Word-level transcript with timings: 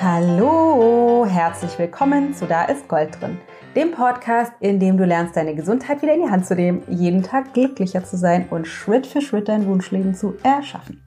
Hallo, 0.00 1.26
herzlich 1.28 1.76
willkommen 1.76 2.32
zu 2.32 2.46
Da 2.46 2.66
ist 2.66 2.86
Gold 2.86 3.20
drin, 3.20 3.36
dem 3.74 3.90
Podcast, 3.90 4.52
in 4.60 4.78
dem 4.78 4.96
du 4.96 5.04
lernst, 5.04 5.34
deine 5.34 5.56
Gesundheit 5.56 6.02
wieder 6.02 6.14
in 6.14 6.22
die 6.22 6.30
Hand 6.30 6.46
zu 6.46 6.54
nehmen, 6.54 6.82
jeden 6.86 7.24
Tag 7.24 7.52
glücklicher 7.52 8.04
zu 8.04 8.16
sein 8.16 8.46
und 8.48 8.68
Schritt 8.68 9.08
für 9.08 9.20
Schritt 9.20 9.48
dein 9.48 9.66
Wunschleben 9.66 10.14
zu 10.14 10.36
erschaffen. 10.44 11.02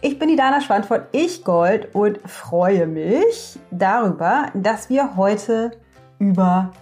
Ich 0.00 0.18
bin 0.18 0.30
die 0.30 0.36
Dana 0.36 0.62
Schwand 0.62 0.86
von 0.86 1.02
Ich 1.12 1.44
Gold 1.44 1.94
und 1.94 2.20
freue 2.24 2.86
mich 2.86 3.58
darüber, 3.70 4.46
dass 4.54 4.88
wir 4.88 5.14
heute 5.14 5.72
über 6.18 6.72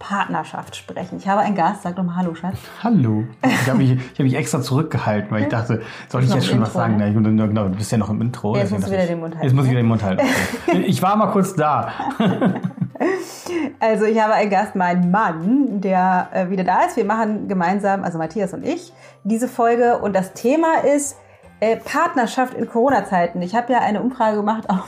Partnerschaft 0.00 0.74
sprechen. 0.74 1.18
Ich 1.18 1.28
habe 1.28 1.42
einen 1.42 1.54
Gast, 1.54 1.82
sag 1.82 1.94
doch 1.94 2.02
mal 2.02 2.16
Hallo, 2.16 2.34
Schatz. 2.34 2.56
Hallo. 2.82 3.24
Ich 3.44 3.68
habe 3.68 3.78
mich, 3.78 3.92
hab 3.92 4.20
mich 4.20 4.34
extra 4.34 4.60
zurückgehalten, 4.62 5.30
weil 5.30 5.42
ich 5.42 5.48
dachte, 5.48 5.82
soll 6.08 6.24
ich 6.24 6.34
jetzt 6.34 6.46
schon 6.46 6.60
was 6.60 6.72
sagen? 6.72 6.96
Ne? 6.96 7.12
Genau, 7.12 7.68
du 7.68 7.76
bist 7.76 7.92
ja 7.92 7.98
noch 7.98 8.08
im 8.08 8.20
Intro. 8.22 8.56
Jetzt 8.56 8.72
musst 8.72 8.86
du 8.86 8.90
wieder 8.90 9.06
den 9.06 9.20
Mund 9.20 9.34
halten. 9.34 9.46
Jetzt 9.46 9.54
muss 9.54 9.66
ich 9.66 9.70
wieder 9.70 9.82
den 9.82 9.88
Mund 9.88 10.02
halten. 10.02 10.26
Okay. 10.66 10.82
Ich 10.86 11.02
war 11.02 11.16
mal 11.16 11.28
kurz 11.28 11.54
da. 11.54 11.92
Also 13.78 14.04
ich 14.04 14.20
habe 14.20 14.34
einen 14.34 14.50
Gast, 14.50 14.74
meinen 14.74 15.10
Mann, 15.10 15.80
der 15.80 16.28
äh, 16.32 16.50
wieder 16.50 16.64
da 16.64 16.82
ist. 16.82 16.96
Wir 16.96 17.04
machen 17.06 17.48
gemeinsam, 17.48 18.04
also 18.04 18.18
Matthias 18.18 18.52
und 18.52 18.64
ich, 18.64 18.92
diese 19.24 19.48
Folge. 19.48 19.98
Und 19.98 20.14
das 20.14 20.34
Thema 20.34 20.84
ist 20.84 21.16
äh, 21.60 21.76
Partnerschaft 21.76 22.52
in 22.54 22.68
Corona-Zeiten. 22.68 23.40
Ich 23.40 23.54
habe 23.54 23.72
ja 23.72 23.80
eine 23.80 24.02
Umfrage 24.02 24.36
gemacht 24.36 24.68
auf 24.68 24.86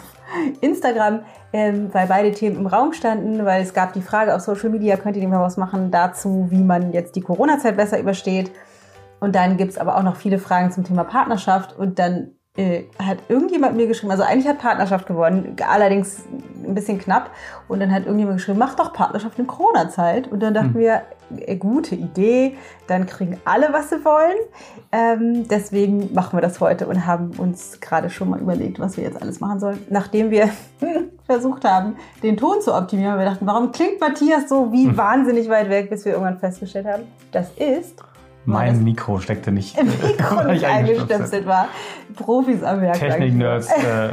Instagram, 0.61 1.21
ähm, 1.53 1.91
weil 1.93 2.07
beide 2.07 2.33
Themen 2.33 2.57
im 2.57 2.67
Raum 2.67 2.93
standen, 2.93 3.45
weil 3.45 3.63
es 3.63 3.75
gab 3.75 3.93
die 3.93 4.03
Frage 4.03 4.35
auf 4.35 4.41
Social 4.41 4.71
Media, 4.71 4.97
könnt 4.97 5.17
ihr 5.17 5.29
mal 5.29 5.41
was 5.41 5.57
machen 5.57 5.91
dazu, 5.91 6.47
wie 6.51 6.63
man 6.63 6.93
jetzt 6.93 7.17
die 7.17 7.21
Corona-Zeit 7.21 7.77
besser 7.77 8.01
übersteht. 8.01 8.51
Und 9.21 9.35
dann 9.35 9.57
gibt's 9.57 9.79
aber 9.79 9.97
auch 9.97 10.03
noch 10.03 10.17
viele 10.17 10.39
Fragen 10.39 10.73
zum 10.73 10.85
Thema 10.85 11.05
Partnerschaft 11.05 11.79
und 11.79 11.99
dann 11.99 12.33
äh, 12.57 12.85
hat 12.99 13.19
irgendjemand 13.29 13.77
mir 13.77 13.87
geschrieben, 13.87 14.11
also 14.11 14.25
eigentlich 14.25 14.47
hat 14.47 14.59
Partnerschaft 14.59 15.07
gewonnen, 15.07 15.57
allerdings 15.67 16.25
ein 16.67 16.75
bisschen 16.75 16.99
knapp. 16.99 17.31
Und 17.69 17.81
dann 17.81 17.93
hat 17.93 18.05
irgendjemand 18.05 18.39
geschrieben, 18.39 18.59
mach 18.59 18.75
doch 18.75 18.93
Partnerschaft 18.93 19.39
in 19.39 19.47
Corona-Zeit. 19.47 20.29
Und 20.29 20.41
dann 20.41 20.55
dachten 20.55 20.75
hm. 20.75 20.81
wir, 20.81 21.03
gute 21.59 21.95
Idee, 21.95 22.57
dann 22.87 23.07
kriegen 23.07 23.41
alle, 23.45 23.73
was 23.73 23.91
sie 23.91 24.05
wollen. 24.05 24.37
Ähm, 24.93 25.49
deswegen 25.49 26.13
machen 26.13 26.37
wir 26.37 26.43
das 26.43 26.61
heute 26.61 26.87
und 26.87 27.07
haben 27.07 27.31
uns 27.39 27.81
gerade 27.81 28.11
schon 28.11 28.31
mal 28.31 28.41
überlegt, 28.41 28.79
was 28.79 28.97
wir 28.97 29.05
jetzt 29.05 29.21
alles 29.21 29.41
machen 29.41 29.61
sollen. 29.61 29.79
Nachdem 29.91 30.31
wir 30.31 30.51
versucht 31.27 31.65
haben, 31.65 31.97
den 32.23 32.37
Ton 32.37 32.61
zu 32.61 32.75
optimieren, 32.75 33.19
wir 33.19 33.25
dachten, 33.25 33.47
warum 33.47 33.73
klingt 33.73 34.01
Matthias 34.01 34.49
so 34.49 34.73
wie 34.73 34.87
hm. 34.87 34.97
wahnsinnig 34.97 35.49
weit 35.49 35.71
weg, 35.71 35.91
bis 35.91 36.05
wir 36.05 36.13
irgendwann 36.13 36.39
festgestellt 36.39 36.87
haben, 36.87 37.05
das 37.31 37.51
ist 37.57 38.03
mein 38.45 38.83
Mikro 38.83 39.19
steckte 39.19 39.53
nicht. 39.53 39.79
Im 39.79 39.87
Mikro 39.87 40.43
nicht 40.51 40.65
eingestöpselt 40.65 41.47
war. 41.47 41.69
Profis 42.17 42.63
am 42.63 42.81
Werk. 42.81 42.99
Technik-Nerds 42.99 43.71
äh, 43.71 44.11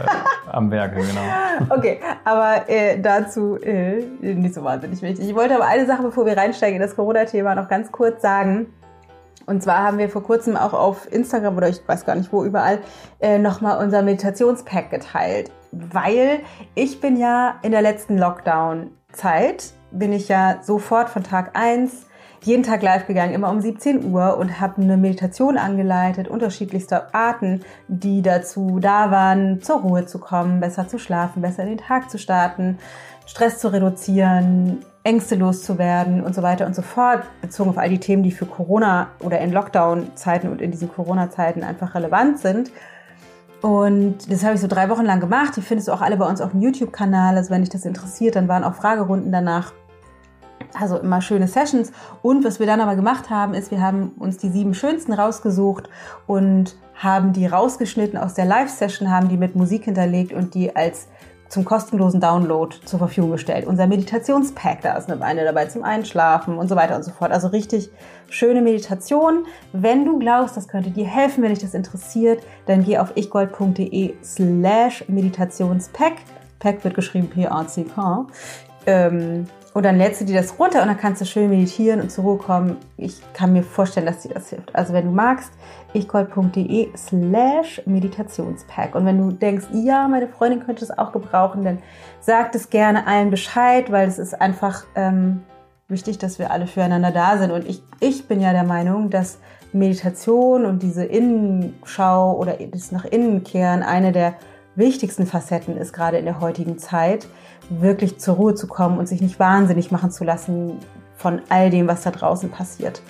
am 0.52 0.70
Werke, 0.72 0.98
genau. 0.98 1.22
Okay, 1.78 2.00
aber 2.24 2.70
äh, 2.70 3.00
dazu 3.00 3.58
äh, 3.58 4.04
nicht 4.22 4.54
so 4.54 4.64
wahnsinnig 4.64 5.02
wichtig. 5.02 5.28
Ich 5.28 5.36
wollte 5.36 5.56
aber 5.56 5.66
eine 5.66 5.86
Sache, 5.86 6.04
bevor 6.04 6.26
wir 6.26 6.38
reinsteigen 6.38 6.76
in 6.76 6.82
das 6.82 6.96
Corona-Thema, 6.96 7.56
noch 7.56 7.68
ganz 7.68 7.92
kurz 7.92 8.22
sagen. 8.22 8.68
Und 9.46 9.64
zwar 9.64 9.80
haben 9.80 9.98
wir 9.98 10.10
vor 10.10 10.24
kurzem 10.24 10.56
auch 10.56 10.74
auf 10.74 11.12
Instagram 11.12 11.58
oder 11.58 11.70
ich 11.70 11.82
weiß 11.88 12.06
gar 12.06 12.16
nicht 12.16 12.32
wo 12.32 12.44
überall 12.44 12.80
äh, 13.20 13.40
nochmal 13.40 13.84
unser 13.84 14.04
Meditationspack 14.04 14.92
geteilt. 14.92 15.52
Weil 15.72 16.42
ich 16.76 17.02
bin 17.02 17.18
ja 17.18 17.56
in 17.64 17.72
der 17.72 17.82
letzten 17.82 18.18
Lockdown-Zeit, 18.18 19.74
bin 19.92 20.14
ich 20.14 20.30
ja 20.30 20.60
sofort 20.62 21.10
von 21.10 21.24
Tag 21.24 21.52
eins 21.56 22.06
jeden 22.42 22.64
Tag 22.64 22.82
live 22.82 23.08
gegangen, 23.08 23.34
immer 23.34 23.50
um 23.50 23.62
17 23.62 24.12
Uhr 24.12 24.38
und 24.38 24.60
habe 24.60 24.82
eine 24.82 24.98
Meditation 24.98 25.58
angeleitet, 25.58 26.28
unterschiedlichster 26.28 27.14
Arten, 27.14 27.62
die 27.88 28.22
dazu 28.22 28.80
da 28.80 29.12
waren, 29.12 29.62
zur 29.62 29.82
Ruhe 29.82 30.06
zu 30.06 30.20
kommen, 30.20 30.60
besser 30.60 30.88
zu 30.88 30.98
schlafen, 31.00 31.42
besser 31.42 31.64
in 31.64 31.70
den 31.70 31.78
Tag 31.78 32.10
zu 32.10 32.18
starten, 32.18 32.78
Stress 33.26 33.60
zu 33.60 33.72
reduzieren, 33.72 34.80
Ängste 35.04 35.36
loszuwerden 35.36 36.24
und 36.24 36.36
so 36.36 36.42
weiter 36.42 36.66
und 36.66 36.76
so 36.76 36.82
fort, 36.82 37.24
bezogen 37.42 37.70
auf 37.70 37.78
all 37.78 37.90
die 37.90 38.00
Themen, 38.00 38.24
die 38.24 38.32
für 38.32 38.46
Corona 38.46 39.08
oder 39.22 39.40
in 39.40 39.52
Lockdown-Zeiten 39.52 40.50
und 40.50 40.62
in 40.62 40.72
diesen 40.72 40.92
Corona-Zeiten 40.92 41.64
einfach 41.64 41.96
relevant 41.96 42.40
sind. 42.40 42.72
Und 43.62 44.32
das 44.32 44.44
habe 44.44 44.56
ich 44.56 44.62
so 44.62 44.68
drei 44.68 44.90
Wochen 44.90 45.06
lang 45.06 45.20
gemacht. 45.20 45.56
Die 45.58 45.62
findest 45.62 45.90
du 45.90 45.92
auch 45.92 46.02
alle 46.02 46.18
bei 46.18 46.28
uns 46.28 46.42
auf 46.42 46.52
dem 46.52 46.62
YouTube-Kanal. 46.62 47.36
Also 47.36 47.50
wenn 47.50 47.62
dich 47.62 47.70
das 47.70 47.86
interessiert, 47.86 48.36
dann 48.36 48.48
waren 48.48 48.64
auch 48.64 48.76
Fragerunden 48.76 49.32
danach. 49.32 49.74
Also 50.74 50.98
immer 50.98 51.22
schöne 51.22 51.48
Sessions. 51.48 51.92
Und 52.22 52.44
was 52.46 52.60
wir 52.60 52.68
dann 52.68 52.82
aber 52.82 52.96
gemacht 52.96 53.30
haben, 53.30 53.54
ist, 53.54 53.72
wir 53.72 53.82
haben 53.82 54.12
uns 54.20 54.38
die 54.38 54.50
sieben 54.50 54.74
schönsten 54.74 55.14
rausgesucht 55.14 55.90
und 56.28 56.76
haben 56.96 57.34
die 57.34 57.48
rausgeschnitten 57.48 58.18
aus 58.20 58.34
der 58.34 58.46
Live-Session, 58.46 59.10
haben 59.10 59.30
die 59.30 59.38
mit 59.38 59.56
Musik 59.56 59.86
hinterlegt 59.86 60.34
und 60.34 60.54
die 60.54 60.76
als 60.76 61.08
zum 61.50 61.66
kostenlosen 61.66 62.22
Download 62.22 62.76
zur 62.86 63.00
Verfügung 63.00 63.32
gestellt. 63.32 63.66
Unser 63.66 63.88
Meditationspack, 63.88 64.82
da 64.82 64.96
ist 64.96 65.10
eine 65.10 65.44
dabei 65.44 65.66
zum 65.66 65.84
Einschlafen 65.84 66.58
und 66.58 66.70
so 66.70 66.76
weiter 66.76 66.96
und 66.96 67.04
so 67.04 67.12
fort. 67.12 67.32
Also 67.32 67.48
richtig 67.48 67.90
schöne 68.30 68.62
Meditation. 68.62 69.46
Wenn 69.74 70.06
du 70.06 70.20
glaubst, 70.20 70.56
das 70.56 70.68
könnte 70.68 70.92
dir 70.92 71.08
helfen, 71.08 71.44
wenn 71.44 71.50
dich 71.50 71.60
das 71.60 71.74
interessiert, 71.74 72.44
dann 72.68 72.84
geh 72.84 73.00
auf 73.00 73.18
ichgold.de 73.18 74.14
slash 74.24 75.04
Meditationspack. 75.08 76.14
Pack 76.60 76.84
wird 76.84 76.94
geschrieben 76.94 77.30
P-A-C-K. 77.30 78.28
Ähm, 78.86 79.48
und 79.74 79.86
dann 79.86 79.98
lädst 79.98 80.22
du 80.22 80.26
dir 80.26 80.42
das 80.42 80.58
runter 80.60 80.82
und 80.82 80.88
dann 80.88 80.98
kannst 80.98 81.22
du 81.22 81.26
schön 81.26 81.50
meditieren 81.50 82.02
und 82.02 82.12
zur 82.12 82.24
Ruhe 82.24 82.38
kommen. 82.38 82.78
Ich 82.98 83.22
kann 83.34 83.54
mir 83.54 83.64
vorstellen, 83.64 84.08
dass 84.08 84.22
dir 84.24 84.34
das 84.34 84.50
hilft. 84.50 84.76
Also 84.76 84.94
wenn 84.94 85.06
du 85.06 85.12
magst, 85.12 85.52
ichgold.de 85.94 86.90
slash 86.98 87.82
Meditationspack. 87.86 88.96
Und 88.96 89.06
wenn 89.06 89.18
du 89.20 89.32
denkst, 89.32 89.68
ja, 89.74 90.08
meine 90.08 90.28
Freundin 90.28 90.66
könnte 90.66 90.84
es 90.84 90.98
auch 90.98 91.12
gebrauchen, 91.12 91.64
dann 91.64 91.80
sag 92.20 92.54
es 92.56 92.70
gerne 92.70 93.06
allen 93.06 93.30
Bescheid, 93.30 93.92
weil 93.92 94.08
es 94.08 94.18
ist 94.18 94.40
einfach 94.40 94.86
ähm, 94.96 95.44
wichtig, 95.88 96.18
dass 96.18 96.40
wir 96.40 96.52
alle 96.52 96.66
füreinander 96.68 97.12
da 97.12 97.38
sind. 97.38 97.52
Und 97.52 97.68
ich, 97.68 97.84
ich 98.00 98.28
bin 98.28 98.42
ja 98.42 98.54
der 98.54 98.64
Meinung, 98.64 99.12
dass 99.12 99.40
Meditation 99.72 100.66
und 100.66 100.82
diese 100.82 101.06
Innenschau 101.06 102.36
oder 102.36 102.54
das 102.54 102.92
nach 102.92 103.06
innen 103.06 103.44
kehren 103.44 103.84
eine 103.84 104.12
der 104.12 104.34
wichtigsten 104.76 105.28
Facetten 105.28 105.78
ist, 105.78 105.94
gerade 105.94 106.18
in 106.18 106.26
der 106.26 106.40
heutigen 106.40 106.80
Zeit 106.80 107.28
wirklich 107.70 108.20
zur 108.20 108.36
Ruhe 108.36 108.56
zu 108.56 108.68
kommen 108.68 108.98
und 108.98 109.08
sich 109.08 109.22
nicht 109.22 109.40
wahnsinnig 109.40 109.92
machen 109.92 110.12
zu 110.12 110.24
lassen 110.24 110.78
von 111.16 111.42
all 111.50 111.70
dem, 111.70 111.88
was 111.88 112.04
da 112.04 112.12
draußen 112.12 112.50
passiert. 112.50 113.02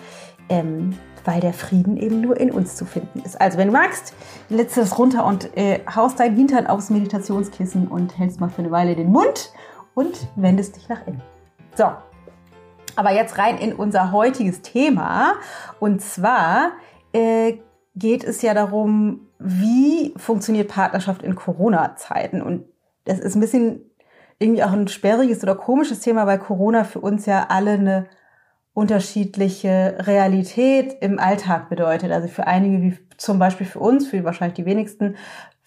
Ähm, 0.50 0.96
weil 1.25 1.42
der 1.42 1.53
Frieden 1.53 1.97
eben 1.97 2.22
nur 2.22 2.40
in 2.40 2.50
uns 2.50 2.75
zu 2.75 2.86
finden 2.86 3.19
ist. 3.19 3.40
Also 3.40 3.58
wenn 3.58 3.68
du 3.68 3.74
magst, 3.74 4.14
lädst 4.50 4.78
du 4.78 4.81
das 4.81 4.98
runter 4.98 5.25
und 5.25 5.56
äh, 5.58 5.81
haust 5.94 6.19
dein 6.19 6.36
Hintern 6.36 6.66
aufs 6.66 6.90
Meditationskissen 6.90 7.88
und 7.88 8.18
hältst 8.18 8.40
mal 8.40 8.50
für 8.50 8.59
eine 8.59 8.72
Weile 8.72 8.96
den 8.96 9.12
Mund 9.12 9.52
und 9.94 10.28
wendest 10.36 10.78
dich 10.78 10.90
nach 10.90 11.06
innen. 11.06 11.22
So, 11.75 11.92
aber 12.96 13.12
jetzt 13.12 13.38
rein 13.38 13.58
in 13.58 13.74
unser 13.74 14.12
heutiges 14.12 14.62
Thema. 14.62 15.34
Und 15.80 16.02
zwar 16.02 16.72
äh, 17.14 17.58
geht 17.96 18.24
es 18.24 18.42
ja 18.42 18.53
darum, 18.53 19.28
wie 19.40 20.14
funktioniert 20.18 20.69
Partnerschaft 20.69 21.22
in 21.24 21.36
Corona-Zeiten. 21.36 22.42
Und 22.42 22.66
das 23.06 23.19
ist 23.19 23.36
ein 23.36 23.42
bisschen 23.42 23.88
irgendwie 24.39 24.63
auch 24.63 24.72
ein 24.72 24.88
sperriges 24.88 25.44
oder 25.44 25.55
komisches 25.55 26.00
Thema, 26.00 26.25
weil 26.25 26.39
Corona 26.39 26.83
für 26.85 27.00
uns 27.00 27.25
ja 27.25 27.47
alle 27.50 27.72
eine 27.72 28.07
unterschiedliche 28.73 29.97
Realität 30.00 30.95
im 31.01 31.19
Alltag 31.19 31.69
bedeutet. 31.69 32.11
Also 32.11 32.29
für 32.29 32.47
einige, 32.47 32.81
wie 32.81 32.97
zum 33.17 33.38
Beispiel 33.38 33.67
für 33.67 33.79
uns, 33.79 34.07
für 34.07 34.23
wahrscheinlich 34.23 34.55
die 34.55 34.66
wenigsten, 34.66 35.17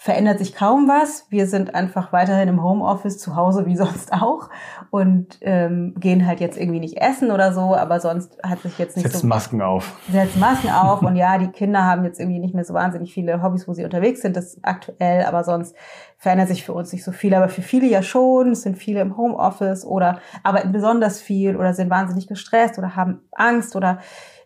verändert 0.03 0.41
sich 0.41 0.53
kaum 0.53 0.89
was. 0.89 1.27
Wir 1.31 1.47
sind 1.47 1.77
einfach 1.77 2.13
weiterhin 2.13 2.49
im 2.49 2.65
Homeoffice 2.65 3.19
zu 3.19 3.37
Hause 3.37 3.67
wie 3.67 3.77
sonst 3.85 4.13
auch 4.13 4.51
und 4.91 5.39
ähm, 5.43 5.95
gehen 5.97 6.27
halt 6.27 6.41
jetzt 6.41 6.59
irgendwie 6.59 6.81
nicht 6.81 6.97
essen 6.97 7.31
oder 7.31 7.53
so, 7.53 7.77
aber 7.77 8.01
sonst 8.01 8.37
hat 8.43 8.63
sich 8.63 8.79
jetzt 8.79 8.97
nicht 8.97 9.05
setzen 9.05 9.21
so... 9.21 9.27
Masken 9.29 9.63
auf. 9.63 9.97
Setzen 10.11 10.41
Masken 10.41 10.71
auf 10.73 11.03
und 11.03 11.15
ja, 11.15 11.39
die 11.39 11.53
Kinder 11.53 11.85
haben 11.85 12.05
jetzt 12.05 12.19
irgendwie 12.19 12.41
nicht 12.41 12.53
mehr 12.53 12.65
so 12.65 12.75
wahnsinnig 12.75 13.15
viele 13.15 13.43
Hobbys, 13.45 13.69
wo 13.69 13.75
sie 13.75 13.85
unterwegs 13.85 14.23
sind, 14.23 14.37
das 14.37 14.55
ist 14.55 14.59
aktuell, 14.63 15.25
aber 15.25 15.45
sonst 15.45 15.77
verändert 16.23 16.47
sich 16.47 16.65
für 16.65 16.73
uns 16.73 16.93
nicht 16.93 17.03
so 17.03 17.11
viel, 17.11 17.35
aber 17.35 17.49
für 17.49 17.63
viele 17.63 17.89
ja 17.89 18.01
schon. 18.01 18.53
Es 18.53 18.63
sind 18.63 18.79
viele 18.79 19.01
im 19.01 19.17
Homeoffice 19.17 19.85
oder 19.85 20.21
arbeiten 20.45 20.71
besonders 20.71 21.21
viel 21.21 21.57
oder 21.57 21.75
sind 21.75 21.91
wahnsinnig 21.91 22.29
gestresst 22.29 22.79
oder 22.79 22.95
haben 22.95 23.23
Angst 23.33 23.75
oder 23.75 23.99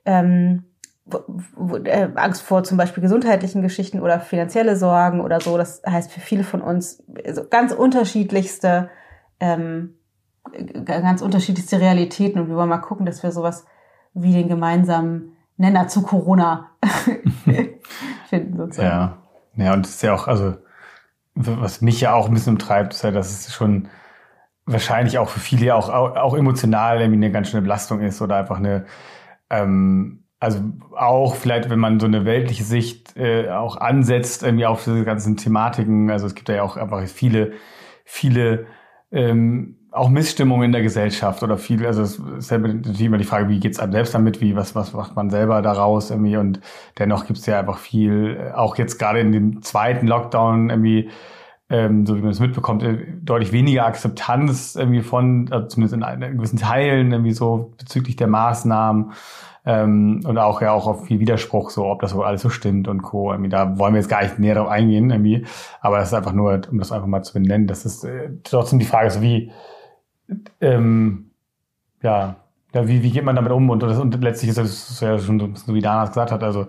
ähm, 0.06 0.64
äh, 1.84 2.08
Angst 2.14 2.40
vor 2.40 2.64
zum 2.64 2.78
Beispiel 2.78 3.02
gesundheitlichen 3.02 3.60
Geschichten 3.60 4.00
oder 4.00 4.20
finanzielle 4.20 4.74
Sorgen 4.74 5.20
oder 5.20 5.38
so. 5.38 5.58
Das 5.58 5.82
heißt 5.86 6.10
für 6.10 6.20
viele 6.20 6.44
von 6.44 6.62
uns 6.62 7.04
also 7.26 7.46
ganz 7.46 7.74
unterschiedlichste, 7.74 8.88
ähm, 9.38 9.98
ganz 10.86 11.20
unterschiedlichste 11.20 11.78
Realitäten 11.78 12.40
und 12.40 12.48
wir 12.48 12.56
wollen 12.56 12.70
mal 12.70 12.78
gucken, 12.78 13.04
dass 13.04 13.22
wir 13.22 13.32
sowas 13.32 13.66
wie 14.14 14.32
den 14.32 14.48
gemeinsamen 14.48 15.36
Nenner 15.58 15.88
zu 15.88 16.00
Corona 16.00 16.70
finden 18.30 18.56
sozusagen. 18.56 18.88
Ja, 18.88 19.18
ja 19.62 19.74
und 19.74 19.84
es 19.84 19.96
ist 19.96 20.02
ja 20.02 20.14
auch, 20.14 20.26
also 20.26 20.54
was 21.36 21.82
mich 21.82 22.00
ja 22.00 22.14
auch 22.14 22.28
ein 22.28 22.34
bisschen 22.34 22.54
umtreibt, 22.54 22.94
ist 22.94 23.04
ja, 23.04 23.10
dass 23.10 23.30
es 23.30 23.54
schon 23.54 23.88
wahrscheinlich 24.64 25.18
auch 25.18 25.28
für 25.28 25.38
viele 25.38 25.74
auch, 25.76 25.88
auch, 25.88 26.34
emotional 26.34 27.00
irgendwie 27.00 27.18
eine 27.18 27.30
ganz 27.30 27.50
schöne 27.50 27.62
Belastung 27.62 28.00
ist 28.00 28.20
oder 28.20 28.36
einfach 28.36 28.56
eine 28.56 28.86
ähm, 29.50 30.24
also 30.40 30.60
auch 30.96 31.34
vielleicht, 31.34 31.70
wenn 31.70 31.78
man 31.78 32.00
so 32.00 32.06
eine 32.06 32.24
weltliche 32.24 32.64
Sicht 32.64 33.16
äh, 33.16 33.50
auch 33.50 33.76
ansetzt, 33.76 34.42
irgendwie 34.42 34.66
auf 34.66 34.84
diese 34.84 35.04
ganzen 35.04 35.36
Thematiken. 35.36 36.10
Also 36.10 36.26
es 36.26 36.34
gibt 36.34 36.48
ja 36.48 36.62
auch 36.62 36.76
einfach 36.76 37.06
viele 37.06 37.52
viele 38.04 38.66
ähm, 39.10 39.85
auch 39.96 40.08
Missstimmung 40.08 40.62
in 40.62 40.72
der 40.72 40.82
Gesellschaft 40.82 41.42
oder 41.42 41.56
viel, 41.56 41.86
also 41.86 42.02
es 42.02 42.18
ist 42.18 42.50
ja 42.50 42.58
natürlich 42.58 43.00
immer 43.00 43.18
die 43.18 43.24
Frage, 43.24 43.48
wie 43.48 43.58
geht's 43.58 43.80
einem 43.80 43.92
selbst 43.92 44.14
damit, 44.14 44.40
wie, 44.40 44.54
was, 44.54 44.74
was 44.74 44.92
macht 44.92 45.16
man 45.16 45.30
selber 45.30 45.62
daraus 45.62 46.10
irgendwie? 46.10 46.36
Und 46.36 46.60
dennoch 46.98 47.26
gibt's 47.26 47.46
ja 47.46 47.58
einfach 47.58 47.78
viel, 47.78 48.52
auch 48.54 48.76
jetzt 48.76 48.98
gerade 48.98 49.20
in 49.20 49.32
dem 49.32 49.62
zweiten 49.62 50.06
Lockdown 50.06 50.70
irgendwie, 50.70 51.08
ähm, 51.70 52.06
so 52.06 52.16
wie 52.16 52.20
man 52.20 52.30
es 52.30 52.40
mitbekommt, 52.40 52.82
äh, 52.82 52.98
deutlich 53.22 53.52
weniger 53.52 53.86
Akzeptanz 53.86 54.76
irgendwie 54.76 55.02
von, 55.02 55.48
also 55.50 55.66
zumindest 55.66 55.94
in, 55.94 56.22
in 56.22 56.36
gewissen 56.36 56.58
Teilen 56.58 57.12
irgendwie 57.12 57.32
so 57.32 57.72
bezüglich 57.78 58.16
der 58.16 58.28
Maßnahmen. 58.28 59.12
Ähm, 59.68 60.20
und 60.24 60.38
auch 60.38 60.62
ja 60.62 60.70
auch 60.70 60.86
auf 60.86 61.06
viel 61.06 61.18
Widerspruch, 61.18 61.70
so 61.70 61.86
ob 61.86 62.00
das 62.00 62.12
so 62.12 62.22
alles 62.22 62.42
so 62.42 62.50
stimmt 62.50 62.86
und 62.86 63.02
Co. 63.02 63.32
Irgendwie, 63.32 63.50
da 63.50 63.78
wollen 63.78 63.94
wir 63.94 64.00
jetzt 64.00 64.08
gar 64.08 64.22
nicht 64.22 64.38
näher 64.38 64.54
drauf 64.54 64.68
eingehen, 64.68 65.10
irgendwie, 65.10 65.44
aber 65.80 65.98
das 65.98 66.08
ist 66.08 66.14
einfach 66.14 66.32
nur, 66.32 66.60
um 66.70 66.78
das 66.78 66.92
einfach 66.92 67.08
mal 67.08 67.24
zu 67.24 67.32
benennen, 67.32 67.66
das 67.66 67.84
ist 67.84 68.04
äh, 68.04 68.30
trotzdem 68.44 68.78
die 68.78 68.84
Frage, 68.84 69.10
so 69.10 69.22
wie 69.22 69.50
ähm, 70.60 71.30
ja, 72.02 72.36
ja 72.74 72.88
wie, 72.88 73.02
wie 73.02 73.10
geht 73.10 73.24
man 73.24 73.36
damit 73.36 73.52
um? 73.52 73.70
Und, 73.70 73.82
das, 73.82 73.98
und 73.98 74.20
letztlich 74.22 74.50
ist 74.50 74.58
das 74.58 75.00
ja 75.00 75.18
schon 75.18 75.38
so 75.38 75.46
ein 75.46 75.52
bisschen 75.52 75.68
so, 75.68 75.74
wie 75.74 75.80
Dana 75.80 76.06
gesagt 76.06 76.32
hat, 76.32 76.42
also 76.42 76.66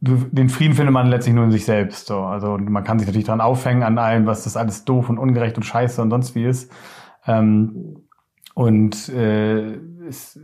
den 0.00 0.48
Frieden 0.50 0.74
findet 0.74 0.92
man 0.92 1.08
letztlich 1.08 1.34
nur 1.34 1.44
in 1.44 1.50
sich 1.50 1.64
selbst. 1.64 2.06
So. 2.06 2.20
Also 2.20 2.58
man 2.58 2.84
kann 2.84 2.98
sich 2.98 3.08
natürlich 3.08 3.26
daran 3.26 3.40
aufhängen 3.40 3.82
an 3.82 3.98
allem, 3.98 4.26
was 4.26 4.44
das 4.44 4.56
alles 4.56 4.84
doof 4.84 5.08
und 5.08 5.18
ungerecht 5.18 5.56
und 5.56 5.62
scheiße 5.62 6.00
und 6.02 6.10
sonst 6.10 6.34
wie 6.34 6.44
ist. 6.44 6.70
Ähm, 7.26 8.02
und 8.54 9.08
äh, 9.08 9.74
es, 10.06 10.38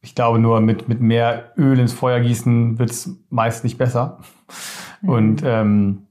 ich 0.00 0.14
glaube 0.14 0.38
nur 0.38 0.60
mit, 0.60 0.88
mit 0.88 1.00
mehr 1.00 1.52
Öl 1.56 1.78
ins 1.78 1.92
Feuer 1.92 2.20
gießen 2.20 2.78
wird's 2.78 3.10
meist 3.30 3.64
nicht 3.64 3.78
besser. 3.78 4.18
Mhm. 5.02 5.08
Und 5.08 5.42
ähm, 5.44 6.06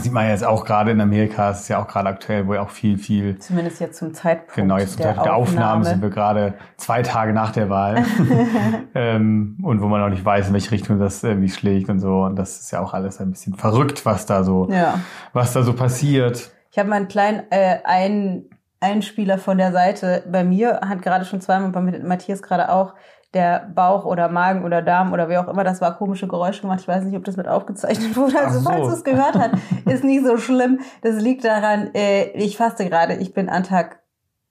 Sieht 0.00 0.12
man 0.12 0.28
jetzt 0.28 0.44
auch 0.44 0.64
gerade 0.64 0.90
in 0.90 1.00
Amerika, 1.00 1.50
es 1.50 1.60
ist 1.60 1.68
ja 1.68 1.80
auch 1.80 1.86
gerade 1.86 2.08
aktuell, 2.08 2.46
wo 2.48 2.54
ja 2.54 2.62
auch 2.62 2.70
viel, 2.70 2.98
viel. 2.98 3.38
Zumindest 3.38 3.80
jetzt 3.80 3.98
zum 3.98 4.12
Zeitpunkt. 4.12 4.54
Genau, 4.54 4.76
jetzt 4.76 4.94
zum 4.94 4.98
der 4.98 5.06
Zeitpunkt 5.06 5.26
der 5.26 5.36
Aufnahme. 5.36 5.66
Aufnahme 5.66 5.84
sind 5.84 6.02
wir 6.02 6.10
gerade 6.10 6.54
zwei 6.76 7.02
Tage 7.02 7.32
nach 7.32 7.52
der 7.52 7.70
Wahl. 7.70 8.04
ähm, 8.94 9.56
und 9.62 9.80
wo 9.80 9.86
man 9.86 10.02
auch 10.02 10.08
nicht 10.08 10.24
weiß, 10.24 10.48
in 10.48 10.52
welche 10.52 10.72
Richtung 10.72 10.98
das 10.98 11.22
irgendwie 11.22 11.48
schlägt 11.48 11.88
und 11.88 12.00
so. 12.00 12.22
Und 12.24 12.36
das 12.36 12.60
ist 12.60 12.72
ja 12.72 12.80
auch 12.80 12.92
alles 12.92 13.20
ein 13.20 13.30
bisschen 13.30 13.54
verrückt, 13.54 14.04
was 14.04 14.26
da 14.26 14.42
so, 14.42 14.68
ja. 14.68 14.98
was 15.32 15.52
da 15.52 15.62
so 15.62 15.74
passiert. 15.74 16.50
Ich 16.72 16.78
habe 16.78 16.88
mal 16.88 16.96
einen 16.96 17.08
kleinen 17.08 17.42
äh, 17.50 17.78
ein 17.84 18.46
Einspieler 18.80 19.38
von 19.38 19.58
der 19.58 19.72
Seite. 19.72 20.24
Bei 20.30 20.42
mir 20.42 20.80
hat 20.86 21.02
gerade 21.02 21.24
schon 21.24 21.40
zweimal, 21.40 21.70
bei 21.70 21.80
Matthias 21.80 22.42
gerade 22.42 22.68
auch, 22.68 22.94
der 23.34 23.70
Bauch 23.74 24.04
oder 24.04 24.28
Magen 24.28 24.64
oder 24.64 24.80
Darm 24.80 25.12
oder 25.12 25.28
wer 25.28 25.40
auch 25.40 25.48
immer 25.48 25.64
das 25.64 25.80
war, 25.80 25.96
komische 25.96 26.28
Geräusche 26.28 26.62
gemacht. 26.62 26.80
Ich 26.80 26.88
weiß 26.88 27.04
nicht, 27.04 27.16
ob 27.16 27.24
das 27.24 27.36
mit 27.36 27.48
aufgezeichnet 27.48 28.16
wurde. 28.16 28.38
Also 28.38 28.60
so. 28.60 28.70
falls 28.70 28.92
es 28.92 29.04
gehört 29.04 29.34
hat, 29.34 29.52
ist 29.86 30.04
nicht 30.04 30.24
so 30.24 30.36
schlimm. 30.36 30.80
Das 31.02 31.20
liegt 31.20 31.44
daran, 31.44 31.90
äh, 31.94 32.30
ich 32.30 32.56
faste 32.56 32.88
gerade. 32.88 33.14
Ich 33.14 33.34
bin 33.34 33.48
an 33.48 33.64
Tag 33.64 34.00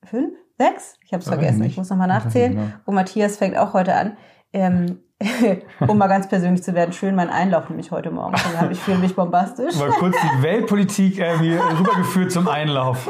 fünf, 0.03 0.33
sechs? 0.57 0.97
Ich 1.05 1.13
habe 1.13 1.21
es 1.21 1.27
vergessen. 1.27 1.63
Ich 1.63 1.77
muss 1.77 1.89
nochmal 1.89 2.07
nachzählen. 2.07 2.73
Und 2.85 2.95
Matthias 2.95 3.37
fängt 3.37 3.57
auch 3.57 3.73
heute 3.73 3.95
an. 3.95 4.17
Ähm, 4.51 4.99
um 5.87 5.97
mal 5.97 6.07
ganz 6.07 6.27
persönlich 6.27 6.63
zu 6.63 6.73
werden, 6.73 6.93
schön 6.93 7.15
mein 7.15 7.29
Einlauf 7.29 7.69
nämlich 7.69 7.91
heute 7.91 8.11
Morgen. 8.11 8.33
Dann 8.33 8.61
habe 8.61 8.73
ich 8.73 8.79
fühle 8.79 8.97
mich 8.97 9.15
bombastisch. 9.15 9.75
Mal 9.75 9.89
kurz 9.91 10.15
die 10.21 10.43
Weltpolitik 10.43 11.19
äh, 11.19 11.31
rübergeführt 11.79 12.31
zum 12.31 12.47
Einlauf. 12.47 13.09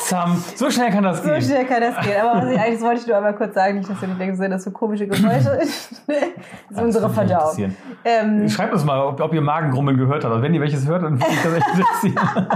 Zam. 0.00 0.42
So 0.54 0.70
schnell 0.70 0.90
kann 0.90 1.04
das 1.04 1.22
so 1.22 1.28
gehen. 1.28 1.40
So 1.40 1.48
schnell 1.48 1.64
kann 1.64 1.80
das 1.80 2.04
gehen. 2.04 2.20
Aber 2.20 2.42
was 2.42 2.50
ich 2.50 2.58
eigentlich, 2.58 2.74
das 2.74 2.82
wollte 2.82 3.00
ich 3.00 3.06
nur 3.06 3.16
einmal 3.16 3.34
kurz 3.34 3.54
sagen, 3.54 3.78
nicht, 3.78 3.88
dass 3.88 4.00
du 4.00 4.06
nicht 4.06 4.20
denkst, 4.20 4.40
das 4.50 4.64
so 4.64 4.70
komische 4.70 5.06
Geräusche. 5.06 5.58
das 5.58 5.90
ist 6.00 6.80
unsere 6.80 7.10
Verdauung. 7.10 7.74
Ähm, 8.04 8.48
Schreibt 8.48 8.72
uns 8.72 8.84
mal, 8.84 9.00
ob, 9.00 9.20
ob 9.20 9.32
ihr 9.32 9.40
Magengrummeln 9.40 9.96
gehört 9.96 10.24
habt. 10.24 10.42
wenn 10.42 10.54
ihr 10.54 10.60
welches 10.60 10.86
hört, 10.86 11.02
dann 11.02 11.20
würde 11.20 11.32
ich 11.32 11.42
das 11.42 11.54
echt 11.54 11.68
interessieren. 11.68 12.48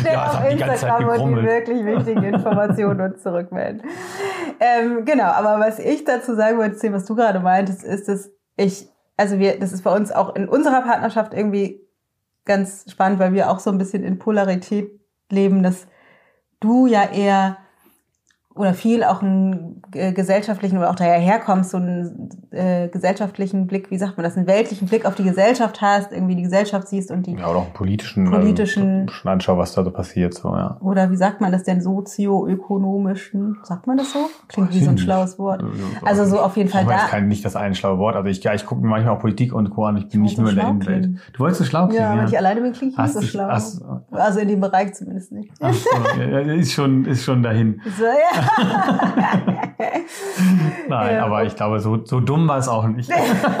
Schnell 0.00 0.12
ja, 0.12 0.24
auf 0.24 0.50
Instagram 0.50 1.08
und 1.08 1.36
die 1.36 1.42
wirklich 1.42 1.84
wichtigen 1.84 2.22
Informationen 2.22 3.00
uns 3.00 3.22
zurückmelden. 3.22 3.82
Ähm, 4.60 5.04
genau, 5.04 5.24
aber 5.24 5.58
was 5.58 5.78
ich 5.78 6.04
dazu 6.04 6.34
sagen 6.34 6.58
wollte, 6.58 6.71
Thema, 6.80 6.96
was 6.96 7.04
du 7.04 7.14
gerade 7.14 7.40
meintest, 7.40 7.84
ist, 7.84 8.08
dass 8.08 8.30
ich, 8.56 8.88
also 9.16 9.38
wir, 9.38 9.58
das 9.58 9.72
ist 9.72 9.82
bei 9.82 9.94
uns 9.94 10.12
auch 10.12 10.34
in 10.34 10.48
unserer 10.48 10.82
Partnerschaft 10.82 11.34
irgendwie 11.34 11.80
ganz 12.44 12.90
spannend, 12.90 13.18
weil 13.18 13.32
wir 13.32 13.50
auch 13.50 13.58
so 13.58 13.70
ein 13.70 13.78
bisschen 13.78 14.02
in 14.02 14.18
Polarität 14.18 14.90
leben, 15.30 15.62
dass 15.62 15.86
du 16.60 16.86
ja 16.86 17.04
eher 17.04 17.58
oder 18.54 18.74
viel 18.74 19.02
auch 19.02 19.22
einen 19.22 19.82
äh, 19.94 20.12
gesellschaftlichen 20.12 20.76
oder 20.76 20.90
auch 20.90 20.94
daher 20.94 21.18
herkommst, 21.18 21.70
so 21.70 21.78
einen 21.78 22.28
äh, 22.50 22.88
gesellschaftlichen 22.88 23.66
Blick, 23.66 23.90
wie 23.90 23.96
sagt 23.96 24.18
man 24.18 24.24
das, 24.24 24.36
einen 24.36 24.46
weltlichen 24.46 24.88
Blick 24.88 25.06
auf 25.06 25.14
die 25.14 25.24
Gesellschaft 25.24 25.80
hast, 25.80 26.12
irgendwie 26.12 26.36
die 26.36 26.42
Gesellschaft 26.42 26.88
siehst 26.88 27.10
und 27.10 27.26
die 27.26 27.32
ja 27.32 27.48
oder 27.48 27.60
auch 27.60 27.64
einen 27.64 27.72
politischen, 27.72 28.30
politischen 28.30 29.00
also, 29.02 29.12
schon 29.12 29.30
anschaue, 29.30 29.58
was 29.58 29.74
da 29.74 29.82
so 29.82 29.90
passiert, 29.90 30.34
so 30.34 30.48
ja. 30.54 30.76
Oder 30.80 31.10
wie 31.10 31.16
sagt 31.16 31.40
man 31.40 31.50
das 31.50 31.62
denn 31.62 31.80
sozioökonomischen? 31.80 33.58
Sagt 33.62 33.86
man 33.86 33.96
das 33.96 34.12
so? 34.12 34.28
Klingt 34.48 34.68
Weiß 34.68 34.76
wie 34.76 34.84
so 34.84 34.90
ein 34.90 34.98
schlaues 34.98 35.38
Wort. 35.38 35.64
Also 36.02 36.26
so 36.26 36.40
auf 36.40 36.56
jeden 36.58 36.68
Fall 36.68 36.84
da. 36.84 36.96
Ich 37.06 37.10
kann 37.10 37.28
nicht 37.28 37.44
das 37.44 37.56
ein 37.56 37.74
schlaue 37.74 37.98
Wort, 37.98 38.16
also 38.16 38.28
ich 38.28 38.44
ja, 38.44 38.52
ich 38.52 38.66
gucke 38.66 38.82
mir 38.82 38.88
manchmal 38.88 39.16
auch 39.16 39.20
Politik 39.20 39.54
und 39.54 39.70
Co 39.70 39.86
an, 39.86 39.96
ich 39.96 40.08
bin 40.08 40.24
ich 40.24 40.32
nicht 40.32 40.38
nur 40.38 40.50
in 40.50 40.56
der 40.56 40.68
Innenwelt. 40.68 41.08
Du 41.32 41.40
wolltest 41.40 41.60
so 41.60 41.64
schlau 41.64 41.86
klingen, 41.86 42.02
ja, 42.02 42.18
wenn 42.18 42.26
ich 42.26 42.36
alleine 42.36 42.60
bin, 42.60 42.72
klinge 42.72 42.92
ich 42.92 42.98
nicht 42.98 43.12
so 43.12 43.22
schlau. 43.22 43.48
Hast, 43.48 43.82
also 44.10 44.40
in 44.40 44.48
dem 44.48 44.60
Bereich 44.60 44.92
zumindest 44.92 45.32
nicht. 45.32 45.50
Ach 45.60 45.72
so, 45.72 45.88
ja, 46.20 46.38
ist 46.40 46.72
schon 46.72 47.06
ist 47.06 47.24
schon 47.24 47.42
dahin. 47.42 47.80
So, 47.96 48.04
ja. 48.04 48.41
Nein, 50.88 51.14
ja. 51.14 51.24
aber 51.24 51.44
ich 51.44 51.56
glaube, 51.56 51.80
so, 51.80 52.04
so 52.04 52.20
dumm 52.20 52.46
war 52.48 52.58
es 52.58 52.68
auch 52.68 52.86
nicht. 52.86 53.10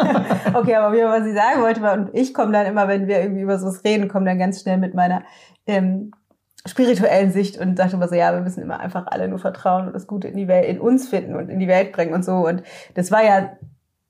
okay, 0.54 0.76
aber 0.76 0.94
wie 0.94 1.02
was 1.02 1.26
ich 1.26 1.34
sagen 1.34 1.62
wollte, 1.62 1.82
war, 1.82 1.94
und 1.94 2.10
ich 2.12 2.34
komme 2.34 2.52
dann 2.52 2.66
immer, 2.66 2.88
wenn 2.88 3.06
wir 3.06 3.20
irgendwie 3.20 3.42
über 3.42 3.58
sowas 3.58 3.82
reden, 3.84 4.08
komme 4.08 4.26
dann 4.26 4.38
ganz 4.38 4.62
schnell 4.62 4.78
mit 4.78 4.94
meiner 4.94 5.22
ähm, 5.66 6.12
spirituellen 6.66 7.32
Sicht 7.32 7.58
und 7.58 7.78
dachte 7.78 7.96
immer 7.96 8.08
so, 8.08 8.14
ja, 8.14 8.32
wir 8.32 8.40
müssen 8.40 8.62
immer 8.62 8.80
einfach 8.80 9.06
alle 9.06 9.28
nur 9.28 9.38
vertrauen 9.38 9.86
und 9.86 9.94
das 9.94 10.06
Gute 10.06 10.28
in 10.28 10.36
die 10.36 10.48
Welt, 10.48 10.66
in 10.66 10.80
uns 10.80 11.08
finden 11.08 11.34
und 11.34 11.48
in 11.48 11.58
die 11.58 11.68
Welt 11.68 11.92
bringen 11.92 12.14
und 12.14 12.24
so. 12.24 12.46
Und 12.46 12.62
das 12.94 13.10
war 13.10 13.24
ja 13.24 13.52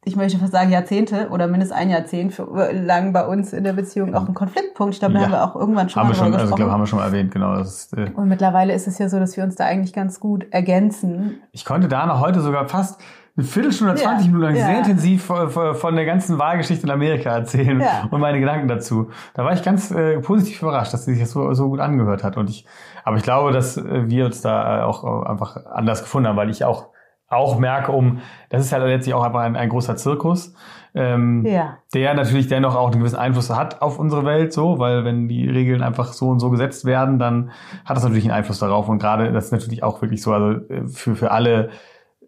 ich 0.05 0.17
möchte 0.17 0.37
fast 0.39 0.51
sagen 0.51 0.71
Jahrzehnte 0.71 1.29
oder 1.31 1.47
mindestens 1.47 1.77
ein 1.77 1.89
Jahrzehnt 1.89 2.35
für 2.35 2.73
lang 2.73 3.13
bei 3.13 3.25
uns 3.25 3.53
in 3.53 3.63
der 3.63 3.73
Beziehung 3.73 4.15
auch 4.15 4.27
ein 4.27 4.35
Konfliktpunkt. 4.35 4.95
Ich 4.95 5.01
glaube, 5.01 5.15
da 5.15 5.21
ja. 5.21 5.27
haben 5.27 5.33
wir 5.33 5.45
auch 5.45 5.55
irgendwann 5.55 5.89
schon 5.89 6.03
haben 6.03 6.09
mal 6.09 6.15
wir 6.15 6.25
schon, 6.25 6.35
also, 6.35 6.55
glaube, 6.55 6.73
haben 6.73 6.81
wir 6.81 6.87
schon 6.87 6.99
mal 6.99 7.07
erwähnt, 7.07 7.31
genau. 7.31 7.55
Ist, 7.55 7.97
äh 7.97 8.11
und 8.15 8.29
mittlerweile 8.29 8.75
ist 8.75 8.89
es 8.89 8.99
ja 8.99 9.09
so, 9.09 9.21
dass 9.21 9.37
wir 9.37 9.45
uns 9.45 9.55
da 9.55 9.65
eigentlich 9.65 9.93
ganz 9.93 10.19
gut 10.19 10.47
ergänzen. 10.51 11.41
Ich 11.53 11.65
konnte 11.65 11.87
da 11.87 12.05
noch 12.07 12.21
heute 12.21 12.41
sogar 12.41 12.69
fast 12.69 13.01
eine 13.37 13.47
Viertelstunde, 13.47 13.95
20 13.95 14.27
ja, 14.27 14.33
Minuten 14.33 14.43
lang 14.43 14.57
ja. 14.57 14.67
sehr 14.67 14.79
intensiv 14.79 15.25
von, 15.25 15.75
von, 15.75 15.95
der 15.95 16.05
ganzen 16.05 16.39
Wahlgeschichte 16.39 16.85
in 16.85 16.91
Amerika 16.91 17.31
erzählen 17.31 17.81
ja. 17.81 18.09
und 18.11 18.21
meine 18.21 18.41
Gedanken 18.41 18.69
dazu. 18.69 19.11
Da 19.35 19.45
war 19.45 19.53
ich 19.53 19.63
ganz 19.63 19.91
äh, 19.93 20.19
positiv 20.19 20.61
überrascht, 20.63 20.93
dass 20.93 21.05
sie 21.05 21.13
sich 21.13 21.23
das 21.23 21.31
so, 21.31 21.55
so 21.55 21.69
gut 21.69 21.81
angehört 21.81 22.25
hat. 22.25 22.37
Und 22.37 22.51
ich, 22.51 22.67
aber 23.05 23.17
ich 23.17 23.23
glaube, 23.23 23.53
dass 23.53 23.77
äh, 23.77 24.11
wir 24.11 24.27
uns 24.27 24.43
da 24.43 24.85
auch 24.85 25.25
einfach 25.25 25.65
anders 25.65 26.03
gefunden 26.03 26.29
haben, 26.29 26.37
weil 26.37 26.51
ich 26.51 26.65
auch 26.65 26.92
auch 27.33 27.59
merke, 27.59 27.93
um, 27.93 28.21
das 28.51 28.65
ist 28.65 28.73
halt 28.73 28.85
letztlich 28.85 29.15
auch 29.15 29.23
einfach 29.23 29.41
ein, 29.41 29.57
ein 29.57 29.69
großer 29.69 29.97
Zirkus, 29.97 30.55
ähm, 30.95 31.45
ja. 31.47 31.79
der 31.95 32.15
natürlich 32.15 32.49
dennoch 32.49 32.77
auch 32.77 32.91
einen 32.91 33.01
gewissen 33.01 33.17
Einfluss 33.19 33.51
hat 33.51 33.81
auf 33.81 33.99
unsere 33.99 34.25
Welt, 34.25 34.53
so, 34.53 34.79
weil 34.79 35.05
wenn 35.05 35.29
die 35.29 35.49
Regeln 35.49 35.83
einfach 35.83 36.13
so 36.13 36.29
und 36.29 36.41
so 36.41 36.51
gesetzt 36.51 36.85
werden, 36.85 37.19
dann 37.19 37.51
hat 37.85 37.97
das 37.97 38.05
natürlich 38.05 38.25
einen 38.25 38.35
Einfluss 38.35 38.59
darauf 38.59 38.89
und 38.89 38.99
gerade 38.99 39.33
das 39.33 39.47
ist 39.47 39.53
natürlich 39.53 39.83
auch 39.83 40.03
wirklich 40.03 40.23
so, 40.23 40.33
also 40.33 40.61
äh, 40.69 40.87
für, 40.89 41.17
für 41.17 41.31
alle 41.31 41.71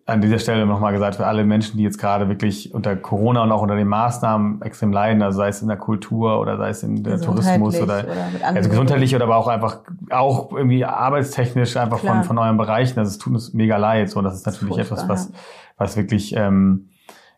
an 0.06 0.20
dieser 0.20 0.38
Stelle 0.38 0.66
nochmal 0.66 0.92
gesagt, 0.92 1.16
für 1.16 1.26
alle 1.26 1.44
Menschen, 1.44 1.78
die 1.78 1.82
jetzt 1.82 1.98
gerade 1.98 2.28
wirklich 2.28 2.74
unter 2.74 2.94
Corona 2.94 3.42
und 3.42 3.52
auch 3.52 3.62
unter 3.62 3.74
den 3.74 3.88
Maßnahmen 3.88 4.60
extrem 4.60 4.92
leiden, 4.92 5.22
also 5.22 5.38
sei 5.38 5.48
es 5.48 5.62
in 5.62 5.68
der 5.68 5.78
Kultur 5.78 6.40
oder 6.40 6.58
sei 6.58 6.68
es 6.68 6.82
in 6.82 7.02
der 7.02 7.20
Tourismus 7.20 7.80
oder, 7.80 8.04
oder 8.04 8.28
also 8.42 8.68
gesundheitlich 8.68 9.14
oder 9.16 9.24
aber 9.24 9.36
auch 9.36 9.48
einfach 9.48 9.80
auch 10.10 10.52
irgendwie 10.52 10.84
arbeitstechnisch 10.84 11.78
einfach 11.78 12.00
von, 12.00 12.22
von 12.24 12.36
euren 12.36 12.58
Bereichen. 12.58 12.98
Also 12.98 13.12
es 13.12 13.18
tut 13.18 13.32
uns 13.32 13.54
mega 13.54 13.78
leid. 13.78 14.10
So, 14.10 14.18
und 14.18 14.24
das 14.24 14.34
ist 14.34 14.46
natürlich 14.46 14.76
das 14.76 14.86
etwas, 14.86 15.08
was, 15.08 15.32
was 15.78 15.96
wirklich 15.96 16.36
ähm, 16.36 16.90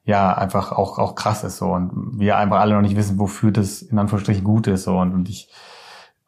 ja 0.03 0.37
einfach 0.37 0.73
auch, 0.73 0.99
auch 0.99 1.15
krass 1.15 1.45
ist 1.45 1.59
so. 1.59 1.67
Und 1.67 2.19
wir 2.19 2.37
einfach 2.37 2.59
alle 2.59 2.75
noch 2.75 2.83
nicht 2.83 2.97
wissen, 2.97 3.21
wofür 3.21 3.53
das 3.53 3.81
in 3.81 3.97
Anführungsstrichen 3.97 4.43
gut 4.43 4.67
ist. 4.67 4.85
So. 4.85 4.99
Und, 4.99 5.15
und 5.15 5.29
ich 5.29 5.49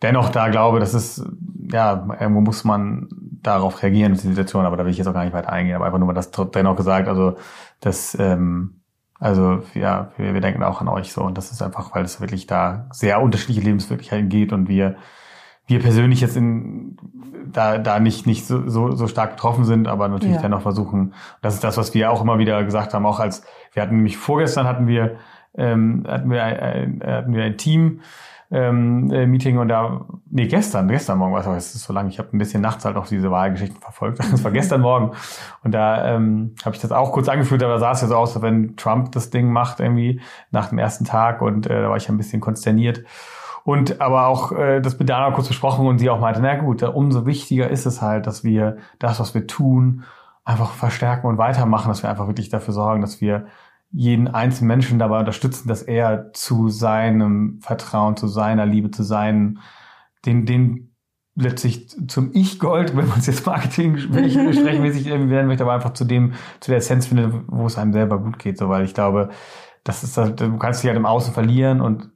dennoch 0.02 0.28
da 0.28 0.48
glaube, 0.48 0.78
das 0.78 0.94
ist, 0.94 1.24
ja, 1.72 2.06
irgendwo 2.20 2.40
muss 2.40 2.62
man 2.62 3.08
darauf 3.48 3.82
reagieren, 3.82 4.12
die 4.12 4.18
Situation, 4.18 4.64
aber 4.64 4.76
da 4.76 4.84
will 4.84 4.90
ich 4.90 4.98
jetzt 4.98 5.06
auch 5.06 5.14
gar 5.14 5.24
nicht 5.24 5.32
weiter 5.32 5.52
eingehen, 5.52 5.76
aber 5.76 5.86
einfach 5.86 5.98
nur 5.98 6.06
mal 6.06 6.14
das 6.14 6.30
dennoch 6.30 6.76
gesagt, 6.76 7.08
also 7.08 7.36
das, 7.80 8.16
ähm, 8.18 8.82
also 9.18 9.62
ja, 9.74 10.12
wir, 10.16 10.34
wir 10.34 10.40
denken 10.40 10.62
auch 10.62 10.80
an 10.80 10.88
euch 10.88 11.12
so 11.12 11.22
und 11.22 11.36
das 11.36 11.50
ist 11.50 11.62
einfach, 11.62 11.94
weil 11.94 12.04
es 12.04 12.20
wirklich 12.20 12.46
da 12.46 12.86
sehr 12.92 13.20
unterschiedliche 13.20 13.60
Lebenswirklichkeiten 13.60 14.28
geht 14.28 14.52
und 14.52 14.68
wir 14.68 14.96
wir 15.68 15.80
persönlich 15.80 16.22
jetzt 16.22 16.36
in, 16.36 16.96
da, 17.52 17.78
da 17.78 18.00
nicht, 18.00 18.26
nicht 18.26 18.46
so, 18.46 18.68
so, 18.68 18.92
so 18.92 19.06
stark 19.06 19.32
betroffen 19.36 19.64
sind, 19.64 19.86
aber 19.86 20.08
natürlich 20.08 20.36
ja. 20.36 20.42
dennoch 20.42 20.62
versuchen. 20.62 21.12
Das 21.42 21.54
ist 21.54 21.62
das, 21.62 21.76
was 21.76 21.94
wir 21.94 22.10
auch 22.10 22.22
immer 22.22 22.38
wieder 22.38 22.64
gesagt 22.64 22.94
haben, 22.94 23.06
auch 23.06 23.20
als, 23.20 23.44
wir 23.74 23.82
hatten 23.82 23.96
nämlich 23.96 24.16
vorgestern 24.16 24.66
hatten 24.66 24.86
wir, 24.86 25.16
ähm, 25.56 26.04
hatten 26.08 26.30
wir 26.30 26.42
ein, 26.42 27.02
hatten 27.04 27.34
wir 27.34 27.44
ein 27.44 27.58
Team, 27.58 28.00
ähm, 28.50 29.10
äh, 29.10 29.26
Meeting 29.26 29.58
und 29.58 29.68
da, 29.68 30.06
nee, 30.30 30.46
gestern, 30.46 30.88
gestern 30.88 31.18
Morgen, 31.18 31.34
was 31.34 31.46
auch, 31.46 31.54
es 31.54 31.74
ist 31.74 31.84
so 31.84 31.92
lange, 31.92 32.08
ich 32.08 32.18
habe 32.18 32.30
ein 32.32 32.38
bisschen 32.38 32.62
nachts 32.62 32.84
halt 32.84 32.96
auch 32.96 33.06
diese 33.06 33.30
Wahlgeschichten 33.30 33.80
verfolgt. 33.80 34.18
Das 34.30 34.42
war 34.44 34.50
gestern 34.50 34.80
Morgen. 34.80 35.12
Und 35.64 35.72
da 35.72 36.14
ähm, 36.14 36.54
habe 36.64 36.74
ich 36.74 36.80
das 36.80 36.92
auch 36.92 37.12
kurz 37.12 37.28
angeführt, 37.28 37.62
aber 37.62 37.78
sah 37.78 37.92
es 37.92 38.00
ja 38.00 38.08
so 38.08 38.16
aus, 38.16 38.40
wenn 38.40 38.76
Trump 38.76 39.12
das 39.12 39.30
Ding 39.30 39.50
macht, 39.52 39.80
irgendwie 39.80 40.20
nach 40.50 40.68
dem 40.68 40.78
ersten 40.78 41.04
Tag 41.04 41.42
und 41.42 41.66
äh, 41.66 41.82
da 41.82 41.90
war 41.90 41.96
ich 41.96 42.08
ein 42.08 42.16
bisschen 42.16 42.40
konsterniert. 42.40 43.04
Und 43.64 44.00
aber 44.00 44.28
auch 44.28 44.52
äh, 44.52 44.80
das 44.80 44.98
mit 44.98 45.10
Dana 45.10 45.30
kurz 45.32 45.48
besprochen 45.48 45.86
und 45.86 45.98
sie 45.98 46.08
auch 46.08 46.20
meinte, 46.20 46.40
na 46.40 46.56
gut, 46.56 46.82
umso 46.82 47.26
wichtiger 47.26 47.68
ist 47.68 47.84
es 47.84 48.00
halt, 48.00 48.26
dass 48.26 48.44
wir 48.44 48.78
das, 48.98 49.20
was 49.20 49.34
wir 49.34 49.46
tun, 49.46 50.04
einfach 50.44 50.70
verstärken 50.70 51.26
und 51.26 51.36
weitermachen, 51.36 51.88
dass 51.88 52.02
wir 52.02 52.08
einfach 52.08 52.28
wirklich 52.28 52.48
dafür 52.48 52.72
sorgen, 52.72 53.02
dass 53.02 53.20
wir 53.20 53.46
jeden 53.90 54.28
einzelnen 54.28 54.68
Menschen 54.68 54.98
dabei 54.98 55.20
unterstützen, 55.20 55.68
dass 55.68 55.82
er 55.82 56.32
zu 56.32 56.68
seinem 56.68 57.58
Vertrauen, 57.62 58.16
zu 58.16 58.26
seiner 58.26 58.66
Liebe, 58.66 58.90
zu 58.90 59.02
seinen, 59.02 59.60
den, 60.26 60.44
den 60.44 60.94
letztlich 61.34 61.88
zum 62.08 62.30
Ich-Gold, 62.34 62.96
wenn 62.96 63.08
man 63.08 63.20
es 63.20 63.26
jetzt 63.26 63.46
Marketing 63.46 63.96
sprechmäßig 63.98 65.06
werden 65.06 65.46
möchte, 65.46 65.62
aber 65.62 65.72
einfach 65.72 65.94
zu 65.94 66.04
dem, 66.04 66.34
zu 66.60 66.70
der 66.70 66.78
Essenz 66.78 67.06
findet, 67.06 67.32
wo 67.46 67.66
es 67.66 67.78
einem 67.78 67.92
selber 67.92 68.18
gut 68.18 68.38
geht, 68.38 68.58
so, 68.58 68.68
weil 68.68 68.84
ich 68.84 68.94
glaube, 68.94 69.30
das 69.84 70.02
ist, 70.02 70.16
du 70.16 70.58
kannst 70.58 70.82
dich 70.82 70.88
halt 70.88 70.98
im 70.98 71.06
Außen 71.06 71.32
verlieren 71.32 71.80
und 71.80 72.10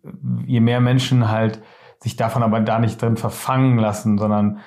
je 0.45 0.61
mehr 0.61 0.81
Menschen 0.81 1.31
halt 1.31 1.62
sich 2.00 2.17
davon 2.17 2.43
aber 2.43 2.61
da 2.61 2.81
nicht 2.81 3.00
drin 3.00 3.17
verfangen 3.17 3.79
lassen, 3.79 4.19
sondern 4.19 4.59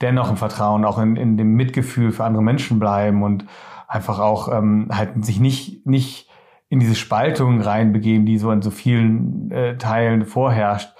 dennoch 0.00 0.30
im 0.30 0.36
Vertrauen, 0.36 0.84
auch 0.84 0.98
in, 0.98 1.16
in 1.16 1.36
dem 1.36 1.54
Mitgefühl 1.54 2.12
für 2.12 2.24
andere 2.24 2.42
Menschen 2.42 2.78
bleiben 2.78 3.22
und 3.22 3.44
einfach 3.88 4.20
auch 4.20 4.50
ähm, 4.52 4.88
halt 4.92 5.24
sich 5.24 5.40
nicht, 5.40 5.86
nicht 5.86 6.23
in 6.74 6.80
diese 6.80 6.96
Spaltung 6.96 7.60
reinbegeben, 7.60 8.26
die 8.26 8.36
so 8.36 8.50
in 8.50 8.60
so 8.60 8.72
vielen 8.72 9.48
äh, 9.52 9.78
Teilen 9.78 10.24
vorherrscht. 10.24 10.92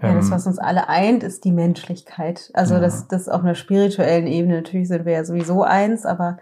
Ja, 0.00 0.14
das, 0.14 0.26
ähm, 0.26 0.30
was 0.30 0.46
uns 0.46 0.58
alle 0.60 0.88
eint, 0.88 1.24
ist 1.24 1.44
die 1.44 1.50
Menschlichkeit. 1.50 2.52
Also 2.54 2.74
ja. 2.74 2.80
das, 2.80 3.08
das 3.08 3.28
auf 3.28 3.42
einer 3.42 3.56
spirituellen 3.56 4.28
Ebene, 4.28 4.54
natürlich 4.54 4.86
sind 4.86 5.04
wir 5.04 5.14
ja 5.14 5.24
sowieso 5.24 5.64
eins, 5.64 6.06
aber 6.06 6.38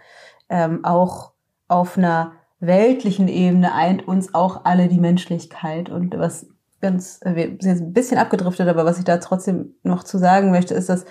ähm, 0.50 0.84
auch 0.84 1.32
auf 1.68 1.96
einer 1.96 2.32
weltlichen 2.60 3.28
Ebene 3.28 3.72
eint 3.72 4.06
uns 4.06 4.34
auch 4.34 4.66
alle 4.66 4.88
die 4.88 5.00
Menschlichkeit. 5.00 5.88
Und 5.88 6.18
was 6.18 6.46
ganz, 6.82 7.20
wir 7.24 7.46
sind 7.46 7.62
jetzt 7.62 7.80
ein 7.80 7.94
bisschen 7.94 8.18
abgedriftet, 8.18 8.68
aber 8.68 8.84
was 8.84 8.98
ich 8.98 9.04
da 9.04 9.16
trotzdem 9.16 9.72
noch 9.84 10.04
zu 10.04 10.18
sagen 10.18 10.50
möchte, 10.50 10.74
ist, 10.74 10.90
dass 10.90 11.06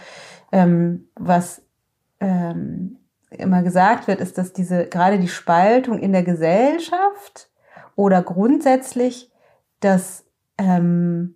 ähm, 0.51 1.07
was 1.15 1.63
ähm, 2.19 2.99
immer 3.31 3.63
gesagt 3.63 4.07
wird, 4.07 4.21
ist, 4.21 4.37
dass 4.37 4.53
diese 4.53 4.85
gerade 4.85 5.17
die 5.17 5.27
Spaltung 5.27 5.97
in 5.97 6.13
der 6.13 6.23
Gesellschaft 6.23 7.49
oder 7.95 8.21
grundsätzlich 8.21 9.31
dass 9.79 10.25
ähm, 10.57 11.35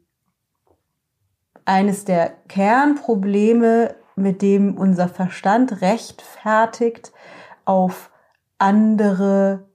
eines 1.65 2.05
der 2.05 2.33
Kernprobleme, 2.47 3.95
mit 4.15 4.41
dem 4.41 4.75
unser 4.75 5.07
Verstand 5.07 5.81
rechtfertigt, 5.81 7.13
auf 7.63 8.11
andere, 8.57 9.67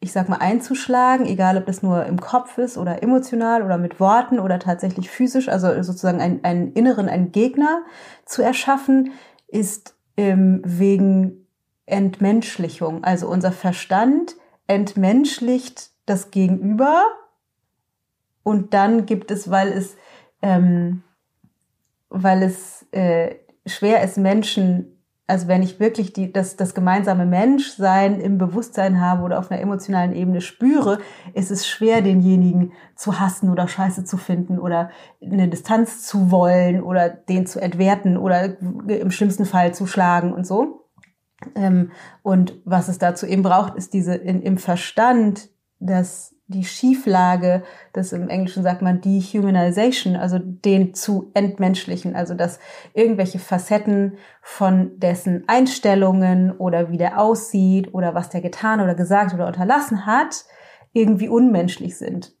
ich 0.00 0.12
sag 0.12 0.28
mal, 0.28 0.36
einzuschlagen, 0.36 1.26
egal 1.26 1.58
ob 1.58 1.66
das 1.66 1.82
nur 1.82 2.06
im 2.06 2.20
Kopf 2.20 2.56
ist 2.56 2.78
oder 2.78 3.02
emotional 3.02 3.62
oder 3.62 3.78
mit 3.78 3.98
Worten 3.98 4.38
oder 4.38 4.58
tatsächlich 4.60 5.10
physisch, 5.10 5.48
also 5.48 5.82
sozusagen 5.82 6.20
einen, 6.20 6.44
einen 6.44 6.72
inneren, 6.72 7.08
einen 7.08 7.32
Gegner 7.32 7.82
zu 8.24 8.42
erschaffen, 8.42 9.12
ist 9.48 9.96
ähm, 10.16 10.62
wegen 10.64 11.48
Entmenschlichung. 11.84 13.02
Also 13.02 13.28
unser 13.28 13.50
Verstand 13.50 14.36
entmenschlicht 14.68 15.90
das 16.08 16.30
Gegenüber 16.30 17.04
und 18.42 18.74
dann 18.74 19.06
gibt 19.06 19.30
es, 19.30 19.50
weil 19.50 19.68
es 19.68 19.96
ähm, 20.42 21.02
weil 22.10 22.42
es 22.42 22.86
äh, 22.92 23.36
schwer 23.66 24.02
ist, 24.02 24.16
Menschen, 24.16 24.98
also 25.26 25.46
wenn 25.46 25.62
ich 25.62 25.78
wirklich 25.78 26.14
die, 26.14 26.32
das, 26.32 26.56
das 26.56 26.74
gemeinsame 26.74 27.26
Menschsein 27.26 28.18
im 28.20 28.38
Bewusstsein 28.38 29.00
habe 29.00 29.22
oder 29.24 29.38
auf 29.38 29.50
einer 29.50 29.60
emotionalen 29.60 30.14
Ebene 30.14 30.40
spüre, 30.40 30.98
ist 31.34 31.50
es 31.50 31.68
schwer, 31.68 32.00
denjenigen 32.00 32.72
zu 32.96 33.20
hassen 33.20 33.50
oder 33.50 33.68
scheiße 33.68 34.04
zu 34.04 34.16
finden 34.16 34.58
oder 34.58 34.90
eine 35.20 35.48
Distanz 35.48 36.06
zu 36.06 36.30
wollen 36.30 36.82
oder 36.82 37.10
den 37.10 37.46
zu 37.46 37.60
entwerten 37.60 38.16
oder 38.16 38.58
im 38.60 39.10
schlimmsten 39.10 39.44
Fall 39.44 39.74
zu 39.74 39.86
schlagen 39.86 40.32
und 40.32 40.46
so. 40.46 40.86
Ähm, 41.54 41.92
und 42.22 42.58
was 42.64 42.88
es 42.88 42.98
dazu 42.98 43.26
eben 43.26 43.42
braucht, 43.42 43.76
ist 43.76 43.92
diese 43.92 44.14
in, 44.14 44.40
im 44.42 44.56
Verstand, 44.56 45.50
dass 45.80 46.34
die 46.48 46.64
Schieflage, 46.64 47.62
das 47.92 48.12
im 48.14 48.30
Englischen 48.30 48.62
sagt 48.62 48.80
man 48.80 49.02
Dehumanization, 49.02 50.16
also 50.16 50.38
den 50.38 50.94
zu 50.94 51.30
entmenschlichen, 51.34 52.16
also 52.16 52.32
dass 52.34 52.58
irgendwelche 52.94 53.38
Facetten 53.38 54.14
von 54.40 54.98
dessen 54.98 55.44
Einstellungen 55.46 56.52
oder 56.52 56.90
wie 56.90 56.96
der 56.96 57.20
aussieht 57.20 57.92
oder 57.92 58.14
was 58.14 58.30
der 58.30 58.40
getan 58.40 58.80
oder 58.80 58.94
gesagt 58.94 59.34
oder 59.34 59.46
unterlassen 59.46 60.06
hat, 60.06 60.46
irgendwie 60.94 61.28
unmenschlich 61.28 61.98
sind. 61.98 62.32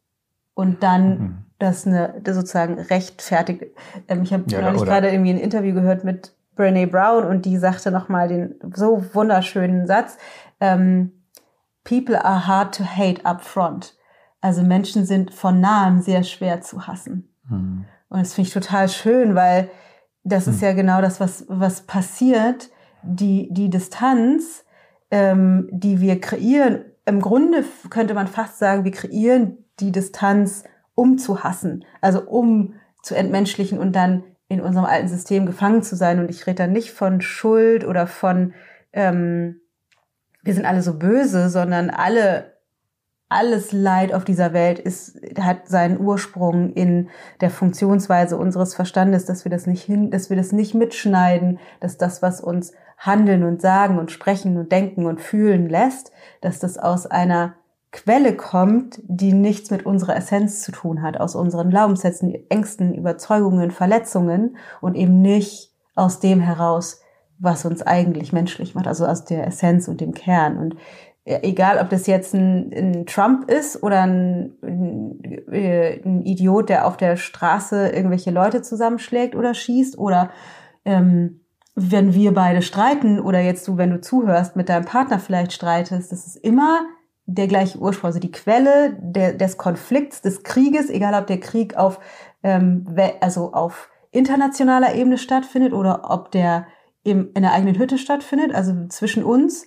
Und 0.54 0.82
dann 0.82 1.08
mhm. 1.10 1.38
das 1.58 1.86
eine 1.86 2.14
das 2.22 2.34
sozusagen 2.34 2.78
rechtfertigt. 2.78 3.66
Ähm, 4.08 4.22
ich 4.22 4.32
habe 4.32 4.44
ja, 4.48 4.62
neulich 4.62 4.84
gerade 4.84 5.10
irgendwie 5.10 5.34
ein 5.34 5.38
Interview 5.38 5.74
gehört 5.74 6.02
mit 6.04 6.34
Brene 6.56 6.86
Brown 6.86 7.24
und 7.24 7.44
die 7.44 7.58
sagte 7.58 7.90
nochmal 7.90 8.28
den 8.28 8.54
so 8.74 9.04
wunderschönen 9.12 9.86
Satz, 9.86 10.16
ähm, 10.60 11.12
People 11.88 12.22
are 12.22 12.46
hard 12.46 12.74
to 12.74 12.84
hate 12.84 13.24
up 13.24 13.40
front. 13.40 13.96
Also 14.42 14.62
Menschen 14.62 15.06
sind 15.06 15.32
von 15.32 15.60
nahem 15.60 16.02
sehr 16.02 16.22
schwer 16.22 16.60
zu 16.60 16.86
hassen. 16.86 17.34
Mhm. 17.48 17.86
Und 18.10 18.20
das 18.20 18.34
finde 18.34 18.48
ich 18.48 18.54
total 18.54 18.90
schön, 18.90 19.34
weil 19.34 19.70
das 20.22 20.46
mhm. 20.46 20.52
ist 20.52 20.60
ja 20.60 20.74
genau 20.74 21.00
das, 21.00 21.18
was, 21.18 21.46
was 21.48 21.86
passiert. 21.86 22.68
Die, 23.02 23.48
die 23.52 23.70
Distanz, 23.70 24.66
ähm, 25.10 25.68
die 25.72 26.00
wir 26.02 26.20
kreieren, 26.20 26.84
im 27.06 27.22
Grunde 27.22 27.64
könnte 27.88 28.12
man 28.12 28.26
fast 28.26 28.58
sagen, 28.58 28.84
wir 28.84 28.92
kreieren 28.92 29.64
die 29.80 29.92
Distanz, 29.92 30.64
um 30.94 31.16
zu 31.16 31.42
hassen, 31.42 31.86
also 32.02 32.20
um 32.20 32.74
zu 33.02 33.14
entmenschlichen 33.14 33.78
und 33.78 33.96
dann 33.96 34.24
in 34.48 34.60
unserem 34.60 34.84
alten 34.84 35.08
System 35.08 35.46
gefangen 35.46 35.82
zu 35.82 35.96
sein. 35.96 36.18
Und 36.18 36.28
ich 36.28 36.46
rede 36.46 36.64
da 36.64 36.66
nicht 36.66 36.90
von 36.90 37.22
Schuld 37.22 37.86
oder 37.86 38.06
von, 38.06 38.52
ähm, 38.92 39.60
wir 40.48 40.54
sind 40.54 40.64
alle 40.64 40.80
so 40.80 40.94
böse, 40.94 41.50
sondern 41.50 41.90
alle 41.90 42.56
alles 43.28 43.72
Leid 43.72 44.14
auf 44.14 44.24
dieser 44.24 44.54
Welt 44.54 44.78
ist, 44.78 45.20
hat 45.38 45.68
seinen 45.68 46.00
Ursprung 46.00 46.72
in 46.72 47.10
der 47.42 47.50
Funktionsweise 47.50 48.38
unseres 48.38 48.74
Verstandes, 48.74 49.26
dass 49.26 49.44
wir 49.44 49.50
das 49.50 49.66
nicht 49.66 49.82
hin, 49.82 50.10
dass 50.10 50.30
wir 50.30 50.38
das 50.38 50.52
nicht 50.52 50.72
mitschneiden, 50.74 51.58
dass 51.80 51.98
das, 51.98 52.22
was 52.22 52.40
uns 52.40 52.72
handeln 52.96 53.44
und 53.44 53.60
sagen 53.60 53.98
und 53.98 54.10
sprechen 54.10 54.56
und 54.56 54.72
denken 54.72 55.04
und 55.04 55.20
fühlen 55.20 55.68
lässt, 55.68 56.12
dass 56.40 56.58
das 56.58 56.78
aus 56.78 57.04
einer 57.04 57.52
Quelle 57.92 58.34
kommt, 58.34 59.00
die 59.04 59.34
nichts 59.34 59.70
mit 59.70 59.84
unserer 59.84 60.16
Essenz 60.16 60.62
zu 60.62 60.72
tun 60.72 61.02
hat, 61.02 61.20
aus 61.20 61.34
unseren 61.34 61.68
Glaubenssätzen, 61.68 62.34
Ängsten, 62.48 62.94
Überzeugungen, 62.94 63.70
Verletzungen 63.70 64.56
und 64.80 64.94
eben 64.94 65.20
nicht 65.20 65.74
aus 65.94 66.20
dem 66.20 66.40
heraus, 66.40 67.02
was 67.38 67.64
uns 67.64 67.82
eigentlich 67.82 68.32
menschlich 68.32 68.74
macht, 68.74 68.86
also 68.86 69.06
aus 69.06 69.24
der 69.24 69.46
Essenz 69.46 69.88
und 69.88 70.00
dem 70.00 70.12
Kern. 70.12 70.58
Und 70.58 70.76
egal 71.24 71.78
ob 71.78 71.90
das 71.90 72.06
jetzt 72.06 72.34
ein, 72.34 72.72
ein 72.72 73.06
Trump 73.06 73.50
ist 73.50 73.82
oder 73.82 74.02
ein, 74.02 74.54
ein, 74.62 75.20
äh, 75.52 76.00
ein, 76.02 76.22
Idiot, 76.22 76.68
der 76.68 76.86
auf 76.86 76.96
der 76.96 77.16
Straße 77.16 77.90
irgendwelche 77.90 78.30
Leute 78.30 78.62
zusammenschlägt 78.62 79.34
oder 79.34 79.54
schießt 79.54 79.98
oder 79.98 80.30
ähm, 80.84 81.40
wenn 81.74 82.14
wir 82.14 82.34
beide 82.34 82.62
streiten 82.62 83.20
oder 83.20 83.40
jetzt 83.40 83.68
du, 83.68 83.76
wenn 83.76 83.90
du 83.90 84.00
zuhörst, 84.00 84.56
mit 84.56 84.68
deinem 84.68 84.84
Partner 84.84 85.18
vielleicht 85.18 85.52
streitest, 85.52 86.10
das 86.10 86.26
ist 86.26 86.36
immer 86.36 86.80
der 87.26 87.46
gleiche 87.46 87.78
Ursprung, 87.78 88.08
also 88.08 88.20
die 88.20 88.32
Quelle 88.32 88.96
der, 88.98 89.34
des 89.34 89.58
Konflikts, 89.58 90.22
des 90.22 90.42
Krieges, 90.42 90.88
egal 90.88 91.14
ob 91.20 91.26
der 91.26 91.40
Krieg 91.40 91.76
auf, 91.76 92.00
ähm, 92.42 92.86
also 93.20 93.52
auf 93.52 93.90
internationaler 94.10 94.94
Ebene 94.94 95.18
stattfindet 95.18 95.74
oder 95.74 96.10
ob 96.10 96.32
der 96.32 96.66
im, 97.04 97.30
in 97.34 97.42
der 97.42 97.52
eigenen 97.52 97.78
Hütte 97.78 97.98
stattfindet, 97.98 98.54
also 98.54 98.74
zwischen 98.88 99.24
uns, 99.24 99.66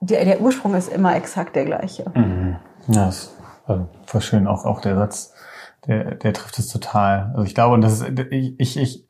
der, 0.00 0.24
der 0.24 0.40
Ursprung 0.40 0.74
ist 0.74 0.92
immer 0.92 1.16
exakt 1.16 1.56
der 1.56 1.64
gleiche. 1.64 2.10
Mhm. 2.14 2.56
Ja, 2.88 3.06
das 3.06 3.34
also 3.68 3.88
voll 4.06 4.22
schön. 4.22 4.46
Auch, 4.46 4.64
auch 4.64 4.80
der 4.80 4.96
Satz, 4.96 5.34
der, 5.86 6.14
der 6.16 6.32
trifft 6.32 6.58
es 6.58 6.68
total. 6.68 7.32
Also 7.34 7.44
ich 7.44 7.54
glaube, 7.54 7.74
und 7.74 7.82
das 7.82 8.00
ist, 8.00 8.18
ich, 8.30 8.76
ich, 8.76 9.06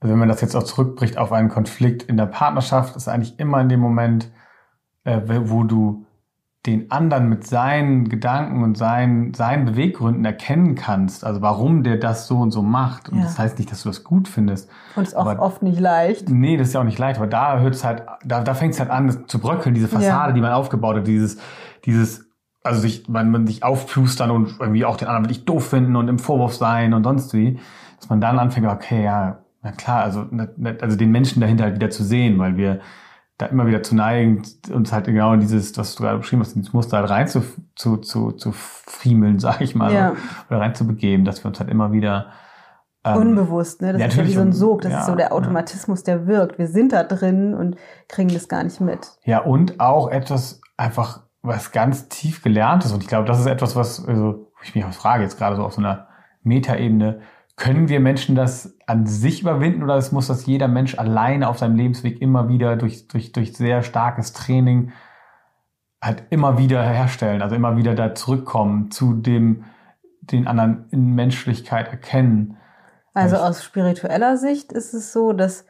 also 0.00 0.12
wenn 0.12 0.18
man 0.18 0.28
das 0.28 0.40
jetzt 0.40 0.54
auch 0.54 0.62
zurückbricht 0.62 1.18
auf 1.18 1.32
einen 1.32 1.48
Konflikt 1.48 2.04
in 2.04 2.16
der 2.16 2.26
Partnerschaft, 2.26 2.96
ist 2.96 3.08
eigentlich 3.08 3.38
immer 3.38 3.60
in 3.60 3.68
dem 3.68 3.80
Moment, 3.80 4.30
äh, 5.04 5.20
wo 5.26 5.64
du 5.64 6.06
den 6.68 6.90
anderen 6.90 7.28
mit 7.28 7.46
seinen 7.46 8.08
Gedanken 8.08 8.62
und 8.62 8.76
seinen, 8.76 9.32
seinen 9.32 9.64
Beweggründen 9.64 10.24
erkennen 10.24 10.74
kannst, 10.74 11.24
also 11.24 11.40
warum 11.40 11.82
der 11.82 11.96
das 11.96 12.26
so 12.26 12.38
und 12.38 12.50
so 12.50 12.62
macht. 12.62 13.08
Und 13.08 13.18
ja. 13.18 13.24
das 13.24 13.38
heißt 13.38 13.58
nicht, 13.58 13.72
dass 13.72 13.82
du 13.82 13.88
das 13.88 14.04
gut 14.04 14.28
findest. 14.28 14.68
Und 14.94 15.04
es 15.04 15.10
ist 15.10 15.14
auch 15.14 15.26
aber, 15.26 15.40
oft 15.40 15.62
nicht 15.62 15.80
leicht. 15.80 16.28
Nee, 16.28 16.56
das 16.58 16.68
ist 16.68 16.74
ja 16.74 16.80
auch 16.80 16.84
nicht 16.84 16.98
leicht, 16.98 17.18
aber 17.18 17.26
da 17.26 17.58
hört 17.58 17.74
es 17.74 17.84
halt, 17.84 18.02
da, 18.24 18.42
da 18.42 18.54
fängt 18.54 18.74
es 18.74 18.80
halt 18.80 18.90
an 18.90 19.26
zu 19.26 19.38
bröckeln, 19.38 19.74
diese 19.74 19.88
Fassade, 19.88 20.30
ja. 20.30 20.32
die 20.32 20.40
man 20.40 20.52
aufgebaut 20.52 20.96
hat, 20.96 21.06
dieses, 21.06 21.38
dieses, 21.86 22.28
also 22.62 22.80
sich, 22.80 23.08
man, 23.08 23.30
man 23.30 23.46
sich 23.46 23.62
aufplustern 23.62 24.30
und 24.30 24.56
irgendwie 24.60 24.84
auch 24.84 24.96
den 24.96 25.08
anderen 25.08 25.24
wirklich 25.24 25.46
doof 25.46 25.68
finden 25.68 25.96
und 25.96 26.08
im 26.08 26.18
Vorwurf 26.18 26.54
sein 26.54 26.92
und 26.92 27.04
sonst 27.04 27.32
wie, 27.32 27.58
dass 27.96 28.10
man 28.10 28.20
dann 28.20 28.38
anfängt, 28.38 28.66
okay, 28.66 29.04
ja, 29.04 29.38
na 29.62 29.72
klar, 29.72 30.02
also, 30.02 30.26
also 30.80 30.96
den 30.96 31.10
Menschen 31.10 31.40
dahinter 31.40 31.64
halt 31.64 31.76
wieder 31.76 31.90
zu 31.90 32.04
sehen, 32.04 32.38
weil 32.38 32.56
wir, 32.56 32.80
da 33.38 33.46
immer 33.46 33.66
wieder 33.66 33.82
zu 33.84 33.94
neigen, 33.94 34.42
uns 34.72 34.92
halt 34.92 35.06
genau 35.06 35.32
in 35.32 35.40
dieses, 35.40 35.76
was 35.78 35.94
du 35.94 36.02
gerade 36.02 36.18
beschrieben 36.18 36.42
hast, 36.42 36.54
dieses 36.54 36.72
Muster 36.72 36.98
halt 36.98 37.08
rein 37.08 37.28
zu, 37.28 37.42
zu, 37.76 37.96
zu, 37.98 38.32
zu 38.32 38.52
friemeln, 38.52 39.38
sag 39.38 39.60
ich 39.60 39.74
mal, 39.74 39.92
ja. 39.92 40.12
oder 40.50 40.60
rein 40.60 40.74
zu 40.74 40.86
begeben, 40.86 41.24
dass 41.24 41.42
wir 41.44 41.48
uns 41.48 41.60
halt 41.60 41.70
immer 41.70 41.92
wieder 41.92 42.32
ähm, 43.04 43.16
unbewusst, 43.16 43.80
ne? 43.80 43.92
Das 43.92 44.08
ist 44.08 44.16
ja 44.16 44.26
wie 44.26 44.32
so 44.32 44.40
ein 44.40 44.52
Sog, 44.52 44.82
das 44.82 44.92
ja, 44.92 45.00
ist 45.00 45.06
so 45.06 45.14
der 45.14 45.32
Automatismus, 45.32 46.02
der 46.02 46.26
wirkt. 46.26 46.58
Wir 46.58 46.66
sind 46.66 46.92
da 46.92 47.04
drin 47.04 47.54
und 47.54 47.76
kriegen 48.08 48.28
das 48.28 48.48
gar 48.48 48.64
nicht 48.64 48.80
mit. 48.80 49.12
Ja, 49.24 49.38
und 49.38 49.78
auch 49.78 50.10
etwas 50.10 50.60
einfach, 50.76 51.20
was 51.42 51.70
ganz 51.70 52.08
tief 52.08 52.42
gelernt 52.42 52.84
ist. 52.84 52.92
Und 52.92 53.04
ich 53.04 53.08
glaube, 53.08 53.26
das 53.26 53.38
ist 53.38 53.46
etwas, 53.46 53.76
was, 53.76 54.06
also, 54.06 54.50
ich 54.64 54.74
mich 54.74 54.84
auch 54.84 54.92
frage, 54.92 55.22
jetzt 55.22 55.38
gerade 55.38 55.54
so 55.54 55.62
auf 55.62 55.74
so 55.74 55.80
einer 55.80 56.08
Metaebene, 56.42 57.20
können 57.58 57.88
wir 57.88 57.98
Menschen 57.98 58.36
das 58.36 58.76
an 58.86 59.04
sich 59.04 59.42
überwinden 59.42 59.82
oder 59.82 59.96
es 59.96 60.12
muss 60.12 60.28
das 60.28 60.46
jeder 60.46 60.68
Mensch 60.68 60.96
alleine 60.96 61.48
auf 61.48 61.58
seinem 61.58 61.76
Lebensweg 61.76 62.22
immer 62.22 62.48
wieder 62.48 62.76
durch, 62.76 63.08
durch, 63.08 63.32
durch 63.32 63.56
sehr 63.56 63.82
starkes 63.82 64.32
Training 64.32 64.92
halt 66.00 66.22
immer 66.30 66.56
wieder 66.56 66.82
herstellen, 66.82 67.42
also 67.42 67.56
immer 67.56 67.76
wieder 67.76 67.96
da 67.96 68.14
zurückkommen 68.14 68.92
zu 68.92 69.12
dem, 69.12 69.64
den 70.20 70.46
anderen 70.46 70.86
in 70.92 71.16
Menschlichkeit 71.16 71.88
erkennen. 71.88 72.56
Also 73.12 73.36
aus 73.36 73.64
spiritueller 73.64 74.36
Sicht 74.36 74.72
ist 74.72 74.94
es 74.94 75.12
so, 75.12 75.32
dass, 75.32 75.66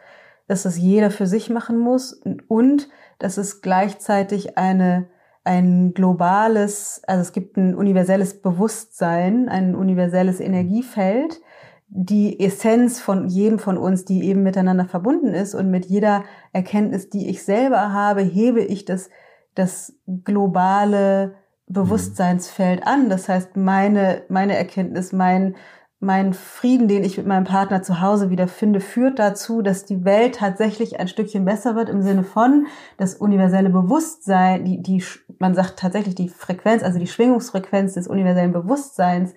dass 0.47 0.65
das 0.65 0.77
jeder 0.77 1.11
für 1.11 1.27
sich 1.27 1.49
machen 1.49 1.79
muss 1.79 2.21
und 2.49 2.89
dass 3.19 3.39
es 3.39 3.63
gleichzeitig 3.63 4.59
eine, 4.59 5.09
ein 5.45 5.95
globales, 5.95 7.01
also 7.07 7.23
es 7.23 7.33
gibt 7.33 7.57
ein 7.57 7.75
universelles 7.75 8.43
Bewusstsein, 8.43 9.49
ein 9.49 9.75
universelles 9.75 10.41
Energiefeld, 10.41 11.41
die 11.89 12.39
Essenz 12.39 13.01
von 13.01 13.29
jedem 13.29 13.59
von 13.59 13.79
uns, 13.79 14.05
die 14.05 14.23
eben 14.25 14.43
miteinander 14.43 14.85
verbunden 14.85 15.35
ist 15.35 15.55
und 15.55 15.71
mit 15.71 15.87
jeder 15.87 16.25
Erkenntnis, 16.53 17.09
die 17.09 17.29
ich 17.29 17.43
selber 17.43 17.93
habe, 17.93 18.21
hebe 18.21 18.61
ich 18.61 18.85
das, 18.85 19.09
das 19.55 19.95
globale 20.25 21.35
Bewusstseinsfeld 21.67 22.87
an. 22.87 23.09
Das 23.09 23.29
heißt, 23.29 23.57
meine, 23.57 24.23
meine 24.29 24.57
Erkenntnis, 24.57 25.13
mein, 25.13 25.57
mein 25.99 26.35
Frieden, 26.35 26.89
den 26.89 27.05
ich 27.05 27.17
mit 27.17 27.27
meinem 27.27 27.45
Partner 27.45 27.83
zu 27.83 28.03
Hause 28.03 28.29
wieder 28.29 28.49
finde, 28.49 28.81
führt 28.81 29.19
dazu, 29.19 29.63
dass 29.63 29.87
die 29.87 30.05
Welt 30.05 30.37
tatsächlich 30.37 31.01
ein 31.01 31.09
Stückchen 31.09 31.47
besser 31.47 31.75
wird 31.75 31.89
im 31.89 32.03
Sinne 32.03 32.23
von 32.23 32.67
das 32.99 33.15
universelle 33.15 33.71
Bewusstsein, 33.71 34.65
die, 34.65 34.83
die, 34.83 35.03
man 35.39 35.55
sagt 35.55 35.79
tatsächlich 35.79 36.15
die 36.15 36.29
Frequenz, 36.29 36.83
also 36.83 36.99
die 36.99 37.07
Schwingungsfrequenz 37.07 37.95
des 37.95 38.09
universellen 38.09 38.53
Bewusstseins 38.53 39.35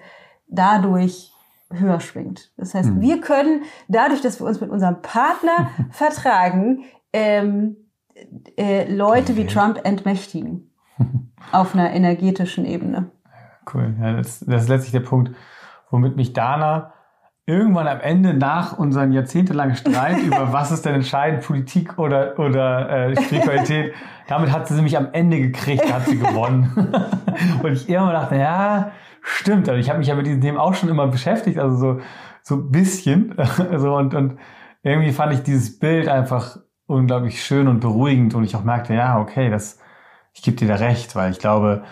dadurch 0.48 1.31
höher 1.74 2.00
schwingt. 2.00 2.52
Das 2.58 2.74
heißt, 2.74 2.92
mhm. 2.92 3.02
wir 3.02 3.22
können 3.22 3.64
dadurch, 3.88 4.22
dass 4.22 4.40
wir 4.40 4.48
uns 4.48 4.62
mit 4.62 4.70
unserem 4.70 5.02
Partner 5.02 5.70
vertragen, 5.92 6.84
ähm, 7.14 7.78
äh, 8.58 8.92
Leute 8.92 9.36
wie 9.36 9.46
Trump 9.46 9.80
entmächtigen 9.84 10.72
auf 11.52 11.74
einer 11.74 11.92
energetischen 11.92 12.66
Ebene. 12.66 13.12
Cool. 13.72 13.96
Ja, 14.00 14.14
das, 14.14 14.40
das 14.42 14.64
ist 14.64 14.70
letztlich 14.70 14.92
der 14.92 15.02
Punkt, 15.02 15.32
womit 15.90 16.16
mich 16.16 16.34
Dana 16.34 16.94
irgendwann 17.46 17.88
am 17.88 18.00
Ende 18.00 18.34
nach 18.34 18.78
unseren 18.78 19.12
jahrzehntelangen 19.12 19.76
Streit 19.76 20.20
über 20.26 20.54
was 20.54 20.72
ist 20.72 20.86
denn 20.86 20.96
entscheidend, 20.96 21.44
Politik 21.44 21.98
oder, 21.98 22.38
oder 22.40 23.10
äh, 23.10 23.22
Spiritualität, 23.22 23.94
damit 24.28 24.52
hat 24.52 24.68
sie 24.68 24.82
mich 24.82 24.98
am 24.98 25.10
Ende 25.12 25.40
gekriegt, 25.40 25.92
hat 25.92 26.08
sie 26.08 26.18
gewonnen. 26.18 26.94
Und 27.64 27.74
ich 27.74 27.90
immer 27.90 28.14
dachte, 28.14 28.36
ja, 28.36 28.92
stimmt. 29.22 29.70
Also 29.70 29.80
ich 29.80 29.90
habe 29.90 30.00
mich 30.00 30.08
ja 30.08 30.16
mit 30.16 30.26
diesen 30.26 30.42
Themen 30.42 30.58
auch 30.58 30.74
schon 30.74 30.90
immer 30.90 31.08
beschäftigt, 31.08 31.58
also 31.58 31.76
so 31.76 32.02
so 32.44 32.56
ein 32.56 32.72
bisschen. 32.72 33.36
Also 33.72 33.96
und, 33.96 34.14
und 34.14 34.38
irgendwie 34.84 35.12
fand 35.12 35.34
ich 35.34 35.44
dieses 35.44 35.80
Bild 35.80 36.08
einfach 36.08 36.58
unglaublich 36.88 37.44
schön 37.44 37.68
und 37.68 37.80
beruhigend 37.80 38.34
und 38.36 38.44
ich 38.44 38.56
auch 38.56 38.64
merkte, 38.64 38.94
ja, 38.94 39.20
okay, 39.20 39.50
das, 39.50 39.80
ich 40.34 40.42
gebe 40.42 40.58
dir 40.58 40.68
da 40.68 40.76
recht, 40.76 41.16
weil 41.16 41.32
ich 41.32 41.40
glaube, 41.40 41.84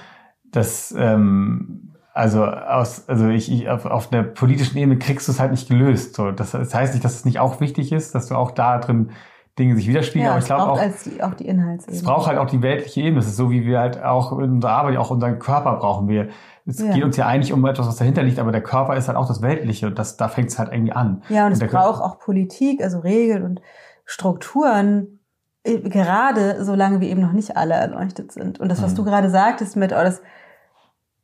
dass 0.52 0.94
ähm, 0.98 1.94
also 2.14 2.44
aus, 2.46 3.08
also 3.08 3.30
ich, 3.30 3.52
ich 3.52 3.70
auf, 3.70 3.86
auf 3.86 4.10
der 4.10 4.24
politischen 4.24 4.78
Ebene 4.78 4.98
kriegst 4.98 5.28
du 5.28 5.32
es 5.32 5.40
halt 5.40 5.52
nicht 5.52 5.70
gelöst. 5.70 6.16
So, 6.16 6.32
das, 6.32 6.52
das 6.52 6.74
heißt 6.74 6.94
nicht, 6.94 7.06
dass 7.06 7.16
es 7.16 7.26
nicht 7.26 7.40
auch 7.40 7.62
wichtig 7.62 7.92
ist, 7.92 8.16
dass 8.16 8.28
du 8.28 8.36
auch 8.36 8.52
da 8.52 8.80
drin 8.80 9.12
Dinge 9.58 9.76
sich 9.76 9.88
widerspiegeln. 9.88 10.26
Ja, 10.26 10.32
aber 10.32 10.40
ich 10.40 10.46
glaube 10.46 10.64
auch, 10.64 10.82
die, 11.06 11.22
auch 11.22 11.34
die 11.34 11.46
Inhaltsebene. 11.46 11.98
Es 11.98 12.04
braucht 12.04 12.28
halt 12.28 12.38
auch 12.40 12.50
die 12.50 12.62
weltliche 12.62 13.02
Ebene. 13.02 13.20
Es 13.20 13.28
ist 13.28 13.36
so, 13.36 13.52
wie 13.52 13.66
wir 13.66 13.80
halt 13.80 14.02
auch 14.02 14.32
in 14.32 14.52
unserer 14.52 14.72
Arbeit, 14.72 14.98
auch 14.98 15.12
unseren 15.12 15.38
Körper 15.38 15.76
brauchen 15.76 16.08
wir. 16.08 16.30
Es 16.70 16.80
ja. 16.80 16.94
geht 16.94 17.04
uns 17.04 17.18
ja 17.18 17.26
eigentlich 17.26 17.52
um 17.52 17.66
etwas, 17.66 17.88
was 17.88 17.96
dahinter 17.96 18.24
liegt, 18.24 18.40
aber 18.40 18.52
der 18.52 18.62
Körper 18.62 18.96
ist 18.96 19.08
halt 19.08 19.18
auch 19.18 19.28
das 19.28 19.42
Weltliche 19.42 19.88
und 19.88 19.98
das, 19.98 20.18
da 20.18 20.28
fängt 20.28 20.50
es 20.50 20.60
halt 20.60 20.72
irgendwie 20.72 20.92
an. 20.92 21.24
Ja, 21.30 21.48
und, 21.48 21.54
und 21.54 21.62
es 21.62 21.72
braucht 21.72 22.02
auch 22.02 22.20
Politik, 22.20 22.84
also 22.84 23.00
Regeln 23.00 23.44
und 23.44 23.62
Strukturen, 24.06 25.20
äh, 25.64 25.80
gerade 25.80 26.64
solange 26.64 27.02
wir 27.02 27.10
eben 27.10 27.22
noch 27.22 27.32
nicht 27.32 27.58
alle 27.58 27.74
erleuchtet 27.74 28.32
sind. 28.32 28.60
Und 28.60 28.70
das, 28.70 28.82
was 28.82 28.92
mhm. 28.92 28.98
du 28.98 29.04
gerade 29.06 29.30
sagtest 29.30 29.76
mit, 29.76 29.92
oh, 29.92 30.04
das, 30.04 30.22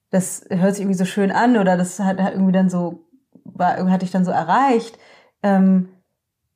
das 0.10 0.46
hört 0.50 0.76
sich 0.76 0.84
irgendwie 0.84 0.98
so 0.98 1.06
schön 1.06 1.32
an 1.32 1.58
oder 1.58 1.78
das 1.78 2.00
hat, 2.00 2.20
hat 2.20 2.34
irgendwie 2.34 2.52
dann 2.52 2.70
so, 2.70 3.06
war, 3.44 3.90
hatte 3.90 4.06
ich 4.06 4.12
dann 4.12 4.26
so 4.26 4.32
erreicht. 4.32 4.98
Ähm, 5.44 5.90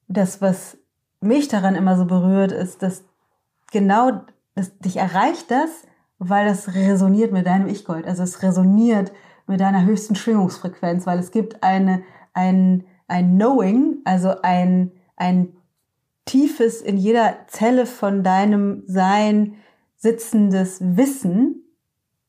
das, 0.08 0.41
was 0.41 0.78
mich 1.21 1.47
daran 1.47 1.75
immer 1.75 1.97
so 1.97 2.06
berührt, 2.06 2.52
ist, 2.52 2.82
dass 2.82 3.04
genau, 3.71 4.21
dass 4.56 4.78
dich 4.80 4.97
erreicht 4.97 5.52
das, 5.52 5.69
weil 6.19 6.45
das 6.45 6.75
resoniert 6.75 7.32
mit 7.32 7.47
deinem 7.47 7.67
Ich-Gold. 7.67 8.05
Also 8.05 8.23
es 8.23 8.43
resoniert 8.43 9.12
mit 9.47 9.62
deiner 9.62 9.86
höchsten 9.86 10.15
Schwingungsfrequenz, 10.15 11.08
weil 11.08 11.17
es 11.17 11.32
gibt 11.32 11.63
eine, 11.63 12.03
ein, 12.34 12.84
ein 13.08 13.36
Knowing, 13.36 13.99
also 14.03 14.36
ein, 14.43 14.91
ein 15.15 15.53
tiefes, 16.25 16.82
in 16.82 16.97
jeder 16.97 17.47
Zelle 17.47 17.86
von 17.86 18.23
deinem 18.23 18.84
Sein 18.86 19.55
sitzendes 19.95 20.79
Wissen 20.82 21.63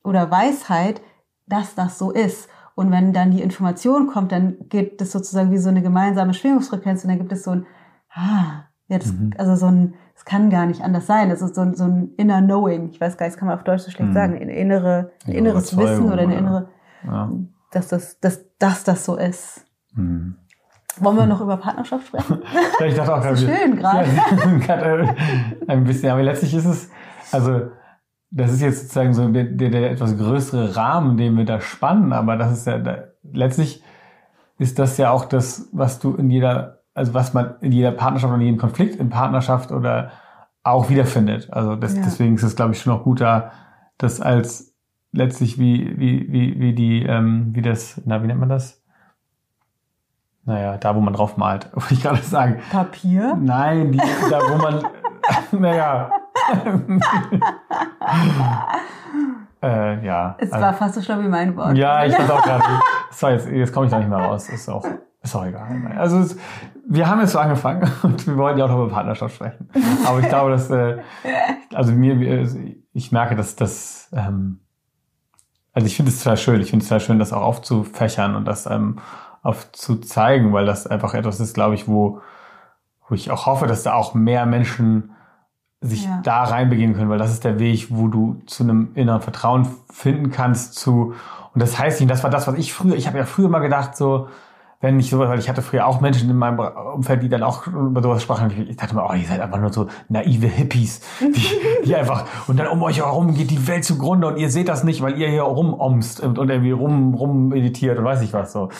oder 0.02 0.30
Weisheit, 0.30 1.02
dass 1.46 1.74
das 1.74 1.98
so 1.98 2.10
ist. 2.10 2.48
Und 2.74 2.90
wenn 2.90 3.12
dann 3.12 3.32
die 3.32 3.42
Information 3.42 4.06
kommt, 4.06 4.32
dann 4.32 4.56
gibt 4.68 5.02
es 5.02 5.12
sozusagen 5.12 5.50
wie 5.50 5.58
so 5.58 5.68
eine 5.68 5.82
gemeinsame 5.82 6.32
Schwingungsfrequenz 6.32 7.04
und 7.04 7.10
dann 7.10 7.18
gibt 7.18 7.32
es 7.32 7.42
so 7.42 7.50
ein, 7.50 7.66
ah, 8.14 8.64
ja, 8.90 8.98
das, 8.98 9.12
mhm. 9.12 9.32
also 9.38 9.54
so 9.54 9.66
ein, 9.66 9.94
es 10.16 10.24
kann 10.24 10.50
gar 10.50 10.66
nicht 10.66 10.82
anders 10.82 11.06
sein. 11.06 11.30
Das 11.30 11.40
ist 11.42 11.54
so 11.54 11.60
ein, 11.60 11.74
so 11.74 11.84
ein 11.84 12.10
inner 12.16 12.42
Knowing. 12.42 12.88
Ich 12.90 13.00
weiß 13.00 13.16
gar 13.16 13.26
nicht, 13.26 13.34
das 13.34 13.38
kann 13.38 13.46
man 13.46 13.56
auf 13.56 13.62
Deutsch 13.62 13.82
so 13.82 13.90
schlecht 13.92 14.10
mhm. 14.10 14.14
sagen. 14.14 14.34
Ein 14.34 14.48
innere, 14.48 15.12
ein 15.26 15.32
inneres 15.32 15.76
Wissen 15.76 16.12
oder 16.12 16.22
eine 16.22 16.36
innere, 16.36 16.68
ja. 17.06 17.30
dass 17.70 17.86
das, 17.86 18.18
dass, 18.18 18.44
dass 18.58 18.82
das 18.82 19.04
so 19.04 19.16
ist. 19.16 19.64
Mhm. 19.94 20.34
Wollen 20.98 21.16
wir 21.16 21.26
noch 21.26 21.40
über 21.40 21.56
Partnerschaft 21.56 22.08
sprechen? 22.08 22.42
ja, 22.80 22.86
ich 22.86 22.96
dachte 22.96 23.14
auch 23.14 23.22
gerade. 23.22 23.36
schön 23.36 23.76
gerade. 23.76 24.08
Ja, 25.06 25.14
ein 25.68 25.84
bisschen, 25.84 26.10
aber 26.10 26.24
letztlich 26.24 26.52
ist 26.52 26.66
es, 26.66 26.90
also, 27.30 27.70
das 28.32 28.52
ist 28.52 28.60
jetzt 28.60 28.80
sozusagen 28.80 29.14
so 29.14 29.28
der, 29.28 29.44
der 29.44 29.92
etwas 29.92 30.18
größere 30.18 30.74
Rahmen, 30.74 31.16
den 31.16 31.36
wir 31.36 31.44
da 31.44 31.60
spannen, 31.60 32.12
aber 32.12 32.36
das 32.36 32.52
ist 32.52 32.66
ja, 32.66 32.78
da, 32.78 33.04
letztlich 33.22 33.84
ist 34.58 34.80
das 34.80 34.98
ja 34.98 35.12
auch 35.12 35.26
das, 35.26 35.68
was 35.72 36.00
du 36.00 36.16
in 36.16 36.28
jeder 36.28 36.79
also 37.00 37.14
was 37.14 37.32
man 37.32 37.54
in 37.62 37.72
jeder 37.72 37.92
Partnerschaft 37.92 38.30
oder 38.30 38.40
in 38.40 38.46
jedem 38.46 38.60
Konflikt 38.60 38.96
in 38.96 39.08
Partnerschaft 39.08 39.72
oder 39.72 40.10
auch 40.62 40.90
wiederfindet. 40.90 41.50
Also 41.50 41.74
das, 41.74 41.96
ja. 41.96 42.02
deswegen 42.04 42.34
ist 42.34 42.42
es, 42.42 42.56
glaube 42.56 42.72
ich, 42.72 42.82
schon 42.82 42.92
noch 42.92 43.04
gut 43.04 43.22
da, 43.22 43.52
das 43.96 44.20
als 44.20 44.76
letztlich 45.12 45.58
wie, 45.58 45.98
wie, 45.98 46.30
wie, 46.30 46.60
wie 46.60 46.74
die, 46.74 47.02
ähm, 47.02 47.54
wie 47.54 47.62
das, 47.62 48.02
na, 48.04 48.22
wie 48.22 48.26
nennt 48.26 48.38
man 48.38 48.50
das? 48.50 48.82
Naja, 50.44 50.76
da, 50.76 50.94
wo 50.94 51.00
man 51.00 51.14
drauf 51.14 51.38
malt, 51.38 51.70
wollte 51.74 51.94
ich 51.94 52.02
gerade 52.02 52.18
sagen. 52.18 52.60
Papier? 52.70 53.34
Nein, 53.40 53.92
die, 53.92 53.98
da, 54.30 54.40
wo 54.50 54.56
man, 54.58 54.84
naja. 55.58 56.10
äh, 59.62 60.04
ja. 60.04 60.36
Es 60.38 60.52
also, 60.52 60.66
war 60.66 60.74
fast 60.74 60.96
so 60.96 61.00
schlimm 61.00 61.24
wie 61.24 61.28
mein 61.28 61.56
Wort. 61.56 61.78
Ja, 61.78 62.04
ich 62.04 62.14
fand 62.14 62.30
auch 62.30 62.42
gerade, 62.42 62.64
jetzt, 63.32 63.48
jetzt 63.48 63.72
komme 63.72 63.86
ich 63.86 63.90
da 63.90 63.98
nicht 63.98 64.10
mehr 64.10 64.18
raus. 64.18 64.50
Ist 64.50 64.68
auch, 64.68 64.84
ist 65.22 65.34
auch 65.36 65.44
egal. 65.44 65.94
Also 65.98 66.18
es, 66.18 66.36
wir 66.88 67.08
haben 67.08 67.20
jetzt 67.20 67.32
so 67.32 67.38
angefangen 67.38 67.90
und 68.02 68.26
wir 68.26 68.36
wollten 68.36 68.58
ja 68.58 68.64
auch 68.64 68.70
noch 68.70 68.84
über 68.84 68.90
Partnerschaft 68.90 69.34
sprechen. 69.34 69.68
Aber 70.06 70.20
ich 70.20 70.28
glaube, 70.28 70.50
dass 70.50 70.70
äh, 70.70 70.98
also 71.74 71.92
mir, 71.92 72.48
ich 72.92 73.12
merke, 73.12 73.36
dass 73.36 73.56
das 73.56 74.08
ähm, 74.12 74.60
also 75.72 75.86
ich 75.86 75.96
finde 75.96 76.10
es 76.10 76.22
total 76.22 76.36
schön. 76.36 76.60
Ich 76.60 76.70
finde 76.70 76.82
es 76.82 76.88
total 76.88 77.00
schön, 77.00 77.18
das 77.18 77.32
auch 77.32 77.42
aufzufächern 77.42 78.34
und 78.34 78.44
das 78.46 78.66
ähm, 78.66 78.96
aufzuzeigen, 79.42 80.52
weil 80.52 80.66
das 80.66 80.86
einfach 80.86 81.14
etwas 81.14 81.40
ist, 81.40 81.54
glaube 81.54 81.74
ich, 81.74 81.88
wo, 81.88 82.20
wo 83.08 83.14
ich 83.14 83.30
auch 83.30 83.46
hoffe, 83.46 83.66
dass 83.66 83.82
da 83.82 83.94
auch 83.94 84.14
mehr 84.14 84.46
Menschen 84.46 85.12
sich 85.80 86.04
ja. 86.04 86.20
da 86.22 86.44
reinbegeben 86.44 86.94
können, 86.94 87.08
weil 87.08 87.18
das 87.18 87.32
ist 87.32 87.44
der 87.44 87.58
Weg, 87.58 87.86
wo 87.90 88.08
du 88.08 88.42
zu 88.46 88.64
einem 88.64 88.90
inneren 88.94 89.22
Vertrauen 89.22 89.66
finden 89.90 90.30
kannst 90.30 90.74
zu 90.74 91.14
und 91.52 91.60
das 91.60 91.78
heißt 91.78 92.00
nicht, 92.00 92.10
das 92.10 92.22
war 92.22 92.30
das, 92.30 92.46
was 92.46 92.54
ich 92.56 92.72
früher, 92.72 92.94
ich 92.94 93.06
habe 93.06 93.18
ja 93.18 93.24
früher 93.24 93.48
mal 93.48 93.60
gedacht 93.60 93.96
so, 93.96 94.28
wenn 94.80 94.98
ich 94.98 95.10
sowas, 95.10 95.28
weil 95.28 95.38
ich 95.38 95.48
hatte 95.48 95.60
früher 95.60 95.86
auch 95.86 96.00
Menschen 96.00 96.30
in 96.30 96.36
meinem 96.36 96.58
Umfeld, 96.58 97.22
die 97.22 97.28
dann 97.28 97.42
auch 97.42 97.66
über 97.66 98.02
sowas 98.02 98.22
sprachen. 98.22 98.50
Ich 98.68 98.76
dachte 98.76 98.94
mir, 98.94 99.06
oh, 99.06 99.12
ihr 99.12 99.26
seid 99.26 99.40
einfach 99.40 99.60
nur 99.60 99.72
so 99.72 99.88
naive 100.08 100.46
Hippies, 100.46 101.02
die, 101.20 101.84
die 101.84 101.94
einfach, 101.94 102.26
und 102.48 102.58
dann 102.58 102.68
um 102.68 102.82
euch 102.82 102.96
herum 102.96 103.34
geht 103.34 103.50
die 103.50 103.68
Welt 103.68 103.84
zugrunde 103.84 104.26
und 104.26 104.38
ihr 104.38 104.48
seht 104.48 104.68
das 104.68 104.82
nicht, 104.82 105.02
weil 105.02 105.18
ihr 105.18 105.28
hier 105.28 105.42
rumomst 105.42 106.20
und, 106.20 106.38
und 106.38 106.48
irgendwie 106.48 106.70
rum, 106.70 107.14
rum 107.14 107.48
meditiert 107.48 107.98
und 107.98 108.04
weiß 108.04 108.22
ich 108.22 108.32
was 108.32 108.52
so. 108.52 108.70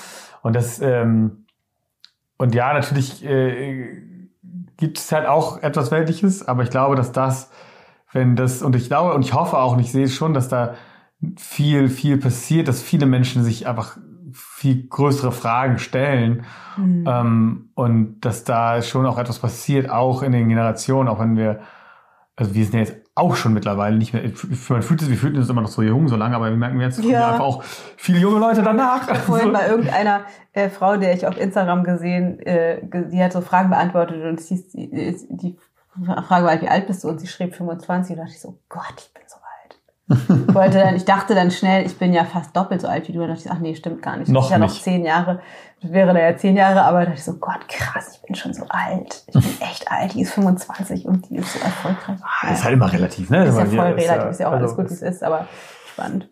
Und 0.43 0.57
das, 0.57 0.81
ähm, 0.81 1.45
und 2.39 2.55
ja, 2.55 2.73
natürlich 2.73 3.23
äh, 3.23 3.87
gibt 4.79 4.97
es 4.97 5.13
halt 5.13 5.27
auch 5.27 5.63
etwas 5.63 5.91
Weltliches, 5.91 6.49
aber 6.49 6.63
ich 6.63 6.71
glaube, 6.71 6.97
dass 6.97 7.13
das, 7.13 7.51
wenn 8.11 8.37
das, 8.37 8.63
und 8.63 8.75
ich 8.75 8.89
glaube, 8.89 9.13
und 9.13 9.23
ich 9.23 9.35
hoffe 9.35 9.59
auch, 9.59 9.75
und 9.75 9.81
ich 9.81 9.93
sehe 9.93 10.09
schon, 10.09 10.33
dass 10.33 10.49
da 10.49 10.77
viel, 11.37 11.91
viel 11.91 12.17
passiert, 12.17 12.69
dass 12.69 12.81
viele 12.81 13.05
Menschen 13.05 13.45
sich 13.45 13.67
einfach 13.67 13.99
viel 14.35 14.89
größere 14.89 15.33
Fragen 15.33 15.79
stellen 15.79 16.45
mhm. 16.77 17.05
ähm, 17.07 17.71
und 17.75 18.21
dass 18.21 18.45
da 18.45 18.83
schon 18.83 19.07
auch 19.07 19.19
etwas 19.19 19.39
passiert, 19.39 19.91
auch 19.91 20.23
in 20.23 20.33
den 20.33 20.49
Generationen, 20.49 21.09
auch 21.09 21.21
wenn 21.21 21.37
wir, 21.37 21.61
also 22.37 22.55
wir 22.55 22.65
sind 22.65 22.75
ja 22.75 22.81
jetzt 22.81 22.97
auch 23.15 23.37
schon 23.37 23.53
mittlerweile 23.53 23.97
nicht 23.97 24.13
mehr, 24.13 24.23
man 24.69 24.83
fühlt 24.83 25.03
es, 25.03 25.11
wir 25.11 25.17
fühlen 25.17 25.37
uns 25.37 25.49
immer 25.49 25.63
noch 25.63 25.69
so 25.69 25.83
jung, 25.83 26.09
so 26.09 26.17
lange, 26.17 26.37
aber 26.37 26.51
wir 26.51 26.57
merken 26.57 26.81
jetzt 26.81 27.03
ja. 27.03 27.33
einfach 27.33 27.45
auch 27.45 27.63
viele 27.97 28.19
junge 28.19 28.39
Leute 28.39 28.63
danach. 28.63 29.11
Ich 29.11 29.19
vorhin 29.19 29.53
bei 29.53 29.67
irgendeiner 29.67 30.23
äh, 30.53 30.69
Frau, 30.69 30.97
der 30.97 31.15
ich 31.15 31.27
auf 31.27 31.39
Instagram 31.39 31.85
gesehen, 31.85 32.41
äh, 32.41 32.81
die 32.83 33.23
hat 33.23 33.33
so 33.33 33.41
Fragen 33.41 33.71
beantwortet 33.71 34.25
und 34.25 34.41
sie, 34.41 34.65
die, 34.73 35.17
die 35.29 35.59
Frage 36.05 36.47
war, 36.47 36.61
wie 36.61 36.69
alt 36.69 36.87
bist 36.87 37.05
du? 37.05 37.09
Und 37.09 37.21
sie 37.21 37.27
schrieb 37.27 37.55
25 37.55 38.13
und 38.13 38.19
dachte 38.19 38.33
ich 38.33 38.41
so, 38.41 38.59
Gott, 38.69 38.95
ich 38.97 39.13
bin 39.13 39.23
so 39.27 39.37
alt. 40.11 40.55
wollte 40.55 40.79
dann, 40.79 40.97
ich 40.97 41.05
dachte 41.05 41.35
dann 41.35 41.51
schnell, 41.51 41.87
ich 41.87 41.99
bin 41.99 42.13
ja 42.13 42.25
fast 42.25 42.57
doppelt 42.57 42.81
so 42.81 42.89
alt 42.89 43.09
wie 43.09 43.13
du. 43.13 43.23
Und 43.23 43.29
dachte 43.29 43.43
ich, 43.45 43.51
ach 43.51 43.59
nee, 43.59 43.75
stimmt 43.75 44.03
gar 44.03 44.17
nicht. 44.17 44.29
Noch 44.29 44.45
ich 44.47 44.51
ja 44.51 44.59
noch 44.59 44.73
zehn 44.73 45.05
Jahre. 45.05 45.41
Das 45.81 45.93
wäre 45.93 46.13
da 46.13 46.21
ja 46.21 46.37
zehn 46.37 46.57
Jahre, 46.57 46.83
aber 46.83 47.01
dachte 47.01 47.15
ich 47.15 47.25
so, 47.25 47.35
Gott, 47.39 47.67
krass, 47.69 48.13
ich 48.15 48.23
bin 48.23 48.35
schon 48.35 48.53
so 48.53 48.65
alt. 48.69 49.25
Ich 49.27 49.35
bin 49.35 49.61
echt 49.61 49.91
alt. 49.91 50.15
Die 50.15 50.23
ist 50.23 50.35
25 50.35 51.07
und 51.07 51.31
die 51.31 51.37
ist 51.37 51.53
so 51.53 51.61
erfolgreich. 51.61 52.19
Das 52.43 52.59
ist 52.59 52.65
halt 52.65 52.75
immer 52.75 52.93
relativ, 52.93 53.31
ne? 53.31 53.45
Ist 53.45 53.57
ja 53.57 53.65
voll 53.67 53.81
relativ, 53.81 54.31
ist 54.31 54.41
ja 54.41 54.49
auch 54.49 54.53
alles 54.53 54.77
gut, 54.77 54.91
wie 54.91 54.95
es 54.95 55.03
ist, 55.03 55.23
aber 55.23 55.47
spannend. 55.93 56.29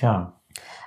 Ja. 0.00 0.32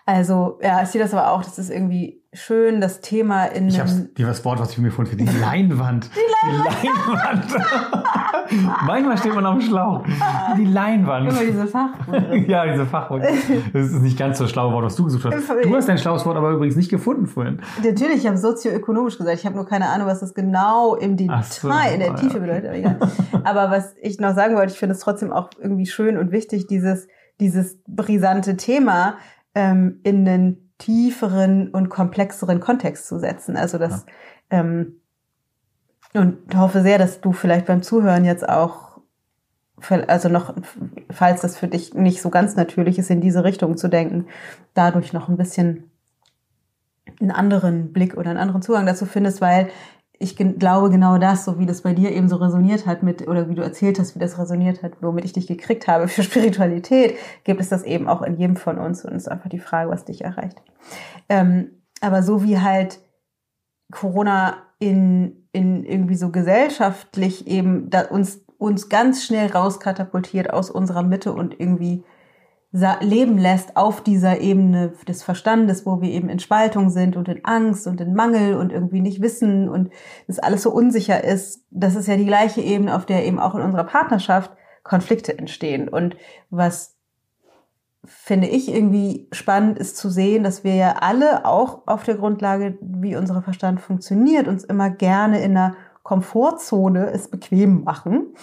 Also, 0.07 0.59
ja, 0.61 0.83
ich 0.83 0.89
sehe 0.89 1.01
das 1.01 1.13
aber 1.13 1.31
auch, 1.31 1.43
das 1.43 1.57
ist 1.57 1.71
irgendwie 1.71 2.21
schön 2.31 2.79
das 2.79 3.01
Thema 3.01 3.45
in 3.45 3.69
Ich 3.69 3.79
habe 3.79 3.89
dir 3.89 4.27
das 4.27 4.45
Wort, 4.45 4.59
was 4.59 4.71
ich 4.71 4.77
mir 4.77 4.91
vorhin 4.91 5.11
für 5.11 5.17
die 5.17 5.39
Leinwand. 5.39 6.09
Die 6.15 6.51
Leinwand. 6.51 6.83
Die 6.83 7.57
Leinwand. 7.57 8.85
Manchmal 8.85 9.17
steht 9.17 9.33
man 9.33 9.43
dem 9.43 9.61
Schlauch. 9.61 10.03
Die 10.57 10.65
Leinwand. 10.65 11.29
Immer 11.29 11.39
diese 11.39 11.65
Fachworte. 11.65 12.35
ja, 12.47 12.71
diese 12.71 12.85
Fachworte. 12.85 13.27
Das 13.73 13.87
ist 13.87 14.01
nicht 14.01 14.19
ganz 14.19 14.37
so 14.37 14.47
schlaue 14.47 14.71
Wort, 14.73 14.85
was 14.85 14.95
du 14.95 15.05
gesucht 15.05 15.25
hast. 15.25 15.49
Du 15.63 15.75
hast 15.75 15.89
dein 15.89 15.97
schlaues 15.97 16.25
Wort 16.25 16.37
aber 16.37 16.51
übrigens 16.51 16.75
nicht 16.75 16.89
gefunden 16.89 17.25
vorhin. 17.25 17.61
Natürlich, 17.83 18.17
ich 18.17 18.27
habe 18.27 18.37
sozioökonomisch 18.37 19.17
gesagt. 19.17 19.39
Ich 19.39 19.45
habe 19.45 19.55
nur 19.55 19.65
keine 19.65 19.89
Ahnung, 19.89 20.07
was 20.07 20.19
das 20.19 20.35
genau 20.35 20.95
im 20.95 21.17
Detail, 21.17 21.41
so, 21.43 21.69
in 21.69 21.99
der 21.99 22.15
Tiefe 22.15 22.37
ja. 22.37 22.39
bedeutet. 22.39 22.65
Aber, 22.67 22.75
egal. 22.75 22.99
aber 23.43 23.71
was 23.71 23.95
ich 24.01 24.19
noch 24.19 24.35
sagen 24.35 24.55
wollte, 24.55 24.73
ich 24.73 24.79
finde 24.79 24.93
es 24.93 24.99
trotzdem 24.99 25.31
auch 25.31 25.49
irgendwie 25.59 25.87
schön 25.87 26.17
und 26.17 26.31
wichtig, 26.31 26.67
dieses, 26.67 27.07
dieses 27.39 27.79
brisante 27.87 28.57
Thema 28.57 29.15
ähm, 29.55 29.99
in 30.03 30.25
den 30.25 30.71
tieferen 30.77 31.69
und 31.69 31.89
komplexeren 31.89 32.59
Kontext 32.59 33.07
zu 33.07 33.17
setzen. 33.17 33.55
Also 33.55 33.77
das 33.77 34.05
ja. 34.51 34.59
ähm, 34.59 35.01
und 36.13 36.55
hoffe 36.55 36.81
sehr, 36.81 36.97
dass 36.97 37.21
du 37.21 37.33
vielleicht 37.33 37.65
beim 37.65 37.83
Zuhören 37.83 38.23
jetzt 38.23 38.47
auch, 38.47 38.99
also 40.07 40.29
noch, 40.29 40.55
falls 41.11 41.41
das 41.41 41.57
für 41.57 41.67
dich 41.67 41.93
nicht 41.93 42.21
so 42.21 42.29
ganz 42.29 42.55
natürlich 42.55 42.97
ist, 42.97 43.09
in 43.09 43.19
diese 43.19 43.43
Richtung 43.43 43.75
zu 43.75 43.89
denken, 43.89 44.27
dadurch 44.73 45.11
noch 45.11 45.27
ein 45.27 45.37
bisschen 45.37 45.91
einen 47.19 47.31
anderen 47.31 47.91
Blick 47.91 48.15
oder 48.17 48.29
einen 48.29 48.39
anderen 48.39 48.61
Zugang 48.61 48.85
dazu 48.85 49.05
findest, 49.05 49.41
weil 49.41 49.69
ich 50.19 50.35
glaube 50.35 50.89
genau 50.89 51.17
das, 51.17 51.45
so 51.45 51.59
wie 51.59 51.65
das 51.65 51.81
bei 51.81 51.93
dir 51.93 52.11
eben 52.11 52.29
so 52.29 52.37
resoniert 52.37 52.85
hat 52.85 53.03
mit, 53.03 53.27
oder 53.27 53.49
wie 53.49 53.55
du 53.55 53.61
erzählt 53.61 53.99
hast, 53.99 54.15
wie 54.15 54.19
das 54.19 54.39
resoniert 54.39 54.83
hat, 54.83 54.93
womit 55.01 55.25
ich 55.25 55.33
dich 55.33 55.47
gekriegt 55.47 55.87
habe 55.87 56.07
für 56.07 56.23
Spiritualität, 56.23 57.17
gibt 57.43 57.61
es 57.61 57.69
das 57.69 57.83
eben 57.83 58.07
auch 58.07 58.21
in 58.21 58.37
jedem 58.37 58.55
von 58.55 58.77
uns 58.77 59.03
und 59.03 59.13
es 59.13 59.23
ist 59.23 59.27
einfach 59.27 59.49
die 59.49 59.59
Frage, 59.59 59.89
was 59.89 60.05
dich 60.05 60.23
erreicht. 60.23 60.61
Ähm, 61.29 61.71
aber 62.01 62.23
so 62.23 62.43
wie 62.43 62.59
halt 62.59 62.99
Corona 63.91 64.57
in, 64.79 65.47
in 65.51 65.83
irgendwie 65.83 66.15
so 66.15 66.29
gesellschaftlich 66.29 67.47
eben 67.47 67.89
da 67.89 68.01
uns, 68.01 68.45
uns 68.57 68.89
ganz 68.89 69.23
schnell 69.23 69.51
rauskatapultiert 69.51 70.51
aus 70.51 70.69
unserer 70.69 71.03
Mitte 71.03 71.33
und 71.33 71.59
irgendwie 71.59 72.03
leben 72.99 73.37
lässt 73.37 73.77
auf 73.77 74.01
dieser 74.01 74.41
Ebene 74.41 74.93
des 75.07 75.23
Verstandes, 75.23 75.85
wo 75.85 76.01
wir 76.01 76.09
eben 76.09 76.29
in 76.29 76.39
Spaltung 76.39 76.89
sind 76.89 77.15
und 77.15 77.29
in 77.29 77.45
Angst 77.45 77.87
und 77.87 78.01
in 78.01 78.13
Mangel 78.13 78.55
und 78.55 78.71
irgendwie 78.71 79.01
nicht 79.01 79.21
wissen 79.21 79.69
und 79.69 79.91
es 80.27 80.39
alles 80.39 80.63
so 80.63 80.71
unsicher 80.71 81.23
ist. 81.23 81.63
Das 81.71 81.95
ist 81.95 82.07
ja 82.07 82.17
die 82.17 82.25
gleiche 82.25 82.61
Ebene, 82.61 82.95
auf 82.95 83.05
der 83.05 83.25
eben 83.25 83.39
auch 83.39 83.55
in 83.55 83.61
unserer 83.61 83.85
Partnerschaft 83.85 84.51
Konflikte 84.83 85.37
entstehen. 85.37 85.87
Und 85.87 86.17
was 86.49 86.95
finde 88.03 88.47
ich 88.47 88.71
irgendwie 88.71 89.27
spannend 89.31 89.79
ist 89.79 89.97
zu 89.97 90.09
sehen, 90.09 90.43
dass 90.43 90.63
wir 90.63 90.75
ja 90.75 90.97
alle 90.99 91.45
auch 91.45 91.87
auf 91.87 92.03
der 92.03 92.15
Grundlage, 92.15 92.77
wie 92.81 93.15
unser 93.15 93.41
Verstand 93.41 93.79
funktioniert, 93.79 94.47
uns 94.47 94.63
immer 94.63 94.89
gerne 94.89 95.41
in 95.41 95.51
einer 95.57 95.75
Komfortzone 96.03 97.09
es 97.11 97.29
bequem 97.29 97.83
machen 97.83 98.35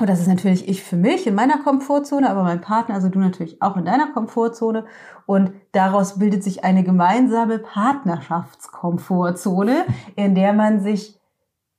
und 0.00 0.08
das 0.08 0.20
ist 0.20 0.28
natürlich 0.28 0.68
ich 0.68 0.84
für 0.84 0.96
mich 0.96 1.26
in 1.26 1.34
meiner 1.34 1.58
Komfortzone, 1.58 2.30
aber 2.30 2.44
mein 2.44 2.60
Partner, 2.60 2.94
also 2.94 3.08
du 3.08 3.18
natürlich 3.18 3.60
auch 3.60 3.76
in 3.76 3.84
deiner 3.84 4.12
Komfortzone. 4.12 4.84
Und 5.26 5.50
daraus 5.72 6.20
bildet 6.20 6.44
sich 6.44 6.62
eine 6.62 6.84
gemeinsame 6.84 7.58
Partnerschaftskomfortzone, 7.58 9.86
in 10.14 10.36
der 10.36 10.52
man 10.52 10.78
sich 10.80 11.18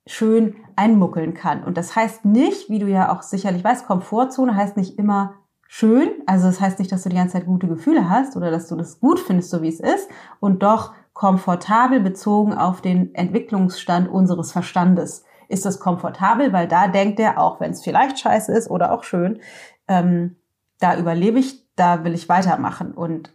schön 0.06 0.56
einmuckeln 0.76 1.32
kann. 1.32 1.64
Und 1.64 1.78
das 1.78 1.96
heißt 1.96 2.26
nicht, 2.26 2.68
wie 2.68 2.78
du 2.78 2.88
ja 2.88 3.10
auch 3.10 3.22
sicherlich 3.22 3.64
weißt, 3.64 3.86
Komfortzone 3.86 4.54
heißt 4.54 4.76
nicht 4.76 4.98
immer 4.98 5.36
schön. 5.66 6.10
Also 6.26 6.46
das 6.46 6.60
heißt 6.60 6.78
nicht, 6.78 6.92
dass 6.92 7.04
du 7.04 7.08
die 7.08 7.16
ganze 7.16 7.32
Zeit 7.34 7.46
gute 7.46 7.68
Gefühle 7.68 8.10
hast 8.10 8.36
oder 8.36 8.50
dass 8.50 8.68
du 8.68 8.76
das 8.76 9.00
gut 9.00 9.18
findest, 9.18 9.48
so 9.48 9.62
wie 9.62 9.68
es 9.68 9.80
ist. 9.80 10.10
Und 10.40 10.62
doch 10.62 10.92
komfortabel 11.14 12.00
bezogen 12.00 12.52
auf 12.52 12.82
den 12.82 13.14
Entwicklungsstand 13.14 14.10
unseres 14.10 14.52
Verstandes 14.52 15.24
ist 15.50 15.66
das 15.66 15.80
komfortabel, 15.80 16.52
weil 16.52 16.68
da 16.68 16.88
denkt 16.88 17.18
er, 17.18 17.38
auch 17.38 17.60
wenn 17.60 17.72
es 17.72 17.82
vielleicht 17.82 18.18
scheiße 18.20 18.52
ist 18.52 18.70
oder 18.70 18.92
auch 18.92 19.02
schön, 19.02 19.40
ähm, 19.88 20.36
da 20.78 20.96
überlebe 20.96 21.38
ich, 21.38 21.66
da 21.76 22.04
will 22.04 22.14
ich 22.14 22.28
weitermachen. 22.28 22.92
Und 22.92 23.32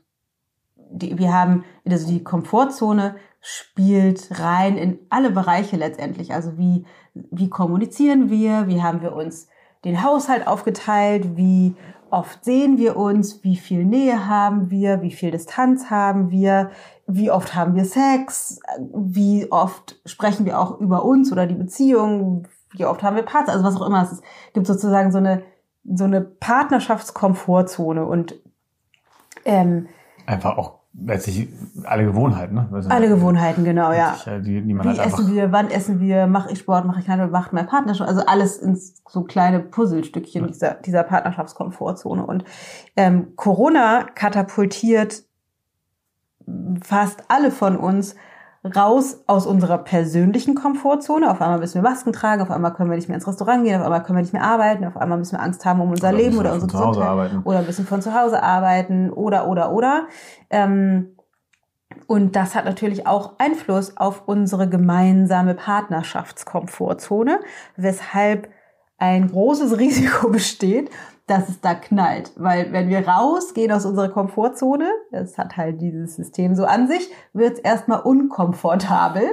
die, 0.75 1.17
wir 1.17 1.34
haben, 1.34 1.65
also 1.88 2.08
die 2.08 2.23
Komfortzone 2.23 3.15
spielt 3.41 4.39
rein 4.39 4.78
in 4.78 4.99
alle 5.10 5.30
Bereiche 5.30 5.75
letztendlich. 5.75 6.34
Also 6.34 6.58
wie, 6.58 6.86
wie 7.13 7.49
kommunizieren 7.49 8.30
wir, 8.30 8.67
wie 8.67 8.82
haben 8.82 9.01
wir 9.01 9.13
uns 9.13 9.47
den 9.84 10.01
Haushalt 10.04 10.47
aufgeteilt, 10.47 11.38
wie 11.38 11.75
oft 12.09 12.43
sehen 12.45 12.77
wir 12.77 12.97
uns, 12.97 13.43
wie 13.43 13.55
viel 13.55 13.85
Nähe 13.85 14.27
haben 14.27 14.69
wir, 14.69 15.01
wie 15.01 15.11
viel 15.11 15.31
Distanz 15.31 15.89
haben 15.89 16.31
wir, 16.31 16.71
wie 17.07 17.31
oft 17.31 17.55
haben 17.55 17.75
wir 17.75 17.85
Sex, 17.85 18.59
wie 18.93 19.51
oft 19.51 19.99
sprechen 20.05 20.45
wir 20.45 20.59
auch 20.59 20.79
über 20.79 21.03
uns 21.03 21.31
oder 21.31 21.45
die 21.45 21.55
Beziehung, 21.55 22.47
wie 22.71 22.85
oft 22.85 23.03
haben 23.03 23.15
wir 23.15 23.23
Partner, 23.23 23.53
also 23.53 23.65
was 23.65 23.75
auch 23.75 23.87
immer. 23.87 24.03
Es 24.03 24.21
gibt 24.53 24.67
sozusagen 24.67 25.11
so 25.11 25.17
eine, 25.17 25.43
so 25.83 26.03
eine 26.03 26.21
Partnerschaftskomfortzone 26.21 28.05
und 28.05 28.35
ähm, 29.45 29.87
einfach 30.25 30.57
auch 30.57 30.79
letztlich 31.03 31.49
alle 31.84 32.05
Gewohnheiten, 32.05 32.55
ne? 32.55 32.69
Also 32.71 32.89
alle 32.89 33.10
Gewohnheiten, 33.10 33.63
genau, 33.63 33.91
ja. 33.91 34.15
Die, 34.39 34.62
die 34.62 34.75
Wie 34.75 34.79
halt 34.79 34.99
essen 34.99 35.34
wir, 35.34 35.51
wann 35.51 35.69
essen 35.69 35.99
wir, 35.99 36.27
mache 36.27 36.51
ich 36.51 36.60
Sport, 36.60 36.86
mache 36.86 36.99
ich 37.01 37.05
keine, 37.05 37.27
macht 37.27 37.53
mein 37.53 37.67
Partner 37.67 37.95
schon, 37.95 38.08
also 38.08 38.21
alles 38.25 38.58
in 38.58 38.75
so 38.75 39.23
kleine 39.23 39.60
Puzzlestückchen 39.60 40.43
ja. 40.43 40.47
dieser, 40.47 40.73
dieser 40.75 41.03
Partnerschaftskomfortzone. 41.03 42.25
Und 42.25 42.45
ähm, 42.95 43.36
Corona 43.36 44.03
katapultiert 44.03 45.23
fast 46.81 47.23
alle 47.27 47.51
von 47.51 47.75
uns 47.75 48.15
raus 48.65 49.23
aus 49.28 49.45
unserer 49.45 49.78
persönlichen 49.78 50.56
Komfortzone. 50.56 51.30
Auf 51.30 51.41
einmal 51.41 51.60
müssen 51.60 51.75
wir 51.75 51.82
Masken 51.82 52.13
tragen, 52.13 52.41
auf 52.41 52.49
einmal 52.49 52.73
können 52.73 52.89
wir 52.89 52.95
nicht 52.95 53.08
mehr 53.08 53.15
ins 53.15 53.28
Restaurant 53.28 53.63
gehen, 53.63 53.80
auf 53.80 53.86
einmal 53.86 54.04
können 54.04 54.17
wir 54.17 54.23
nicht 54.23 54.34
mehr 54.34 54.43
arbeiten, 54.43 54.86
auf 54.86 54.97
einmal 54.97 55.17
müssen 55.17 55.34
wir 55.34 55.41
Angst 55.41 55.65
haben 55.65 55.82
um 55.82 55.91
unser 55.91 56.10
oder 56.10 56.17
Leben 56.17 56.38
oder 56.38 56.54
unsere 56.54 56.71
Gesundheit 56.71 57.32
oder 57.43 57.60
ein 57.60 57.65
bisschen 57.65 57.86
von 57.86 58.01
zu 58.01 58.19
Hause 58.19 58.41
arbeiten 58.41 59.12
oder 59.12 59.47
oder 59.47 59.71
oder. 59.71 60.08
Ähm, 60.49 61.15
und 62.08 62.36
das 62.36 62.56
hat 62.56 62.65
natürlich 62.65 63.08
auch 63.08 63.34
Einfluss 63.38 63.97
auf 63.97 64.23
unsere 64.25 64.67
gemeinsame 64.67 65.54
Partnerschaftskomfortzone, 65.54 67.39
weshalb 67.78 68.49
ein 68.97 69.30
großes 69.30 69.78
Risiko 69.78 70.30
besteht, 70.30 70.89
dass 71.27 71.49
es 71.49 71.59
da 71.59 71.73
knallt. 71.73 72.31
Weil 72.35 72.71
wenn 72.71 72.88
wir 72.88 73.07
rausgehen 73.07 73.71
aus 73.71 73.85
unserer 73.85 74.09
Komfortzone, 74.09 74.89
das 75.11 75.38
hat 75.38 75.57
halt 75.57 75.81
dieses 75.81 76.15
System 76.15 76.55
so 76.55 76.65
an 76.65 76.88
sich, 76.88 77.09
wird 77.33 77.53
es 77.53 77.59
erstmal 77.59 78.01
unkomfortabel. 78.01 79.23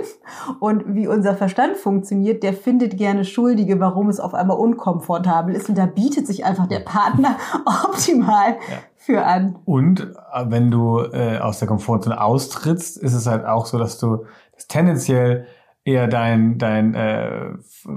Und 0.58 0.94
wie 0.94 1.06
unser 1.06 1.34
Verstand 1.34 1.76
funktioniert, 1.76 2.42
der 2.42 2.54
findet 2.54 2.96
gerne 2.96 3.24
Schuldige, 3.24 3.78
warum 3.78 4.08
es 4.08 4.20
auf 4.20 4.32
einmal 4.32 4.56
unkomfortabel 4.56 5.54
ist. 5.54 5.68
Und 5.68 5.76
da 5.76 5.86
bietet 5.86 6.26
sich 6.26 6.44
einfach 6.46 6.66
der 6.66 6.80
Partner 6.80 7.36
optimal 7.84 8.52
ja. 8.52 8.78
für 8.96 9.26
an. 9.26 9.58
Und 9.66 10.00
äh, 10.00 10.44
wenn 10.46 10.70
du 10.70 11.00
äh, 11.00 11.38
aus 11.38 11.58
der 11.58 11.68
Komfortzone 11.68 12.18
austrittst, 12.18 12.96
ist 12.96 13.12
es 13.12 13.26
halt 13.26 13.44
auch 13.44 13.66
so, 13.66 13.78
dass 13.78 13.98
du 13.98 14.24
das 14.54 14.66
tendenziell 14.66 15.46
eher 15.84 16.06
dein, 16.06 16.58
dein 16.58 16.94
äh, 16.94 17.50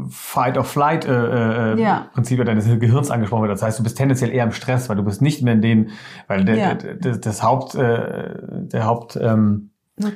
Fight-or-Flight 0.10 1.06
äh, 1.06 1.74
äh, 1.74 1.82
ja. 1.82 2.10
Prinzip 2.14 2.44
deines 2.44 2.66
Gehirns 2.66 3.12
angesprochen 3.12 3.44
wird. 3.44 3.52
Das 3.52 3.62
heißt, 3.62 3.78
du 3.78 3.84
bist 3.84 3.98
tendenziell 3.98 4.32
eher 4.32 4.44
im 4.44 4.52
Stress, 4.52 4.90
weil 4.90 4.96
du 4.96 5.04
bist 5.04 5.22
nicht 5.22 5.44
mehr 5.44 5.54
in 5.54 5.62
den, 5.62 5.92
weil 6.28 6.46
der, 6.46 6.56
ja. 6.56 6.74
der, 6.74 6.96
der, 6.96 7.18
das 7.18 7.44
Haupt, 7.44 7.76
äh, 7.76 8.34
der 8.40 8.86
Haupt, 8.86 9.18
ähm, 9.22 9.70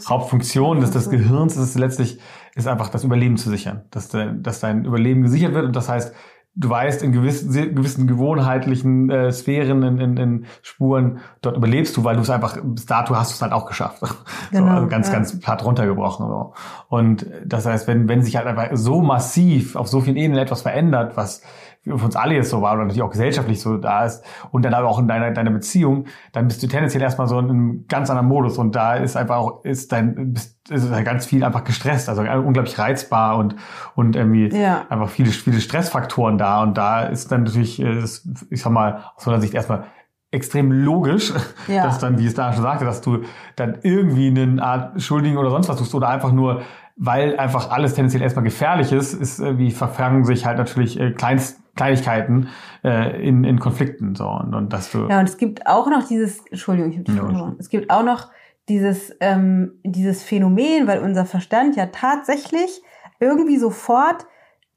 Hauptfunktion 0.08 0.82
des, 0.82 0.92
des 0.92 1.10
Gehirns 1.10 1.56
ist 1.56 1.78
letztlich, 1.78 2.20
ist 2.56 2.68
einfach 2.68 2.90
das 2.90 3.04
Überleben 3.04 3.38
zu 3.38 3.50
sichern, 3.50 3.84
dass, 3.92 4.10
de, 4.10 4.34
dass 4.38 4.60
dein 4.60 4.84
Überleben 4.84 5.22
gesichert 5.22 5.54
wird 5.54 5.66
und 5.66 5.76
das 5.76 5.88
heißt, 5.88 6.14
du 6.60 6.70
weißt, 6.70 7.02
in 7.04 7.14
gewissen, 7.14 7.52
gewissen 7.74 8.06
gewohnheitlichen 8.06 9.10
äh, 9.10 9.32
Sphären, 9.32 9.82
in, 9.82 9.98
in, 9.98 10.18
in 10.18 10.46
Spuren, 10.62 11.20
dort 11.42 11.56
überlebst 11.56 11.96
du, 11.96 12.04
weil 12.04 12.18
du 12.18 12.22
es 12.22 12.30
einfach, 12.30 12.58
bis 12.62 12.86
dato 12.86 13.16
hast 13.16 13.32
du 13.32 13.36
es 13.36 13.42
halt 13.42 13.54
auch 13.54 13.66
geschafft. 13.66 14.04
Genau, 14.52 14.66
so, 14.66 14.72
also 14.72 14.88
ganz, 14.88 15.08
ja. 15.08 15.14
ganz 15.14 15.40
platt 15.40 15.64
runtergebrochen. 15.64 16.28
So. 16.28 16.54
Und 16.88 17.26
das 17.46 17.66
heißt, 17.66 17.88
wenn, 17.88 18.08
wenn 18.08 18.24
sich 18.24 18.36
halt 18.36 18.48
einfach 18.48 18.70
so 18.74 19.02
massiv 19.02 19.76
auf 19.76 19.88
so 19.88 20.02
vielen 20.02 20.18
Ebenen 20.18 20.42
etwas 20.42 20.64
verändert, 20.64 21.16
was 21.16 21.44
für 21.84 22.06
uns 22.06 22.16
alle 22.16 22.36
jetzt 22.36 22.50
so 22.50 22.62
war 22.62 22.74
oder 22.74 22.84
natürlich 22.84 23.02
auch 23.02 23.10
gesellschaftlich 23.10 23.62
so 23.62 23.78
da 23.78 24.06
ist 24.06 24.24
und 24.52 24.64
dann 24.64 24.74
aber 24.74 24.88
auch 24.88 25.00
in 25.00 25.08
deiner, 25.08 25.32
deiner 25.32 25.52
Beziehung, 25.52 26.06
dann 26.34 26.48
bist 26.48 26.62
du 26.62 26.68
tendenziell 26.68 27.02
erstmal 27.02 27.28
so 27.28 27.40
in 27.40 27.50
einem 27.50 27.86
ganz 27.88 28.10
anderen 28.10 28.28
Modus 28.28 28.58
und 28.58 28.76
da 28.76 28.96
ist 28.96 29.16
einfach 29.16 29.38
auch, 29.38 29.64
ist 29.64 29.92
dein, 29.92 30.34
bist, 30.34 30.58
ist 30.70 30.92
halt 30.92 31.06
ganz 31.06 31.26
viel 31.26 31.44
einfach 31.44 31.64
gestresst, 31.64 32.10
also 32.10 32.22
unglaublich 32.22 32.78
reizbar 32.78 33.38
und, 33.38 33.56
und 33.96 34.16
irgendwie 34.16 34.50
ja. 34.50 34.86
einfach 34.90 35.10
viele, 35.10 35.32
viele 35.32 35.62
Stressfaktoren 35.62 36.38
da 36.38 36.62
und 36.62 36.78
da 36.78 37.04
ist 37.04 37.32
dann 37.32 37.44
natürlich, 37.44 37.82
äh, 37.82 38.04
ich 38.50 38.62
sag 38.62 38.72
mal, 38.72 39.04
aus 39.16 39.26
meiner 39.26 39.42
Sicht 39.42 39.54
erstmal 39.54 39.86
extrem 40.32 40.72
logisch, 40.72 41.34
ja. 41.68 41.84
dass 41.84 42.00
dann, 42.00 42.20
wie 42.20 42.26
es 42.28 42.36
da 42.36 42.54
schon 42.54 42.62
sagte, 42.62 42.86
dass 42.86 43.02
du 43.02 43.24
dann 43.56 43.80
irgendwie 43.82 44.28
eine 44.28 44.62
Art 44.62 45.02
Schuldigen 45.02 45.38
oder 45.38 45.50
sonst 45.50 45.70
was 45.70 45.78
suchst 45.78 45.96
oder 45.96 46.10
einfach 46.10 46.32
nur, 46.32 46.62
weil 47.02 47.40
einfach 47.40 47.72
alles 47.72 47.94
tendenziell 47.94 48.22
erstmal 48.22 48.44
gefährlich 48.44 48.92
ist, 48.92 49.14
ist 49.14 49.40
äh, 49.40 49.58
wie 49.58 49.72
verfangen 49.72 50.26
sich 50.26 50.46
halt 50.46 50.58
natürlich 50.58 51.00
äh, 51.00 51.12
Kleinst 51.12 51.62
Kleinigkeiten 51.76 52.50
äh, 52.84 53.26
in, 53.26 53.46
in 53.46 53.58
Konflikten 53.58 54.16
so. 54.16 54.28
Und, 54.28 54.54
und 54.54 54.74
dass 54.74 54.92
du 54.92 55.08
ja 55.08 55.20
und 55.22 55.30
es 55.30 55.38
gibt 55.38 55.66
auch 55.66 55.90
noch 55.90 56.06
dieses 56.06 56.46
Entschuldigung 56.48 56.92
ich 56.92 56.98
habe 56.98 57.06
dich 57.06 57.16
ja, 57.16 57.24
verloren. 57.24 57.56
es 57.58 57.70
gibt 57.70 57.90
auch 57.90 58.04
noch 58.04 58.28
dieses 58.68 59.16
ähm, 59.22 59.80
dieses 59.84 60.24
Phänomen 60.24 60.88
weil 60.88 61.00
unser 61.00 61.26
Verstand 61.26 61.78
ja 61.78 61.86
tatsächlich 61.86 62.82
irgendwie 63.22 63.58
sofort 63.58 64.28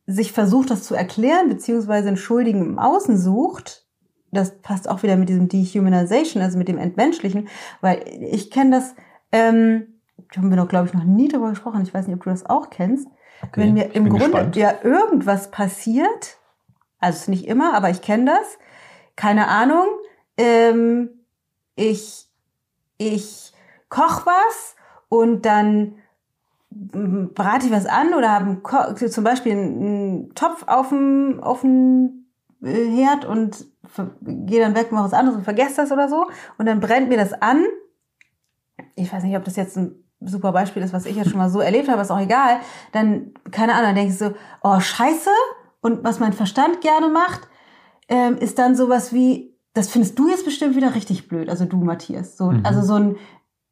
sich 0.06 0.30
versucht 0.30 0.70
das 0.70 0.84
zu 0.84 0.94
erklären 0.94 1.48
beziehungsweise 1.48 2.08
einen 2.08 2.16
Schuldigen 2.16 2.64
im 2.64 2.78
Außen 2.78 3.18
sucht. 3.18 3.86
Das 4.30 4.60
passt 4.60 4.88
auch 4.88 5.02
wieder 5.02 5.16
mit 5.16 5.28
diesem 5.28 5.48
Dehumanization 5.48 6.40
also 6.40 6.56
mit 6.56 6.68
dem 6.68 6.78
Entmenschlichen 6.78 7.48
weil 7.80 8.04
ich 8.20 8.52
kenne 8.52 8.76
das 8.76 8.94
ähm, 9.32 9.91
haben 10.36 10.50
wir 10.50 10.56
noch 10.56 10.68
glaube 10.68 10.86
ich 10.86 10.94
noch 10.94 11.04
nie 11.04 11.28
darüber 11.28 11.50
gesprochen 11.50 11.82
ich 11.82 11.92
weiß 11.92 12.06
nicht 12.06 12.16
ob 12.16 12.24
du 12.24 12.30
das 12.30 12.46
auch 12.46 12.70
kennst 12.70 13.08
okay, 13.42 13.60
wenn 13.60 13.74
mir 13.74 13.94
im 13.94 14.08
Grunde 14.08 14.26
gespannt. 14.26 14.56
ja 14.56 14.74
irgendwas 14.82 15.50
passiert 15.50 16.38
also 17.02 17.16
ist 17.16 17.28
nicht 17.28 17.48
immer, 17.48 17.74
aber 17.74 17.90
ich 17.90 18.00
kenne 18.00 18.26
das. 18.26 18.58
Keine 19.16 19.48
Ahnung. 19.48 19.86
Ähm, 20.38 21.10
ich 21.74 22.28
ich 22.96 23.52
koch 23.88 24.24
was 24.24 24.76
und 25.08 25.44
dann 25.44 25.96
brate 26.70 27.66
ich 27.66 27.72
was 27.72 27.86
an 27.86 28.14
oder 28.14 28.30
habe 28.30 29.10
zum 29.10 29.24
Beispiel 29.24 29.52
einen 29.52 30.34
Topf 30.34 30.64
auf 30.68 30.90
dem, 30.90 31.40
auf 31.42 31.62
dem 31.62 32.26
äh, 32.62 32.88
Herd 32.88 33.24
und 33.24 33.66
gehe 34.22 34.60
dann 34.60 34.76
weg, 34.76 34.92
mache 34.92 35.06
was 35.06 35.12
anderes 35.12 35.36
und 35.36 35.44
vergesse 35.44 35.76
das 35.76 35.90
oder 35.90 36.08
so. 36.08 36.28
Und 36.56 36.66
dann 36.66 36.80
brennt 36.80 37.08
mir 37.08 37.18
das 37.18 37.32
an. 37.34 37.64
Ich 38.94 39.12
weiß 39.12 39.24
nicht, 39.24 39.36
ob 39.36 39.44
das 39.44 39.56
jetzt 39.56 39.76
ein 39.76 40.01
super 40.26 40.52
Beispiel 40.52 40.82
ist, 40.82 40.92
was 40.92 41.06
ich 41.06 41.16
jetzt 41.16 41.30
schon 41.30 41.38
mal 41.38 41.50
so 41.50 41.60
erlebt 41.60 41.88
habe, 41.88 42.02
ist 42.02 42.10
auch 42.10 42.20
egal. 42.20 42.60
Dann, 42.92 43.32
keine 43.50 43.72
Ahnung, 43.72 43.86
dann 43.86 43.94
denke 43.94 44.12
ich 44.12 44.18
so, 44.18 44.32
oh, 44.62 44.80
scheiße, 44.80 45.30
und 45.80 46.04
was 46.04 46.20
mein 46.20 46.32
Verstand 46.32 46.80
gerne 46.80 47.08
macht, 47.08 47.48
ähm, 48.08 48.36
ist 48.38 48.58
dann 48.58 48.76
sowas 48.76 49.12
wie, 49.12 49.58
das 49.74 49.88
findest 49.88 50.18
du 50.18 50.28
jetzt 50.28 50.44
bestimmt 50.44 50.76
wieder 50.76 50.94
richtig 50.94 51.28
blöd, 51.28 51.48
also 51.48 51.64
du, 51.64 51.78
Matthias. 51.78 52.36
So, 52.36 52.46
mhm. 52.46 52.64
Also 52.64 52.82
so 52.82 52.94
ein, 52.94 53.16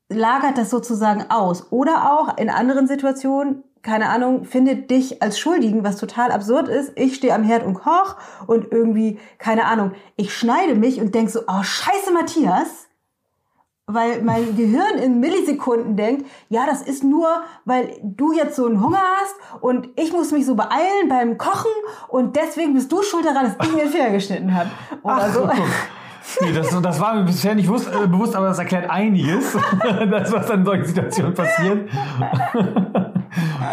lagert 0.09 0.59
das 0.59 0.71
sozusagen 0.71 1.31
aus. 1.31 1.73
Oder 1.73 2.13
auch 2.13 2.37
in 2.37 2.51
anderen 2.51 2.87
Situationen, 2.87 3.63
keine 3.83 4.09
Ahnung, 4.09 4.45
findet 4.45 4.91
dich 4.91 5.23
als 5.23 5.39
Schuldigen, 5.39 5.85
was 5.85 5.97
total 5.97 6.33
absurd 6.33 6.69
ist. 6.69 6.93
Ich 6.97 7.15
stehe 7.15 7.35
am 7.35 7.45
Herd 7.45 7.65
und 7.65 7.75
koch 7.75 8.17
und 8.47 8.73
irgendwie, 8.73 9.19
keine 9.39 9.65
Ahnung, 9.65 9.93
ich 10.17 10.37
schneide 10.37 10.75
mich 10.75 11.01
und 11.01 11.15
denk 11.15 11.31
so, 11.31 11.41
oh, 11.47 11.63
scheiße, 11.63 12.13
Matthias 12.13 12.90
weil 13.95 14.23
mein 14.23 14.57
Gehirn 14.57 14.99
in 15.03 15.21
Millisekunden 15.21 15.97
denkt, 15.97 16.27
ja, 16.49 16.67
das 16.67 16.83
ist 16.83 17.05
nur, 17.05 17.29
weil 17.65 17.97
du 18.03 18.33
jetzt 18.33 18.57
so 18.57 18.67
einen 18.67 18.83
Hunger 18.83 19.03
hast 19.21 19.63
und 19.63 19.89
ich 19.97 20.13
muss 20.13 20.33
mich 20.33 20.47
so 20.47 20.55
beeilen 20.55 21.09
beim 21.09 21.39
Kochen 21.39 21.71
und 22.09 22.37
deswegen 22.37 22.75
bist 22.75 22.91
du 22.91 23.03
schuld 23.03 23.25
daran, 23.25 23.45
dass 23.45 23.67
ich 23.67 23.75
mir 23.75 23.85
den 23.85 23.93
Finger 23.93 24.11
geschnitten 24.11 24.55
habe. 24.55 24.71
Oder 25.03 25.15
Ach, 25.21 25.33
so. 25.33 25.49
Nee, 26.43 26.53
das, 26.53 26.81
das 26.81 27.01
war 27.01 27.15
mir 27.15 27.25
bisher 27.25 27.55
nicht 27.55 27.67
bewusst, 27.67 27.89
äh, 27.89 28.07
bewusst, 28.07 28.37
aber 28.37 28.49
das 28.49 28.59
erklärt 28.59 28.89
einiges, 28.89 29.57
das, 30.11 30.33
was 30.33 30.51
in 30.51 30.65
solchen 30.65 30.85
Situationen 30.85 31.35
passiert. 31.35 31.89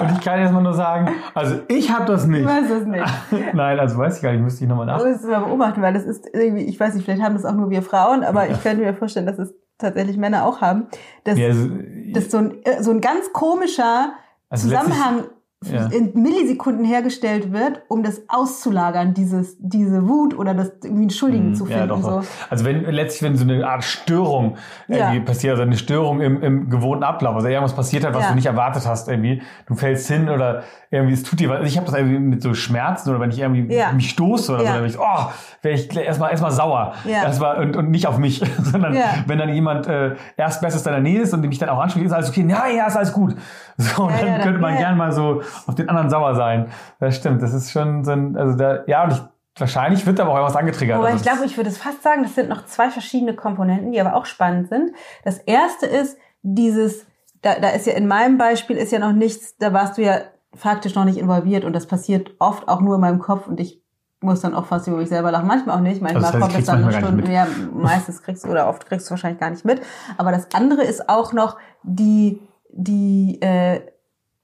Und 0.02 0.12
ich 0.12 0.22
kann 0.22 0.40
jetzt 0.40 0.54
mal 0.54 0.62
nur 0.62 0.74
sagen, 0.74 1.10
also 1.34 1.56
ich 1.68 1.92
habe 1.92 2.06
das 2.06 2.28
nicht. 2.28 2.46
Du 2.46 2.50
weißt 2.50 2.70
das 2.70 2.86
nicht. 2.86 3.06
Nein, 3.54 3.80
also 3.80 3.98
weiß 3.98 4.18
ich 4.18 4.22
gar 4.22 4.32
nicht, 4.32 4.42
müsste 4.42 4.64
ich 4.64 4.70
nochmal 4.70 4.86
nach. 4.86 5.00
Ich 5.00 5.06
muss 5.06 5.24
es 5.24 5.28
mal 5.28 5.40
beobachten, 5.40 5.82
weil 5.82 5.94
das 5.94 6.04
ist 6.04 6.28
irgendwie, 6.32 6.64
ich 6.64 6.80
weiß 6.80 6.94
nicht, 6.94 7.06
vielleicht 7.06 7.24
haben 7.24 7.34
das 7.34 7.46
auch 7.46 7.54
nur 7.54 7.70
wir 7.70 7.82
Frauen, 7.82 8.24
aber 8.24 8.48
ich 8.48 8.62
könnte 8.62 8.84
mir 8.84 8.94
vorstellen, 8.94 9.26
dass 9.26 9.40
es 9.40 9.54
tatsächlich 9.78 10.18
Männer 10.18 10.46
auch 10.46 10.62
haben, 10.62 10.88
dass, 11.24 11.38
ja, 11.38 11.48
also, 11.48 11.70
dass 12.14 12.32
so, 12.32 12.38
ein, 12.38 12.64
äh, 12.64 12.84
so 12.84 12.92
ein 12.92 13.02
ganz 13.02 13.32
komischer 13.34 14.14
also 14.50 14.68
Zusammenhang 14.68 15.26
ja. 15.66 15.88
in 15.88 16.12
Millisekunden 16.14 16.86
hergestellt 16.86 17.52
wird, 17.52 17.82
um 17.88 18.04
das 18.04 18.22
auszulagern, 18.28 19.16
dieses, 19.16 19.58
diese 19.60 20.08
Wut 20.08 20.38
oder 20.38 20.54
das 20.54 20.72
irgendwie 20.84 21.04
einen 21.04 21.10
Schuldigen 21.10 21.52
mm, 21.52 21.56
zu 21.56 21.66
finden. 21.66 21.80
Ja, 21.80 21.88
doch, 21.88 22.02
so. 22.02 22.22
Also 22.50 22.64
wenn 22.64 22.86
letztlich, 22.86 23.24
wenn 23.24 23.38
so 23.38 23.44
eine 23.44 23.68
Art 23.68 23.84
Störung 23.84 24.58
ja. 24.88 24.98
irgendwie 24.98 25.22
passiert, 25.22 25.52
also 25.52 25.64
eine 25.64 25.78
Störung 25.78 26.22
im, 26.22 26.44
im 26.44 26.70
gewohnten 26.70 27.04
Ablauf, 27.04 27.36
also 27.36 27.48
irgendwas 27.48 27.76
passiert 27.76 28.06
hat, 28.06 28.14
was 28.14 28.24
ja. 28.24 28.30
du 28.30 28.36
nicht 28.36 28.46
erwartet 28.46 28.86
hast, 28.86 29.08
irgendwie, 29.08 29.42
du 29.68 29.74
fällst 29.74 30.08
hin 30.08 30.30
oder 30.30 30.64
irgendwie 30.92 31.14
es 31.14 31.24
tut 31.24 31.40
dir 31.40 31.50
was. 31.50 31.58
Also 31.58 31.68
ich 31.68 31.78
habe 31.78 31.88
das 31.88 31.96
irgendwie 31.96 32.20
mit 32.20 32.42
so 32.42 32.54
Schmerzen 32.54 33.10
oder 33.10 33.20
wenn 33.20 33.32
ich 33.32 33.40
irgendwie 33.40 33.64
mich 33.96 34.10
stoße 34.12 34.54
oder 34.54 34.62
so, 34.62 34.68
dann 34.68 34.82
bin 34.82 34.90
ich, 34.90 35.00
oh, 35.00 35.32
wäre 35.62 35.76
ich 35.76 35.96
erstmal 35.96 36.32
erstmal 36.32 36.52
sauer. 36.52 36.94
Ja. 37.04 37.24
Erstmal 37.24 37.58
und, 37.58 37.76
und 37.76 37.90
nicht 37.90 38.08
auf 38.08 38.18
mich, 38.20 38.42
sondern 38.62 38.96
wenn 39.26 39.40
dann 39.40 39.50
jemand 39.50 39.88
äh, 39.88 40.16
erst 40.38 40.62
bestes 40.62 40.84
deiner 40.84 41.00
Nähe 41.00 41.22
ist 41.22 41.34
und 41.34 41.42
mich 41.42 41.58
dann 41.58 41.70
auch 41.70 41.80
anspricht, 41.80 42.06
ist 42.06 42.14
alles 42.14 42.30
okay, 42.30 42.46
ja, 42.48 42.68
ja, 42.68 42.88
ist 42.88 42.96
alles 42.96 43.12
gut. 43.12 43.36
So, 43.96 44.04
und 44.06 44.12
dann 44.12 44.42
könnte 44.42 44.60
man 44.60 44.76
gern 44.76 44.98
mal 44.98 45.12
so 45.12 45.44
auf 45.68 45.76
den 45.76 45.88
anderen 45.88 46.10
sauer 46.10 46.34
sein. 46.34 46.72
Das 47.00 47.16
stimmt, 47.16 47.44
das 47.44 47.54
ist 47.54 47.72
schon 47.72 48.04
so 48.04 48.12
ein, 48.12 48.36
also 48.36 48.58
da, 48.58 48.80
ja, 48.88 49.04
und 49.04 49.14
ich, 49.14 49.22
wahrscheinlich 49.56 50.04
wird 50.06 50.18
da 50.18 50.24
aber 50.24 50.40
auch 50.40 50.46
was 50.46 50.56
angetriggert. 50.56 50.98
Aber 50.98 51.06
also 51.06 51.18
ich 51.18 51.24
glaube, 51.24 51.46
ich 51.46 51.58
würde 51.58 51.70
es 51.70 51.78
fast 51.78 52.02
sagen, 52.02 52.24
das 52.24 52.34
sind 52.34 52.50
noch 52.50 52.66
zwei 52.66 52.90
verschiedene 52.90 53.36
Komponenten, 53.36 53.92
die 53.92 54.02
aber 54.02 54.16
auch 54.16 54.26
spannend 54.26 54.70
sind. 54.70 54.94
Das 55.24 55.38
erste 55.38 55.86
ist 55.86 56.18
dieses, 56.42 57.06
da, 57.44 57.60
da 57.60 57.70
ist 57.70 57.86
ja 57.86 57.94
in 57.94 58.08
meinem 58.08 58.40
Beispiel 58.40 58.78
ist 58.78 58.92
ja 58.92 58.98
noch 58.98 59.14
nichts, 59.14 59.58
da 59.58 59.74
warst 59.74 60.00
du 60.00 60.02
ja 60.02 60.22
faktisch 60.56 60.96
noch 60.96 61.06
nicht 61.06 61.20
involviert 61.20 61.64
und 61.64 61.74
das 61.74 61.86
passiert 61.86 62.32
oft 62.40 62.68
auch 62.68 62.82
nur 62.82 62.96
in 62.96 63.02
meinem 63.02 63.20
Kopf 63.20 63.48
und 63.48 63.60
ich 63.60 63.84
muss 64.22 64.42
dann 64.42 64.56
auch 64.56 64.66
fast 64.66 64.88
über 64.88 64.98
mich 64.98 65.10
selber 65.10 65.32
lachen. 65.32 65.48
Manchmal 65.48 65.76
auch 65.76 65.82
nicht. 65.82 66.02
Manchmal 66.02 66.26
also 66.26 66.40
das 66.40 66.42
heißt, 66.42 66.54
kommt 66.54 66.60
es 66.60 66.66
dann 66.66 66.84
eine 66.84 66.94
Stunde. 66.94 67.32
Ja, 67.32 67.48
meistens 67.74 68.24
kriegst 68.24 68.44
du 68.44 68.50
oder 68.50 68.68
oft 68.68 68.88
kriegst 68.88 69.08
du 69.08 69.12
wahrscheinlich 69.12 69.40
gar 69.40 69.52
nicht 69.52 69.64
mit. 69.64 69.82
Aber 70.18 70.32
das 70.32 70.48
andere 70.56 70.84
ist 70.84 71.08
auch 71.08 71.34
noch 71.34 71.58
die 71.84 72.42
die 72.78 73.42
äh, 73.42 73.82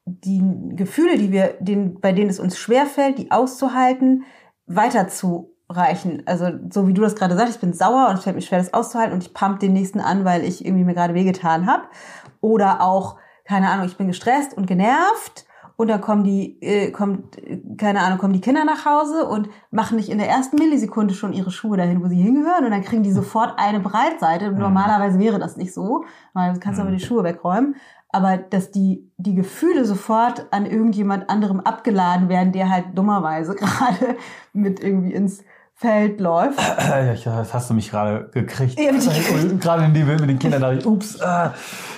die 0.05 0.41
Gefühle, 0.75 1.17
die 1.17 1.31
wir, 1.31 1.55
den, 1.59 1.99
bei 1.99 2.11
denen 2.11 2.29
es 2.29 2.39
uns 2.39 2.57
schwerfällt, 2.57 3.17
die 3.17 3.31
auszuhalten, 3.31 4.23
weiterzureichen. 4.65 6.23
Also 6.25 6.47
so 6.69 6.87
wie 6.87 6.93
du 6.93 7.01
das 7.01 7.15
gerade 7.15 7.35
sagst, 7.35 7.55
ich 7.55 7.61
bin 7.61 7.73
sauer 7.73 8.09
und 8.09 8.15
es 8.15 8.23
fällt 8.23 8.35
mir 8.35 8.41
schwer, 8.41 8.59
das 8.59 8.73
auszuhalten 8.73 9.13
und 9.13 9.23
ich 9.23 9.33
pump 9.33 9.59
den 9.59 9.73
nächsten 9.73 9.99
an, 9.99 10.25
weil 10.25 10.43
ich 10.43 10.65
irgendwie 10.65 10.83
mir 10.83 10.93
gerade 10.93 11.13
wehgetan 11.13 11.67
habe. 11.67 11.83
Oder 12.41 12.81
auch, 12.81 13.17
keine 13.45 13.69
Ahnung, 13.69 13.85
ich 13.85 13.97
bin 13.97 14.07
gestresst 14.07 14.55
und 14.57 14.67
genervt 14.67 15.45
und 15.75 15.87
dann 15.87 16.01
kommen 16.01 16.23
die, 16.23 16.61
äh, 16.61 16.91
kommt, 16.91 17.37
keine 17.77 18.01
Ahnung, 18.01 18.19
kommen 18.19 18.33
die 18.33 18.41
Kinder 18.41 18.65
nach 18.65 18.85
Hause 18.85 19.25
und 19.25 19.49
machen 19.71 19.95
nicht 19.95 20.09
in 20.09 20.17
der 20.17 20.29
ersten 20.29 20.57
Millisekunde 20.57 21.13
schon 21.13 21.33
ihre 21.33 21.51
Schuhe 21.51 21.77
dahin, 21.77 22.03
wo 22.03 22.07
sie 22.07 22.21
hingehören 22.21 22.65
und 22.65 22.71
dann 22.71 22.83
kriegen 22.83 23.03
die 23.03 23.11
sofort 23.11 23.53
eine 23.57 23.79
Breitseite. 23.79 24.51
Mhm. 24.51 24.59
Normalerweise 24.59 25.17
wäre 25.17 25.39
das 25.39 25.55
nicht 25.55 25.73
so, 25.73 26.03
weil 26.33 26.53
du 26.53 26.59
kannst 26.59 26.79
aber 26.79 26.91
die 26.91 26.99
Schuhe 26.99 27.23
wegräumen 27.23 27.75
aber 28.13 28.37
dass 28.37 28.71
die, 28.71 29.11
die 29.17 29.33
Gefühle 29.33 29.85
sofort 29.85 30.45
an 30.51 30.65
irgendjemand 30.65 31.29
anderem 31.29 31.59
abgeladen 31.59 32.29
werden, 32.29 32.53
der 32.53 32.69
halt 32.69 32.85
dummerweise 32.93 33.55
gerade 33.55 34.15
mit 34.53 34.79
irgendwie 34.79 35.13
ins 35.13 35.43
Feld 35.73 36.21
läuft. 36.21 36.59
Ja, 36.59 37.37
das 37.37 37.53
hast 37.53 37.69
du 37.69 37.73
mich 37.73 37.89
gerade 37.89 38.29
gekriegt. 38.31 38.79
Ja, 38.79 38.91
gekriegt. 38.91 39.59
gerade 39.59 39.85
in 39.85 39.93
dem 39.93 40.05
Bild 40.05 40.21
mit 40.21 40.29
den 40.29 40.39
Kindern 40.39 40.61
dachte 40.61 40.75
ich, 40.75 40.85
ups, 40.85 41.19
ah, 41.19 41.55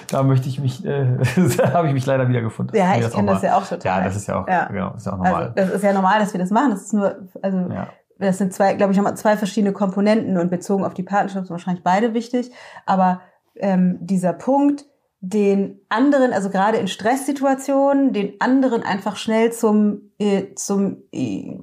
da 0.10 0.24
möchte 0.24 0.48
ich 0.48 0.60
mich, 0.60 0.86
äh, 0.86 1.18
da 1.58 1.74
habe 1.74 1.90
ich 1.90 1.94
mich 1.94 2.06
leider 2.06 2.28
wiedergefunden. 2.30 2.76
Ja, 2.76 2.96
ich 2.96 3.12
kenne 3.12 3.34
das 3.34 3.42
ja 3.42 3.58
auch 3.58 3.68
total. 3.68 4.00
Ja, 4.00 4.06
das 4.06 4.16
ist 4.16 4.28
ja 4.28 4.42
auch, 4.42 4.48
ja. 4.48 4.66
Genau, 4.68 4.94
ist 4.96 5.06
ja 5.06 5.14
auch 5.14 5.18
normal. 5.18 5.44
Also, 5.44 5.54
das 5.56 5.70
ist 5.70 5.84
ja 5.84 5.94
normal, 5.94 6.20
dass 6.20 6.34
wir 6.34 6.40
das 6.40 6.50
machen. 6.50 6.72
Das 6.72 6.84
ist 6.84 6.94
nur, 6.94 7.28
also 7.42 7.58
ja. 7.58 7.90
das 8.18 8.38
sind 8.38 8.54
zwei, 8.54 8.74
glaube 8.74 8.94
ich, 8.94 8.98
nochmal 8.98 9.18
zwei 9.18 9.36
verschiedene 9.36 9.74
Komponenten 9.74 10.38
und 10.38 10.50
bezogen 10.50 10.86
auf 10.86 10.94
die 10.94 11.04
Partnerschaft 11.04 11.48
sind 11.48 11.54
wahrscheinlich 11.54 11.84
beide 11.84 12.14
wichtig. 12.14 12.52
Aber 12.86 13.20
ähm, 13.58 13.98
dieser 14.00 14.32
Punkt, 14.32 14.86
den 15.22 15.80
anderen, 15.90 16.34
also 16.34 16.50
gerade 16.50 16.78
in 16.78 16.88
Stresssituationen, 16.88 18.14
den 18.14 18.34
anderen 18.40 18.84
einfach 18.84 19.16
schnell 19.16 19.52
zum, 19.52 20.12
äh, 20.20 20.54
zum 20.56 21.04
äh, 21.12 21.58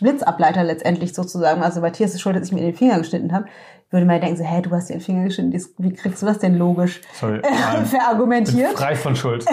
Blitzableiter 0.00 0.64
letztendlich 0.64 1.14
sozusagen, 1.14 1.62
also 1.62 1.80
Matthias 1.80 2.14
ist 2.14 2.20
schuld, 2.20 2.36
dass 2.36 2.46
ich 2.46 2.52
mir 2.52 2.60
in 2.60 2.66
den 2.66 2.74
Finger 2.74 2.98
geschnitten 2.98 3.32
habe, 3.32 3.46
würde 3.90 4.06
man 4.06 4.20
denken 4.20 4.36
so, 4.36 4.44
hä, 4.44 4.62
du 4.62 4.70
hast 4.70 4.88
dir 4.88 4.94
den 4.94 5.02
Finger 5.02 5.24
geschnitten, 5.24 5.52
wie 5.78 5.92
kriegst 5.92 6.22
du 6.22 6.26
das 6.26 6.38
denn 6.38 6.56
logisch 6.56 7.00
Sorry, 7.14 7.40
äh, 7.40 7.84
verargumentiert? 7.84 8.72
frei 8.72 8.94
von 8.96 9.14
Schuld. 9.14 9.44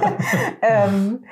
ähm, 0.62 1.24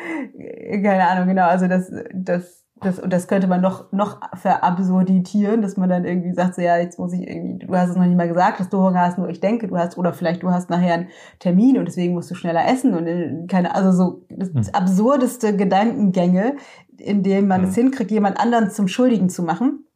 keine 0.71 1.09
Ahnung, 1.09 1.29
genau, 1.29 1.47
also 1.47 1.67
das, 1.67 1.91
das 2.13 2.62
das, 2.83 2.99
und 2.99 3.13
das 3.13 3.29
könnte 3.29 3.47
man 3.47 3.61
noch, 3.61 3.91
noch 3.93 4.21
verabsurditieren, 4.35 5.63
dass 5.63 5.77
man 5.77 5.89
dann 5.89 6.05
irgendwie 6.05 6.33
sagt, 6.33 6.57
so, 6.57 6.63
ja, 6.63 6.77
jetzt 6.77 6.99
muss 6.99 7.13
ich 7.13 7.27
irgendwie, 7.27 7.65
du 7.67 7.75
hast 7.75 7.91
es 7.91 7.97
noch 7.97 8.05
nicht 8.05 8.17
mal 8.17 8.29
gesagt, 8.29 8.61
dass 8.61 8.69
du 8.69 8.79
Hunger 8.79 9.01
hast, 9.01 9.19
nur 9.19 9.29
ich 9.29 9.41
denke, 9.41 9.69
du 9.69 9.77
hast, 9.77 9.97
oder 9.97 10.13
vielleicht 10.13 10.43
du 10.43 10.51
hast 10.51 10.71
nachher 10.71 10.95
einen 10.95 11.09
Termin 11.39 11.79
und 11.79 11.87
deswegen 11.87 12.15
musst 12.15 12.31
du 12.31 12.35
schneller 12.35 12.67
essen 12.67 12.95
und 12.95 13.07
äh, 13.07 13.47
keine, 13.49 13.75
also 13.75 13.93
so 13.93 14.27
das 14.29 14.51
hm. 14.51 14.75
absurdeste 14.75 15.57
Gedankengänge, 15.57 16.57
in 16.99 17.23
denen 17.23 17.49
man 17.49 17.63
hm. 17.63 17.69
es 17.69 17.75
hinkriegt, 17.75 18.11
jemand 18.11 18.39
anderen 18.39 18.71
zum 18.71 18.89
Schuldigen 18.89 19.29
zu 19.29 19.43
machen. 19.43 19.87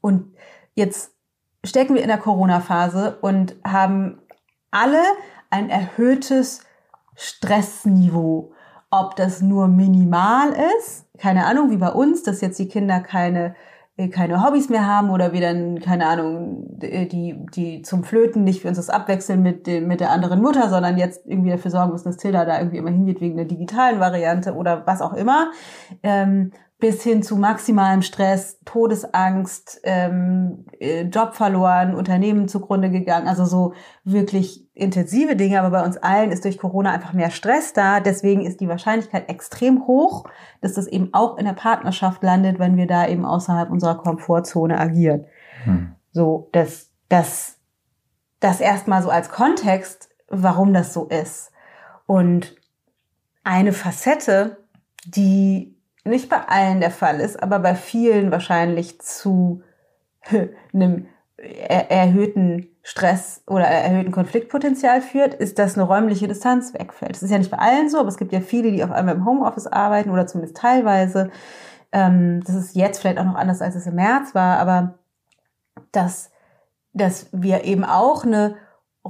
Und 0.00 0.32
jetzt 0.74 1.12
stecken 1.64 1.94
wir 1.94 2.02
in 2.02 2.08
der 2.08 2.18
Corona-Phase 2.18 3.18
und 3.20 3.56
haben 3.64 4.20
alle 4.70 5.02
ein 5.50 5.70
erhöhtes 5.70 6.62
Stressniveau. 7.16 8.52
Ob 8.90 9.16
das 9.16 9.42
nur 9.42 9.68
minimal 9.68 10.54
ist, 10.78 11.07
keine 11.18 11.46
Ahnung, 11.46 11.70
wie 11.70 11.76
bei 11.76 11.90
uns, 11.90 12.22
dass 12.22 12.40
jetzt 12.40 12.58
die 12.58 12.68
Kinder 12.68 13.00
keine 13.00 13.54
äh, 13.98 14.08
keine 14.08 14.44
Hobbys 14.44 14.68
mehr 14.70 14.86
haben 14.86 15.10
oder 15.10 15.32
wir 15.32 15.40
dann, 15.40 15.80
keine 15.80 16.06
Ahnung, 16.06 16.78
die, 16.78 17.44
die 17.54 17.82
zum 17.82 18.04
Flöten 18.04 18.44
nicht 18.44 18.62
für 18.62 18.68
uns 18.68 18.76
das 18.76 18.90
abwechseln 18.90 19.42
mit, 19.42 19.66
mit 19.66 20.00
der 20.00 20.10
anderen 20.10 20.40
Mutter, 20.40 20.70
sondern 20.70 20.96
jetzt 20.96 21.26
irgendwie 21.26 21.50
dafür 21.50 21.72
sorgen 21.72 21.92
müssen, 21.92 22.08
dass 22.08 22.16
Tilda 22.16 22.44
da 22.44 22.58
irgendwie 22.58 22.78
immer 22.78 22.90
hingeht 22.90 23.20
wegen 23.20 23.36
der 23.36 23.46
digitalen 23.46 23.98
Variante 23.98 24.54
oder 24.54 24.86
was 24.86 25.02
auch 25.02 25.14
immer. 25.14 25.50
Ähm, 26.02 26.52
bis 26.80 27.02
hin 27.02 27.24
zu 27.24 27.36
maximalem 27.36 28.02
Stress, 28.02 28.60
Todesangst, 28.64 29.80
ähm, 29.82 30.64
äh, 30.78 31.02
Job 31.02 31.34
verloren, 31.34 31.96
Unternehmen 31.96 32.46
zugrunde 32.46 32.90
gegangen, 32.90 33.26
also 33.26 33.44
so 33.44 33.74
wirklich 34.04 34.67
intensive 34.78 35.36
Dinge. 35.36 35.60
Aber 35.60 35.70
bei 35.70 35.84
uns 35.84 35.96
allen 35.96 36.30
ist 36.30 36.44
durch 36.44 36.58
Corona 36.58 36.92
einfach 36.92 37.12
mehr 37.12 37.30
Stress 37.30 37.72
da. 37.72 38.00
Deswegen 38.00 38.44
ist 38.44 38.60
die 38.60 38.68
Wahrscheinlichkeit 38.68 39.28
extrem 39.28 39.86
hoch, 39.86 40.24
dass 40.60 40.74
das 40.74 40.86
eben 40.86 41.12
auch 41.12 41.36
in 41.36 41.44
der 41.44 41.52
Partnerschaft 41.52 42.22
landet, 42.22 42.58
wenn 42.58 42.76
wir 42.76 42.86
da 42.86 43.06
eben 43.06 43.24
außerhalb 43.24 43.70
unserer 43.70 43.96
Komfortzone 43.96 44.78
agieren. 44.78 45.26
Hm. 45.64 45.94
So, 46.12 46.48
das, 46.52 46.90
das, 47.08 47.58
das 48.40 48.60
erstmal 48.60 49.02
so 49.02 49.10
als 49.10 49.28
Kontext, 49.28 50.08
warum 50.28 50.72
das 50.72 50.92
so 50.92 51.06
ist. 51.06 51.52
Und 52.06 52.54
eine 53.44 53.72
Facette, 53.72 54.58
die 55.06 55.76
nicht 56.04 56.28
bei 56.28 56.40
allen 56.48 56.80
der 56.80 56.90
Fall 56.90 57.20
ist, 57.20 57.42
aber 57.42 57.58
bei 57.58 57.74
vielen 57.74 58.30
wahrscheinlich 58.30 59.00
zu 59.00 59.62
einem 60.72 61.06
erhöhten 61.38 62.68
Stress 62.82 63.42
oder 63.46 63.64
erhöhten 63.64 64.10
Konfliktpotenzial 64.10 65.00
führt, 65.00 65.34
ist, 65.34 65.58
dass 65.58 65.76
eine 65.76 65.86
räumliche 65.86 66.26
Distanz 66.26 66.74
wegfällt. 66.74 67.12
Das 67.12 67.22
ist 67.22 67.30
ja 67.30 67.38
nicht 67.38 67.50
bei 67.50 67.58
allen 67.58 67.88
so, 67.88 67.98
aber 67.98 68.08
es 68.08 68.16
gibt 68.16 68.32
ja 68.32 68.40
viele, 68.40 68.72
die 68.72 68.82
auf 68.82 68.90
einmal 68.90 69.14
im 69.14 69.24
Homeoffice 69.24 69.68
arbeiten 69.68 70.10
oder 70.10 70.26
zumindest 70.26 70.56
teilweise. 70.56 71.30
Ähm, 71.92 72.42
das 72.44 72.56
ist 72.56 72.74
jetzt 72.74 73.00
vielleicht 73.00 73.18
auch 73.18 73.24
noch 73.24 73.36
anders, 73.36 73.62
als 73.62 73.76
es 73.76 73.86
im 73.86 73.94
März 73.94 74.34
war, 74.34 74.58
aber 74.58 74.94
dass, 75.92 76.30
dass 76.92 77.28
wir 77.32 77.64
eben 77.64 77.84
auch 77.84 78.24
eine 78.24 78.56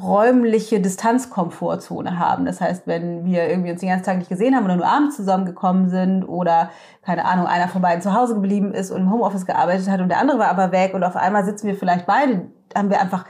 räumliche 0.03 0.81
Distanzkomfortzone 0.81 2.19
haben. 2.19 2.45
Das 2.45 2.61
heißt, 2.61 2.87
wenn 2.87 3.25
wir 3.25 3.49
irgendwie 3.49 3.71
uns 3.71 3.81
den 3.81 3.89
ganzen 3.89 4.05
Tag 4.05 4.19
nicht 4.19 4.29
gesehen 4.29 4.55
haben 4.55 4.65
oder 4.65 4.77
nur 4.77 4.87
abends 4.87 5.17
zusammengekommen 5.17 5.89
sind 5.89 6.25
oder, 6.25 6.71
keine 7.03 7.25
Ahnung, 7.25 7.47
einer 7.47 7.69
von 7.69 7.83
beiden 7.83 8.03
zu 8.03 8.15
Hause 8.15 8.35
geblieben 8.35 8.73
ist 8.73 8.91
und 8.91 9.03
im 9.03 9.13
Homeoffice 9.13 9.47
gearbeitet 9.47 9.89
hat 9.89 10.01
und 10.01 10.09
der 10.09 10.19
andere 10.19 10.39
war 10.39 10.49
aber 10.49 10.73
weg 10.73 10.95
und 10.95 11.05
auf 11.05 11.17
einmal 11.17 11.45
sitzen 11.45 11.67
wir 11.67 11.75
vielleicht 11.75 12.07
beide, 12.07 12.51
haben 12.75 12.91
wir 12.91 13.01
einfach 13.01 13.25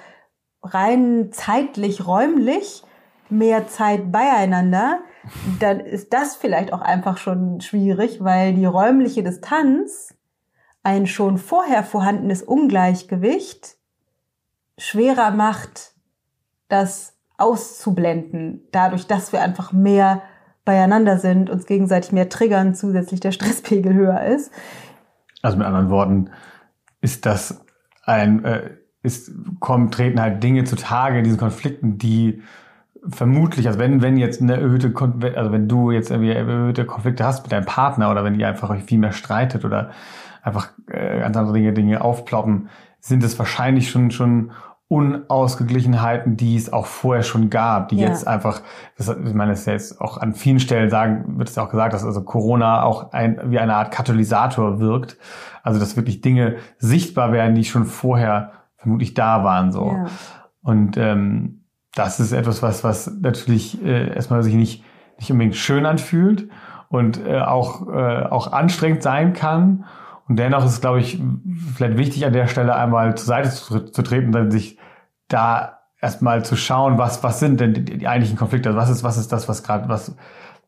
rein 0.62 1.30
zeitlich, 1.32 2.06
räumlich 2.06 2.82
mehr 3.30 3.66
Zeit 3.68 4.10
beieinander, 4.10 4.98
dann 5.60 5.80
ist 5.80 6.12
das 6.12 6.36
vielleicht 6.36 6.72
auch 6.72 6.80
einfach 6.80 7.18
schon 7.18 7.60
schwierig, 7.60 8.22
weil 8.24 8.54
die 8.54 8.64
räumliche 8.64 9.22
Distanz 9.22 10.14
ein 10.82 11.06
schon 11.06 11.38
vorher 11.38 11.82
vorhandenes 11.82 12.42
Ungleichgewicht 12.42 13.76
schwerer 14.78 15.32
macht, 15.32 15.94
das 16.68 17.14
auszublenden, 17.36 18.62
dadurch, 18.72 19.06
dass 19.06 19.32
wir 19.32 19.42
einfach 19.42 19.72
mehr 19.72 20.22
beieinander 20.64 21.18
sind, 21.18 21.48
uns 21.48 21.66
gegenseitig 21.66 22.12
mehr 22.12 22.28
triggern, 22.28 22.74
zusätzlich 22.74 23.20
der 23.20 23.32
Stresspegel 23.32 23.94
höher 23.94 24.22
ist. 24.24 24.52
Also 25.40 25.56
mit 25.56 25.66
anderen 25.66 25.88
Worten, 25.88 26.30
ist 27.00 27.26
das 27.26 27.64
ein, 28.04 28.44
äh, 28.44 28.70
ist, 29.02 29.30
kommen, 29.60 29.90
treten 29.90 30.20
halt 30.20 30.42
Dinge 30.42 30.64
zutage 30.64 31.18
in 31.18 31.24
diesen 31.24 31.38
Konflikten, 31.38 31.96
die 31.96 32.42
vermutlich, 33.08 33.66
also 33.66 33.78
wenn, 33.78 34.02
wenn 34.02 34.16
jetzt 34.16 34.42
eine 34.42 34.54
erhöhte, 34.54 34.92
also 35.36 35.52
wenn 35.52 35.68
du 35.68 35.90
jetzt 35.90 36.10
irgendwie 36.10 36.32
erhöhte 36.32 36.84
Konflikte 36.84 37.24
hast 37.24 37.44
mit 37.44 37.52
deinem 37.52 37.64
Partner 37.64 38.10
oder 38.10 38.24
wenn 38.24 38.38
ihr 38.38 38.48
einfach 38.48 38.70
euch 38.70 38.82
viel 38.82 38.98
mehr 38.98 39.12
streitet 39.12 39.64
oder 39.64 39.90
einfach 40.42 40.70
äh, 40.88 41.20
ganz 41.20 41.36
andere 41.36 41.54
Dinge, 41.54 41.72
Dinge 41.72 42.00
aufploppen, 42.02 42.68
sind 43.00 43.22
es 43.22 43.38
wahrscheinlich 43.38 43.90
schon, 43.90 44.10
schon 44.10 44.50
Unausgeglichenheiten, 44.88 46.38
die 46.38 46.56
es 46.56 46.72
auch 46.72 46.86
vorher 46.86 47.22
schon 47.22 47.50
gab, 47.50 47.90
die 47.90 47.96
ja. 47.96 48.08
jetzt 48.08 48.26
einfach, 48.26 48.62
das, 48.96 49.08
ich 49.08 49.34
meine, 49.34 49.50
das 49.50 49.60
ist 49.60 49.66
ja 49.66 49.72
jetzt 49.74 50.00
auch 50.00 50.16
an 50.16 50.34
vielen 50.34 50.60
Stellen 50.60 50.88
sagen, 50.88 51.38
wird 51.38 51.50
es 51.50 51.56
ja 51.56 51.64
auch 51.64 51.70
gesagt, 51.70 51.92
dass 51.92 52.04
also 52.04 52.22
Corona 52.22 52.82
auch 52.82 53.12
ein, 53.12 53.38
wie 53.44 53.58
eine 53.58 53.74
Art 53.74 53.90
Katalysator 53.92 54.80
wirkt. 54.80 55.18
Also, 55.62 55.78
dass 55.78 55.96
wirklich 55.96 56.22
Dinge 56.22 56.56
sichtbar 56.78 57.32
werden, 57.32 57.54
die 57.54 57.64
schon 57.64 57.84
vorher 57.84 58.52
vermutlich 58.76 59.12
da 59.12 59.44
waren, 59.44 59.72
so. 59.72 59.88
Ja. 59.88 60.06
Und, 60.62 60.96
ähm, 60.96 61.58
das 61.94 62.20
ist 62.20 62.32
etwas, 62.32 62.62
was, 62.62 62.84
was 62.84 63.10
natürlich 63.20 63.84
äh, 63.84 64.14
erstmal 64.14 64.42
sich 64.42 64.54
nicht, 64.54 64.84
nicht 65.18 65.32
unbedingt 65.32 65.56
schön 65.56 65.84
anfühlt 65.84 66.48
und 66.88 67.24
äh, 67.26 67.40
auch, 67.40 67.88
äh, 67.88 68.24
auch 68.26 68.52
anstrengend 68.52 69.02
sein 69.02 69.32
kann 69.32 69.84
und 70.28 70.38
dennoch 70.38 70.64
ist 70.64 70.72
es, 70.72 70.80
glaube 70.80 71.00
ich, 71.00 71.20
vielleicht 71.74 71.96
wichtig, 71.96 72.26
an 72.26 72.32
der 72.32 72.46
Stelle 72.46 72.74
einmal 72.74 73.16
zur 73.16 73.26
Seite 73.26 73.50
zu, 73.50 73.80
zu 73.80 74.02
treten, 74.02 74.30
dann 74.30 74.50
sich 74.50 74.78
da 75.28 75.78
erstmal 76.00 76.44
zu 76.44 76.56
schauen, 76.56 76.98
was, 76.98 77.22
was 77.22 77.40
sind 77.40 77.60
denn 77.60 77.74
die, 77.74 77.98
die 77.98 78.08
eigentlichen 78.08 78.38
Konflikte? 78.38 78.68
Also 78.68 78.78
was 78.78 78.90
ist, 78.90 79.02
was 79.02 79.16
ist 79.16 79.32
das, 79.32 79.48
was 79.48 79.62
gerade, 79.62 79.88
was, 79.88 80.14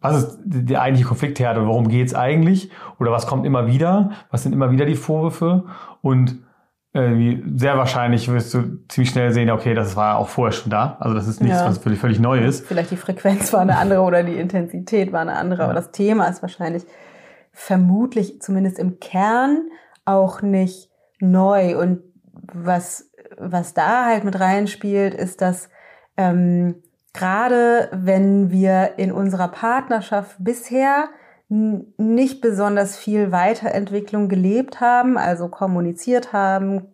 was 0.01 0.17
ist 0.17 0.39
die 0.45 0.79
eigentliche 0.79 1.07
Konfliktherde? 1.07 1.67
Worum 1.67 1.89
geht's 1.89 2.15
eigentlich? 2.15 2.71
Oder 2.99 3.13
was 3.13 3.27
kommt 3.27 3.45
immer 3.45 3.67
wieder? 3.67 4.13
Was 4.31 4.43
sind 4.43 4.55
immer 4.55 4.71
wieder 4.71 4.87
die 4.87 4.97
Vorwürfe? 4.97 5.65
Und 6.01 6.39
äh, 6.95 7.37
sehr 7.55 7.77
wahrscheinlich 7.77 8.33
wirst 8.33 8.55
du 8.55 8.81
ziemlich 8.89 9.11
schnell 9.11 9.31
sehen, 9.33 9.51
okay, 9.51 9.75
das 9.75 9.95
war 9.95 10.17
auch 10.17 10.29
vorher 10.29 10.53
schon 10.53 10.71
da. 10.71 10.97
Also 11.01 11.15
das 11.15 11.29
ist 11.29 11.43
nichts, 11.43 11.61
ja. 11.61 11.67
was 11.67 11.79
völlig, 11.79 12.01
völlig 12.01 12.19
neu 12.19 12.41
ist. 12.41 12.67
Vielleicht 12.67 12.91
die 12.91 12.97
Frequenz 12.97 13.53
war 13.53 13.61
eine 13.61 13.77
andere 13.77 14.01
oder 14.01 14.23
die 14.23 14.37
Intensität 14.37 15.13
war 15.13 15.21
eine 15.21 15.37
andere, 15.37 15.61
ja. 15.61 15.65
aber 15.67 15.75
das 15.75 15.93
Thema 15.93 16.27
ist 16.29 16.41
wahrscheinlich 16.41 16.85
vermutlich 17.61 18.41
zumindest 18.41 18.79
im 18.79 19.01
Kern 19.01 19.69
auch 20.07 20.41
nicht 20.41 20.91
neu. 21.21 21.79
Und 21.79 22.01
was, 22.55 23.11
was 23.37 23.75
da 23.75 24.07
halt 24.07 24.25
mit 24.25 24.41
reinspielt, 24.41 25.15
ist, 25.15 25.43
dass 25.43 25.69
ähm, 26.17 26.83
gerade 27.13 27.91
wenn 27.93 28.51
wir 28.51 28.95
in 28.97 29.13
unserer 29.13 29.49
Partnerschaft 29.49 30.37
bisher 30.39 31.11
nicht 31.49 32.41
besonders 32.41 32.97
viel 32.97 33.31
Weiterentwicklung 33.31 34.29
gelebt 34.29 34.81
haben, 34.81 35.19
also 35.19 35.49
kommuniziert 35.49 36.33
haben, 36.33 36.87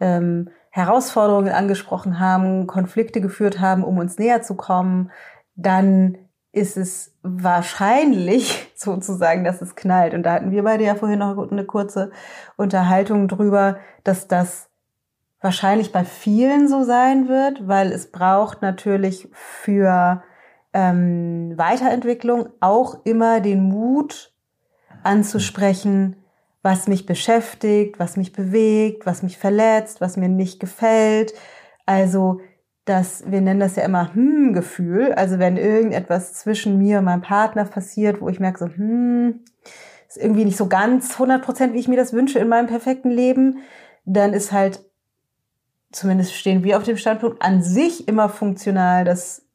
ähm, 0.00 0.48
Herausforderungen 0.70 1.52
angesprochen 1.52 2.18
haben, 2.18 2.66
Konflikte 2.66 3.20
geführt 3.20 3.60
haben, 3.60 3.84
um 3.84 3.98
uns 3.98 4.18
näher 4.18 4.42
zu 4.42 4.56
kommen, 4.56 5.12
dann 5.54 6.18
ist 6.52 6.76
es 6.76 7.14
wahrscheinlich 7.22 8.70
sozusagen, 8.76 9.44
dass 9.44 9.62
es 9.62 9.74
knallt. 9.74 10.14
Und 10.14 10.22
da 10.22 10.34
hatten 10.34 10.50
wir 10.50 10.62
beide 10.62 10.84
ja 10.84 10.94
vorhin 10.94 11.18
noch 11.18 11.50
eine 11.50 11.64
kurze 11.64 12.10
Unterhaltung 12.56 13.26
drüber, 13.28 13.78
dass 14.04 14.28
das 14.28 14.68
wahrscheinlich 15.40 15.92
bei 15.92 16.04
vielen 16.04 16.68
so 16.68 16.84
sein 16.84 17.28
wird, 17.28 17.66
weil 17.66 17.90
es 17.90 18.12
braucht 18.12 18.62
natürlich 18.62 19.28
für 19.32 20.22
ähm, 20.72 21.54
Weiterentwicklung 21.56 22.48
auch 22.60 23.04
immer 23.04 23.40
den 23.40 23.62
Mut 23.64 24.32
anzusprechen, 25.02 26.16
was 26.62 26.86
mich 26.86 27.06
beschäftigt, 27.06 27.98
was 27.98 28.16
mich 28.16 28.32
bewegt, 28.32 29.04
was 29.04 29.22
mich 29.22 29.36
verletzt, 29.36 30.00
was 30.00 30.16
mir 30.16 30.28
nicht 30.28 30.60
gefällt. 30.60 31.34
Also 31.86 32.40
das, 32.84 33.24
wir 33.26 33.40
nennen 33.40 33.60
das 33.60 33.76
ja 33.76 33.84
immer 33.84 34.12
Hm-Gefühl. 34.14 35.12
Also 35.12 35.38
wenn 35.38 35.56
irgendetwas 35.56 36.34
zwischen 36.34 36.78
mir 36.78 36.98
und 36.98 37.04
meinem 37.04 37.22
Partner 37.22 37.64
passiert, 37.64 38.20
wo 38.20 38.28
ich 38.28 38.40
merke 38.40 38.58
so, 38.58 38.66
hm, 38.66 39.40
ist 40.08 40.16
irgendwie 40.16 40.44
nicht 40.44 40.56
so 40.56 40.66
ganz 40.66 41.12
100 41.12 41.42
Prozent, 41.42 41.74
wie 41.74 41.78
ich 41.78 41.88
mir 41.88 41.96
das 41.96 42.12
wünsche 42.12 42.38
in 42.38 42.48
meinem 42.48 42.66
perfekten 42.66 43.10
Leben, 43.10 43.58
dann 44.04 44.32
ist 44.32 44.52
halt, 44.52 44.84
zumindest 45.92 46.34
stehen 46.34 46.64
wir 46.64 46.76
auf 46.76 46.82
dem 46.82 46.96
Standpunkt, 46.96 47.40
an 47.40 47.62
sich 47.62 48.08
immer 48.08 48.28
funktional, 48.28 49.04
dass 49.04 49.46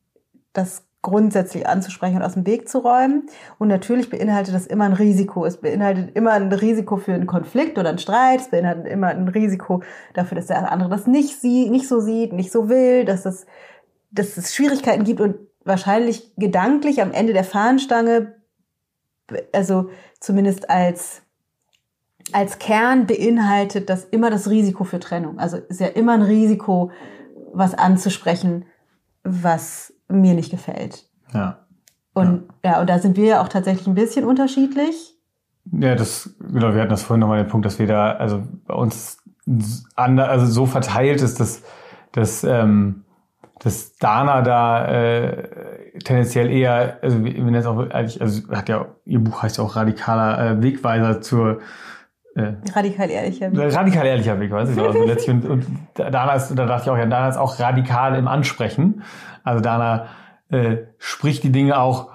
das 0.54 0.87
grundsätzlich 1.02 1.68
anzusprechen 1.68 2.18
und 2.18 2.24
aus 2.24 2.34
dem 2.34 2.46
Weg 2.46 2.68
zu 2.68 2.80
räumen. 2.80 3.30
Und 3.60 3.68
natürlich 3.68 4.10
beinhaltet 4.10 4.54
das 4.54 4.68
immer 4.68 4.86
ein 4.86 4.94
Risiko. 4.94 5.46
Es 5.46 5.58
beinhaltet 5.58 6.16
immer 6.16 6.34
ein 6.34 6.52
Risiko 6.52 6.98
für 6.98 7.14
einen 7.14 7.28
Konflikt 7.28 7.78
oder 7.78 7.90
einen 7.90 8.00
Streit. 8.00 8.42
Es 8.42 8.50
beinhaltet 8.50 8.88
immer 8.88 9.08
ein 9.08 9.28
Risiko 9.28 9.84
dafür, 10.14 10.36
dass 10.36 10.48
der 10.48 10.72
andere 10.72 10.90
das 10.90 11.08
nicht 11.08 11.40
sieht, 11.40 11.72
nicht 11.72 11.88
so 11.88 12.00
sieht, 12.00 12.34
nicht 12.34 12.52
so 12.52 12.68
will, 12.68 13.06
dass 13.06 13.26
es, 13.26 13.46
dass 14.12 14.38
es 14.38 14.56
Schwierigkeiten 14.56 15.04
gibt 15.04 15.22
und 15.22 15.36
wahrscheinlich 15.64 16.34
gedanklich 16.38 17.02
am 17.02 17.12
Ende 17.12 17.34
der 17.34 17.44
Fahnenstange, 17.44 18.36
also 19.54 19.90
zumindest 20.20 20.70
als 20.70 21.22
als 22.34 22.60
Kern 22.60 23.08
beinhaltet 23.08 23.90
das 23.90 24.04
immer 24.04 24.30
das 24.30 24.50
Risiko 24.50 24.84
für 24.84 25.00
Trennung. 25.00 25.40
Also 25.40 25.58
ist 25.58 25.80
ja 25.80 25.88
immer 25.88 26.14
ein 26.14 26.22
Risiko, 26.22 26.92
was 27.54 27.74
anzusprechen, 27.74 28.66
was 29.24 29.94
mir 30.08 30.34
nicht 30.34 30.52
gefällt. 30.52 31.06
Ja. 31.34 31.60
Und 32.14 32.44
ja, 32.64 32.72
ja 32.72 32.82
und 32.82 32.90
da 32.90 33.00
sind 33.00 33.18
wir 33.18 33.26
ja 33.26 33.42
auch 33.42 33.50
tatsächlich 33.50 33.88
ein 33.88 33.96
bisschen 33.96 34.26
unterschiedlich. 34.26 35.16
Ja, 35.72 35.96
das, 35.96 36.36
genau, 36.40 36.74
wir 36.74 36.82
hatten 36.82 36.90
das 36.90 37.04
vorhin 37.04 37.22
nochmal 37.22 37.44
den 37.44 37.50
Punkt, 37.50 37.66
dass 37.66 37.78
wir 37.80 37.88
da, 37.88 38.14
also 38.14 38.44
bei 38.66 38.74
uns 38.74 39.18
ander, 39.96 40.30
also 40.30 40.46
so 40.46 40.66
verteilt 40.66 41.22
ist, 41.22 41.40
dass, 41.40 41.64
dass, 42.12 42.44
ähm, 42.44 43.04
dass 43.60 43.98
Dana 43.98 44.42
da 44.42 44.88
äh, 44.88 46.00
tendenziell 46.00 46.50
eher, 46.50 47.00
also 47.02 47.18
nennen 47.18 47.56
es 47.56 47.66
auch 47.66 47.90
also 47.90 48.50
hat 48.50 48.70
ja, 48.70 48.88
ihr 49.06 49.20
Buch 49.20 49.44
heißt 49.44 49.58
ja 49.58 49.64
auch 49.64 49.76
radikaler 49.76 50.52
äh, 50.52 50.64
Wegweiser 50.64 51.22
zur 51.22 51.60
äh, 52.38 52.54
radikal 52.76 53.10
ehrlicher 53.10 53.52
Weg. 53.52 53.74
Radikal 53.74 54.06
ehrlicher 54.06 54.40
Weg, 54.40 54.52
weiß 54.52 54.70
ich 54.70 54.80
also 54.80 55.04
letztlich 55.06 55.36
und, 55.36 55.46
und 55.46 55.66
Dana 55.96 56.34
ist, 56.34 56.50
da 56.50 56.66
dachte 56.68 56.84
ich 56.84 56.90
auch, 56.92 56.98
ja, 56.98 57.08
Dana 57.08 57.30
ist 57.30 57.38
auch 57.38 57.60
radikal 57.60 58.16
im 58.16 58.28
Ansprechen. 58.28 59.02
Also 59.44 59.60
Dana 59.60 60.06
äh, 60.50 60.78
spricht 61.00 61.44
die 61.44 61.52
Dinge 61.52 61.80
auch, 61.80 62.12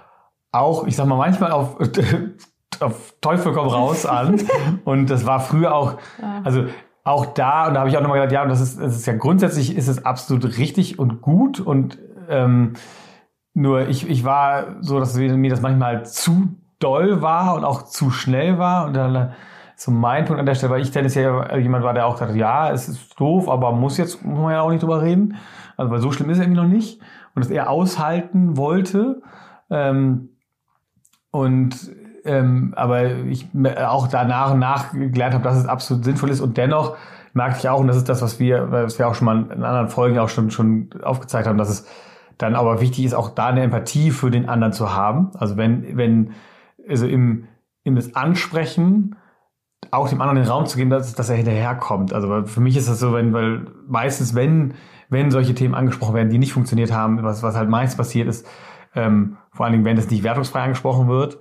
auch, 0.52 0.86
ich 0.86 0.94
sag 0.94 1.06
mal, 1.06 1.16
manchmal 1.16 1.50
auf 1.50 1.76
auf 2.80 3.14
Teufel 3.20 3.52
komm 3.52 3.66
raus 3.66 4.06
an. 4.06 4.40
und 4.84 5.10
das 5.10 5.26
war 5.26 5.40
früher 5.40 5.74
auch, 5.74 5.98
also 6.44 6.66
auch 7.02 7.26
da, 7.26 7.66
und 7.66 7.74
da 7.74 7.80
habe 7.80 7.90
ich 7.90 7.96
auch 7.96 8.02
nochmal 8.02 8.20
gedacht, 8.20 8.32
ja, 8.32 8.42
und 8.44 8.48
das 8.48 8.60
ist, 8.60 8.80
das 8.80 8.94
ist 8.94 9.06
ja 9.06 9.14
grundsätzlich 9.14 9.76
ist 9.76 9.88
es 9.88 10.04
absolut 10.04 10.56
richtig 10.56 11.00
und 11.00 11.20
gut 11.20 11.58
und 11.58 11.98
ähm, 12.28 12.74
nur 13.54 13.88
ich, 13.88 14.08
ich 14.08 14.24
war 14.24 14.76
so, 14.82 15.00
dass 15.00 15.16
mir 15.16 15.50
das 15.50 15.60
manchmal 15.60 16.06
zu 16.06 16.54
doll 16.78 17.22
war 17.22 17.56
und 17.56 17.64
auch 17.64 17.82
zu 17.82 18.10
schnell 18.10 18.58
war 18.58 18.86
und 18.86 18.94
dann 18.94 19.32
so 19.83 19.91
mein 19.91 20.26
Punkt 20.26 20.39
an 20.39 20.47
der 20.47 20.55
Stelle, 20.55 20.72
weil 20.72 20.80
ich 20.80 20.93
Dennis 20.93 21.16
ja 21.16 21.57
jemand 21.57 21.83
war, 21.83 21.93
der 21.93 22.07
auch 22.07 22.12
gesagt 22.12 22.37
ja, 22.37 22.70
es 22.70 22.89
ist 22.89 23.18
doof, 23.18 23.49
aber 23.49 23.72
muss 23.72 23.99
jetzt, 23.99 24.24
muss 24.24 24.39
man 24.39 24.53
ja 24.53 24.61
auch 24.61 24.70
nicht 24.70 24.83
drüber 24.83 25.03
reden. 25.03 25.37
Also, 25.76 25.91
weil 25.91 25.99
so 25.99 26.12
schlimm 26.12 26.30
ist 26.30 26.39
es 26.39 26.45
irgendwie 26.45 26.61
noch 26.61 26.68
nicht. 26.68 27.01
Und 27.35 27.45
das 27.45 27.51
eher 27.51 27.68
aushalten 27.68 28.57
wollte. 28.57 29.22
Ähm, 29.70 30.28
und 31.33 31.91
ähm, 32.24 32.74
aber 32.76 33.11
ich 33.11 33.49
auch 33.85 34.07
da 34.07 34.24
nach 34.24 34.53
und 34.53 34.61
nach 34.61 34.93
gelernt 34.93 35.35
habe, 35.35 35.43
dass 35.43 35.57
es 35.57 35.66
absolut 35.66 36.05
sinnvoll 36.05 36.30
ist 36.30 36.41
und 36.41 36.57
dennoch 36.57 36.97
merke 37.33 37.57
ich 37.59 37.68
auch, 37.68 37.80
und 37.80 37.89
das 37.89 37.97
ist 37.97 38.09
das, 38.09 38.22
was 38.22 38.39
wir, 38.39 38.70
was 38.70 39.01
wir 39.01 39.09
auch 39.09 39.16
schon 39.16 39.24
mal 39.24 39.51
in 39.51 39.64
anderen 39.64 39.89
Folgen 39.89 40.18
auch 40.20 40.28
schon, 40.28 40.53
schon 40.53 40.91
aufgezeigt 41.03 41.49
haben, 41.49 41.59
dass 41.59 41.70
es 41.70 41.89
dann 42.39 42.55
aber 42.55 42.80
wichtig 42.80 43.05
ist, 43.05 43.14
auch 43.14 43.30
da 43.30 43.47
eine 43.47 43.62
Empathie 43.62 44.12
für 44.12 44.30
den 44.30 44.49
anderen 44.49 44.72
zu 44.72 44.95
haben. 44.95 45.33
Also 45.35 45.57
wenn, 45.57 45.97
wenn, 45.97 46.35
also 46.89 47.09
im, 47.09 47.49
im 47.83 47.97
das 47.97 48.14
Ansprechen 48.14 49.16
auch 49.91 50.09
dem 50.09 50.20
anderen 50.20 50.43
den 50.43 50.51
Raum 50.51 50.66
zu 50.66 50.76
geben, 50.76 50.91
dass, 50.91 51.14
dass 51.14 51.28
er 51.28 51.37
hinterherkommt. 51.37 52.12
Also 52.12 52.47
für 52.47 52.61
mich 52.61 52.76
ist 52.76 52.89
das 52.89 53.01
so, 53.01 53.12
wenn, 53.12 53.33
weil 53.33 53.66
meistens, 53.87 54.35
wenn, 54.35 54.74
wenn 55.11 55.30
solche 55.30 55.55
Themen 55.55 55.74
angesprochen 55.74 56.14
werden, 56.14 56.30
die 56.30 56.39
nicht 56.39 56.53
funktioniert 56.53 56.93
haben, 56.93 57.22
was, 57.22 57.43
was 57.43 57.57
halt 57.57 57.68
meist 57.68 57.97
passiert 57.97 58.28
ist, 58.28 58.47
ähm, 58.95 59.37
vor 59.51 59.66
allen 59.66 59.72
Dingen, 59.72 59.85
wenn 59.85 59.99
es 59.99 60.11
nicht 60.11 60.22
wertungsfrei 60.22 60.62
angesprochen 60.62 61.09
wird, 61.09 61.39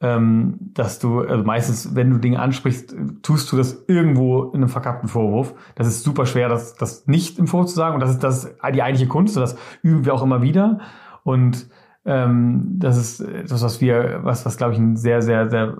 ähm, 0.00 0.58
dass 0.74 0.98
du, 0.98 1.20
also 1.20 1.42
meistens, 1.42 1.94
wenn 1.94 2.10
du 2.10 2.18
Dinge 2.18 2.38
ansprichst, 2.38 2.94
tust 3.22 3.50
du 3.50 3.56
das 3.56 3.84
irgendwo 3.88 4.44
in 4.44 4.56
einem 4.56 4.68
verkappten 4.68 5.08
Vorwurf. 5.08 5.54
Das 5.74 5.86
ist 5.86 6.02
super 6.02 6.26
schwer, 6.26 6.48
das, 6.48 6.74
das 6.74 7.06
nicht 7.06 7.38
im 7.38 7.46
Vorwurf 7.46 7.70
zu 7.70 7.76
sagen. 7.76 7.94
Und 7.94 8.00
das 8.00 8.10
ist 8.10 8.22
das 8.22 8.44
ist 8.44 8.56
die 8.74 8.82
eigentliche 8.82 9.08
Kunst 9.08 9.36
und 9.36 9.40
das 9.40 9.56
üben 9.82 10.04
wir 10.04 10.12
auch 10.12 10.22
immer 10.22 10.42
wieder. 10.42 10.80
Und 11.22 11.68
ähm, 12.04 12.76
das 12.78 12.98
ist 12.98 13.20
etwas, 13.20 13.62
was 13.62 13.80
wir, 13.80 14.20
was, 14.22 14.44
was 14.44 14.58
glaube 14.58 14.74
ich, 14.74 14.78
ein 14.78 14.96
sehr, 14.96 15.22
sehr, 15.22 15.48
sehr 15.48 15.76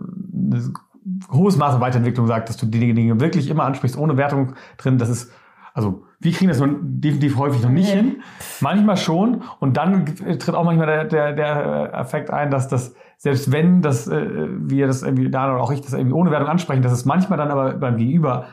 hohes 1.31 1.57
Maß 1.57 1.75
an 1.75 1.81
Weiterentwicklung 1.81 2.27
sagt, 2.27 2.49
dass 2.49 2.57
du 2.57 2.67
die 2.67 2.93
Dinge 2.93 3.21
wirklich 3.21 3.49
immer 3.49 3.65
ansprichst, 3.65 3.97
ohne 3.97 4.17
Wertung 4.17 4.55
drin. 4.77 4.99
Das 4.99 5.09
ist, 5.09 5.33
also 5.75 6.05
wir 6.19 6.33
kriegen 6.33 6.49
das 6.49 6.59
definitiv 6.59 7.37
häufig 7.37 7.63
noch 7.63 7.71
nicht 7.71 7.91
hin. 7.91 8.23
Manchmal 8.61 8.97
schon. 8.97 9.43
Und 9.61 9.77
dann 9.77 10.07
tritt 10.07 10.55
auch 10.55 10.65
manchmal 10.65 10.87
der, 10.87 11.05
der, 11.05 11.33
der 11.33 11.95
Effekt 11.95 12.31
ein, 12.31 12.51
dass 12.51 12.69
das, 12.69 12.95
selbst 13.19 13.53
wenn 13.53 13.83
das, 13.83 14.09
äh, 14.09 14.49
wir 14.51 14.87
das 14.87 15.03
irgendwie, 15.03 15.31
da 15.31 15.53
oder 15.53 15.63
auch 15.63 15.73
ich 15.73 15.81
das 15.81 15.93
irgendwie 15.93 16.15
ohne 16.15 16.31
Wertung 16.31 16.49
ansprechen, 16.49 16.83
dass 16.83 16.93
es 16.93 17.05
manchmal 17.05 17.39
dann 17.39 17.51
aber 17.51 17.75
beim 17.75 17.97
Gegenüber 17.97 18.47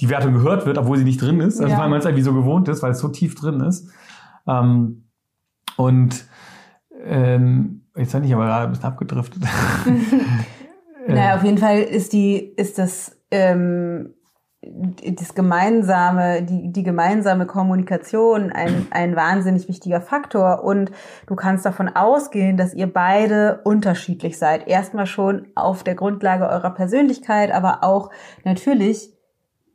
die 0.00 0.08
Wertung 0.08 0.32
gehört 0.32 0.66
wird, 0.66 0.78
obwohl 0.78 0.96
sie 0.96 1.04
nicht 1.04 1.20
drin 1.20 1.40
ist. 1.40 1.60
Also 1.60 1.74
ja. 1.74 1.80
weil 1.80 1.90
man 1.90 1.98
es 1.98 2.06
irgendwie 2.06 2.24
so 2.24 2.32
gewohnt 2.32 2.68
ist, 2.68 2.82
weil 2.82 2.92
es 2.92 2.98
so 2.98 3.08
tief 3.08 3.34
drin 3.34 3.60
ist. 3.60 3.90
Ähm, 4.46 5.04
und 5.76 6.24
ähm, 7.04 7.82
jetzt 7.96 8.12
bin 8.12 8.24
ich 8.24 8.34
aber 8.34 8.46
gerade 8.46 8.64
ein 8.64 8.70
bisschen 8.70 8.86
abgedriftet. 8.86 9.42
naja, 11.06 11.36
auf 11.36 11.42
jeden 11.42 11.58
Fall 11.58 11.80
ist 11.80 12.12
die, 12.12 12.38
ist 12.38 12.78
das 12.78 13.16
ähm, 13.30 14.14
das 14.62 15.34
gemeinsame, 15.34 16.42
die, 16.42 16.70
die 16.70 16.82
gemeinsame 16.82 17.46
Kommunikation 17.46 18.52
ein, 18.52 18.88
ein 18.90 19.16
wahnsinnig 19.16 19.68
wichtiger 19.68 20.02
Faktor 20.02 20.62
und 20.64 20.90
du 21.26 21.34
kannst 21.34 21.64
davon 21.64 21.88
ausgehen, 21.88 22.58
dass 22.58 22.74
ihr 22.74 22.92
beide 22.92 23.62
unterschiedlich 23.64 24.36
seid. 24.36 24.68
Erstmal 24.68 25.06
schon 25.06 25.48
auf 25.54 25.82
der 25.82 25.94
Grundlage 25.94 26.46
eurer 26.46 26.74
Persönlichkeit, 26.74 27.52
aber 27.52 27.82
auch 27.82 28.10
natürlich, 28.44 29.14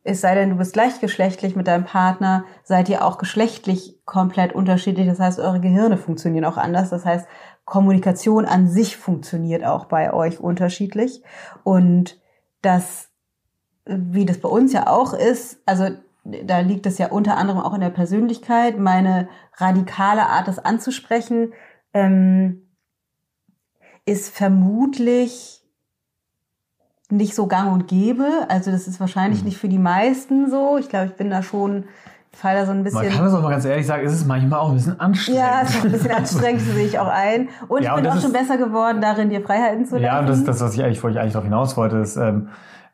es 0.04 0.22
sei 0.22 0.36
denn, 0.36 0.52
du 0.52 0.58
bist 0.58 0.74
gleichgeschlechtlich 0.74 1.56
mit 1.56 1.66
deinem 1.66 1.86
Partner, 1.86 2.46
seid 2.64 2.88
ihr 2.88 3.04
auch 3.04 3.18
geschlechtlich 3.18 4.00
komplett 4.06 4.54
unterschiedlich. 4.54 5.08
Das 5.08 5.20
heißt, 5.20 5.40
eure 5.40 5.62
Gehirne 5.62 5.98
funktionieren 5.98 6.46
auch 6.46 6.58
anders. 6.58 6.92
Das 6.92 7.06
heißt, 7.06 7.28
Kommunikation 7.66 8.46
an 8.46 8.68
sich 8.68 8.96
funktioniert 8.96 9.66
auch 9.66 9.86
bei 9.86 10.14
euch 10.14 10.40
unterschiedlich 10.40 11.24
und 11.64 12.20
das 12.62 13.10
wie 13.86 14.26
das 14.26 14.40
bei 14.40 14.50
uns 14.50 14.74
ja 14.74 14.88
auch 14.88 15.14
ist, 15.14 15.62
also 15.66 15.90
da 16.24 16.60
liegt 16.60 16.86
es 16.88 16.98
ja 16.98 17.12
unter 17.12 17.38
anderem 17.38 17.62
auch 17.62 17.74
in 17.76 17.82
der 17.82 17.92
Persönlichkeit, 17.92 18.80
meine 18.80 19.30
radikale 19.58 20.26
Art, 20.26 20.48
das 20.48 20.58
anzusprechen, 20.58 21.54
ähm, 21.94 22.68
ist 24.06 24.36
vermutlich 24.36 25.62
nicht 27.12 27.36
so 27.36 27.46
gang 27.46 27.72
und 27.72 27.88
gäbe. 27.88 28.48
Also 28.50 28.72
das 28.72 28.88
ist 28.88 29.00
wahrscheinlich 29.00 29.42
mhm. 29.42 29.46
nicht 29.46 29.58
für 29.58 29.70
die 29.70 29.78
meisten 29.78 30.50
so. 30.50 30.78
Ich 30.78 30.90
glaube, 30.90 31.08
ich 31.08 31.16
bin 31.16 31.30
da 31.30 31.44
schon, 31.44 31.86
fall 32.36 32.56
da 32.56 32.66
so 32.66 32.72
ein 32.72 32.84
bisschen. 32.84 33.02
Man 33.02 33.12
kann 33.12 33.26
das 33.26 33.34
auch 33.34 33.42
mal 33.42 33.50
ganz 33.50 33.66
ehrlich 33.66 33.88
sagen, 33.88 34.06
es 34.06 34.14
ist 34.14 34.28
manchmal 34.28 34.60
auch 34.60 34.70
ein 34.70 34.76
bisschen 34.76 35.00
anstrengend. 35.00 35.42
Ja, 35.42 35.62
es 35.64 35.70
ist 35.70 35.86
ein 35.86 35.92
bisschen 35.92 36.12
anstrengend, 36.12 36.62
sehe 36.74 36.86
ich 36.86 37.00
auch 37.00 37.08
ein. 37.08 37.50
Und 37.68 37.84
ja, 37.84 37.96
ich 37.96 38.02
bin 38.04 38.12
auch 38.12 38.22
schon 38.22 38.34
besser 38.34 38.58
geworden, 38.58 39.02
darin 39.02 39.30
dir 39.30 39.42
Freiheiten 39.42 39.86
zu 39.86 39.96
lassen. 39.96 40.06
Ja, 40.06 40.20
und 40.20 40.30
das 40.30 40.40
ist 40.40 40.48
das, 40.48 40.62
was 40.62 40.76
ich 40.76 40.84
eigentlich, 40.84 41.04
wo 41.04 41.08
ich 41.08 41.20
eigentlich 41.20 41.34
darauf 41.34 41.46
hinaus 41.46 41.78
wollte, 41.78 41.98
ist, 41.98 42.18
ähm, 42.18 42.50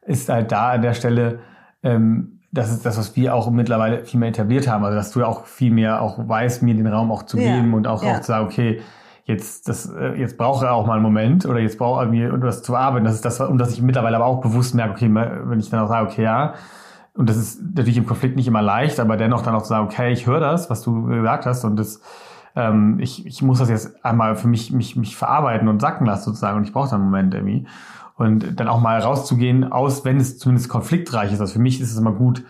ist 0.06 0.30
halt 0.30 0.52
da 0.52 0.72
an 0.72 0.82
der 0.82 0.94
Stelle, 0.94 1.40
ähm, 1.84 2.40
das 2.52 2.72
ist 2.72 2.86
das, 2.86 2.98
was 2.98 3.16
wir 3.16 3.34
auch 3.34 3.50
mittlerweile 3.50 4.04
viel 4.04 4.20
mehr 4.20 4.30
etabliert 4.30 4.68
haben. 4.68 4.84
Also 4.84 4.98
dass 4.98 5.12
du 5.12 5.24
auch 5.24 5.46
viel 5.46 5.72
mehr 5.72 6.02
auch 6.02 6.28
weißt, 6.28 6.64
mir 6.64 6.76
den 6.76 6.88
Raum 6.88 7.12
auch 7.12 7.24
zu 7.24 7.38
ja. 7.38 7.56
geben 7.56 7.74
und 7.74 7.88
auch, 7.88 8.04
ja. 8.04 8.14
auch 8.14 8.20
zu 8.20 8.28
sagen, 8.28 8.46
okay, 8.46 8.82
jetzt 9.26 9.70
das 9.70 9.90
äh, 9.90 10.20
jetzt 10.20 10.38
brauche 10.38 10.66
er 10.66 10.74
auch 10.74 10.86
mal 10.86 10.96
einen 10.96 11.04
Moment 11.04 11.46
oder 11.46 11.60
jetzt 11.60 11.78
brauche 11.78 12.02
er 12.02 12.08
mir 12.08 12.38
das 12.38 12.64
zu 12.64 12.76
arbeiten. 12.76 13.06
Das 13.06 13.16
ist 13.16 13.26
das, 13.26 13.40
und 13.40 13.58
dass 13.58 13.72
ich 13.72 13.82
mittlerweile 13.82 14.18
aber 14.18 14.26
auch 14.26 14.42
bewusst 14.42 14.76
merke, 14.76 14.94
okay, 14.94 15.10
wenn 15.14 15.60
ich 15.60 15.70
dann 15.70 15.80
auch 15.80 15.88
sage, 15.88 16.10
okay, 16.10 16.24
ja, 16.24 16.54
und 17.14 17.30
das 17.30 17.38
ist 17.38 17.62
natürlich 17.76 17.98
im 17.98 18.06
Konflikt 18.06 18.36
nicht 18.36 18.48
immer 18.48 18.62
leicht, 18.62 19.00
aber 19.00 19.18
dennoch 19.18 19.42
dann 19.42 19.56
auch 19.56 19.64
zu 19.64 19.70
sagen, 19.70 19.86
okay, 19.86 20.12
ich 20.12 20.28
höre 20.28 20.40
das, 20.40 20.70
was 20.70 20.82
du 20.82 21.04
gesagt 21.04 21.46
hast 21.46 21.64
und 21.66 21.76
das 21.78 22.02
ähm, 22.56 23.00
ich, 23.00 23.26
ich 23.26 23.42
muss 23.42 23.60
das 23.60 23.70
jetzt 23.70 24.04
einmal 24.04 24.36
für 24.36 24.48
mich 24.48 24.72
mich 24.72 24.96
mich 24.96 25.16
verarbeiten 25.16 25.68
und 25.68 25.82
sacken 25.82 26.06
lassen 26.06 26.26
sozusagen 26.26 26.58
und 26.58 26.64
ich 26.64 26.74
brauche 26.74 26.90
dann 26.90 27.02
einen 27.02 27.10
Moment 27.10 27.34
irgendwie 27.34 27.68
und 28.16 28.60
dann 28.60 28.68
auch 28.68 28.80
mal 28.80 29.00
rauszugehen 29.00 29.72
aus, 29.72 30.06
wenn 30.06 30.18
es 30.18 30.38
zumindest 30.38 30.70
konfliktreich 30.70 31.34
ist. 31.34 31.42
Also 31.42 31.54
für 31.54 31.60
mich 31.60 31.82
ist 31.82 31.92
es 31.92 31.98
immer 31.98 32.12
gut, 32.12 32.44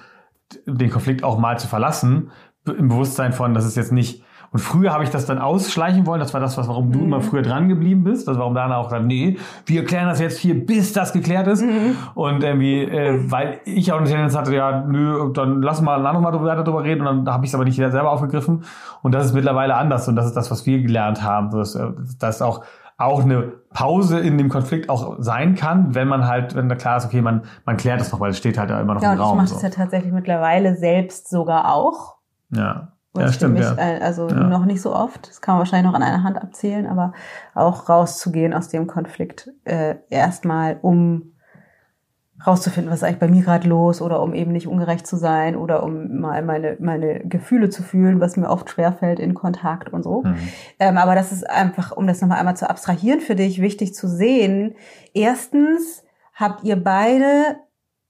den 0.65 0.89
Konflikt 0.89 1.23
auch 1.23 1.37
mal 1.37 1.59
zu 1.59 1.67
verlassen, 1.67 2.31
im 2.65 2.89
Bewusstsein 2.89 3.33
von, 3.33 3.53
dass 3.53 3.65
es 3.65 3.75
jetzt 3.75 3.91
nicht 3.91 4.23
und 4.53 4.59
früher 4.59 4.91
habe 4.91 5.05
ich 5.05 5.09
das 5.09 5.25
dann 5.25 5.39
ausschleichen 5.39 6.05
wollen. 6.05 6.19
Das 6.19 6.33
war 6.33 6.41
das, 6.41 6.57
was, 6.57 6.67
warum 6.67 6.91
du 6.91 6.99
mhm. 6.99 7.05
immer 7.05 7.21
früher 7.21 7.41
dran 7.41 7.69
geblieben 7.69 8.03
bist. 8.03 8.27
Das 8.27 8.37
warum 8.37 8.53
Dana 8.53 8.77
auch 8.77 8.89
dann, 8.89 9.07
nee, 9.07 9.37
wir 9.65 9.85
klären 9.85 10.07
das 10.07 10.19
jetzt 10.19 10.39
hier, 10.39 10.65
bis 10.65 10.91
das 10.91 11.13
geklärt 11.13 11.47
ist. 11.47 11.63
Mhm. 11.63 11.95
Und 12.15 12.43
irgendwie, 12.43 12.83
äh, 12.83 13.31
weil 13.31 13.61
ich 13.63 13.93
auch 13.93 13.97
eine 13.97 14.07
Tendenz 14.07 14.35
hatte, 14.35 14.53
ja, 14.53 14.81
nö, 14.81 15.31
dann 15.31 15.61
lass 15.61 15.81
mal 15.81 15.99
ein 15.99 16.05
anderes 16.05 16.21
Mal 16.21 16.31
drüber, 16.31 16.63
drüber 16.63 16.83
reden. 16.83 16.99
Und 17.01 17.05
dann 17.05 17.25
da 17.25 17.33
habe 17.33 17.45
ich 17.45 17.51
es 17.51 17.55
aber 17.55 17.63
nicht 17.63 17.77
selber 17.77 18.11
aufgegriffen. 18.11 18.65
Und 19.01 19.15
das 19.15 19.25
ist 19.25 19.33
mittlerweile 19.33 19.75
anders. 19.75 20.09
Und 20.09 20.17
das 20.17 20.25
ist 20.25 20.35
das, 20.35 20.51
was 20.51 20.65
wir 20.65 20.81
gelernt 20.81 21.23
haben. 21.23 21.51
Das, 21.51 21.75
äh, 21.75 21.87
das 22.19 22.35
ist 22.35 22.41
auch 22.41 22.65
auch 22.97 23.23
eine 23.23 23.53
Pause 23.73 24.19
in 24.19 24.37
dem 24.37 24.49
Konflikt 24.49 24.87
auch 24.87 25.15
sein 25.17 25.55
kann, 25.55 25.95
wenn 25.95 26.07
man 26.07 26.27
halt, 26.27 26.55
wenn 26.55 26.69
da 26.69 26.75
klar 26.75 26.97
ist, 26.97 27.05
okay, 27.05 27.21
man, 27.21 27.45
man 27.65 27.75
klärt 27.75 27.99
das 27.99 28.11
noch, 28.11 28.19
weil 28.19 28.29
es 28.29 28.37
steht 28.37 28.59
halt 28.59 28.69
ja 28.69 28.79
immer 28.79 28.93
noch 28.93 29.01
ja, 29.01 29.13
im 29.13 29.19
Raum. 29.19 29.29
Ja, 29.29 29.33
ich 29.33 29.37
mache 29.37 29.47
so. 29.47 29.53
das 29.55 29.63
ja 29.63 29.69
tatsächlich 29.83 30.13
mittlerweile 30.13 30.75
selbst 30.75 31.27
sogar 31.27 31.73
auch. 31.73 32.17
Ja. 32.51 32.89
Und 33.13 33.21
ja, 33.21 33.31
stimmt, 33.31 33.55
mich, 33.55 33.63
ja. 33.63 33.75
Äh, 33.77 33.99
also 34.01 34.29
ja. 34.29 34.35
noch 34.35 34.65
nicht 34.65 34.81
so 34.81 34.95
oft, 34.95 35.27
das 35.27 35.41
kann 35.41 35.55
man 35.55 35.59
wahrscheinlich 35.59 35.91
noch 35.91 35.97
an 35.97 36.03
einer 36.03 36.23
Hand 36.23 36.41
abzählen, 36.41 36.87
aber 36.87 37.13
auch 37.53 37.89
rauszugehen 37.89 38.53
aus 38.53 38.69
dem 38.69 38.87
Konflikt 38.87 39.51
äh, 39.65 39.95
erstmal, 40.09 40.79
um 40.81 41.33
rauszufinden, 42.45 42.91
was 42.91 42.99
ist 42.99 43.03
eigentlich 43.03 43.19
bei 43.19 43.27
mir 43.27 43.43
gerade 43.43 43.67
los 43.67 44.01
oder 44.01 44.21
um 44.21 44.33
eben 44.33 44.51
nicht 44.51 44.67
ungerecht 44.67 45.05
zu 45.05 45.15
sein 45.15 45.55
oder 45.55 45.83
um 45.83 46.19
mal 46.19 46.41
meine, 46.41 46.77
meine 46.79 47.19
Gefühle 47.19 47.69
zu 47.69 47.83
fühlen, 47.83 48.19
was 48.19 48.37
mir 48.37 48.49
oft 48.49 48.69
schwerfällt 48.69 49.19
in 49.19 49.33
Kontakt 49.33 49.93
und 49.93 50.03
so. 50.03 50.23
Mhm. 50.23 50.37
Ähm, 50.79 50.97
aber 50.97 51.13
das 51.13 51.31
ist 51.31 51.47
einfach, 51.49 51.91
um 51.91 52.07
das 52.07 52.21
nochmal 52.21 52.39
einmal 52.39 52.57
zu 52.57 52.69
abstrahieren 52.69 53.19
für 53.19 53.35
dich, 53.35 53.61
wichtig 53.61 53.93
zu 53.93 54.07
sehen. 54.07 54.75
Erstens 55.13 56.03
habt 56.33 56.63
ihr 56.63 56.81
beide 56.81 57.57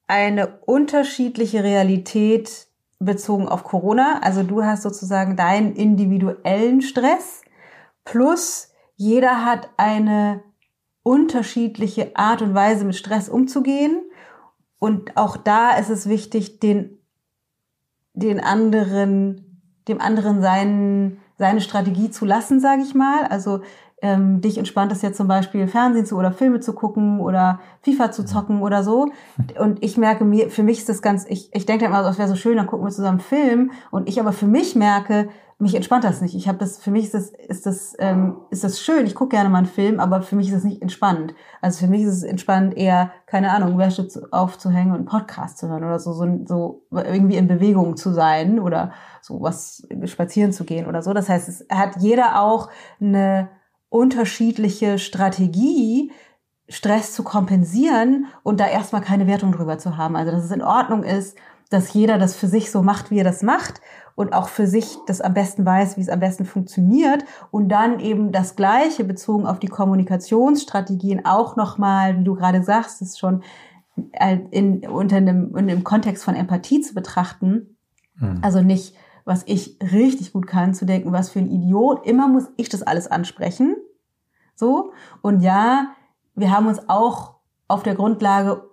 eine 0.07 0.59
unterschiedliche 0.65 1.63
Realität 1.63 2.67
bezogen 3.05 3.47
auf 3.47 3.63
Corona. 3.63 4.19
Also 4.21 4.43
du 4.43 4.63
hast 4.63 4.83
sozusagen 4.83 5.35
deinen 5.35 5.75
individuellen 5.75 6.81
Stress 6.81 7.41
plus 8.05 8.69
jeder 8.95 9.45
hat 9.45 9.69
eine 9.77 10.43
unterschiedliche 11.03 12.15
Art 12.15 12.41
und 12.41 12.53
Weise 12.53 12.85
mit 12.85 12.95
Stress 12.95 13.29
umzugehen. 13.29 14.03
Und 14.77 15.17
auch 15.17 15.37
da 15.37 15.71
ist 15.77 15.89
es 15.89 16.07
wichtig, 16.07 16.59
den, 16.59 16.99
den 18.13 18.39
anderen, 18.39 19.63
dem 19.87 19.99
anderen 19.99 20.41
seinen, 20.41 21.19
seine 21.37 21.61
Strategie 21.61 22.11
zu 22.11 22.25
lassen, 22.25 22.59
sage 22.59 22.83
ich 22.83 22.93
mal. 22.93 23.25
Also 23.25 23.61
ähm, 24.01 24.41
dich 24.41 24.57
entspannt 24.57 24.91
es 24.91 25.01
ja 25.01 25.13
zum 25.13 25.27
Beispiel 25.27 25.67
Fernsehen 25.67 26.05
zu 26.05 26.17
oder 26.17 26.31
Filme 26.31 26.59
zu 26.59 26.73
gucken 26.73 27.19
oder 27.19 27.59
FIFA 27.83 28.11
zu 28.11 28.25
zocken 28.25 28.61
oder 28.61 28.83
so. 28.83 29.11
Und 29.59 29.83
ich 29.83 29.97
merke 29.97 30.25
mir, 30.25 30.49
für 30.49 30.63
mich 30.63 30.79
ist 30.79 30.89
das 30.89 31.01
ganz, 31.01 31.25
ich, 31.27 31.49
ich 31.53 31.65
denke 31.65 31.85
immer, 31.85 32.03
das 32.03 32.17
wäre 32.17 32.27
so 32.27 32.35
schön, 32.35 32.57
dann 32.57 32.67
gucken 32.67 32.85
wir 32.85 32.91
zusammen 32.91 33.19
Film. 33.19 33.71
Und 33.91 34.09
ich 34.09 34.19
aber 34.19 34.33
für 34.33 34.47
mich 34.47 34.75
merke, 34.75 35.29
mich 35.61 35.75
entspannt 35.75 36.03
das 36.03 36.21
nicht. 36.21 36.33
Ich 36.33 36.47
habe 36.47 36.57
das, 36.57 36.79
für 36.79 36.89
mich 36.89 37.05
ist 37.05 37.13
das, 37.13 37.29
ist 37.29 37.67
das, 37.67 37.95
ähm, 37.99 38.37
ist 38.49 38.63
das 38.63 38.81
schön. 38.81 39.05
Ich 39.05 39.13
gucke 39.13 39.35
gerne 39.35 39.47
mal 39.49 39.59
einen 39.59 39.67
Film, 39.67 39.99
aber 39.99 40.23
für 40.23 40.35
mich 40.35 40.47
ist 40.47 40.55
das 40.55 40.63
nicht 40.63 40.81
entspannend. 40.81 41.35
Also 41.61 41.85
für 41.85 41.91
mich 41.91 42.01
ist 42.01 42.13
es 42.13 42.23
entspannend 42.23 42.75
eher, 42.75 43.11
keine 43.27 43.51
Ahnung, 43.51 43.77
Wäsche 43.77 44.07
aufzuhängen 44.31 44.91
und 44.91 44.97
einen 44.97 45.05
Podcast 45.05 45.59
zu 45.59 45.69
hören 45.69 45.83
oder 45.83 45.99
so, 45.99 46.13
so, 46.13 46.25
so 46.45 46.81
irgendwie 46.89 47.35
in 47.35 47.47
Bewegung 47.47 47.95
zu 47.95 48.11
sein 48.11 48.59
oder 48.59 48.91
so 49.21 49.39
was 49.41 49.87
spazieren 50.05 50.51
zu 50.51 50.63
gehen 50.63 50.87
oder 50.87 51.03
so. 51.03 51.13
Das 51.13 51.29
heißt, 51.29 51.47
es 51.47 51.65
hat 51.69 51.97
jeder 51.99 52.41
auch 52.41 52.69
eine 52.99 53.49
unterschiedliche 53.91 54.97
Strategie, 54.97 56.11
Stress 56.69 57.13
zu 57.13 57.23
kompensieren 57.23 58.27
und 58.41 58.61
da 58.61 58.67
erstmal 58.67 59.01
keine 59.01 59.27
Wertung 59.27 59.51
drüber 59.51 59.77
zu 59.77 59.97
haben. 59.97 60.15
Also 60.15 60.31
dass 60.31 60.45
es 60.45 60.51
in 60.51 60.63
Ordnung 60.63 61.03
ist, 61.03 61.37
dass 61.69 61.93
jeder 61.93 62.17
das 62.17 62.35
für 62.35 62.47
sich 62.47 62.71
so 62.71 62.81
macht, 62.81 63.11
wie 63.11 63.19
er 63.19 63.25
das 63.25 63.43
macht 63.43 63.81
und 64.15 64.31
auch 64.33 64.47
für 64.47 64.65
sich 64.65 64.97
das 65.07 65.19
am 65.19 65.33
besten 65.33 65.65
weiß, 65.65 65.97
wie 65.97 66.01
es 66.01 66.09
am 66.09 66.21
besten 66.21 66.45
funktioniert 66.45 67.25
und 67.51 67.67
dann 67.67 67.99
eben 67.99 68.31
das 68.31 68.55
Gleiche 68.55 69.03
bezogen 69.03 69.45
auf 69.45 69.59
die 69.59 69.67
Kommunikationsstrategien 69.67 71.25
auch 71.25 71.57
nochmal, 71.57 72.17
wie 72.17 72.23
du 72.23 72.35
gerade 72.35 72.63
sagst, 72.63 73.01
ist 73.01 73.19
schon 73.19 73.43
in, 74.51 74.87
unter 74.87 75.17
einem, 75.17 75.49
in 75.57 75.69
einem 75.69 75.83
Kontext 75.83 76.23
von 76.23 76.35
Empathie 76.35 76.79
zu 76.79 76.93
betrachten. 76.93 77.75
Mhm. 78.15 78.39
Also 78.41 78.61
nicht 78.61 78.95
was 79.25 79.43
ich 79.45 79.77
richtig 79.81 80.33
gut 80.33 80.47
kann, 80.47 80.73
zu 80.73 80.85
denken, 80.85 81.11
was 81.11 81.29
für 81.29 81.39
ein 81.39 81.51
Idiot, 81.51 82.05
immer 82.05 82.27
muss 82.27 82.49
ich 82.57 82.69
das 82.69 82.83
alles 82.83 83.07
ansprechen. 83.07 83.75
So. 84.55 84.91
Und 85.21 85.41
ja, 85.41 85.95
wir 86.35 86.51
haben 86.51 86.67
uns 86.67 86.89
auch 86.89 87.35
auf 87.67 87.83
der 87.83 87.95
Grundlage 87.95 88.70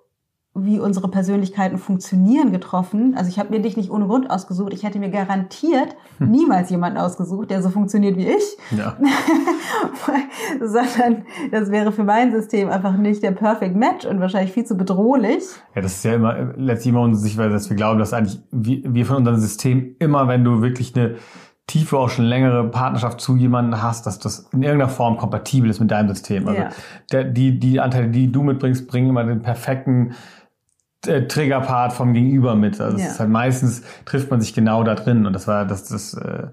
wie 0.65 0.81
unsere 0.81 1.09
Persönlichkeiten 1.09 1.79
funktionieren, 1.79 2.53
getroffen. 2.53 3.15
Also 3.17 3.31
ich 3.31 3.39
habe 3.39 3.51
mir 3.51 3.61
dich 3.61 3.77
nicht 3.77 3.91
ohne 3.91 4.07
Grund 4.07 4.31
ausgesucht. 4.31 4.73
Ich 4.73 4.83
hätte 4.83 4.99
mir 4.99 5.11
garantiert 5.11 5.97
hm. 6.19 6.31
niemals 6.31 6.71
jemanden 6.71 6.99
ausgesucht, 6.99 7.51
der 7.51 7.63
so 7.63 7.71
funktioniert 7.71 8.17
wie 8.17 8.29
ich. 8.29 8.57
Ja. 8.77 8.97
Sondern 10.61 11.25
das 11.51 11.71
wäre 11.71 11.93
für 11.93 12.05
mein 12.05 12.33
System 12.33 12.69
einfach 12.69 12.97
nicht 12.97 13.23
der 13.23 13.33
Perfect 13.33 13.77
Match 13.77 14.07
und 14.07 14.21
wahrscheinlich 14.21 14.53
viel 14.53 14.65
zu 14.65 14.77
bedrohlich. 14.77 15.45
Ja, 15.75 15.83
das 15.83 15.97
ist 15.97 16.05
ja 16.05 16.15
immer 16.15 16.53
letztlich 16.57 16.93
immer 16.93 17.03
unsere 17.03 17.23
Sichtweise, 17.23 17.51
dass 17.51 17.69
wir 17.71 17.77
glauben, 17.77 17.99
dass 17.99 18.13
eigentlich 18.13 18.39
wir 18.51 19.07
von 19.07 19.17
unserem 19.17 19.39
System 19.39 19.97
immer, 19.99 20.29
wenn 20.29 20.45
du 20.45 20.63
wirklich 20.63 20.97
eine 20.97 21.17
tiefe, 21.69 21.99
auch 21.99 22.09
schon 22.09 22.25
längere 22.25 22.65
Partnerschaft 22.65 23.21
zu 23.21 23.37
jemandem 23.37 23.81
hast, 23.81 24.07
dass 24.07 24.19
das 24.19 24.49
in 24.53 24.63
irgendeiner 24.63 24.91
Form 24.91 25.19
kompatibel 25.19 25.71
ist 25.71 25.81
mit 25.81 25.91
deinem 25.91 26.09
System. 26.09 26.49
Also 26.49 26.63
ja. 26.63 26.71
der, 27.13 27.25
die, 27.25 27.61
die 27.61 27.79
Anteile, 27.79 28.09
die 28.09 28.33
du 28.33 28.43
mitbringst, 28.43 28.89
bringen 28.89 29.11
immer 29.11 29.23
den 29.23 29.43
perfekten 29.43 30.11
äh, 30.11 30.15
Triggerpart 31.03 31.93
vom 31.93 32.13
Gegenüber 32.13 32.55
mit. 32.55 32.81
Also 32.81 32.99
ja. 32.99 33.05
es 33.05 33.13
ist 33.13 33.21
halt 33.21 33.31
meistens 33.31 33.83
trifft 34.05 34.31
man 34.31 34.41
sich 34.41 34.55
genau 34.55 34.83
da 34.83 34.95
drin 34.95 35.27
und 35.27 35.33
das 35.33 35.47
war 35.47 35.65
das 35.65 35.85
das 35.85 36.15
äh, 36.15 36.49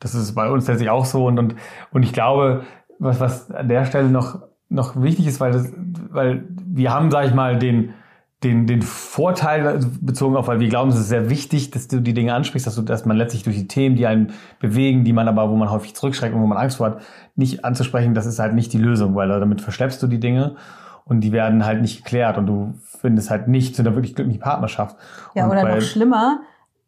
das 0.00 0.14
ist 0.14 0.34
bei 0.34 0.50
uns 0.50 0.66
letztlich 0.66 0.90
auch 0.90 1.04
so 1.04 1.26
und 1.26 1.38
und 1.38 1.54
und 1.92 2.02
ich 2.02 2.12
glaube, 2.12 2.62
was 2.98 3.20
was 3.20 3.50
an 3.50 3.68
der 3.68 3.84
Stelle 3.84 4.08
noch 4.08 4.42
noch 4.68 5.00
wichtig 5.00 5.26
ist, 5.26 5.40
weil 5.40 5.52
das, 5.52 5.72
weil 6.10 6.48
wir 6.66 6.92
haben 6.92 7.10
sage 7.10 7.28
ich 7.28 7.34
mal 7.34 7.58
den 7.58 7.94
den, 8.42 8.66
den 8.66 8.82
Vorteil 8.82 9.80
bezogen 10.02 10.36
auf, 10.36 10.48
weil 10.48 10.60
wir 10.60 10.68
glauben, 10.68 10.90
es 10.90 10.98
ist 10.98 11.08
sehr 11.08 11.30
wichtig, 11.30 11.70
dass 11.70 11.88
du 11.88 12.00
die 12.00 12.12
Dinge 12.12 12.34
ansprichst, 12.34 12.66
dass 12.66 12.74
du, 12.74 12.82
dass 12.82 13.06
man 13.06 13.16
letztlich 13.16 13.42
durch 13.42 13.56
die 13.56 13.68
Themen, 13.68 13.96
die 13.96 14.06
einen 14.06 14.34
bewegen, 14.60 15.02
die 15.04 15.14
man 15.14 15.28
aber, 15.28 15.50
wo 15.50 15.56
man 15.56 15.70
häufig 15.70 15.94
zurückschreckt 15.94 16.34
und 16.34 16.42
wo 16.42 16.46
man 16.46 16.58
Angst 16.58 16.76
vor 16.76 16.86
hat, 16.86 17.02
nicht 17.36 17.64
anzusprechen, 17.64 18.12
das 18.12 18.26
ist 18.26 18.38
halt 18.38 18.54
nicht 18.54 18.72
die 18.74 18.78
Lösung, 18.78 19.14
weil 19.14 19.28
damit 19.28 19.62
verschleppst 19.62 20.02
du 20.02 20.06
die 20.06 20.20
Dinge 20.20 20.56
und 21.04 21.20
die 21.20 21.32
werden 21.32 21.64
halt 21.64 21.80
nicht 21.82 22.04
geklärt 22.04 22.38
und 22.38 22.46
du 22.46 22.74
findest 23.00 23.30
halt 23.30 23.48
nicht 23.48 23.76
zu 23.76 23.82
einer 23.82 23.94
wirklich 23.94 24.14
glücklichen 24.14 24.40
Partnerschaft. 24.40 24.96
Ja, 25.34 25.44
und 25.44 25.50
oder 25.50 25.74
noch 25.74 25.82
schlimmer, 25.82 26.40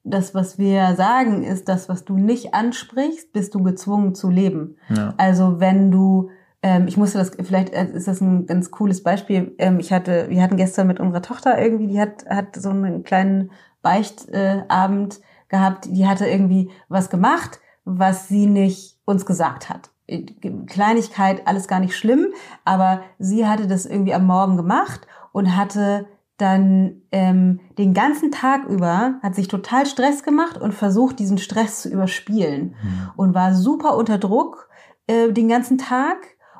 das, 0.04 0.34
was 0.34 0.58
wir 0.58 0.94
sagen, 0.94 1.42
ist, 1.42 1.68
das, 1.68 1.88
was 1.88 2.04
du 2.04 2.16
nicht 2.16 2.54
ansprichst, 2.54 3.32
bist 3.32 3.54
du 3.54 3.62
gezwungen 3.62 4.14
zu 4.14 4.30
leben. 4.30 4.76
Ja. 4.88 5.14
Also 5.16 5.60
wenn 5.60 5.90
du, 5.90 6.30
ähm, 6.62 6.86
ich 6.86 6.96
musste 6.96 7.18
das, 7.18 7.32
vielleicht 7.42 7.74
äh, 7.74 7.86
ist 7.92 8.08
das 8.08 8.20
ein 8.20 8.46
ganz 8.46 8.70
cooles 8.70 9.02
Beispiel. 9.02 9.54
Ähm, 9.58 9.80
ich 9.80 9.92
hatte, 9.92 10.26
wir 10.30 10.42
hatten 10.42 10.56
gestern 10.56 10.86
mit 10.86 11.00
unserer 11.00 11.22
Tochter 11.22 11.60
irgendwie, 11.60 11.88
die 11.88 12.00
hat, 12.00 12.24
hat 12.28 12.54
so 12.56 12.70
einen 12.70 13.02
kleinen 13.02 13.50
Beichtabend 13.82 15.20
gehabt, 15.48 15.86
die 15.86 16.06
hatte 16.06 16.26
irgendwie 16.26 16.70
was 16.88 17.10
gemacht, 17.10 17.60
was 17.84 18.28
sie 18.28 18.46
nicht 18.46 18.98
uns 19.04 19.26
gesagt 19.26 19.68
hat. 19.68 19.90
Kleinigkeit, 20.66 21.46
alles 21.46 21.68
gar 21.68 21.80
nicht 21.80 21.96
schlimm, 21.96 22.28
aber 22.64 23.00
sie 23.18 23.46
hatte 23.46 23.66
das 23.66 23.86
irgendwie 23.86 24.14
am 24.14 24.26
Morgen 24.26 24.56
gemacht 24.56 25.06
und 25.32 25.56
hatte 25.56 26.06
dann 26.38 27.02
ähm, 27.12 27.60
den 27.78 27.94
ganzen 27.94 28.30
Tag 28.30 28.66
über, 28.66 29.14
hat 29.22 29.34
sich 29.34 29.48
total 29.48 29.86
Stress 29.86 30.22
gemacht 30.22 30.58
und 30.58 30.72
versucht, 30.72 31.18
diesen 31.18 31.38
Stress 31.38 31.82
zu 31.82 31.88
überspielen 31.88 32.74
mhm. 32.82 33.10
und 33.16 33.34
war 33.34 33.54
super 33.54 33.96
unter 33.96 34.18
Druck 34.18 34.68
äh, 35.06 35.32
den 35.32 35.48
ganzen 35.48 35.78
Tag 35.78 36.18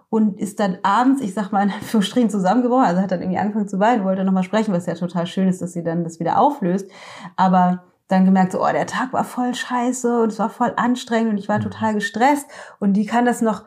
und 0.09 0.41
ist 0.41 0.61
dann 0.61 0.79
abends, 0.83 1.21
ich 1.21 1.35
sag 1.35 1.53
mal 1.53 1.63
in 1.63 1.73
Anführungsstrichen, 1.73 2.31
zusammengebrochen, 2.31 2.87
also 2.87 3.03
hat 3.03 3.11
dann 3.11 3.21
irgendwie 3.21 3.39
angefangen 3.39 3.69
zu 3.69 3.79
weinen, 3.79 4.05
wollte 4.05 4.25
nochmal 4.25 4.45
sprechen, 4.45 4.73
was 4.73 4.87
ja 4.87 4.95
total 4.95 5.27
schön 5.27 5.49
ist, 5.49 5.61
dass 5.61 5.73
sie 5.73 5.85
dann 5.85 6.05
das 6.05 6.21
wieder 6.21 6.41
auflöst, 6.41 6.91
aber 7.37 7.85
dann 8.09 8.25
gemerkt, 8.25 8.53
so, 8.53 8.63
oh, 8.63 8.73
der 8.73 8.87
Tag 8.87 9.13
war 9.13 9.25
voll 9.25 9.55
scheiße 9.55 10.23
und 10.23 10.33
es 10.33 10.39
war 10.39 10.51
voll 10.51 10.73
anstrengend 10.77 11.33
und 11.33 11.39
ich 11.39 11.49
war 11.49 11.59
mhm. 11.59 11.65
total 11.65 11.95
gestresst. 11.95 12.47
Und 12.79 12.93
die 12.95 13.07
kann 13.07 13.25
das 13.25 13.41
noch, 13.41 13.65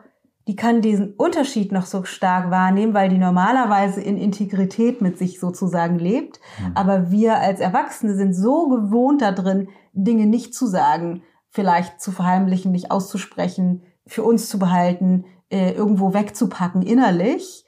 die 0.48 0.56
kann 0.56 0.80
diesen 0.80 1.14
Unterschied 1.14 1.72
noch 1.72 1.84
so 1.84 2.04
stark 2.04 2.50
wahrnehmen, 2.50 2.94
weil 2.94 3.10
die 3.10 3.18
normalerweise 3.18 4.00
in 4.00 4.16
Integrität 4.16 5.02
mit 5.02 5.18
sich 5.18 5.40
sozusagen 5.40 5.98
lebt. 5.98 6.40
Mhm. 6.58 6.72
Aber 6.74 7.10
wir 7.10 7.36
als 7.38 7.60
Erwachsene 7.60 8.14
sind 8.14 8.34
so 8.34 8.68
gewohnt 8.68 9.20
da 9.20 9.32
drin, 9.32 9.68
Dinge 9.92 10.26
nicht 10.26 10.54
zu 10.54 10.66
sagen, 10.66 11.22
vielleicht 11.50 12.00
zu 12.00 12.12
verheimlichen, 12.12 12.72
nicht 12.72 12.90
auszusprechen, 12.90 13.82
für 14.06 14.22
uns 14.22 14.48
zu 14.48 14.58
behalten, 14.58 15.24
äh, 15.50 15.72
irgendwo 15.72 16.14
wegzupacken 16.14 16.82
innerlich 16.82 17.66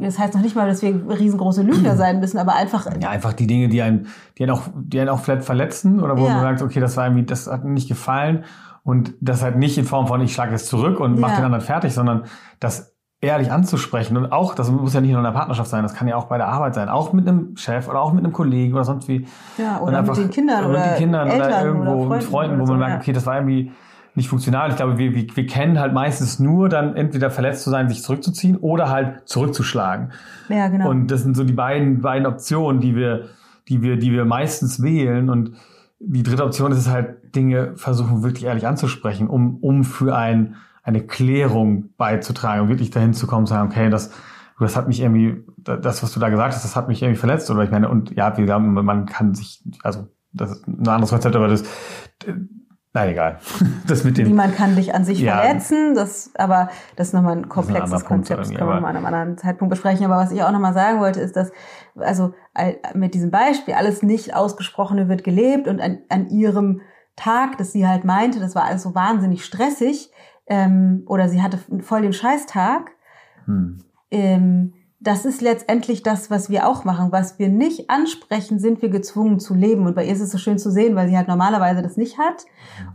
das 0.00 0.18
heißt 0.18 0.34
noch 0.34 0.42
nicht 0.42 0.56
mal, 0.56 0.66
dass 0.66 0.82
wir 0.82 0.94
riesengroße 1.08 1.62
Lügner 1.62 1.96
sein 1.96 2.20
müssen, 2.20 2.38
aber 2.38 2.54
einfach. 2.54 2.88
Ja, 3.00 3.10
einfach 3.10 3.32
die 3.32 3.46
Dinge, 3.46 3.68
die 3.68 3.82
einen, 3.82 4.08
die 4.36 4.44
einen 4.44 4.52
auch, 4.52 4.62
die 4.74 5.00
einen 5.00 5.08
auch 5.08 5.20
vielleicht 5.20 5.44
verletzen 5.44 6.00
oder 6.00 6.18
wo 6.18 6.26
ja. 6.26 6.34
man 6.34 6.40
sagt, 6.42 6.62
okay, 6.62 6.80
das 6.80 6.96
war 6.96 7.06
irgendwie, 7.06 7.24
das 7.24 7.46
hat 7.46 7.64
mir 7.64 7.70
nicht 7.70 7.88
gefallen 7.88 8.44
und 8.84 9.14
das 9.20 9.42
halt 9.42 9.56
nicht 9.56 9.78
in 9.78 9.84
Form 9.84 10.06
von, 10.06 10.20
ich 10.20 10.32
schlage 10.32 10.54
es 10.54 10.66
zurück 10.66 11.00
und 11.00 11.14
ja. 11.14 11.20
mache 11.20 11.36
den 11.36 11.44
anderen 11.44 11.64
fertig, 11.64 11.92
sondern 11.92 12.24
das 12.60 12.94
ehrlich 13.20 13.50
anzusprechen 13.50 14.16
und 14.16 14.30
auch, 14.30 14.54
das 14.54 14.70
muss 14.70 14.94
ja 14.94 15.00
nicht 15.00 15.10
nur 15.10 15.18
in 15.18 15.24
der 15.24 15.32
Partnerschaft 15.32 15.68
sein, 15.68 15.82
das 15.82 15.94
kann 15.94 16.06
ja 16.06 16.16
auch 16.16 16.26
bei 16.26 16.38
der 16.38 16.48
Arbeit 16.48 16.74
sein, 16.74 16.88
auch 16.88 17.12
mit 17.12 17.26
einem 17.26 17.56
Chef 17.56 17.88
oder 17.88 18.00
auch 18.00 18.12
mit 18.12 18.24
einem 18.24 18.32
Kollegen 18.32 18.74
oder 18.74 18.84
sonst 18.84 19.08
wie. 19.08 19.26
Ja, 19.56 19.80
oder 19.80 20.02
mit 20.02 20.16
den 20.16 20.30
Kindern 20.30 20.64
oder, 20.66 20.78
mit 20.78 20.90
den 20.90 20.96
Kindern 20.98 21.28
Eltern 21.28 21.48
oder 21.48 21.64
irgendwo 21.64 21.90
oder 22.06 22.16
mit 22.16 22.24
Freunden, 22.24 22.54
wo 22.56 22.58
man 22.60 22.66
so, 22.66 22.74
merkt, 22.74 23.02
okay, 23.02 23.12
das 23.12 23.26
war 23.26 23.36
irgendwie 23.36 23.72
nicht 24.18 24.28
funktional. 24.28 24.68
Ich 24.68 24.76
glaube, 24.76 24.98
wir, 24.98 25.14
wir, 25.14 25.26
wir 25.34 25.46
kennen 25.46 25.80
halt 25.80 25.94
meistens 25.94 26.38
nur 26.38 26.68
dann 26.68 26.94
entweder 26.94 27.30
verletzt 27.30 27.62
zu 27.62 27.70
sein, 27.70 27.88
sich 27.88 28.02
zurückzuziehen 28.02 28.56
oder 28.56 28.90
halt 28.90 29.26
zurückzuschlagen. 29.26 30.12
Ja, 30.50 30.68
genau. 30.68 30.90
Und 30.90 31.10
das 31.10 31.22
sind 31.22 31.36
so 31.36 31.44
die 31.44 31.54
beiden, 31.54 32.02
beiden 32.02 32.26
Optionen, 32.26 32.82
die 32.82 32.94
wir, 32.94 33.30
die 33.68 33.80
wir, 33.80 33.96
die 33.96 34.12
wir 34.12 34.26
meistens 34.26 34.82
wählen. 34.82 35.30
Und 35.30 35.52
die 36.00 36.22
dritte 36.22 36.44
Option 36.44 36.72
ist 36.72 36.78
es 36.78 36.90
halt, 36.90 37.34
Dinge 37.34 37.76
versuchen 37.76 38.22
wirklich 38.22 38.44
ehrlich 38.44 38.66
anzusprechen, 38.66 39.28
um, 39.28 39.56
um 39.56 39.84
für 39.84 40.16
ein, 40.16 40.56
eine 40.82 41.02
Klärung 41.02 41.90
beizutragen 41.96 42.62
und 42.62 42.68
wirklich 42.68 42.90
dahin 42.90 43.14
zu 43.14 43.26
kommen, 43.26 43.46
zu 43.46 43.54
sagen, 43.54 43.70
okay, 43.70 43.90
das, 43.90 44.10
das 44.58 44.76
hat 44.76 44.88
mich 44.88 45.00
irgendwie, 45.00 45.44
das, 45.56 46.02
was 46.02 46.12
du 46.12 46.20
da 46.20 46.28
gesagt 46.28 46.54
hast, 46.54 46.64
das 46.64 46.76
hat 46.76 46.88
mich 46.88 47.02
irgendwie 47.02 47.18
verletzt. 47.18 47.50
Oder 47.50 47.62
ich 47.62 47.70
meine, 47.70 47.88
und 47.88 48.14
ja, 48.16 48.36
wir 48.36 48.52
haben, 48.52 48.72
man 48.72 49.06
kann 49.06 49.34
sich, 49.34 49.62
also 49.82 50.08
das 50.32 50.52
ist 50.52 50.66
ein 50.66 50.88
anderes 50.88 51.10
Konzept, 51.10 51.36
aber 51.36 51.48
das, 51.48 51.64
Nein, 52.94 53.10
egal. 53.10 53.38
Das 53.86 54.04
mit 54.04 54.18
dem. 54.18 54.28
Niemand 54.28 54.54
kann 54.54 54.76
dich 54.76 54.94
an 54.94 55.04
sich 55.04 55.20
ja. 55.20 55.38
verletzen, 55.38 55.94
das, 55.94 56.30
aber 56.34 56.68
das 56.96 57.08
ist 57.08 57.14
nochmal 57.14 57.36
ein 57.36 57.48
komplexes 57.48 58.02
ein 58.02 58.06
Konzept, 58.06 58.40
das 58.40 58.48
können 58.50 58.68
wir 58.68 58.80
mal 58.80 58.88
an 58.88 58.96
einem 58.96 59.06
anderen 59.06 59.38
Zeitpunkt 59.38 59.70
besprechen. 59.70 60.04
Aber 60.04 60.16
was 60.16 60.30
ich 60.30 60.42
auch 60.42 60.52
nochmal 60.52 60.74
sagen 60.74 61.00
wollte, 61.00 61.20
ist, 61.20 61.36
dass, 61.36 61.52
also 61.96 62.34
mit 62.94 63.14
diesem 63.14 63.30
Beispiel, 63.30 63.74
alles 63.74 64.02
nicht 64.02 64.34
Ausgesprochene 64.34 65.08
wird 65.08 65.24
gelebt 65.24 65.68
und 65.68 65.80
an, 65.80 66.00
an 66.10 66.28
ihrem 66.28 66.82
Tag, 67.16 67.56
dass 67.56 67.72
sie 67.72 67.86
halt 67.86 68.04
meinte, 68.04 68.40
das 68.40 68.54
war 68.54 68.64
alles 68.64 68.82
so 68.82 68.94
wahnsinnig 68.94 69.44
stressig, 69.44 70.10
ähm, 70.46 71.04
oder 71.06 71.28
sie 71.28 71.42
hatte 71.42 71.58
voll 71.80 72.02
den 72.02 72.12
Scheißtag, 72.12 72.90
hm. 73.44 73.84
ähm, 74.10 74.74
das 75.00 75.24
ist 75.24 75.40
letztendlich 75.40 76.02
das, 76.02 76.30
was 76.30 76.50
wir 76.50 76.66
auch 76.66 76.84
machen. 76.84 77.12
Was 77.12 77.38
wir 77.38 77.48
nicht 77.48 77.88
ansprechen, 77.88 78.58
sind 78.58 78.82
wir 78.82 78.88
gezwungen 78.88 79.38
zu 79.38 79.54
leben. 79.54 79.86
Und 79.86 79.94
bei 79.94 80.04
ihr 80.04 80.12
ist 80.12 80.20
es 80.20 80.30
so 80.30 80.38
schön 80.38 80.58
zu 80.58 80.70
sehen, 80.70 80.96
weil 80.96 81.08
sie 81.08 81.16
halt 81.16 81.28
normalerweise 81.28 81.82
das 81.82 81.96
nicht 81.96 82.18
hat. 82.18 82.46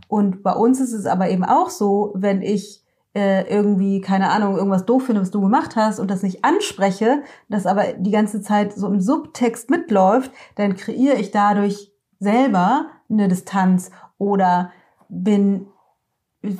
Und 0.08 0.42
bei 0.42 0.52
uns 0.52 0.80
ist 0.80 0.92
es 0.92 1.06
aber 1.06 1.30
eben 1.30 1.44
auch 1.44 1.70
so, 1.70 2.12
wenn 2.14 2.42
ich 2.42 2.84
äh, 3.14 3.48
irgendwie, 3.48 4.00
keine 4.00 4.30
Ahnung, 4.30 4.56
irgendwas 4.56 4.84
doof 4.84 5.06
finde, 5.06 5.22
was 5.22 5.30
du 5.30 5.40
gemacht 5.40 5.76
hast 5.76 5.98
und 5.98 6.10
das 6.10 6.22
nicht 6.22 6.44
anspreche, 6.44 7.22
das 7.48 7.64
aber 7.64 7.94
die 7.94 8.10
ganze 8.10 8.42
Zeit 8.42 8.74
so 8.74 8.88
im 8.88 9.00
Subtext 9.00 9.70
mitläuft, 9.70 10.30
dann 10.56 10.76
kreiere 10.76 11.16
ich 11.16 11.30
dadurch 11.30 11.92
selber 12.18 12.86
eine 13.08 13.28
Distanz 13.28 13.90
oder 14.18 14.72
bin, 15.08 15.68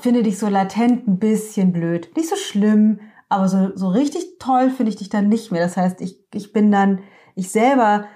finde 0.01 0.23
dich 0.23 0.39
so 0.39 0.49
latent 0.49 1.07
ein 1.07 1.19
bisschen 1.19 1.73
blöd. 1.73 2.11
Nicht 2.17 2.29
so 2.29 2.37
schlimm, 2.37 3.01
aber 3.35 3.49
so, 3.49 3.73
so 3.75 3.89
richtig 3.89 4.39
toll 4.39 4.71
finde 4.71 4.91
ich 4.91 4.97
dich 4.97 5.09
dann 5.09 5.29
nicht 5.29 5.53
mehr. 5.53 5.63
Das 5.63 5.77
heißt, 5.77 6.01
ich, 6.01 6.19
ich 6.33 6.53
bin 6.53 6.71
dann, 6.71 7.01
ich 7.35 7.51
selber, 7.51 8.07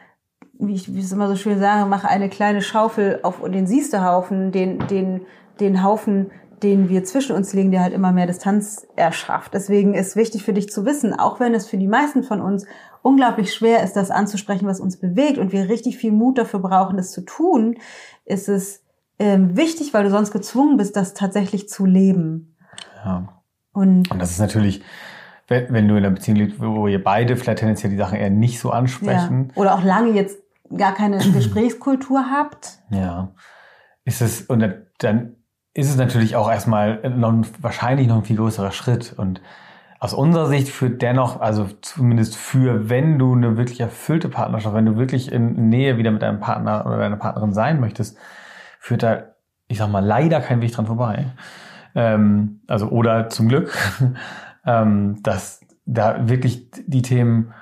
wie 0.59 0.75
ich, 0.75 0.93
wie 0.93 0.99
ich 0.99 1.05
es 1.05 1.12
immer 1.12 1.29
so 1.29 1.37
schön 1.37 1.59
sage, 1.59 1.89
mache 1.89 2.09
eine 2.09 2.29
kleine 2.29 2.62
Schaufel 2.62 3.21
auf 3.23 3.43
den 3.43 3.66
Siestehaufen, 3.66 4.53
den, 4.53 4.87
den, 4.89 5.23
den 5.61 5.83
Haufen, 5.83 6.31
den 6.62 6.89
wir 6.89 7.05
zwischen 7.05 7.37
uns 7.37 7.53
legen, 7.53 7.71
der 7.71 7.83
halt 7.83 7.93
immer 7.93 8.12
mehr 8.12 8.27
Distanz 8.27 8.87
erschafft. 8.97 9.55
Deswegen 9.55 9.95
ist 9.95 10.16
wichtig 10.16 10.43
für 10.43 10.53
dich 10.53 10.71
zu 10.71 10.85
wissen, 10.85 11.19
auch 11.19 11.41
wenn 11.41 11.55
es 11.55 11.69
für 11.69 11.79
die 11.79 11.87
meisten 11.87 12.23
von 12.23 12.41
uns 12.41 12.66
unglaublich 13.03 13.55
schwer 13.55 13.83
ist, 13.83 13.95
das 13.95 14.11
anzusprechen, 14.11 14.66
was 14.66 14.81
uns 14.81 14.99
bewegt 14.99 15.39
und 15.39 15.53
wir 15.53 15.69
richtig 15.69 15.99
viel 15.99 16.12
Mut 16.12 16.39
dafür 16.39 16.61
brauchen, 16.61 16.97
das 16.97 17.12
zu 17.12 17.21
tun, 17.21 17.77
ist 18.25 18.49
es 18.49 18.83
ähm, 19.19 19.57
wichtig, 19.57 19.95
weil 19.95 20.05
du 20.05 20.11
sonst 20.11 20.33
gezwungen 20.33 20.77
bist, 20.77 20.97
das 20.97 21.14
tatsächlich 21.14 21.69
zu 21.69 21.87
leben. 21.87 22.57
Ja. 23.05 23.38
Und, 23.79 24.11
und 24.11 24.18
das 24.18 24.31
ist 24.31 24.41
natürlich, 24.41 24.83
wenn, 25.47 25.72
wenn 25.72 25.89
du 25.89 25.97
in 25.97 26.05
einer 26.05 26.14
Beziehung 26.14 26.39
lebst, 26.39 26.61
wo 26.61 26.89
ihr 26.89 27.03
beide 27.03 27.37
vielleicht 27.37 27.61
tendenziell 27.61 27.91
die 27.91 27.97
Sachen 27.97 28.18
eher 28.18 28.31
nicht 28.31 28.59
so 28.59 28.70
ansprechen. 28.70 29.53
Ja. 29.55 29.61
Oder 29.61 29.74
auch 29.74 29.83
lange 29.83 30.11
jetzt 30.11 30.39
gar 30.76 30.95
keine 30.95 31.18
Gesprächskultur 31.33 32.26
habt. 32.31 32.81
Ja. 32.91 33.33
Ist 34.05 34.20
es, 34.20 34.43
und 34.43 34.64
dann 34.99 35.37
ist 35.74 35.91
es 35.91 35.97
natürlich 35.97 36.35
auch 36.35 36.51
erstmal 36.51 37.09
noch, 37.11 37.45
wahrscheinlich 37.61 38.09
noch 38.09 38.16
ein 38.16 38.24
viel 38.24 38.37
größerer 38.37 38.72
Schritt. 38.72 39.14
Und 39.16 39.41
aus 40.01 40.12
unserer 40.12 40.47
Sicht 40.47 40.68
führt 40.68 41.03
dennoch, 41.03 41.41
also 41.41 41.68
zumindest 41.83 42.37
für, 42.37 42.89
wenn 42.89 43.18
du 43.18 43.35
eine 43.35 43.57
wirklich 43.57 43.81
erfüllte 43.81 44.29
Partnerschaft, 44.29 44.74
wenn 44.74 44.87
du 44.87 44.97
wirklich 44.97 45.31
in 45.31 45.68
Nähe 45.68 45.97
wieder 45.99 46.11
mit 46.11 46.22
deinem 46.22 46.41
Partner 46.41 46.85
oder 46.85 46.99
deiner 46.99 47.16
Partnerin 47.16 47.53
sein 47.53 47.81
möchtest, 47.81 48.16
führt 48.81 49.03
da, 49.03 49.22
ich 49.66 49.79
sag 49.79 49.89
mal, 49.89 50.05
leider 50.05 50.41
kein 50.41 50.61
Weg 50.62 50.72
dran 50.72 50.87
vorbei. 50.87 51.26
Ähm, 51.99 52.61
also, 52.68 52.90
oder 52.90 53.28
zum 53.28 53.49
Glück, 53.49 53.76
ähm, 54.64 55.20
dass 55.24 55.61
da 55.84 56.28
wirklich 56.28 56.70
die 56.86 57.03
Themen, 57.03 57.53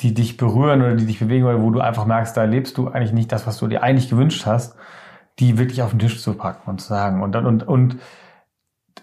die 0.00 0.14
dich 0.14 0.38
berühren 0.38 0.80
oder 0.80 0.94
die 0.94 1.04
dich 1.04 1.18
bewegen 1.18 1.44
oder 1.44 1.60
wo 1.60 1.70
du 1.70 1.80
einfach 1.80 2.06
merkst, 2.06 2.34
da 2.34 2.44
lebst 2.44 2.78
du 2.78 2.88
eigentlich 2.88 3.12
nicht 3.12 3.30
das, 3.30 3.46
was 3.46 3.58
du 3.58 3.66
dir 3.66 3.82
eigentlich 3.82 4.08
gewünscht 4.08 4.46
hast, 4.46 4.76
die 5.38 5.58
wirklich 5.58 5.82
auf 5.82 5.90
den 5.90 5.98
Tisch 5.98 6.22
zu 6.22 6.32
packen 6.32 6.70
und 6.70 6.80
zu 6.80 6.88
sagen. 6.88 7.22
Und 7.22 7.32
dann, 7.32 7.44
und, 7.44 7.68
und 7.68 7.98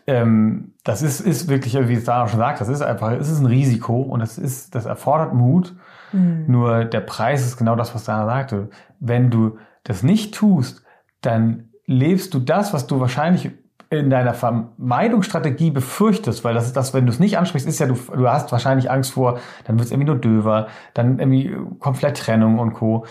ähm, 0.07 0.73
das 0.83 1.03
ist, 1.03 1.19
ist 1.19 1.49
wirklich, 1.49 1.75
wie 1.87 1.93
es 1.93 2.05
Sarah 2.05 2.27
schon 2.27 2.39
sagt, 2.39 2.59
das 2.59 2.67
ist 2.67 2.81
einfach, 2.81 3.11
es 3.11 3.29
ist 3.29 3.41
ein 3.41 3.45
Risiko 3.45 4.01
und 4.01 4.21
das 4.21 4.39
ist, 4.39 4.73
das 4.73 4.87
erfordert 4.87 5.35
Mut. 5.35 5.75
Mhm. 6.13 6.45
Nur 6.47 6.85
der 6.85 7.01
Preis 7.01 7.45
ist 7.45 7.57
genau 7.57 7.75
das, 7.75 7.93
was 7.93 8.05
Sarah 8.05 8.25
sagte. 8.25 8.71
Wenn 8.99 9.29
du 9.29 9.59
das 9.83 10.01
nicht 10.01 10.33
tust, 10.33 10.83
dann 11.21 11.69
lebst 11.85 12.33
du 12.33 12.39
das, 12.39 12.73
was 12.73 12.87
du 12.87 12.99
wahrscheinlich 12.99 13.51
in 13.91 14.09
deiner 14.09 14.35
Vermeidungsstrategie 14.35 15.71
befürchtest, 15.71 16.43
weil 16.43 16.53
das 16.53 16.67
ist 16.67 16.77
das, 16.77 16.93
wenn 16.93 17.05
du 17.05 17.11
es 17.11 17.19
nicht 17.19 17.37
ansprichst, 17.37 17.67
ist 17.67 17.79
ja, 17.79 17.87
du, 17.87 17.95
du 17.95 18.29
hast 18.29 18.51
wahrscheinlich 18.51 18.91
Angst 18.91 19.13
vor, 19.13 19.39
dann 19.65 19.77
wird 19.77 19.87
es 19.87 19.91
irgendwie 19.91 20.11
nur 20.11 20.19
döver, 20.19 20.67
dann 20.93 21.17
irgendwie 21.17 21.55
kommt 21.79 21.97
vielleicht 21.97 22.17
Trennung 22.17 22.59
und 22.59 22.73
Co. 22.73 23.05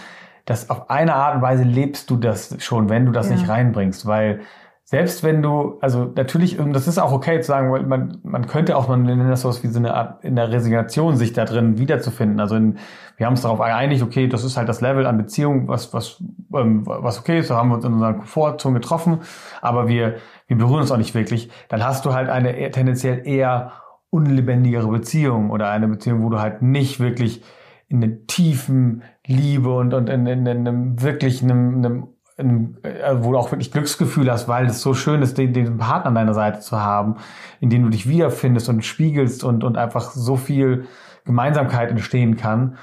Das 0.44 0.70
auf 0.70 0.88
eine 0.88 1.14
Art 1.14 1.34
und 1.34 1.42
Weise 1.42 1.64
lebst 1.64 2.08
du 2.10 2.16
das 2.16 2.54
schon, 2.62 2.88
wenn 2.88 3.06
du 3.06 3.12
das 3.12 3.28
ja. 3.28 3.34
nicht 3.34 3.48
reinbringst, 3.48 4.06
weil 4.06 4.40
selbst 4.84 5.22
wenn 5.22 5.42
du, 5.42 5.76
also 5.82 6.10
natürlich, 6.16 6.56
das 6.72 6.88
ist 6.88 6.96
auch 6.96 7.12
okay 7.12 7.42
zu 7.42 7.48
sagen, 7.48 7.70
weil 7.70 7.82
man, 7.82 8.20
man 8.22 8.46
könnte 8.46 8.74
auch, 8.74 8.88
man 8.88 9.02
nennt 9.02 9.28
das 9.28 9.42
sowas 9.42 9.62
wie 9.62 9.66
so 9.66 9.78
eine 9.78 9.92
Art 9.92 10.24
in 10.24 10.34
der 10.34 10.50
Resignation, 10.50 11.18
sich 11.18 11.34
da 11.34 11.44
drin 11.44 11.76
wiederzufinden. 11.76 12.40
Also 12.40 12.56
in, 12.56 12.78
wir 13.18 13.26
haben 13.26 13.34
uns 13.34 13.42
darauf 13.42 13.58
geeinigt, 13.58 14.02
okay, 14.02 14.28
das 14.28 14.44
ist 14.44 14.56
halt 14.56 14.66
das 14.66 14.80
Level 14.80 15.04
an 15.06 15.18
Beziehung, 15.18 15.68
was, 15.68 15.92
was, 15.92 16.22
ähm, 16.54 16.86
was 16.86 17.18
okay 17.18 17.40
ist, 17.40 17.50
da 17.50 17.56
haben 17.56 17.68
wir 17.68 17.74
uns 17.74 17.84
in 17.84 17.92
unserer 17.92 18.14
Komfortzone 18.14 18.80
getroffen, 18.80 19.18
aber 19.60 19.88
wir, 19.88 20.14
wir 20.48 20.56
berühren 20.56 20.80
uns 20.80 20.90
auch 20.90 20.96
nicht 20.96 21.14
wirklich. 21.14 21.50
Dann 21.68 21.84
hast 21.84 22.04
du 22.04 22.14
halt 22.14 22.28
eine 22.28 22.56
eher, 22.56 22.72
tendenziell 22.72 23.26
eher 23.26 23.72
unlebendigere 24.10 24.88
Beziehung 24.88 25.50
oder 25.50 25.70
eine 25.70 25.86
Beziehung, 25.86 26.22
wo 26.22 26.30
du 26.30 26.40
halt 26.40 26.62
nicht 26.62 26.98
wirklich 26.98 27.42
in 27.88 28.00
der 28.00 28.26
tiefen 28.26 29.02
Liebe 29.26 29.74
und, 29.74 29.94
und 29.94 30.08
in, 30.08 30.26
in, 30.26 30.46
in 30.46 30.66
einem 30.66 31.02
wirklich 31.02 31.42
einem, 31.42 32.08
einem 32.38 32.78
äh, 32.82 33.14
wo 33.18 33.32
du 33.32 33.38
auch 33.38 33.50
wirklich 33.50 33.72
Glücksgefühl 33.72 34.30
hast, 34.30 34.48
weil 34.48 34.66
es 34.66 34.80
so 34.80 34.94
schön 34.94 35.22
ist, 35.22 35.36
den, 35.36 35.52
den 35.52 35.78
Partner 35.78 36.08
an 36.08 36.14
deiner 36.14 36.34
Seite 36.34 36.60
zu 36.60 36.80
haben, 36.80 37.16
in 37.60 37.68
dem 37.68 37.82
du 37.84 37.90
dich 37.90 38.08
wiederfindest 38.08 38.68
und 38.68 38.84
spiegelst 38.84 39.44
und, 39.44 39.64
und 39.64 39.76
einfach 39.76 40.10
so 40.12 40.36
viel 40.36 40.86
Gemeinsamkeit 41.24 41.90
entstehen 41.90 42.36
kann. 42.36 42.76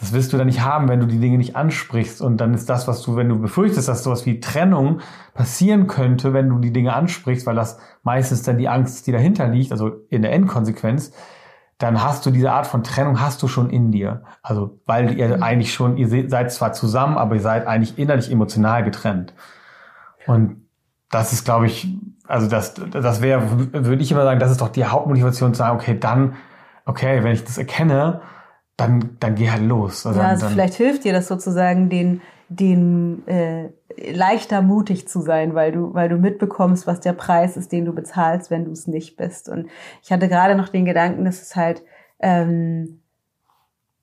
Das 0.00 0.12
wirst 0.12 0.32
du 0.32 0.36
dann 0.36 0.46
nicht 0.46 0.60
haben, 0.60 0.88
wenn 0.88 1.00
du 1.00 1.06
die 1.06 1.18
Dinge 1.18 1.38
nicht 1.38 1.56
ansprichst. 1.56 2.22
Und 2.22 2.36
dann 2.36 2.54
ist 2.54 2.68
das, 2.68 2.86
was 2.86 3.02
du, 3.02 3.16
wenn 3.16 3.28
du 3.28 3.40
befürchtest, 3.40 3.88
dass 3.88 4.04
sowas 4.04 4.26
wie 4.26 4.38
Trennung 4.38 5.00
passieren 5.34 5.88
könnte, 5.88 6.32
wenn 6.32 6.48
du 6.48 6.58
die 6.58 6.72
Dinge 6.72 6.94
ansprichst, 6.94 7.46
weil 7.46 7.56
das 7.56 7.78
meistens 8.04 8.42
dann 8.42 8.58
die 8.58 8.68
Angst, 8.68 9.06
die 9.08 9.12
dahinter 9.12 9.48
liegt, 9.48 9.72
also 9.72 9.90
in 10.08 10.22
der 10.22 10.32
Endkonsequenz, 10.32 11.12
dann 11.78 12.02
hast 12.02 12.26
du 12.26 12.30
diese 12.30 12.52
Art 12.52 12.66
von 12.66 12.84
Trennung 12.84 13.20
hast 13.20 13.42
du 13.42 13.48
schon 13.48 13.70
in 13.70 13.90
dir. 13.90 14.22
Also 14.42 14.80
weil 14.86 15.18
ihr 15.18 15.36
mhm. 15.36 15.42
eigentlich 15.42 15.74
schon, 15.74 15.96
ihr 15.96 16.28
seid 16.28 16.52
zwar 16.52 16.72
zusammen, 16.72 17.18
aber 17.18 17.34
ihr 17.34 17.40
seid 17.40 17.66
eigentlich 17.66 17.98
innerlich 17.98 18.30
emotional 18.30 18.84
getrennt. 18.84 19.34
Und 20.26 20.68
das 21.10 21.32
ist, 21.32 21.44
glaube 21.44 21.66
ich, 21.66 21.88
also 22.26 22.48
das, 22.48 22.74
das 22.74 23.22
wäre, 23.22 23.72
würde 23.72 24.02
ich 24.02 24.12
immer 24.12 24.24
sagen, 24.24 24.38
das 24.38 24.50
ist 24.50 24.60
doch 24.60 24.68
die 24.68 24.84
Hauptmotivation 24.84 25.54
zu 25.54 25.58
sagen, 25.58 25.76
okay, 25.76 25.98
dann, 25.98 26.34
okay, 26.84 27.24
wenn 27.24 27.32
ich 27.32 27.44
das 27.44 27.58
erkenne, 27.58 28.20
dann, 28.78 29.16
dann 29.20 29.34
geh 29.34 29.50
halt 29.50 29.64
los. 29.64 30.06
Also 30.06 30.20
ja, 30.20 30.28
also 30.28 30.46
dann, 30.46 30.52
vielleicht 30.52 30.74
hilft 30.74 31.04
dir 31.04 31.12
das 31.12 31.26
sozusagen, 31.26 31.90
den, 31.90 32.22
den 32.48 33.26
äh, 33.26 33.70
leichter 34.12 34.62
mutig 34.62 35.08
zu 35.08 35.20
sein, 35.20 35.54
weil 35.54 35.72
du, 35.72 35.92
weil 35.94 36.08
du 36.08 36.16
mitbekommst, 36.16 36.86
was 36.86 37.00
der 37.00 37.12
Preis 37.12 37.56
ist, 37.56 37.72
den 37.72 37.84
du 37.84 37.92
bezahlst, 37.92 38.50
wenn 38.50 38.64
du 38.64 38.70
es 38.70 38.86
nicht 38.86 39.16
bist. 39.16 39.48
Und 39.48 39.66
ich 40.02 40.12
hatte 40.12 40.28
gerade 40.28 40.54
noch 40.54 40.68
den 40.68 40.84
Gedanken, 40.84 41.24
dass 41.24 41.42
es 41.42 41.56
halt 41.56 41.82
ähm, 42.20 43.00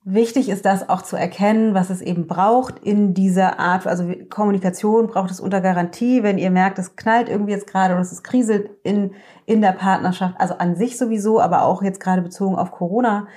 wichtig 0.04 0.50
ist, 0.50 0.66
das 0.66 0.90
auch 0.90 1.04
zu 1.04 1.16
erkennen, 1.16 1.74
was 1.74 1.90
es 1.90 2.02
eben 2.02 2.28
braucht 2.28 2.78
in 2.80 3.14
dieser 3.14 3.60
Art, 3.60 3.88
also 3.88 4.12
Kommunikation 4.30 5.08
braucht 5.08 5.32
es 5.32 5.40
unter 5.40 5.62
Garantie, 5.62 6.22
wenn 6.22 6.38
ihr 6.38 6.52
merkt, 6.52 6.80
es 6.80 6.98
knallt 6.98 7.30
irgendwie 7.30 7.54
jetzt 7.54 7.68
gerade 7.68 7.94
oder 7.94 8.02
es 8.02 8.24
kriselt 8.24 8.70
in, 8.84 9.14
in 9.46 9.62
der 9.62 9.72
Partnerschaft, 9.72 10.36
also 10.38 10.58
an 10.58 10.76
sich 10.76 10.98
sowieso, 10.98 11.40
aber 11.40 11.64
auch 11.64 11.82
jetzt 11.82 12.02
gerade 12.02 12.22
bezogen 12.22 12.58
auf 12.58 12.72
Corona, 12.72 13.28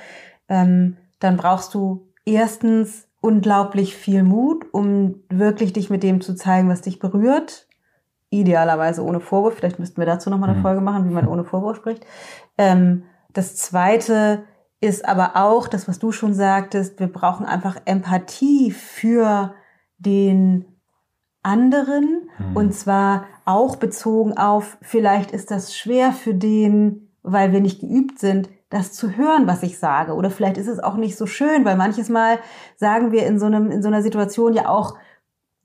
ähm, 0.49 0.97
dann 1.19 1.37
brauchst 1.37 1.75
du 1.75 2.09
erstens 2.25 3.09
unglaublich 3.21 3.97
viel 3.97 4.23
Mut, 4.23 4.66
um 4.73 5.23
wirklich 5.29 5.73
dich 5.73 5.91
mit 5.91 6.03
dem 6.03 6.21
zu 6.21 6.35
zeigen, 6.35 6.69
was 6.69 6.83
dich 6.83 6.99
berührt. 6.99 7.66
Idealerweise 8.31 9.03
ohne 9.03 9.21
Vorwurf. 9.21 9.55
Vielleicht 9.55 9.79
müssten 9.79 9.99
wir 9.99 10.07
dazu 10.07 10.31
nochmal 10.31 10.51
eine 10.51 10.59
mhm. 10.59 10.62
Folge 10.62 10.81
machen, 10.81 11.09
wie 11.09 11.14
man 11.14 11.27
ohne 11.27 11.45
Vorwurf 11.45 11.77
spricht. 11.77 12.07
Ähm, 12.57 13.05
das 13.33 13.57
zweite 13.57 14.45
ist 14.81 15.09
aber 15.09 15.33
auch 15.35 15.66
das, 15.66 15.89
was 15.89 15.99
du 15.99 16.12
schon 16.12 16.35
sagtest. 16.35 17.01
Wir 17.01 17.09
brauchen 17.09 17.47
einfach 17.47 17.77
Empathie 17.85 18.71
für 18.71 19.55
den 19.99 20.66
anderen. 21.43 22.29
Mhm. 22.39 22.57
Und 22.57 22.75
zwar 22.75 23.25
auch 23.45 23.77
bezogen 23.77 24.37
auf, 24.37 24.79
vielleicht 24.83 25.33
ist 25.33 25.51
das 25.51 25.77
schwer 25.77 26.12
für 26.12 26.35
den, 26.35 27.11
weil 27.23 27.53
wir 27.53 27.61
nicht 27.61 27.81
geübt 27.81 28.19
sind, 28.19 28.49
das 28.71 28.93
zu 28.93 29.16
hören, 29.16 29.47
was 29.47 29.62
ich 29.62 29.79
sage. 29.79 30.14
Oder 30.14 30.31
vielleicht 30.31 30.59
ist 30.59 30.66
es 30.66 30.81
auch 30.81 30.97
nicht 30.97 31.16
so 31.16 31.27
schön, 31.27 31.64
weil 31.64 31.77
manches 31.77 32.09
Mal 32.09 32.39
sagen 32.77 33.12
wir 33.12 33.27
in 33.27 33.39
so 33.39 33.47
einem, 33.47 33.71
in 33.71 33.83
so 33.83 33.89
einer 33.89 34.03
Situation 34.03 34.53
ja 34.53 34.69
auch 34.69 34.97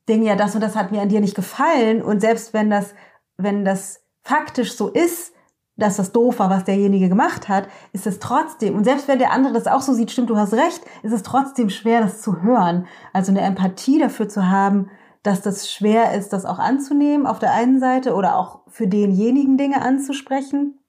Dinge, 0.08 0.26
ja, 0.26 0.36
das 0.36 0.56
und 0.56 0.62
das 0.62 0.76
hat 0.76 0.92
mir 0.92 1.02
an 1.02 1.10
dir 1.10 1.22
nicht 1.22 1.36
gefallen. 1.36 2.02
Und 2.02 2.20
selbst 2.20 2.54
wenn 2.54 2.70
das, 2.70 2.94
wenn 3.38 3.66
das 3.66 4.02
faktisch 4.22 4.76
so 4.76 4.90
ist, 4.90 5.34
dass 5.76 5.98
das 5.98 6.12
doof 6.12 6.40
war, 6.40 6.50
was 6.50 6.66
derjenige 6.66 7.10
gemacht 7.10 7.50
hat, 7.50 7.68
ist 7.94 8.06
es 8.06 8.20
trotzdem, 8.20 8.76
und 8.76 8.84
selbst 8.84 9.08
wenn 9.08 9.18
der 9.18 9.32
andere 9.32 9.54
das 9.54 9.68
auch 9.68 9.82
so 9.82 9.94
sieht, 9.94 10.12
stimmt, 10.12 10.30
du 10.30 10.38
hast 10.38 10.54
recht, 10.54 10.82
ist 11.02 11.14
es 11.14 11.24
trotzdem 11.24 11.70
schwer, 11.70 12.02
das 12.02 12.22
zu 12.22 12.42
hören. 12.44 12.86
Also 13.12 13.32
eine 13.32 13.42
Empathie 13.42 13.98
dafür 13.98 14.30
zu 14.30 14.50
haben, 14.50 14.92
dass 15.24 15.42
das 15.42 15.72
schwer 15.72 16.14
ist, 16.14 16.32
das 16.32 16.46
auch 16.46 16.60
anzunehmen 16.60 17.26
auf 17.26 17.40
der 17.40 17.54
einen 17.54 17.80
Seite 17.80 18.14
oder 18.14 18.38
auch 18.38 18.62
für 18.68 18.88
denjenigen 18.88 19.58
Dinge 19.58 19.82
anzusprechen. 19.82 20.80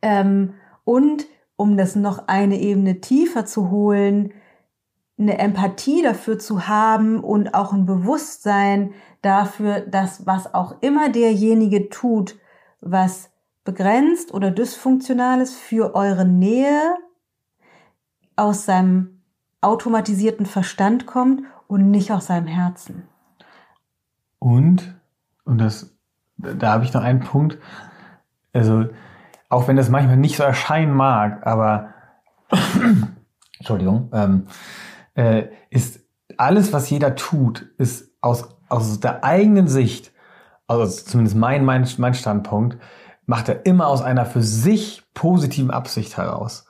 Ähm, 0.00 0.54
und 0.84 1.26
um 1.56 1.76
das 1.76 1.96
noch 1.96 2.28
eine 2.28 2.58
Ebene 2.58 3.00
tiefer 3.00 3.46
zu 3.46 3.70
holen, 3.70 4.32
eine 5.18 5.38
Empathie 5.38 6.02
dafür 6.02 6.38
zu 6.38 6.66
haben 6.66 7.20
und 7.20 7.54
auch 7.54 7.72
ein 7.72 7.86
Bewusstsein 7.86 8.94
dafür, 9.20 9.80
dass 9.80 10.26
was 10.26 10.52
auch 10.54 10.80
immer 10.80 11.10
derjenige 11.10 11.88
tut, 11.88 12.36
was 12.80 13.30
begrenzt 13.64 14.34
oder 14.34 14.50
dysfunktional 14.50 15.40
ist 15.40 15.54
für 15.54 15.94
eure 15.94 16.24
Nähe, 16.24 16.96
aus 18.34 18.64
seinem 18.64 19.22
automatisierten 19.60 20.46
Verstand 20.46 21.06
kommt 21.06 21.42
und 21.68 21.90
nicht 21.90 22.10
aus 22.10 22.26
seinem 22.26 22.46
Herzen. 22.46 23.06
Und, 24.38 24.98
und 25.44 25.58
das, 25.58 25.94
da 26.36 26.72
habe 26.72 26.84
ich 26.84 26.92
noch 26.92 27.02
einen 27.02 27.20
Punkt, 27.20 27.58
also 28.52 28.86
auch 29.52 29.68
wenn 29.68 29.76
das 29.76 29.90
manchmal 29.90 30.16
nicht 30.16 30.36
so 30.36 30.42
erscheinen 30.44 30.94
mag, 30.94 31.46
aber 31.46 31.90
Entschuldigung, 33.58 34.08
ähm, 34.14 34.46
äh, 35.14 35.44
ist 35.68 36.00
alles, 36.38 36.72
was 36.72 36.88
jeder 36.88 37.16
tut, 37.16 37.66
ist 37.76 38.16
aus, 38.22 38.56
aus 38.70 38.98
der 39.00 39.24
eigenen 39.24 39.68
Sicht, 39.68 40.10
also 40.66 40.86
zumindest 40.86 41.36
mein, 41.36 41.66
mein, 41.66 41.86
mein 41.98 42.14
Standpunkt, 42.14 42.78
macht 43.26 43.50
er 43.50 43.66
immer 43.66 43.88
aus 43.88 44.00
einer 44.00 44.24
für 44.24 44.42
sich 44.42 45.02
positiven 45.12 45.70
Absicht 45.70 46.16
heraus. 46.16 46.66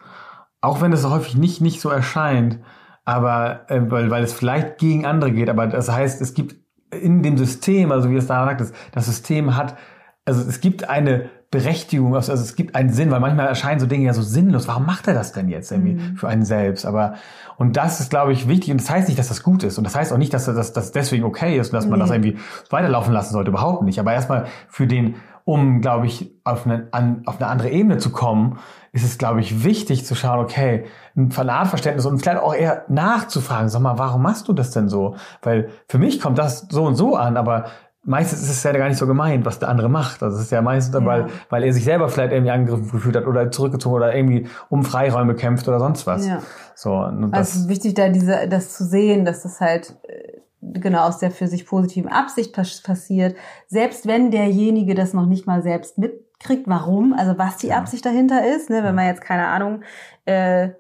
Auch 0.61 0.81
wenn 0.81 0.93
es 0.93 1.09
häufig 1.09 1.37
nicht, 1.37 1.61
nicht 1.61 1.81
so 1.81 1.89
erscheint, 1.89 2.59
aber 3.05 3.71
äh, 3.71 3.81
weil, 3.93 4.11
weil 4.11 4.25
es 4.25 4.33
vielleicht 4.33 4.79
gegen 4.79 5.07
andere 5.07 5.31
geht, 5.31 5.51
aber 5.51 5.69
das 5.69 5.89
heißt, 5.89 6.21
es 6.21 6.35
gibt 6.35 6.57
in 6.91 7.23
dem 7.23 7.39
System, 7.39 7.93
also 7.93 8.11
wie 8.11 8.17
es 8.17 8.27
da 8.27 8.45
sagt, 8.45 8.61
das, 8.61 8.73
das 8.91 9.07
System 9.07 9.57
hat, 9.57 9.77
also 10.25 10.43
es 10.49 10.61
gibt 10.61 10.89
eine 10.89 11.31
Berechtigung, 11.53 12.17
also 12.17 12.33
es 12.33 12.57
gibt 12.57 12.75
einen 12.75 12.89
Sinn, 12.89 13.11
weil 13.11 13.21
manchmal 13.21 13.47
erscheinen 13.47 13.79
so 13.79 13.85
Dinge 13.85 14.07
ja 14.07 14.15
so 14.15 14.23
sinnlos. 14.23 14.67
Warum 14.69 14.87
macht 14.87 15.07
er 15.07 15.13
das 15.13 15.33
denn 15.33 15.51
jetzt 15.51 15.71
irgendwie 15.71 15.95
mhm. 15.95 16.17
für 16.17 16.27
einen 16.27 16.47
selbst? 16.47 16.87
Aber 16.87 17.15
und 17.59 17.77
das 17.77 18.01
ist, 18.01 18.09
glaube 18.09 18.33
ich, 18.33 18.49
wichtig. 18.49 18.71
Und 18.71 18.81
das 18.81 18.89
heißt 18.89 19.07
nicht, 19.07 19.19
dass 19.19 19.29
das 19.29 19.43
gut 19.43 19.63
ist. 19.63 19.77
Und 19.77 19.85
das 19.85 19.95
heißt 19.95 20.15
auch 20.15 20.17
nicht, 20.17 20.33
dass 20.33 20.47
das, 20.47 20.73
das 20.73 20.93
deswegen 20.93 21.25
okay 21.25 21.59
ist 21.59 21.69
und 21.69 21.75
dass 21.75 21.87
man 21.87 21.99
nee. 21.99 22.05
das 22.05 22.11
irgendwie 22.11 22.39
weiterlaufen 22.71 23.13
lassen 23.13 23.35
sollte. 23.35 23.51
Überhaupt 23.51 23.83
nicht. 23.83 24.01
Aber 24.01 24.15
erstmal 24.15 24.47
für 24.67 24.87
den, 24.87 25.17
um, 25.45 25.83
glaube 25.83 26.07
ich, 26.07 26.33
auf 26.43 26.65
eine, 26.65 26.89
an, 26.93 27.23
auf 27.27 27.39
eine 27.39 27.51
andere 27.51 27.69
Ebene 27.69 27.99
zu 27.99 28.11
kommen, 28.11 28.59
ist 28.93 29.05
es, 29.05 29.19
glaube 29.19 29.41
ich, 29.41 29.63
wichtig 29.63 30.07
zu 30.07 30.15
schauen, 30.15 30.39
okay, 30.39 30.87
ein 31.15 31.31
Verladverständnis 31.31 32.07
und 32.07 32.19
vielleicht 32.19 32.41
auch 32.41 32.55
eher 32.55 32.87
nachzufragen, 32.89 33.69
sag 33.69 33.83
mal, 33.83 33.99
warum 33.99 34.23
machst 34.23 34.49
du 34.49 34.55
das 34.55 34.71
denn 34.71 34.89
so? 34.89 35.17
Weil 35.43 35.69
für 35.87 35.99
mich 35.99 36.19
kommt 36.19 36.39
das 36.39 36.67
so 36.71 36.85
und 36.85 36.95
so 36.95 37.15
an, 37.15 37.37
aber 37.37 37.67
meistens 38.05 38.43
ist 38.43 38.51
es 38.51 38.63
ja 38.63 38.73
gar 38.73 38.89
nicht 38.89 38.99
so 38.99 39.07
gemeint, 39.07 39.45
was 39.45 39.59
der 39.59 39.69
andere 39.69 39.89
macht. 39.89 40.23
Also 40.23 40.37
es 40.37 40.45
ist 40.45 40.53
ja 40.53 40.63
meistens, 40.63 40.95
ja. 40.95 41.05
weil, 41.05 41.27
weil 41.51 41.63
er 41.63 41.73
sich 41.73 41.85
selber 41.85 42.09
vielleicht 42.09 42.33
irgendwie 42.33 42.51
angegriffen 42.51 42.91
gefühlt 42.91 43.17
hat 43.17 43.27
oder 43.27 43.51
zurückgezogen 43.51 43.95
oder 43.95 44.15
irgendwie 44.15 44.49
um 44.69 44.85
Freiräume 44.85 45.35
kämpft 45.35 45.69
oder 45.69 45.79
sonst 45.79 46.07
was. 46.07 46.27
Ja. 46.27 46.43
So, 46.75 47.01
das 47.01 47.33
also 47.33 47.41
es 47.41 47.57
ist 47.57 47.69
wichtig, 47.69 47.95
da 47.95 48.09
diese, 48.09 48.49
das 48.49 48.75
zu 48.77 48.85
sehen, 48.85 49.25
dass 49.25 49.43
das 49.43 49.61
halt 49.61 49.97
äh, 50.09 50.41
genau 50.61 51.07
aus 51.07 51.19
der 51.19 51.31
für 51.31 51.47
sich 51.47 51.67
positiven 51.67 52.11
Absicht 52.11 52.53
passiert. 52.55 53.37
Selbst 53.69 54.07
wenn 54.07 54.31
derjenige 54.31 54.95
das 54.95 55.13
noch 55.13 55.27
nicht 55.27 55.47
mal 55.47 55.63
selbst 55.63 55.99
mitkriegt, 55.99 56.67
warum, 56.67 57.13
also 57.13 57.39
was 57.39 57.59
die 57.59 57.73
Absicht 57.73 58.05
dahinter 58.05 58.45
ist, 58.57 58.69
ne, 58.69 58.83
wenn 58.83 58.95
man 58.95 59.07
jetzt 59.07 59.23
keine 59.23 59.47
Ahnung, 59.47 59.83
äh, 60.25 60.71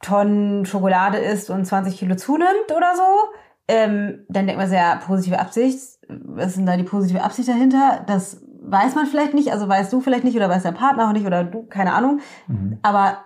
Tonnen 0.00 0.64
Schokolade 0.64 1.18
isst 1.18 1.50
und 1.50 1.64
20 1.64 1.98
Kilo 1.98 2.14
zunimmt 2.14 2.70
oder 2.70 2.94
so, 2.94 3.02
ähm, 3.68 4.24
dann 4.28 4.46
denkt 4.46 4.58
man 4.58 4.68
sehr 4.68 4.96
positive 4.96 5.38
Absicht. 5.38 5.78
Was 6.08 6.46
ist 6.48 6.56
denn 6.56 6.66
da 6.66 6.76
die 6.76 6.84
positive 6.84 7.22
Absicht 7.22 7.48
dahinter? 7.48 8.04
Das 8.06 8.40
weiß 8.62 8.94
man 8.94 9.06
vielleicht 9.06 9.34
nicht, 9.34 9.52
also 9.52 9.68
weißt 9.68 9.92
du 9.92 10.00
vielleicht 10.00 10.24
nicht 10.24 10.36
oder 10.36 10.48
weiß 10.48 10.62
dein 10.62 10.74
Partner 10.74 11.08
auch 11.08 11.12
nicht 11.12 11.26
oder 11.26 11.44
du, 11.44 11.64
keine 11.64 11.92
Ahnung. 11.92 12.20
Mhm. 12.46 12.78
Aber 12.82 13.18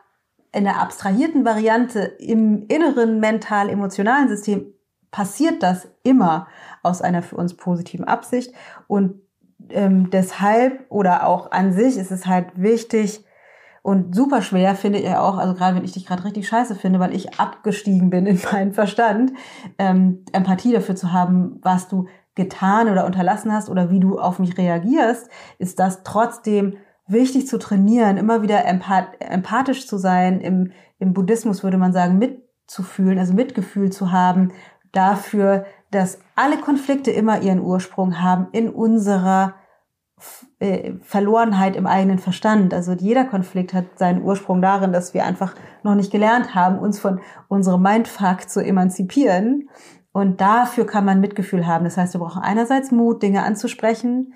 in 0.52 0.64
der 0.64 0.80
abstrahierten 0.80 1.44
Variante 1.44 2.00
im 2.00 2.66
inneren 2.68 3.20
mental-emotionalen 3.20 4.28
System 4.28 4.66
passiert 5.10 5.62
das 5.62 5.88
immer 6.02 6.48
aus 6.82 7.02
einer 7.02 7.22
für 7.22 7.36
uns 7.36 7.54
positiven 7.54 8.04
Absicht. 8.04 8.52
Und 8.88 9.20
ähm, 9.70 10.10
deshalb 10.10 10.84
oder 10.90 11.26
auch 11.26 11.52
an 11.52 11.72
sich 11.72 11.96
ist 11.96 12.10
es 12.10 12.26
halt 12.26 12.48
wichtig, 12.56 13.24
und 13.82 14.14
super 14.14 14.42
schwer 14.42 14.76
finde 14.76 15.00
ich 15.00 15.08
auch, 15.08 15.38
also 15.38 15.54
gerade 15.54 15.76
wenn 15.76 15.84
ich 15.84 15.92
dich 15.92 16.06
gerade 16.06 16.24
richtig 16.24 16.46
scheiße 16.46 16.76
finde, 16.76 17.00
weil 17.00 17.14
ich 17.14 17.40
abgestiegen 17.40 18.10
bin 18.10 18.26
in 18.26 18.40
meinen 18.52 18.72
Verstand, 18.72 19.32
ähm, 19.78 20.24
Empathie 20.32 20.72
dafür 20.72 20.94
zu 20.94 21.12
haben, 21.12 21.58
was 21.62 21.88
du 21.88 22.06
getan 22.34 22.88
oder 22.88 23.04
unterlassen 23.04 23.52
hast 23.52 23.68
oder 23.68 23.90
wie 23.90 24.00
du 24.00 24.18
auf 24.18 24.38
mich 24.38 24.56
reagierst, 24.56 25.28
ist 25.58 25.80
das 25.80 26.04
trotzdem 26.04 26.76
wichtig 27.06 27.48
zu 27.48 27.58
trainieren, 27.58 28.16
immer 28.16 28.42
wieder 28.42 28.64
empath 28.64 29.08
empathisch 29.18 29.86
zu 29.86 29.98
sein. 29.98 30.40
Im, 30.40 30.70
Im 30.98 31.12
Buddhismus 31.12 31.62
würde 31.64 31.76
man 31.76 31.92
sagen, 31.92 32.18
mitzufühlen, 32.18 33.18
also 33.18 33.34
Mitgefühl 33.34 33.90
zu 33.90 34.12
haben 34.12 34.52
dafür, 34.92 35.66
dass 35.90 36.20
alle 36.36 36.58
Konflikte 36.58 37.10
immer 37.10 37.42
ihren 37.42 37.60
Ursprung 37.60 38.22
haben 38.22 38.46
in 38.52 38.70
unserer 38.70 39.54
äh, 40.58 40.92
Verlorenheit 41.02 41.76
im 41.76 41.86
eigenen 41.86 42.18
Verstand. 42.18 42.72
Also 42.74 42.92
jeder 42.92 43.24
Konflikt 43.24 43.74
hat 43.74 43.98
seinen 43.98 44.22
Ursprung 44.22 44.62
darin, 44.62 44.92
dass 44.92 45.14
wir 45.14 45.24
einfach 45.24 45.54
noch 45.82 45.94
nicht 45.94 46.12
gelernt 46.12 46.54
haben, 46.54 46.78
uns 46.78 46.98
von 46.98 47.20
unserem 47.48 47.82
Mindfuck 47.82 48.48
zu 48.48 48.64
emanzipieren. 48.64 49.68
Und 50.12 50.40
dafür 50.40 50.86
kann 50.86 51.04
man 51.04 51.20
Mitgefühl 51.20 51.66
haben. 51.66 51.84
Das 51.84 51.96
heißt, 51.96 52.14
wir 52.14 52.20
brauchen 52.20 52.42
einerseits 52.42 52.90
Mut, 52.90 53.22
Dinge 53.22 53.42
anzusprechen 53.42 54.34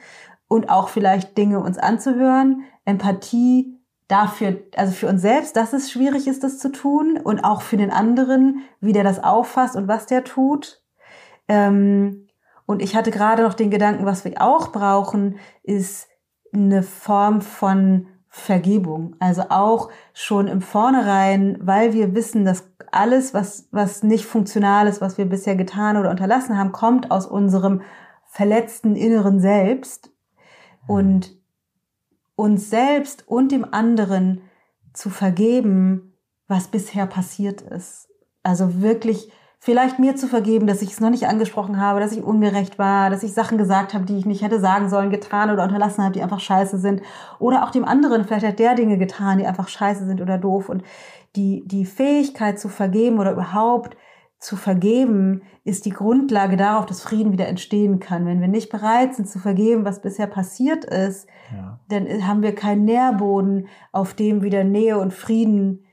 und 0.48 0.70
auch 0.70 0.88
vielleicht 0.88 1.36
Dinge 1.36 1.60
uns 1.60 1.78
anzuhören, 1.78 2.62
Empathie 2.84 3.76
dafür, 4.08 4.58
also 4.76 4.92
für 4.92 5.08
uns 5.08 5.20
selbst, 5.20 5.56
dass 5.56 5.72
es 5.72 5.90
schwierig 5.90 6.26
ist, 6.28 6.44
das 6.44 6.58
zu 6.58 6.70
tun 6.70 7.18
und 7.22 7.44
auch 7.44 7.62
für 7.62 7.76
den 7.76 7.90
anderen, 7.90 8.62
wie 8.80 8.92
der 8.92 9.04
das 9.04 9.22
auffasst 9.22 9.76
und 9.76 9.88
was 9.88 10.06
der 10.06 10.24
tut. 10.24 10.82
Ähm, 11.48 12.25
und 12.66 12.82
ich 12.82 12.96
hatte 12.96 13.10
gerade 13.10 13.42
noch 13.42 13.54
den 13.54 13.70
Gedanken, 13.70 14.04
was 14.04 14.24
wir 14.24 14.42
auch 14.42 14.72
brauchen, 14.72 15.38
ist 15.62 16.08
eine 16.52 16.82
Form 16.82 17.40
von 17.40 18.08
Vergebung. 18.28 19.16
Also 19.18 19.44
auch 19.48 19.90
schon 20.12 20.48
im 20.48 20.60
Vornherein, 20.60 21.58
weil 21.60 21.92
wir 21.94 22.14
wissen, 22.14 22.44
dass 22.44 22.70
alles, 22.92 23.32
was, 23.32 23.68
was 23.70 24.02
nicht 24.02 24.26
funktional 24.26 24.88
ist, 24.88 25.00
was 25.00 25.16
wir 25.16 25.26
bisher 25.26 25.56
getan 25.56 25.96
oder 25.96 26.10
unterlassen 26.10 26.58
haben, 26.58 26.72
kommt 26.72 27.10
aus 27.10 27.26
unserem 27.26 27.82
verletzten 28.26 28.94
inneren 28.96 29.40
Selbst. 29.40 30.10
Und 30.86 31.36
uns 32.36 32.68
selbst 32.70 33.26
und 33.26 33.50
dem 33.50 33.64
anderen 33.64 34.42
zu 34.92 35.10
vergeben, 35.10 36.12
was 36.46 36.68
bisher 36.68 37.06
passiert 37.06 37.62
ist. 37.62 38.08
Also 38.42 38.80
wirklich 38.80 39.32
vielleicht 39.66 39.98
mir 39.98 40.14
zu 40.14 40.28
vergeben, 40.28 40.68
dass 40.68 40.80
ich 40.80 40.92
es 40.92 41.00
noch 41.00 41.10
nicht 41.10 41.26
angesprochen 41.26 41.80
habe, 41.80 41.98
dass 41.98 42.12
ich 42.12 42.22
ungerecht 42.22 42.78
war, 42.78 43.10
dass 43.10 43.24
ich 43.24 43.32
Sachen 43.32 43.58
gesagt 43.58 43.94
habe, 43.94 44.04
die 44.04 44.16
ich 44.16 44.24
nicht 44.24 44.42
hätte 44.42 44.60
sagen 44.60 44.88
sollen, 44.88 45.10
getan 45.10 45.50
oder 45.50 45.64
unterlassen 45.64 46.04
habe, 46.04 46.12
die 46.12 46.22
einfach 46.22 46.38
scheiße 46.38 46.78
sind. 46.78 47.02
Oder 47.40 47.64
auch 47.64 47.72
dem 47.72 47.84
anderen, 47.84 48.22
vielleicht 48.24 48.46
hat 48.46 48.60
der 48.60 48.76
Dinge 48.76 48.96
getan, 48.96 49.38
die 49.38 49.46
einfach 49.46 49.66
scheiße 49.66 50.06
sind 50.06 50.20
oder 50.20 50.38
doof. 50.38 50.68
Und 50.68 50.84
die, 51.34 51.64
die 51.66 51.84
Fähigkeit 51.84 52.60
zu 52.60 52.68
vergeben 52.68 53.18
oder 53.18 53.32
überhaupt 53.32 53.96
zu 54.38 54.54
vergeben, 54.54 55.42
ist 55.64 55.84
die 55.84 55.90
Grundlage 55.90 56.56
darauf, 56.56 56.86
dass 56.86 57.02
Frieden 57.02 57.32
wieder 57.32 57.48
entstehen 57.48 57.98
kann. 57.98 58.24
Wenn 58.24 58.40
wir 58.40 58.46
nicht 58.46 58.70
bereit 58.70 59.16
sind 59.16 59.28
zu 59.28 59.40
vergeben, 59.40 59.84
was 59.84 60.00
bisher 60.00 60.28
passiert 60.28 60.84
ist, 60.84 61.26
ja. 61.52 61.80
dann 61.88 62.06
haben 62.24 62.42
wir 62.42 62.54
keinen 62.54 62.84
Nährboden, 62.84 63.66
auf 63.90 64.14
dem 64.14 64.44
wieder 64.44 64.62
Nähe 64.62 64.96
und 64.96 65.12
Frieden 65.12 65.85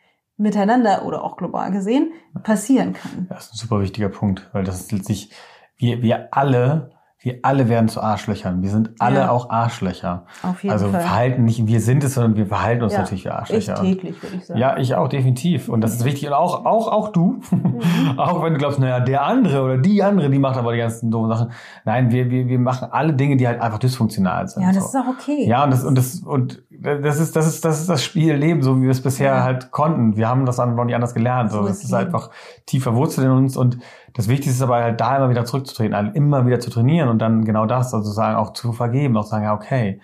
miteinander 0.43 1.05
oder 1.05 1.23
auch 1.23 1.37
global 1.37 1.71
gesehen 1.71 2.11
passieren 2.43 2.93
kann. 2.93 3.27
Das 3.29 3.45
ist 3.45 3.53
ein 3.53 3.57
super 3.57 3.81
wichtiger 3.81 4.09
Punkt, 4.09 4.49
weil 4.51 4.63
das 4.63 4.81
ist 4.81 4.91
letztlich, 4.91 5.31
wir, 5.77 6.01
wir 6.01 6.27
alle 6.31 6.91
wir 7.23 7.39
alle 7.41 7.69
werden 7.69 7.87
zu 7.87 8.01
Arschlöchern. 8.01 8.61
Wir 8.61 8.69
sind 8.69 8.91
alle 8.99 9.19
ja. 9.19 9.29
auch 9.29 9.49
Arschlöcher. 9.49 10.25
Auf 10.43 10.61
jeden 10.61 10.73
also 10.73 10.89
Fall. 10.89 10.99
verhalten 10.99 11.45
nicht, 11.45 11.65
wir 11.65 11.79
sind 11.79 12.03
es, 12.03 12.15
sondern 12.15 12.35
wir 12.35 12.47
verhalten 12.47 12.83
uns 12.83 12.91
ja. 12.91 12.99
natürlich 12.99 13.23
wie 13.23 13.29
Arschlöcher. 13.29 13.75
Ich 13.75 13.79
täglich, 13.79 14.21
würde 14.21 14.35
ich 14.35 14.45
sagen. 14.45 14.59
Ja, 14.59 14.75
ich 14.75 14.93
auch, 14.95 15.07
definitiv. 15.07 15.69
Und 15.69 15.79
das 15.79 15.93
ist 15.93 16.03
wichtig. 16.03 16.27
Und 16.27 16.33
auch, 16.33 16.65
auch, 16.65 16.91
auch 16.91 17.13
du. 17.13 17.39
Mhm. 17.49 17.79
auch 18.17 18.43
wenn 18.43 18.51
du 18.51 18.59
glaubst, 18.59 18.77
naja, 18.77 18.99
der 18.99 19.23
andere 19.23 19.63
oder 19.63 19.77
die 19.77 20.03
andere, 20.03 20.29
die 20.29 20.37
macht 20.37 20.57
aber 20.57 20.73
die 20.73 20.79
ganzen 20.79 21.11
doofen 21.11 21.29
Sachen. 21.29 21.51
Nein, 21.85 22.11
wir, 22.11 22.29
wir, 22.29 22.49
wir 22.49 22.59
machen 22.59 22.89
alle 22.91 23.13
Dinge, 23.13 23.37
die 23.37 23.47
halt 23.47 23.61
einfach 23.61 23.79
dysfunktional 23.79 24.49
sind. 24.49 24.63
Ja, 24.63 24.73
das 24.73 24.91
so. 24.91 24.97
ist 24.99 25.05
auch 25.05 25.09
okay. 25.09 25.47
Ja, 25.47 25.63
und 25.63 25.71
das, 25.71 25.85
und 25.85 25.97
das, 25.97 26.15
und 26.19 26.61
das 26.69 27.21
ist, 27.21 27.37
das 27.37 27.47
ist, 27.47 27.63
das 27.63 27.79
ist 27.79 27.87
das 27.87 28.03
Spielleben, 28.03 28.61
so 28.63 28.79
wie 28.79 28.83
wir 28.83 28.91
es 28.91 29.01
bisher 29.01 29.33
ja. 29.33 29.43
halt 29.43 29.71
konnten. 29.71 30.17
Wir 30.17 30.27
haben 30.27 30.45
das 30.45 30.57
noch 30.57 30.83
nicht 30.83 30.95
anders 30.95 31.13
gelernt. 31.13 31.51
So, 31.51 31.61
das 31.61 31.77
ist, 31.77 31.85
ist 31.85 31.93
einfach 31.93 32.31
tief 32.65 32.83
verwurzelt 32.83 33.27
in 33.27 33.31
uns 33.31 33.55
und 33.55 33.77
das 34.13 34.27
Wichtigste 34.27 34.51
ist 34.51 34.61
aber 34.61 34.83
halt 34.83 35.01
da 35.01 35.17
immer 35.17 35.29
wieder 35.29 35.45
zurückzutreten, 35.45 35.95
halt 35.95 36.15
immer 36.15 36.45
wieder 36.45 36.59
zu 36.59 36.69
trainieren 36.69 37.09
und 37.09 37.19
dann 37.19 37.45
genau 37.45 37.65
das 37.65 37.91
sozusagen 37.91 38.35
auch 38.35 38.53
zu 38.53 38.71
vergeben, 38.71 39.17
auch 39.17 39.23
zu 39.23 39.31
sagen, 39.31 39.45
ja, 39.45 39.53
okay, 39.53 40.01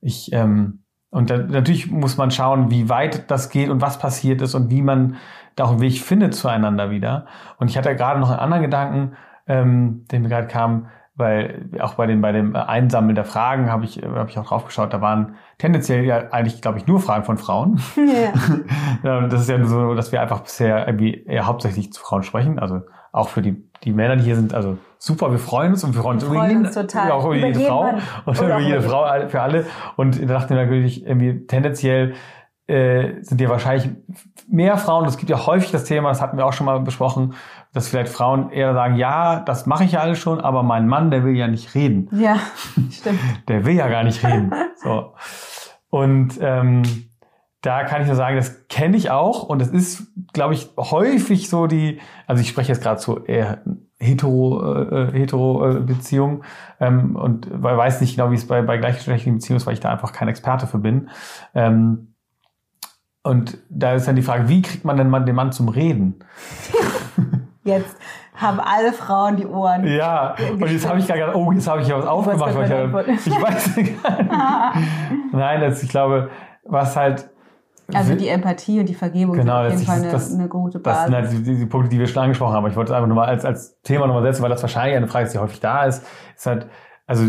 ich, 0.00 0.32
ähm, 0.32 0.80
und 1.10 1.30
da, 1.30 1.38
natürlich 1.38 1.90
muss 1.90 2.16
man 2.16 2.30
schauen, 2.32 2.70
wie 2.70 2.88
weit 2.88 3.30
das 3.30 3.48
geht 3.48 3.70
und 3.70 3.80
was 3.80 3.98
passiert 3.98 4.42
ist 4.42 4.54
und 4.54 4.70
wie 4.70 4.82
man 4.82 5.16
da 5.54 5.64
auch 5.64 5.70
einen 5.70 5.80
Weg 5.80 6.00
findet 6.00 6.34
zueinander 6.34 6.90
wieder. 6.90 7.26
Und 7.58 7.70
ich 7.70 7.78
hatte 7.78 7.94
gerade 7.94 8.18
noch 8.18 8.30
einen 8.30 8.40
anderen 8.40 8.64
Gedanken, 8.64 9.16
ähm, 9.46 10.04
der 10.10 10.18
mir 10.18 10.28
gerade 10.28 10.48
kam, 10.48 10.88
weil 11.14 11.70
auch 11.78 11.94
bei 11.94 12.06
dem 12.06 12.20
bei 12.20 12.32
dem 12.32 12.56
Einsammeln 12.56 13.14
der 13.14 13.24
Fragen 13.24 13.70
habe 13.70 13.84
ich 13.84 14.02
habe 14.02 14.28
ich 14.28 14.36
auch 14.36 14.46
drauf 14.46 14.64
geschaut, 14.64 14.92
da 14.92 15.00
waren 15.00 15.36
tendenziell 15.58 16.04
ja 16.04 16.30
eigentlich 16.32 16.60
glaube 16.60 16.78
ich 16.78 16.88
nur 16.88 16.98
Fragen 16.98 17.24
von 17.24 17.38
Frauen. 17.38 17.80
Ja. 17.94 18.32
ja. 19.20 19.26
das 19.28 19.42
ist 19.42 19.48
ja 19.48 19.64
so, 19.64 19.94
dass 19.94 20.10
wir 20.10 20.20
einfach 20.20 20.40
bisher 20.40 20.88
irgendwie 20.88 21.22
eher 21.24 21.46
hauptsächlich 21.46 21.92
zu 21.92 22.00
Frauen 22.00 22.24
sprechen, 22.24 22.58
also 22.58 22.82
auch 23.14 23.28
für 23.28 23.42
die, 23.42 23.56
die 23.84 23.92
Männer, 23.92 24.16
die 24.16 24.24
hier 24.24 24.34
sind, 24.34 24.54
also 24.54 24.76
super, 24.98 25.30
wir 25.30 25.38
freuen 25.38 25.72
uns 25.72 25.84
und 25.84 25.94
wir 25.94 26.02
freuen 26.02 26.16
uns 26.16 26.24
wir 26.24 26.32
über 26.32 26.48
jeden, 26.48 26.70
total. 26.70 27.12
auch 27.12 27.24
über, 27.26 27.36
über 27.36 27.46
jede 27.46 27.60
Frau 27.60 27.82
Mann. 27.84 28.02
und 28.24 28.40
über 28.40 28.58
jede 28.58 28.82
Frau 28.82 29.28
für 29.28 29.40
alle. 29.40 29.66
Und 29.96 30.20
da 30.20 30.26
dachte 30.26 30.54
ich 30.54 30.60
natürlich 30.60 31.06
irgendwie 31.06 31.46
tendenziell 31.46 32.14
äh, 32.66 33.22
sind 33.22 33.40
ja 33.40 33.48
wahrscheinlich 33.48 33.90
mehr 34.48 34.76
Frauen, 34.78 35.06
es 35.06 35.16
gibt 35.16 35.30
ja 35.30 35.46
häufig 35.46 35.70
das 35.70 35.84
Thema, 35.84 36.08
das 36.08 36.20
hatten 36.20 36.36
wir 36.36 36.46
auch 36.46 36.52
schon 36.52 36.66
mal 36.66 36.80
besprochen, 36.80 37.34
dass 37.72 37.88
vielleicht 37.88 38.10
Frauen 38.10 38.50
eher 38.50 38.74
sagen, 38.74 38.96
ja, 38.96 39.40
das 39.40 39.66
mache 39.66 39.84
ich 39.84 39.92
ja 39.92 40.00
alles 40.00 40.18
schon, 40.18 40.40
aber 40.40 40.62
mein 40.62 40.88
Mann, 40.88 41.10
der 41.10 41.24
will 41.24 41.36
ja 41.36 41.46
nicht 41.46 41.74
reden. 41.74 42.08
Ja, 42.12 42.38
stimmt. 42.90 43.20
Der 43.46 43.64
will 43.64 43.74
ja 43.74 43.88
gar 43.88 44.02
nicht 44.02 44.24
reden. 44.24 44.52
So. 44.82 45.14
Und 45.88 46.38
ähm, 46.42 46.82
da 47.64 47.84
kann 47.84 48.02
ich 48.02 48.06
nur 48.06 48.16
sagen, 48.16 48.36
das 48.36 48.68
kenne 48.68 48.94
ich 48.96 49.10
auch 49.10 49.44
und 49.44 49.62
es 49.62 49.68
ist, 49.68 50.06
glaube 50.34 50.52
ich, 50.52 50.68
häufig 50.76 51.48
so 51.48 51.66
die, 51.66 51.98
also 52.26 52.42
ich 52.42 52.48
spreche 52.50 52.72
jetzt 52.72 52.82
gerade 52.82 53.00
so 53.00 53.24
eher 53.24 53.62
hetero, 53.98 54.82
äh, 54.82 55.12
hetero 55.12 55.70
äh, 55.70 55.80
Beziehung 55.80 56.44
ähm, 56.78 57.16
und 57.16 57.48
weiß 57.50 58.02
nicht 58.02 58.16
genau, 58.16 58.30
wie 58.30 58.34
es 58.34 58.46
bei, 58.46 58.60
bei 58.60 58.76
gleichgeschlechtlichen 58.76 59.36
Beziehungen 59.36 59.56
ist, 59.56 59.66
weil 59.66 59.72
ich 59.72 59.80
da 59.80 59.90
einfach 59.90 60.12
kein 60.12 60.28
Experte 60.28 60.66
für 60.66 60.76
bin. 60.76 61.08
Ähm, 61.54 62.14
und 63.22 63.56
da 63.70 63.94
ist 63.94 64.06
dann 64.06 64.16
die 64.16 64.22
Frage, 64.22 64.50
wie 64.50 64.60
kriegt 64.60 64.84
man 64.84 64.98
denn 64.98 65.08
mal 65.08 65.20
den 65.20 65.34
Mann 65.34 65.50
zum 65.50 65.70
Reden? 65.70 66.16
Jetzt 67.64 67.96
haben 68.34 68.60
alle 68.60 68.92
Frauen 68.92 69.36
die 69.36 69.46
Ohren. 69.46 69.86
Ja, 69.86 70.34
und 70.50 70.60
jetzt 70.70 70.86
habe 70.86 70.98
ich 70.98 71.06
gerade 71.06 71.20
gedacht, 71.20 71.36
oh, 71.36 71.50
jetzt 71.52 71.66
habe 71.66 71.80
ich 71.80 71.88
ja 71.88 71.96
was 71.96 72.04
aufgemacht. 72.04 72.54
Weil 72.54 73.08
ich, 73.08 73.26
ich 73.26 73.40
weiß 73.40 73.76
nicht. 73.78 73.94
Nein, 75.32 75.60
das, 75.62 75.82
ich 75.82 75.88
glaube, 75.88 76.30
was 76.64 76.94
halt 76.94 77.30
also 77.92 78.14
die 78.14 78.28
Empathie 78.28 78.80
und 78.80 78.88
die 78.88 78.94
Vergebung 78.94 79.36
genau, 79.36 79.62
sind 79.62 79.66
auf 79.66 79.72
jeden 79.72 79.86
Fall 79.86 80.00
eine, 80.00 80.10
das, 80.10 80.32
eine 80.32 80.48
gute 80.48 80.78
Basis. 80.78 81.10
Das 81.12 81.30
sind 81.30 81.36
halt 81.36 81.46
die, 81.46 81.56
die, 81.56 81.66
Punkte, 81.66 81.90
die 81.90 81.98
wir 81.98 82.06
schon 82.06 82.22
angesprochen 82.22 82.54
haben. 82.54 82.66
Ich 82.66 82.76
wollte 82.76 82.92
es 82.92 82.96
einfach 82.96 83.08
nur 83.08 83.16
mal 83.16 83.26
als, 83.26 83.44
als 83.44 83.80
Thema 83.82 84.06
nochmal 84.06 84.22
setzen, 84.22 84.42
weil 84.42 84.50
das 84.50 84.62
wahrscheinlich 84.62 84.96
eine 84.96 85.08
Frage 85.08 85.26
ist, 85.26 85.34
die 85.34 85.38
häufig 85.38 85.60
da 85.60 85.84
ist. 85.84 86.04
Ist 86.34 86.46
halt, 86.46 86.66
also 87.06 87.24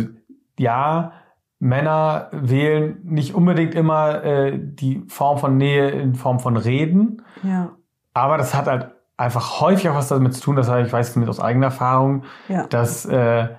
ja, 0.57 1.11
Männer 1.59 2.29
wählen 2.31 2.99
nicht 3.03 3.35
unbedingt 3.35 3.75
immer 3.75 4.23
äh, 4.23 4.57
die 4.57 5.03
Form 5.07 5.37
von 5.37 5.57
Nähe 5.57 5.89
in 5.89 6.15
Form 6.15 6.39
von 6.39 6.57
Reden. 6.57 7.23
Ja. 7.43 7.71
Aber 8.13 8.37
das 8.37 8.53
hat 8.53 8.67
halt 8.67 8.91
einfach 9.17 9.61
häufig 9.61 9.89
auch 9.89 9.95
was 9.95 10.09
damit 10.09 10.33
zu 10.33 10.41
tun, 10.41 10.55
das 10.55 10.67
ich 10.67 10.91
weiß 10.91 11.15
mit 11.15 11.29
aus 11.29 11.39
eigener 11.39 11.67
Erfahrung, 11.67 12.23
ja. 12.49 12.67
dass 12.67 13.05
äh, 13.05 13.49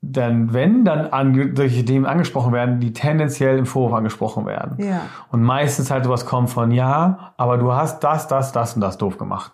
dann, 0.00 0.52
wenn 0.52 0.84
dann 0.84 1.06
an, 1.06 1.56
solche 1.56 1.84
Themen 1.84 2.06
angesprochen 2.06 2.52
werden, 2.52 2.78
die 2.78 2.92
tendenziell 2.92 3.58
im 3.58 3.66
Vorwurf 3.66 3.94
angesprochen 3.94 4.46
werden. 4.46 4.76
Ja. 4.84 5.02
Und 5.32 5.42
meistens 5.42 5.90
halt 5.90 6.04
sowas 6.04 6.24
kommt 6.24 6.50
von, 6.50 6.70
ja, 6.70 7.32
aber 7.36 7.58
du 7.58 7.72
hast 7.72 8.00
das, 8.04 8.28
das, 8.28 8.52
das 8.52 8.74
und 8.74 8.80
das 8.80 8.96
doof 8.96 9.18
gemacht. 9.18 9.52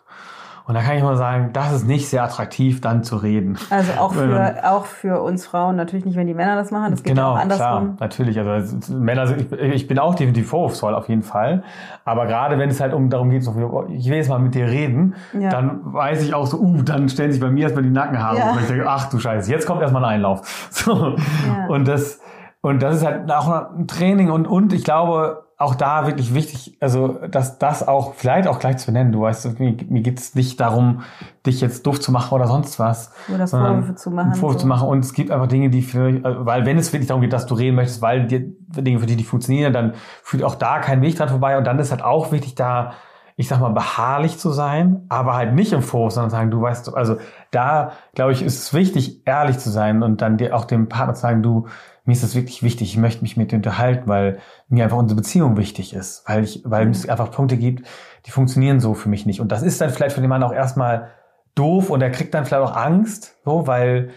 Und 0.67 0.75
da 0.75 0.81
kann 0.81 0.97
ich 0.97 1.03
mal 1.03 1.17
sagen, 1.17 1.51
das 1.53 1.73
ist 1.73 1.87
nicht 1.87 2.09
sehr 2.09 2.25
attraktiv, 2.25 2.81
dann 2.81 3.05
zu 3.05 3.17
reden. 3.17 3.59
Also 3.69 3.93
auch 4.01 4.15
für, 4.15 4.55
auch 4.65 4.87
für 4.87 5.21
uns 5.21 5.47
Frauen, 5.47 5.77
natürlich 5.77 6.07
nicht, 6.07 6.17
wenn 6.17 6.27
die 6.27 6.33
Männer 6.33 6.57
das 6.57 6.71
machen, 6.71 6.93
das 6.93 7.03
geht 7.03 7.15
genau, 7.15 7.33
auch 7.33 7.39
andersrum. 7.39 7.97
Klar, 7.97 7.97
natürlich, 8.01 8.39
also 8.39 8.95
Männer 8.95 9.27
sind, 9.27 9.53
ich, 9.53 9.61
ich 9.61 9.87
bin 9.87 9.99
auch 9.99 10.15
definitiv 10.15 10.49
vorwurfsvoll 10.49 10.95
auf 10.95 11.09
jeden 11.11 11.23
Fall. 11.23 11.65
Aber 12.07 12.27
gerade 12.27 12.59
wenn 12.59 12.71
es 12.71 12.81
halt 12.81 12.95
um 12.95 13.11
darum 13.11 13.29
geht, 13.29 13.45
so, 13.45 13.53
ich 13.91 14.09
will 14.09 14.17
jetzt 14.17 14.31
mal 14.31 14.39
mit 14.39 14.55
dir 14.55 14.67
reden, 14.67 15.15
Ja. 15.39 15.51
dann 15.51 15.81
weiß 15.85 16.23
ich 16.23 16.33
auch 16.33 16.47
so, 16.47 16.59
uh, 16.59 16.83
dann 16.83 17.11
stellen 17.11 17.33
sich 17.33 17.43
bei 17.43 17.51
mir 17.51 17.65
erstmal 17.65 17.83
die 17.83 17.91
Nackenhaare. 17.91 18.39
Ja. 18.39 18.53
Und 18.53 18.61
ich 18.61 18.67
denke, 18.67 18.89
ach 18.89 19.11
du 19.11 19.19
Scheiße, 19.19 19.51
jetzt 19.51 19.67
kommt 19.67 19.83
erstmal 19.83 20.05
ein 20.05 20.15
Einlauf. 20.15 20.69
So. 20.71 20.93
Ja. 20.93 21.67
Und 21.69 21.87
das, 21.87 22.21
und 22.63 22.83
das 22.83 22.97
ist 22.97 23.05
halt 23.05 23.31
auch 23.31 23.49
ein 23.49 23.87
Training 23.87 24.31
und, 24.31 24.47
und 24.47 24.73
ich 24.73 24.83
glaube, 24.83 25.44
auch 25.57 25.77
da 25.77 26.07
wirklich 26.07 26.35
wichtig, 26.35 26.77
also 26.81 27.19
dass 27.29 27.59
das 27.59 27.87
auch 27.87 28.15
vielleicht 28.15 28.49
auch 28.49 28.59
gleich 28.59 28.79
zu 28.79 28.87
benennen. 28.87 29.13
Du 29.13 29.21
weißt, 29.21 29.59
mir, 29.61 29.77
mir 29.89 30.03
geht 30.03 30.19
es 30.19 30.35
nicht 30.35 30.59
darum, 30.59 31.03
dich 31.47 31.61
jetzt 31.61 31.87
doof 31.87 32.01
zu 32.01 32.11
machen 32.11 32.35
oder 32.35 32.49
sonst 32.49 32.81
was. 32.81 33.13
Oder 33.33 33.47
sondern 33.47 33.75
Vorwürfe 33.75 33.95
zu 33.95 34.11
machen. 34.11 34.35
Vorwürfe 34.35 34.59
so. 34.59 34.63
zu 34.63 34.67
machen. 34.67 34.89
Und 34.89 35.05
es 35.05 35.13
gibt 35.13 35.31
einfach 35.31 35.47
Dinge, 35.47 35.71
die 35.71 35.83
für, 35.83 36.21
also, 36.25 36.45
weil 36.45 36.67
wenn 36.67 36.77
es 36.77 36.93
wirklich 36.93 37.07
darum 37.07 37.21
geht, 37.21 37.33
dass 37.33 37.47
du 37.47 37.55
reden 37.55 37.77
möchtest, 37.77 38.03
weil 38.03 38.27
dir 38.27 38.41
Dinge 38.41 38.99
für 38.99 39.07
dich 39.07 39.17
nicht 39.17 39.29
funktionieren, 39.29 39.73
dann 39.73 39.95
führt 40.23 40.43
auch 40.43 40.57
da 40.57 40.81
kein 40.81 41.03
Weg 41.03 41.17
dran 41.17 41.29
vorbei. 41.29 41.57
Und 41.57 41.67
dann 41.67 41.79
ist 41.79 41.93
halt 41.93 42.03
auch 42.03 42.33
wichtig, 42.33 42.57
da, 42.57 42.93
ich 43.37 43.47
sag 43.47 43.61
mal, 43.61 43.71
beharrlich 43.71 44.39
zu 44.39 44.51
sein, 44.51 45.07
aber 45.09 45.35
halt 45.35 45.55
nicht 45.55 45.73
im 45.73 45.83
Vorwurf, 45.83 46.15
sondern 46.15 46.31
sagen, 46.31 46.51
du 46.51 46.63
weißt, 46.63 46.93
also 46.97 47.19
da, 47.53 47.93
glaube 48.15 48.33
ich, 48.33 48.43
ist 48.43 48.59
es 48.59 48.75
wichtig, 48.75 49.23
ehrlich 49.25 49.59
zu 49.59 49.71
sein 49.71 50.03
und 50.03 50.21
dann 50.21 50.37
dir 50.37 50.57
auch 50.57 50.65
dem 50.65 50.89
Partner 50.89 51.15
zu 51.15 51.23
sagen, 51.23 51.43
du, 51.45 51.69
mir 52.05 52.13
ist 52.13 52.23
das 52.23 52.35
wirklich 52.35 52.63
wichtig, 52.63 52.91
ich 52.91 52.97
möchte 52.99 53.23
mich 53.23 53.37
mit 53.37 53.51
dir 53.51 53.57
unterhalten, 53.57 54.09
weil 54.09 54.39
mir 54.69 54.85
einfach 54.85 54.99
unsere 54.99 55.17
Beziehung 55.17 55.57
wichtig 55.57 55.95
ist, 55.95 56.23
weil 56.27 56.45
ich, 56.45 56.63
weil 56.65 56.91
es 56.91 57.09
einfach 57.09 57.31
Punkte 57.31 57.57
gibt, 57.57 57.87
die 58.27 58.31
funktionieren 58.31 58.79
so 58.81 58.95
für 58.95 59.09
mich 59.09 59.25
nicht. 59.27 59.41
Und 59.41 59.51
das 59.53 59.63
ist 59.63 59.81
dann 59.81 59.91
vielleicht 59.91 60.15
für 60.15 60.21
den 60.21 60.29
Mann 60.29 60.43
auch 60.43 60.53
erstmal 60.53 61.11
doof 61.55 61.91
und 61.91 62.03
er 62.03 62.11
kriegt 62.11 62.35
dann 62.35 62.45
vielleicht 62.45 62.63
auch 62.63 62.77
Angst, 62.77 63.37
so, 63.45 63.67
weil 63.67 64.11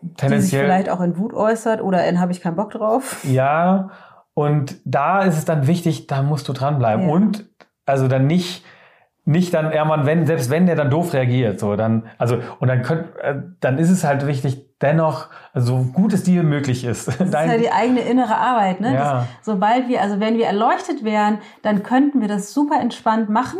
Die 0.00 0.06
sich 0.06 0.16
tendenziell. 0.16 0.64
vielleicht 0.64 0.88
auch 0.88 1.00
in 1.00 1.18
Wut 1.18 1.34
äußert 1.34 1.82
oder 1.82 2.06
in 2.06 2.20
habe 2.20 2.32
ich 2.32 2.40
keinen 2.40 2.56
Bock 2.56 2.70
drauf. 2.70 3.20
Ja, 3.24 3.90
und 4.32 4.76
da 4.84 5.22
ist 5.22 5.36
es 5.38 5.44
dann 5.44 5.66
wichtig, 5.66 6.06
da 6.08 6.22
musst 6.22 6.48
du 6.48 6.52
dranbleiben. 6.52 7.06
Ja. 7.06 7.12
Und 7.12 7.48
also 7.86 8.08
dann 8.08 8.26
nicht, 8.26 8.64
nicht 9.24 9.54
dann, 9.54 9.72
ja 9.72 9.84
man, 9.84 10.06
wenn, 10.06 10.26
selbst 10.26 10.50
wenn 10.50 10.66
der 10.66 10.76
dann 10.76 10.90
doof 10.90 11.12
reagiert, 11.12 11.60
so, 11.60 11.76
dann, 11.76 12.06
also, 12.18 12.38
und 12.58 12.68
dann 12.68 12.82
könnt, 12.82 13.16
äh, 13.18 13.36
dann 13.60 13.78
ist 13.78 13.90
es 13.90 14.02
halt 14.02 14.26
wichtig, 14.26 14.73
dennoch, 14.84 15.28
so 15.54 15.78
gut 15.92 16.12
es 16.12 16.22
dir 16.22 16.42
möglich 16.44 16.84
ist. 16.84 17.08
Das 17.08 17.20
ist 17.20 17.32
ja 17.32 17.58
die 17.58 17.72
eigene 17.72 18.00
innere 18.00 18.36
Arbeit, 18.36 18.80
ne? 18.80 18.94
Ja. 18.94 19.14
Das, 19.14 19.26
sobald 19.42 19.88
wir, 19.88 20.00
also 20.02 20.20
wenn 20.20 20.36
wir 20.38 20.46
erleuchtet 20.46 21.02
wären, 21.02 21.38
dann 21.62 21.82
könnten 21.82 22.20
wir 22.20 22.28
das 22.28 22.52
super 22.54 22.80
entspannt 22.80 23.28
machen, 23.30 23.58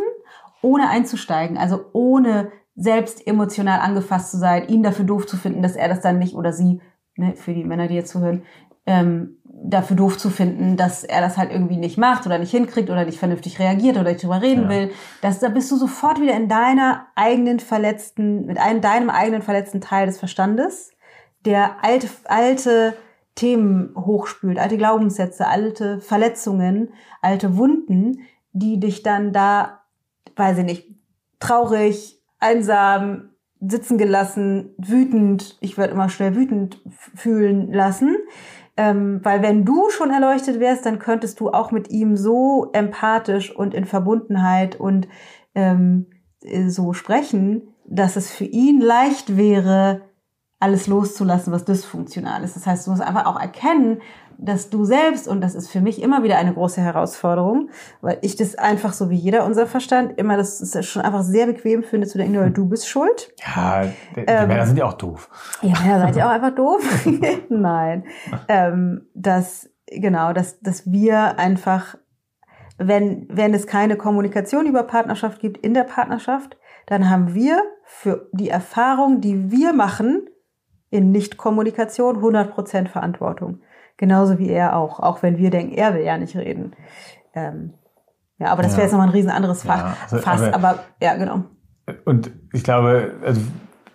ohne 0.61 0.89
einzusteigen. 0.89 1.57
Also 1.57 1.85
ohne 1.93 2.51
selbst 2.75 3.25
emotional 3.27 3.79
angefasst 3.79 4.31
zu 4.31 4.37
sein, 4.37 4.67
ihn 4.67 4.83
dafür 4.83 5.05
doof 5.05 5.25
zu 5.25 5.37
finden, 5.37 5.61
dass 5.61 5.75
er 5.75 5.87
das 5.87 6.01
dann 6.01 6.19
nicht 6.19 6.35
oder 6.35 6.53
sie, 6.53 6.81
ne, 7.15 7.33
für 7.35 7.53
die 7.53 7.63
Männer, 7.63 7.87
die 7.87 7.95
jetzt 7.95 8.11
zuhören, 8.11 8.43
ähm, 8.85 9.37
dafür 9.43 9.95
doof 9.95 10.17
zu 10.17 10.29
finden, 10.29 10.75
dass 10.75 11.03
er 11.03 11.21
das 11.21 11.37
halt 11.37 11.51
irgendwie 11.51 11.77
nicht 11.77 11.97
macht 11.97 12.25
oder 12.25 12.37
nicht 12.37 12.51
hinkriegt 12.51 12.89
oder 12.89 13.05
nicht 13.05 13.17
vernünftig 13.17 13.57
reagiert 13.59 13.97
oder 13.97 14.11
nicht 14.11 14.21
drüber 14.23 14.41
reden 14.41 14.63
Ja. 14.63 14.69
will. 14.69 14.91
Das, 15.21 15.39
da 15.39 15.49
bist 15.49 15.71
du 15.71 15.77
sofort 15.77 16.19
wieder 16.21 16.33
in 16.35 16.49
deiner 16.49 17.07
eigenen 17.15 17.59
verletzten, 17.59 18.45
mit 18.45 18.59
einem, 18.59 18.81
deinem 18.81 19.09
eigenen 19.09 19.41
verletzten 19.41 19.79
Teil 19.81 20.05
des 20.05 20.19
Verstandes, 20.19 20.91
der 21.45 21.83
alte, 21.83 22.07
alte 22.25 22.95
Themen 23.35 23.93
hochspült, 23.95 24.57
alte 24.59 24.77
Glaubenssätze, 24.77 25.47
alte 25.47 25.99
Verletzungen, 25.99 26.93
alte 27.21 27.57
Wunden, 27.57 28.21
die 28.53 28.79
dich 28.79 29.03
dann 29.03 29.33
da, 29.33 29.81
weiß 30.35 30.59
ich 30.59 30.63
nicht, 30.63 30.95
traurig, 31.39 32.21
einsam, 32.39 33.29
sitzen 33.59 33.97
gelassen, 33.97 34.73
wütend, 34.77 35.57
ich 35.59 35.77
werde 35.77 35.93
immer 35.93 36.09
schnell 36.09 36.35
wütend 36.35 36.81
fühlen 37.15 37.71
lassen. 37.73 38.15
Ähm, 38.77 39.21
weil 39.23 39.41
wenn 39.41 39.63
du 39.63 39.89
schon 39.89 40.11
erleuchtet 40.11 40.59
wärst, 40.59 40.85
dann 40.85 40.99
könntest 40.99 41.39
du 41.39 41.49
auch 41.49 41.71
mit 41.71 41.89
ihm 41.89 42.17
so 42.17 42.69
empathisch 42.73 43.55
und 43.55 43.73
in 43.73 43.85
Verbundenheit 43.85 44.77
und 44.77 45.07
ähm, 45.55 46.07
äh, 46.41 46.67
so 46.67 46.91
sprechen, 46.91 47.73
dass 47.85 48.17
es 48.17 48.31
für 48.31 48.43
ihn 48.43 48.81
leicht 48.81 49.37
wäre, 49.37 50.01
alles 50.65 50.87
loszulassen, 50.87 51.53
was 51.53 51.63
dysfunktional 51.63 52.43
ist. 52.43 52.55
Das 52.55 52.65
heißt, 52.65 52.87
du 52.87 52.91
musst 52.91 53.03
einfach 53.03 53.27
auch 53.27 53.39
erkennen, 53.39 54.01
dass 54.37 54.71
du 54.71 54.83
selbst, 54.83 55.27
und 55.27 55.41
das 55.41 55.53
ist 55.53 55.69
für 55.69 55.79
mich 55.79 56.01
immer 56.01 56.23
wieder 56.23 56.37
eine 56.37 56.53
große 56.53 56.81
Herausforderung, 56.81 57.69
weil 58.01 58.17
ich 58.21 58.35
das 58.35 58.55
einfach 58.55 58.91
so 58.91 59.11
wie 59.11 59.15
jeder 59.15 59.45
unser 59.45 59.67
Verstand 59.67 60.17
immer, 60.17 60.37
das 60.37 60.59
ist 60.59 60.85
schon 60.85 61.03
einfach 61.03 61.21
sehr 61.21 61.45
bequem 61.45 61.83
finde, 61.83 62.07
zu 62.07 62.17
denken, 62.17 62.53
du 62.53 62.65
bist 62.67 62.89
schuld. 62.89 63.31
Ja, 63.55 63.83
die, 63.83 63.91
die 64.15 64.21
Ähm, 64.25 64.47
Männer 64.47 64.65
sind 64.65 64.77
ja 64.77 64.85
auch 64.85 64.93
doof. 64.93 65.29
Ja, 65.61 65.79
Männer 65.79 65.99
seid 65.99 66.15
ihr 66.15 66.25
auch 66.25 66.31
einfach 66.31 66.55
doof? 66.55 66.83
Nein. 67.49 68.05
Ähm, 68.47 69.07
dass, 69.13 69.69
genau, 69.85 70.33
dass, 70.33 70.59
dass 70.61 70.91
wir 70.91 71.37
einfach, 71.37 71.95
wenn, 72.79 73.27
wenn 73.29 73.53
es 73.53 73.67
keine 73.67 73.97
Kommunikation 73.97 74.65
über 74.65 74.81
Partnerschaft 74.81 75.39
gibt 75.39 75.63
in 75.63 75.75
der 75.75 75.83
Partnerschaft, 75.83 76.57
dann 76.87 77.09
haben 77.09 77.35
wir 77.35 77.61
für 77.83 78.29
die 78.33 78.49
Erfahrung, 78.49 79.21
die 79.21 79.51
wir 79.51 79.71
machen, 79.71 80.27
in 80.95 81.11
Nicht-Kommunikation 81.11 82.17
100% 82.17 82.87
Verantwortung. 82.87 83.59
Genauso 83.97 84.39
wie 84.39 84.49
er 84.49 84.75
auch. 84.75 84.99
Auch 84.99 85.23
wenn 85.23 85.37
wir 85.37 85.49
denken, 85.51 85.73
er 85.73 85.93
will 85.93 86.01
ja 86.03 86.17
nicht 86.17 86.35
reden. 86.35 86.73
Ähm, 87.33 87.73
ja, 88.37 88.47
aber 88.47 88.63
das 88.63 88.71
Ja. 88.73 88.77
wäre 88.77 88.85
jetzt 88.87 88.91
nochmal 88.91 89.07
ein 89.07 89.13
riesen 89.13 89.31
anderes 89.31 89.63
Fach. 89.63 89.77
Ja, 89.77 89.97
also, 90.03 90.17
Fass, 90.17 90.41
aber- 90.41 90.55
aber 90.69 90.79
ja, 91.01 91.15
genau. 91.15 91.43
Und 92.05 92.31
ich 92.51 92.63
glaube, 92.63 93.11
also, 93.25 93.39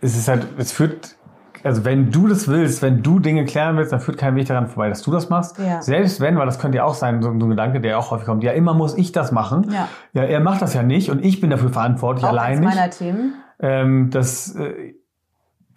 es 0.00 0.16
ist 0.16 0.28
halt, 0.28 0.46
es 0.56 0.72
führt, 0.72 1.16
also 1.64 1.84
wenn 1.84 2.10
du 2.10 2.26
das 2.28 2.48
willst, 2.48 2.80
wenn 2.80 3.02
du 3.02 3.18
Dinge 3.18 3.44
klären 3.44 3.76
willst, 3.76 3.92
dann 3.92 4.00
führt 4.00 4.16
kein 4.16 4.34
Weg 4.36 4.46
daran 4.46 4.68
vorbei, 4.68 4.88
dass 4.88 5.02
du 5.02 5.10
das 5.10 5.28
machst. 5.28 5.58
Ja. 5.58 5.82
Selbst 5.82 6.20
wenn, 6.20 6.38
weil 6.38 6.46
das 6.46 6.58
könnte 6.58 6.78
ja 6.78 6.84
auch 6.84 6.94
sein, 6.94 7.20
so 7.20 7.28
ein 7.30 7.38
Gedanke, 7.50 7.80
der 7.82 7.98
auch 7.98 8.10
häufig 8.10 8.24
kommt, 8.26 8.42
ja, 8.44 8.52
immer 8.52 8.72
muss 8.72 8.96
ich 8.96 9.12
das 9.12 9.32
machen. 9.32 9.70
Ja. 9.70 9.88
Ja, 10.14 10.22
er 10.22 10.40
macht 10.40 10.62
das 10.62 10.72
ja 10.72 10.82
nicht 10.82 11.10
und 11.10 11.22
ich 11.22 11.40
bin 11.42 11.50
dafür 11.50 11.68
verantwortlich, 11.70 12.24
Auch 12.24 12.30
allein 12.30 12.60
nicht. 12.60 12.74
meiner 12.74 12.88
Themen. 12.90 13.34
Ähm, 13.58 14.08
das, 14.10 14.54
äh, 14.54 14.94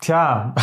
tja, 0.03 0.53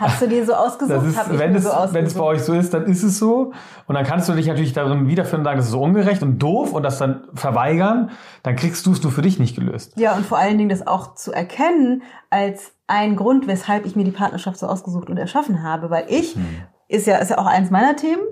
Hast 0.00 0.20
du 0.22 0.28
dir 0.28 0.44
so 0.44 0.54
ausgesucht? 0.54 0.96
das 0.96 1.04
ist, 1.04 1.38
wenn 1.38 1.54
es, 1.54 1.64
so 1.64 1.70
ausgesucht. 1.70 1.94
wenn 1.94 2.04
es 2.06 2.14
bei 2.14 2.22
euch 2.24 2.42
so 2.42 2.52
ist, 2.54 2.74
dann 2.74 2.84
ist 2.86 3.02
es 3.02 3.18
so. 3.18 3.52
Und 3.86 3.94
dann 3.94 4.04
kannst 4.04 4.28
du 4.28 4.32
dich 4.32 4.46
natürlich 4.46 4.72
darin 4.72 5.06
wiederfinden 5.06 5.40
und 5.40 5.44
sagen, 5.44 5.56
das 5.58 5.66
ist 5.66 5.72
so 5.72 5.80
ungerecht 5.82 6.22
und 6.22 6.38
doof 6.38 6.72
und 6.72 6.82
das 6.82 6.98
dann 6.98 7.24
verweigern. 7.34 8.10
Dann 8.42 8.56
kriegst 8.56 8.84
du 8.86 8.92
es 8.92 9.02
nur 9.02 9.12
für 9.12 9.22
dich 9.22 9.38
nicht 9.38 9.54
gelöst. 9.54 9.92
Ja, 9.96 10.14
und 10.16 10.26
vor 10.26 10.38
allen 10.38 10.58
Dingen 10.58 10.70
das 10.70 10.86
auch 10.86 11.14
zu 11.14 11.32
erkennen 11.32 12.02
als 12.30 12.72
ein 12.86 13.16
Grund, 13.16 13.46
weshalb 13.46 13.86
ich 13.86 13.96
mir 13.96 14.04
die 14.04 14.10
Partnerschaft 14.10 14.58
so 14.58 14.66
ausgesucht 14.66 15.08
und 15.08 15.16
erschaffen 15.16 15.62
habe. 15.62 15.90
Weil 15.90 16.06
ich, 16.08 16.34
Hm. 16.34 16.44
ist 16.88 17.06
ja, 17.06 17.16
ist 17.18 17.30
ja 17.30 17.38
auch 17.38 17.46
eins 17.46 17.70
meiner 17.70 17.96
Themen. 17.96 18.22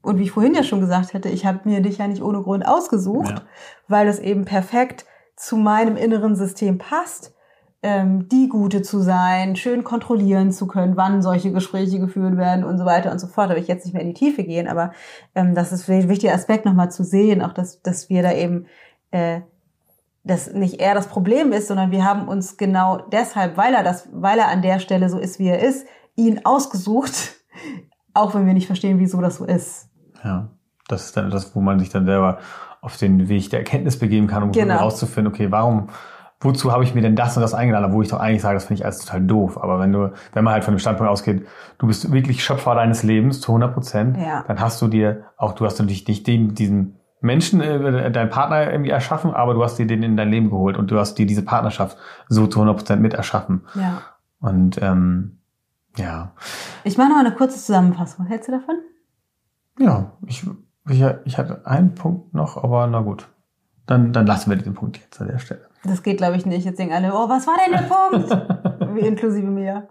Und 0.00 0.18
wie 0.18 0.22
ich 0.22 0.30
vorhin 0.30 0.54
ja 0.54 0.62
schon 0.62 0.80
gesagt 0.80 1.12
hätte, 1.12 1.28
ich 1.28 1.44
habe 1.44 1.60
mir 1.64 1.80
dich 1.82 1.98
ja 1.98 2.06
nicht 2.08 2.22
ohne 2.22 2.40
Grund 2.42 2.66
ausgesucht, 2.66 3.30
ja. 3.30 3.42
weil 3.88 4.08
es 4.08 4.18
eben 4.18 4.44
perfekt 4.44 5.04
zu 5.36 5.56
meinem 5.56 5.96
inneren 5.96 6.34
System 6.34 6.78
passt, 6.78 7.34
ähm, 7.82 8.28
die 8.28 8.48
Gute 8.48 8.82
zu 8.82 9.00
sein, 9.00 9.54
schön 9.56 9.84
kontrollieren 9.84 10.50
zu 10.50 10.66
können, 10.66 10.96
wann 10.96 11.22
solche 11.22 11.52
Gespräche 11.52 12.00
geführt 12.00 12.36
werden 12.36 12.64
und 12.64 12.78
so 12.78 12.84
weiter 12.84 13.12
und 13.12 13.20
so 13.20 13.26
fort. 13.26 13.50
Da 13.50 13.54
will 13.54 13.62
ich 13.62 13.68
jetzt 13.68 13.84
nicht 13.84 13.94
mehr 13.94 14.02
in 14.02 14.08
die 14.08 14.14
Tiefe 14.14 14.42
gehen, 14.42 14.66
aber 14.66 14.92
ähm, 15.34 15.54
das 15.54 15.72
ist 15.72 15.88
ein 15.88 16.08
wichtiger 16.08 16.34
Aspekt 16.34 16.64
nochmal 16.64 16.90
zu 16.90 17.04
sehen, 17.04 17.42
auch 17.42 17.52
dass, 17.52 17.82
dass 17.82 18.08
wir 18.08 18.22
da 18.22 18.32
eben 18.32 18.66
äh, 19.10 19.40
dass 20.24 20.52
nicht 20.52 20.80
er 20.80 20.94
das 20.94 21.08
Problem 21.08 21.52
ist, 21.52 21.68
sondern 21.68 21.90
wir 21.90 22.04
haben 22.04 22.28
uns 22.28 22.56
genau 22.56 22.98
deshalb, 23.12 23.56
weil 23.56 23.74
er 23.74 23.82
das, 23.82 24.08
weil 24.12 24.38
er 24.38 24.48
an 24.48 24.62
der 24.62 24.78
Stelle 24.78 25.08
so 25.08 25.18
ist, 25.18 25.38
wie 25.38 25.48
er 25.48 25.60
ist, 25.60 25.86
ihn 26.16 26.44
ausgesucht, 26.44 27.36
auch 28.14 28.34
wenn 28.34 28.46
wir 28.46 28.54
nicht 28.54 28.66
verstehen, 28.66 28.98
wieso 28.98 29.20
das 29.20 29.36
so 29.36 29.44
ist. 29.44 29.88
Ja, 30.22 30.50
das 30.88 31.06
ist 31.06 31.16
dann 31.16 31.30
das, 31.30 31.54
wo 31.54 31.60
man 31.60 31.78
sich 31.78 31.88
dann 31.88 32.04
selber 32.04 32.38
auf 32.80 32.96
den 32.96 33.28
Weg 33.28 33.50
der 33.50 33.60
Erkenntnis 33.60 33.98
begeben 33.98 34.26
kann, 34.26 34.42
um 34.42 34.52
genau. 34.52 34.74
herauszufinden, 34.74 35.32
okay, 35.32 35.50
warum, 35.50 35.88
wozu 36.40 36.72
habe 36.72 36.84
ich 36.84 36.94
mir 36.94 37.02
denn 37.02 37.16
das 37.16 37.36
und 37.36 37.42
das 37.42 37.54
eingeladen, 37.54 37.92
wo 37.92 38.02
ich 38.02 38.08
doch 38.08 38.20
eigentlich 38.20 38.42
sage, 38.42 38.54
das 38.54 38.66
finde 38.66 38.80
ich 38.80 38.84
alles 38.84 39.00
total 39.00 39.22
doof. 39.22 39.60
Aber 39.60 39.80
wenn 39.80 39.92
du, 39.92 40.12
wenn 40.32 40.44
man 40.44 40.54
halt 40.54 40.64
von 40.64 40.74
dem 40.74 40.78
Standpunkt 40.78 41.10
ausgeht, 41.10 41.46
du 41.78 41.86
bist 41.86 42.12
wirklich 42.12 42.44
Schöpfer 42.44 42.74
deines 42.74 43.02
Lebens 43.02 43.40
zu 43.40 43.50
100 43.50 43.74
Prozent, 43.74 44.16
ja. 44.16 44.44
dann 44.46 44.60
hast 44.60 44.80
du 44.80 44.88
dir 44.88 45.24
auch, 45.36 45.52
du 45.52 45.64
hast 45.64 45.78
natürlich 45.78 46.06
nicht 46.06 46.26
den, 46.26 46.54
diesen 46.54 46.98
Menschen, 47.20 47.60
äh, 47.60 48.12
deinen 48.12 48.30
Partner 48.30 48.70
irgendwie 48.70 48.90
erschaffen, 48.90 49.34
aber 49.34 49.54
du 49.54 49.64
hast 49.64 49.76
dir 49.76 49.86
den 49.86 50.04
in 50.04 50.16
dein 50.16 50.30
Leben 50.30 50.50
geholt 50.50 50.76
und 50.76 50.90
du 50.90 50.98
hast 50.98 51.14
dir 51.14 51.26
diese 51.26 51.44
Partnerschaft 51.44 51.96
so 52.28 52.46
zu 52.46 52.60
100 52.60 52.76
Prozent 52.76 53.02
mit 53.02 53.14
erschaffen. 53.14 53.66
Ja. 53.74 54.02
Und 54.40 54.80
ähm, 54.80 55.38
ja. 55.96 56.32
Ich 56.84 56.96
mache 56.96 57.08
noch 57.08 57.18
eine 57.18 57.34
kurze 57.34 57.58
Zusammenfassung. 57.58 58.26
Hältst 58.26 58.46
du 58.46 58.52
davon? 58.52 58.76
Ja, 59.80 60.12
ich, 60.26 60.46
ich, 60.88 61.04
ich 61.24 61.38
hatte 61.38 61.66
einen 61.66 61.94
Punkt 61.94 62.34
noch, 62.34 62.62
aber 62.62 62.86
na 62.86 63.00
gut. 63.00 63.28
Dann, 63.86 64.12
dann 64.12 64.26
lassen 64.26 64.50
wir 64.50 64.56
den 64.56 64.74
Punkt 64.74 64.98
jetzt 64.98 65.20
an 65.20 65.28
der 65.28 65.38
Stelle. 65.38 65.67
Das 65.84 66.02
geht, 66.02 66.18
glaube 66.18 66.36
ich, 66.36 66.46
nicht. 66.46 66.64
Jetzt 66.64 66.78
denken 66.78 66.94
alle, 66.94 67.12
oh, 67.12 67.28
was 67.28 67.46
war 67.46 67.56
denn 67.64 67.72
der 67.72 67.82
Punkt? 67.82 68.94
Wie 68.94 69.06
inklusive 69.06 69.46
mir. 69.46 69.88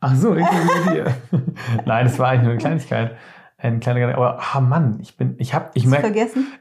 Ach 0.00 0.14
so, 0.14 0.34
inklusive 0.34 0.90
dir. 0.90 1.14
Nein, 1.86 2.04
das 2.04 2.18
war 2.18 2.28
eigentlich 2.28 2.42
nur 2.42 2.52
eine 2.52 2.60
Kleinigkeit 2.60 3.16
ein 3.64 3.80
kleiner, 3.80 4.14
aber 4.14 4.38
ah 4.40 4.60
Mann, 4.60 4.98
ich 5.00 5.16
bin, 5.16 5.36
ich 5.38 5.54
habe, 5.54 5.70
ich 5.72 5.86
merke, 5.86 6.12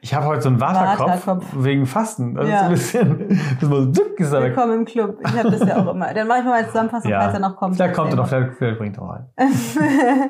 ich 0.01 0.14
habe 0.14 0.26
heute 0.26 0.41
so 0.41 0.49
einen 0.49 0.62
Waterkopf, 0.62 1.45
wegen 1.58 1.86
Fasten. 1.86 2.36
Das 2.36 2.47
ja. 2.47 2.56
ist 2.56 2.64
ein 2.64 2.70
bisschen, 2.70 3.41
das 3.60 3.70
muss 3.70 3.91
duck 3.91 4.16
gesagt. 4.16 4.43
Willkommen 4.43 4.74
im 4.74 4.86
Club. 4.86 5.20
Ich 5.22 5.38
habe 5.38 5.51
das 5.51 5.68
ja 5.68 5.84
auch 5.84 5.93
immer. 5.93 6.14
Dann 6.14 6.28
mache 6.28 6.39
ich 6.39 6.45
mal 6.45 6.54
eine 6.54 6.68
Zusammenfassung, 6.68 7.12
ja. 7.12 7.20
falls 7.20 7.34
er 7.34 7.39
noch 7.41 7.58
kommt. 7.58 7.76
Vielleicht 7.76 7.95
kommt 7.95 8.12
er 8.12 8.16
noch, 8.16 8.28
vielleicht, 8.28 8.54
vielleicht 8.54 8.78
bringt 8.78 8.97
er 8.97 9.04
auch 9.04 9.10
ein. 9.10 9.26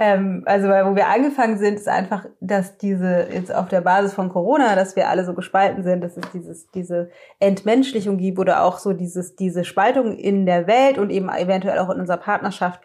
ähm, 0.00 0.42
also, 0.46 0.68
weil, 0.68 0.86
wo 0.86 0.94
wir 0.94 1.08
angefangen 1.08 1.58
sind, 1.58 1.74
ist 1.74 1.88
einfach, 1.88 2.26
dass 2.40 2.78
diese, 2.78 3.26
jetzt 3.32 3.52
auf 3.52 3.68
der 3.68 3.80
Basis 3.80 4.14
von 4.14 4.28
Corona, 4.28 4.76
dass 4.76 4.94
wir 4.94 5.08
alle 5.08 5.24
so 5.24 5.34
gespalten 5.34 5.82
sind, 5.82 6.02
dass 6.02 6.16
es 6.16 6.30
dieses, 6.32 6.70
diese 6.70 7.10
Entmenschlichung 7.40 8.18
gibt 8.18 8.38
oder 8.38 8.62
auch 8.62 8.78
so 8.78 8.92
dieses, 8.92 9.34
diese 9.34 9.64
Spaltung 9.64 10.12
in 10.12 10.46
der 10.46 10.68
Welt 10.68 10.96
und 10.96 11.10
eben 11.10 11.28
eventuell 11.28 11.80
auch 11.80 11.90
in 11.90 11.98
unserer 11.98 12.18
Partnerschaft 12.18 12.80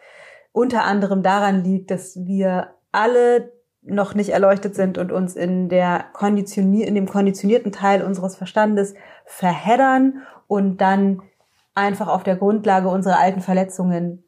unter 0.50 0.84
anderem 0.84 1.22
daran 1.22 1.62
liegt, 1.62 1.90
dass 1.90 2.16
wir 2.26 2.74
alle 2.94 3.52
noch 3.82 4.14
nicht 4.14 4.30
erleuchtet 4.30 4.74
sind 4.74 4.96
und 4.96 5.12
uns 5.12 5.36
in 5.36 5.68
der 5.68 6.06
konditionier 6.12 6.86
in 6.86 6.94
dem 6.94 7.06
konditionierten 7.06 7.70
Teil 7.70 8.02
unseres 8.02 8.36
Verstandes 8.36 8.94
verheddern 9.26 10.22
und 10.46 10.80
dann 10.80 11.20
einfach 11.74 12.08
auf 12.08 12.22
der 12.22 12.36
Grundlage 12.36 12.88
unserer 12.88 13.18
alten 13.18 13.40
Verletzungen 13.40 14.24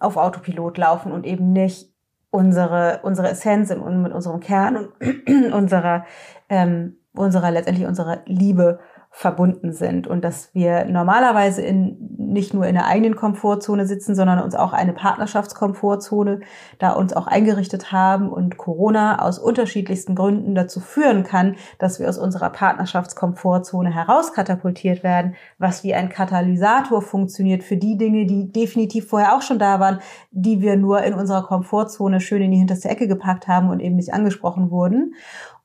auf 0.00 0.16
Autopilot 0.16 0.78
laufen 0.78 1.12
und 1.12 1.24
eben 1.24 1.52
nicht 1.52 1.92
unsere 2.30 3.00
unsere 3.02 3.30
Essenz 3.30 3.70
mit 3.70 4.12
unserem 4.12 4.40
Kern 4.40 4.76
und 4.76 5.52
unserer 5.52 6.04
ähm, 6.48 6.96
unserer 7.14 7.50
letztendlich 7.50 7.86
unserer 7.86 8.22
Liebe 8.26 8.80
verbunden 9.18 9.72
sind 9.72 10.06
und 10.06 10.22
dass 10.26 10.50
wir 10.52 10.84
normalerweise 10.84 11.62
in, 11.62 11.96
nicht 12.18 12.52
nur 12.52 12.66
in 12.66 12.74
der 12.74 12.84
eigenen 12.84 13.16
Komfortzone 13.16 13.86
sitzen, 13.86 14.14
sondern 14.14 14.42
uns 14.42 14.54
auch 14.54 14.74
eine 14.74 14.92
Partnerschaftskomfortzone 14.92 16.40
da 16.78 16.90
uns 16.90 17.14
auch 17.14 17.26
eingerichtet 17.26 17.92
haben 17.92 18.28
und 18.28 18.58
Corona 18.58 19.22
aus 19.22 19.38
unterschiedlichsten 19.38 20.16
Gründen 20.16 20.54
dazu 20.54 20.80
führen 20.80 21.24
kann, 21.24 21.56
dass 21.78 21.98
wir 21.98 22.10
aus 22.10 22.18
unserer 22.18 22.50
Partnerschaftskomfortzone 22.50 23.90
herauskatapultiert 23.90 25.02
werden, 25.02 25.34
was 25.56 25.82
wie 25.82 25.94
ein 25.94 26.10
Katalysator 26.10 27.00
funktioniert 27.00 27.64
für 27.64 27.78
die 27.78 27.96
Dinge, 27.96 28.26
die 28.26 28.52
definitiv 28.52 29.08
vorher 29.08 29.34
auch 29.34 29.40
schon 29.40 29.58
da 29.58 29.80
waren, 29.80 30.00
die 30.30 30.60
wir 30.60 30.76
nur 30.76 31.02
in 31.04 31.14
unserer 31.14 31.42
Komfortzone 31.42 32.20
schön 32.20 32.42
in 32.42 32.50
die 32.50 32.58
hinterste 32.58 32.90
Ecke 32.90 33.08
gepackt 33.08 33.48
haben 33.48 33.70
und 33.70 33.80
eben 33.80 33.96
nicht 33.96 34.12
angesprochen 34.12 34.70
wurden. 34.70 35.14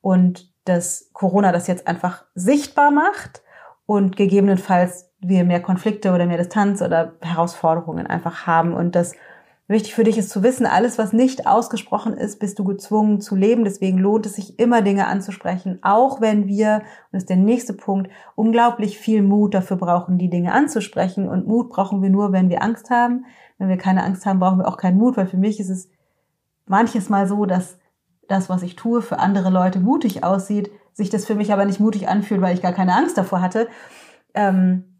Und 0.00 0.51
dass 0.64 1.10
Corona 1.12 1.52
das 1.52 1.66
jetzt 1.66 1.86
einfach 1.86 2.24
sichtbar 2.34 2.90
macht 2.90 3.42
und 3.86 4.16
gegebenenfalls 4.16 5.10
wir 5.20 5.44
mehr 5.44 5.60
Konflikte 5.60 6.12
oder 6.12 6.26
mehr 6.26 6.38
Distanz 6.38 6.82
oder 6.82 7.14
Herausforderungen 7.20 8.06
einfach 8.06 8.46
haben 8.46 8.74
und 8.74 8.94
das 8.94 9.14
wichtig 9.72 9.94
für 9.94 10.04
dich 10.04 10.18
ist 10.18 10.30
zu 10.30 10.42
wissen, 10.42 10.66
alles, 10.66 10.98
was 10.98 11.12
nicht 11.12 11.46
ausgesprochen 11.46 12.14
ist, 12.14 12.38
bist 12.38 12.58
du 12.58 12.64
gezwungen 12.64 13.20
zu 13.20 13.34
leben. 13.34 13.64
Deswegen 13.64 13.98
lohnt 13.98 14.26
es 14.26 14.34
sich 14.34 14.58
immer 14.58 14.82
Dinge 14.82 15.06
anzusprechen, 15.06 15.78
auch 15.82 16.20
wenn 16.20 16.46
wir, 16.46 16.76
und 16.76 17.12
das 17.12 17.22
ist 17.22 17.30
der 17.30 17.36
nächste 17.36 17.72
Punkt, 17.72 18.10
unglaublich 18.36 18.98
viel 18.98 19.22
Mut 19.22 19.54
dafür 19.54 19.76
brauchen, 19.76 20.18
die 20.18 20.30
Dinge 20.30 20.52
anzusprechen. 20.52 21.28
Und 21.28 21.46
Mut 21.46 21.70
brauchen 21.70 22.02
wir 22.02 22.10
nur, 22.10 22.32
wenn 22.32 22.50
wir 22.50 22.62
Angst 22.62 22.90
haben. 22.90 23.24
Wenn 23.58 23.68
wir 23.68 23.78
keine 23.78 24.04
Angst 24.04 24.26
haben, 24.26 24.40
brauchen 24.40 24.58
wir 24.58 24.68
auch 24.68 24.76
keinen 24.76 24.98
Mut, 24.98 25.16
weil 25.16 25.26
für 25.26 25.36
mich 25.36 25.58
ist 25.58 25.70
es 25.70 25.88
manches 26.66 27.08
Mal 27.08 27.26
so, 27.26 27.46
dass 27.46 27.78
das, 28.28 28.48
was 28.48 28.62
ich 28.62 28.76
tue, 28.76 29.02
für 29.02 29.18
andere 29.18 29.50
Leute 29.50 29.80
mutig 29.80 30.24
aussieht, 30.24 30.70
sich 30.92 31.10
das 31.10 31.24
für 31.24 31.34
mich 31.34 31.52
aber 31.52 31.64
nicht 31.64 31.80
mutig 31.80 32.08
anfühlt, 32.08 32.40
weil 32.40 32.54
ich 32.54 32.62
gar 32.62 32.72
keine 32.72 32.94
Angst 32.94 33.16
davor 33.18 33.40
hatte. 33.40 33.68
Ähm, 34.34 34.92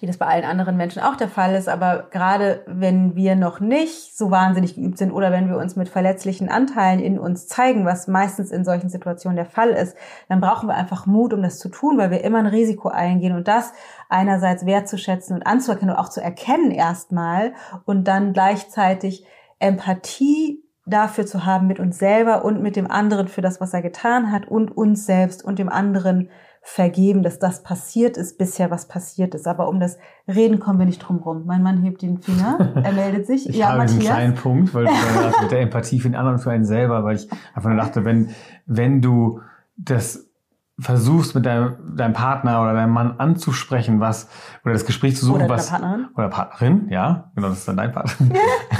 wie 0.00 0.06
das 0.06 0.18
bei 0.18 0.26
allen 0.26 0.44
anderen 0.44 0.76
Menschen 0.76 1.02
auch 1.02 1.16
der 1.16 1.28
Fall 1.28 1.54
ist, 1.54 1.68
aber 1.68 2.08
gerade 2.10 2.62
wenn 2.66 3.14
wir 3.16 3.36
noch 3.36 3.60
nicht 3.60 4.16
so 4.16 4.30
wahnsinnig 4.30 4.74
geübt 4.74 4.98
sind 4.98 5.12
oder 5.12 5.32
wenn 5.32 5.48
wir 5.48 5.56
uns 5.56 5.76
mit 5.76 5.88
verletzlichen 5.88 6.48
Anteilen 6.48 7.00
in 7.00 7.18
uns 7.18 7.46
zeigen, 7.46 7.86
was 7.86 8.08
meistens 8.08 8.50
in 8.50 8.64
solchen 8.64 8.90
Situationen 8.90 9.36
der 9.36 9.46
Fall 9.46 9.70
ist, 9.70 9.96
dann 10.28 10.40
brauchen 10.40 10.68
wir 10.68 10.74
einfach 10.74 11.06
Mut, 11.06 11.32
um 11.32 11.42
das 11.42 11.58
zu 11.58 11.68
tun, 11.68 11.96
weil 11.96 12.10
wir 12.10 12.24
immer 12.24 12.38
ein 12.38 12.46
Risiko 12.46 12.88
eingehen 12.88 13.34
und 13.34 13.48
das 13.48 13.72
einerseits 14.08 14.66
wertzuschätzen 14.66 15.36
und 15.36 15.46
anzuerkennen 15.46 15.94
und 15.94 16.00
auch 16.00 16.10
zu 16.10 16.20
erkennen 16.20 16.70
erstmal 16.70 17.54
und 17.84 18.04
dann 18.04 18.32
gleichzeitig 18.32 19.24
Empathie 19.58 20.63
dafür 20.86 21.24
zu 21.26 21.46
haben 21.46 21.66
mit 21.66 21.80
uns 21.80 21.98
selber 21.98 22.44
und 22.44 22.60
mit 22.62 22.76
dem 22.76 22.90
anderen 22.90 23.28
für 23.28 23.40
das, 23.40 23.60
was 23.60 23.72
er 23.72 23.82
getan 23.82 24.30
hat 24.30 24.46
und 24.46 24.76
uns 24.76 25.06
selbst 25.06 25.44
und 25.44 25.58
dem 25.58 25.68
anderen 25.68 26.28
vergeben, 26.66 27.22
dass 27.22 27.38
das 27.38 27.62
passiert 27.62 28.16
ist 28.16 28.38
bisher, 28.38 28.70
was 28.70 28.88
passiert 28.88 29.34
ist. 29.34 29.46
Aber 29.46 29.68
um 29.68 29.80
das 29.80 29.98
Reden 30.26 30.60
kommen 30.60 30.78
wir 30.78 30.86
nicht 30.86 30.98
drum 30.98 31.18
rum. 31.18 31.42
Mein 31.44 31.62
Mann 31.62 31.82
hebt 31.82 32.00
den 32.00 32.18
Finger, 32.18 32.72
er 32.82 32.92
meldet 32.92 33.26
sich. 33.26 33.48
ich 33.48 33.56
ja, 33.56 33.68
habe 33.68 33.78
Matthias. 33.78 33.98
einen 33.98 34.06
kleinen 34.06 34.34
Punkt, 34.34 34.74
weil 34.74 34.86
du 34.86 34.92
sagst, 34.92 35.42
mit 35.42 35.50
der 35.50 35.60
Empathie 35.60 36.00
für 36.00 36.08
den 36.08 36.16
anderen 36.16 36.36
und 36.36 36.42
für 36.42 36.50
einen 36.50 36.64
selber, 36.64 37.04
weil 37.04 37.16
ich 37.16 37.28
einfach 37.54 37.68
nur 37.68 37.78
dachte, 37.78 38.04
wenn, 38.06 38.30
wenn 38.66 39.02
du 39.02 39.40
das 39.76 40.30
versuchst 40.78 41.34
mit 41.34 41.46
deinem, 41.46 41.96
deinem 41.96 42.14
Partner 42.14 42.62
oder 42.62 42.72
deinem 42.72 42.92
Mann 42.92 43.18
anzusprechen, 43.18 44.00
was 44.00 44.28
oder 44.64 44.72
das 44.72 44.86
Gespräch 44.86 45.16
zu 45.16 45.26
suchen, 45.26 45.42
oder 45.42 45.50
was 45.50 45.70
Partnerin. 45.70 46.08
oder 46.16 46.28
Partnerin, 46.28 46.88
ja, 46.88 47.30
genau, 47.34 47.50
das 47.50 47.58
ist 47.58 47.68
dann 47.68 47.76
dein 47.76 47.92
Partner. 47.92 48.36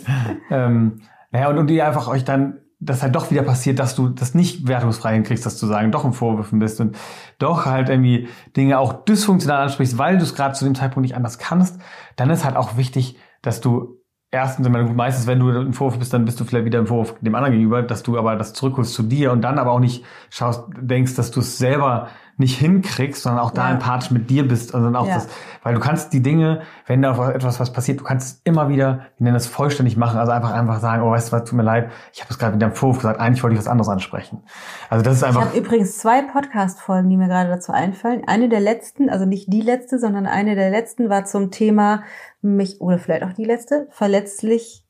ähm, 0.50 1.00
naja, 1.34 1.48
und, 1.48 1.58
und 1.58 1.66
die 1.66 1.82
einfach 1.82 2.06
euch 2.06 2.24
dann, 2.24 2.60
das 2.78 3.02
halt 3.02 3.16
doch 3.16 3.28
wieder 3.32 3.42
passiert, 3.42 3.80
dass 3.80 3.96
du 3.96 4.08
das 4.08 4.34
nicht 4.34 4.68
wertungsfrei 4.68 5.14
hinkriegst, 5.14 5.44
das 5.44 5.58
zu 5.58 5.66
sagen, 5.66 5.90
doch 5.90 6.04
im 6.04 6.12
Vorwürfen 6.12 6.60
bist 6.60 6.80
und 6.80 6.96
doch 7.40 7.66
halt 7.66 7.88
irgendwie 7.88 8.28
Dinge 8.56 8.78
auch 8.78 9.04
dysfunktional 9.04 9.62
ansprichst, 9.62 9.98
weil 9.98 10.16
du 10.16 10.22
es 10.22 10.36
gerade 10.36 10.54
zu 10.54 10.64
dem 10.64 10.76
Zeitpunkt 10.76 11.02
nicht 11.02 11.16
anders 11.16 11.38
kannst, 11.38 11.80
dann 12.14 12.30
ist 12.30 12.44
halt 12.44 12.54
auch 12.54 12.76
wichtig, 12.76 13.18
dass 13.42 13.60
du 13.60 14.00
erstens, 14.30 14.68
meistens, 14.68 15.26
wenn 15.26 15.40
du 15.40 15.50
im 15.50 15.72
Vorwurf 15.72 15.98
bist, 15.98 16.12
dann 16.12 16.24
bist 16.24 16.38
du 16.38 16.44
vielleicht 16.44 16.66
wieder 16.66 16.78
im 16.78 16.86
Vorwurf 16.86 17.16
dem 17.20 17.34
anderen 17.34 17.54
gegenüber, 17.54 17.82
dass 17.82 18.04
du 18.04 18.16
aber 18.16 18.36
das 18.36 18.52
zurückholst 18.52 18.94
zu 18.94 19.02
dir 19.02 19.32
und 19.32 19.42
dann 19.42 19.58
aber 19.58 19.72
auch 19.72 19.80
nicht 19.80 20.04
schaust, 20.30 20.68
denkst, 20.78 21.16
dass 21.16 21.32
du 21.32 21.40
es 21.40 21.58
selber 21.58 22.10
nicht 22.36 22.58
hinkriegst, 22.58 23.22
sondern 23.22 23.42
auch 23.42 23.50
da 23.50 23.68
ja. 23.68 23.74
empathisch 23.74 24.10
mit 24.10 24.28
dir 24.28 24.46
bist. 24.46 24.74
Also 24.74 24.88
auch 24.88 25.06
ja. 25.06 25.14
das, 25.14 25.28
weil 25.62 25.74
du 25.74 25.80
kannst 25.80 26.12
die 26.12 26.22
Dinge, 26.22 26.62
wenn 26.86 27.02
da 27.02 27.30
etwas 27.30 27.60
was 27.60 27.72
passiert, 27.72 28.00
du 28.00 28.04
kannst 28.04 28.26
es 28.26 28.40
immer 28.44 28.68
wieder, 28.68 29.06
wir 29.16 29.24
nennen 29.24 29.34
das 29.34 29.46
vollständig 29.46 29.96
machen, 29.96 30.18
also 30.18 30.32
einfach 30.32 30.52
einfach 30.52 30.80
sagen, 30.80 31.02
oh 31.02 31.10
weißt 31.10 31.28
du 31.28 31.36
was, 31.36 31.44
tut 31.44 31.56
mir 31.56 31.62
leid, 31.62 31.90
ich 32.12 32.20
habe 32.20 32.30
es 32.30 32.38
gerade 32.38 32.54
wieder 32.56 32.66
im 32.66 32.72
Vorwurf 32.72 32.98
gesagt, 32.98 33.20
eigentlich 33.20 33.42
wollte 33.42 33.54
ich 33.54 33.60
was 33.60 33.68
anderes 33.68 33.88
ansprechen. 33.88 34.42
Also 34.90 35.04
das 35.04 35.14
ist 35.14 35.24
einfach. 35.24 35.42
Ich 35.42 35.48
habe 35.48 35.58
übrigens 35.58 35.98
zwei 35.98 36.22
Podcast-Folgen, 36.22 37.08
die 37.08 37.16
mir 37.16 37.28
gerade 37.28 37.50
dazu 37.50 37.72
einfallen. 37.72 38.22
Eine 38.26 38.48
der 38.48 38.60
letzten, 38.60 39.10
also 39.10 39.24
nicht 39.24 39.52
die 39.52 39.62
letzte, 39.62 39.98
sondern 39.98 40.26
eine 40.26 40.56
der 40.56 40.70
letzten 40.70 41.08
war 41.08 41.24
zum 41.24 41.50
Thema 41.50 42.02
mich, 42.42 42.80
oder 42.80 42.98
vielleicht 42.98 43.22
auch 43.22 43.32
die 43.32 43.44
letzte, 43.44 43.86
verletzlich 43.90 44.84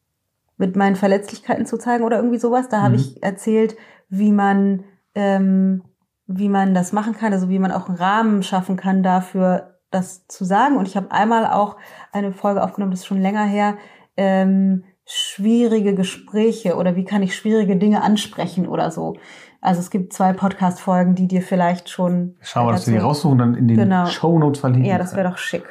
mit 0.57 0.76
meinen 0.76 0.97
Verletzlichkeiten 0.97 1.66
zu 1.66 1.78
zeigen 1.78 2.05
oder 2.05 2.16
irgendwie 2.16 2.38
sowas. 2.38 2.68
Da 2.68 2.78
mhm. 2.78 2.82
habe 2.82 2.97
ich 2.97 3.22
erzählt, 3.22 3.76
wie 4.09 4.32
man 4.32 4.84
ähm, 5.14 5.82
wie 6.26 6.48
man 6.48 6.74
das 6.74 6.92
machen 6.92 7.14
kann, 7.14 7.32
also 7.32 7.48
wie 7.48 7.58
man 7.58 7.70
auch 7.72 7.88
einen 7.88 7.98
Rahmen 7.98 8.42
schaffen 8.42 8.76
kann 8.76 9.02
dafür, 9.02 9.78
das 9.90 10.26
zu 10.26 10.44
sagen. 10.44 10.76
Und 10.76 10.88
ich 10.88 10.96
habe 10.96 11.10
einmal 11.10 11.46
auch 11.46 11.76
eine 12.12 12.32
Folge 12.32 12.62
aufgenommen, 12.62 12.90
das 12.92 13.00
ist 13.00 13.06
schon 13.06 13.20
länger 13.20 13.44
her, 13.44 13.76
ähm, 14.16 14.84
schwierige 15.06 15.94
Gespräche 15.94 16.76
oder 16.76 16.96
wie 16.96 17.04
kann 17.04 17.22
ich 17.22 17.36
schwierige 17.36 17.76
Dinge 17.76 18.02
ansprechen 18.02 18.66
oder 18.66 18.90
so. 18.90 19.16
Also 19.60 19.80
es 19.80 19.90
gibt 19.90 20.12
zwei 20.12 20.32
Podcast-Folgen, 20.32 21.14
die 21.14 21.26
dir 21.28 21.42
vielleicht 21.42 21.88
schon. 21.90 22.36
Schauen 22.40 22.66
wir, 22.68 22.72
dass 22.72 22.86
wir 22.86 22.94
die 22.94 22.98
raussuchen 23.00 23.32
und 23.32 23.38
dann 23.38 23.54
in 23.54 23.68
den 23.68 23.76
Genau. 23.76 24.06
Show 24.06 24.38
Notes 24.38 24.60
verlinken. 24.60 24.90
Ja, 24.90 24.98
das 24.98 25.14
wäre 25.14 25.28
doch 25.30 25.38
schick. 25.38 25.64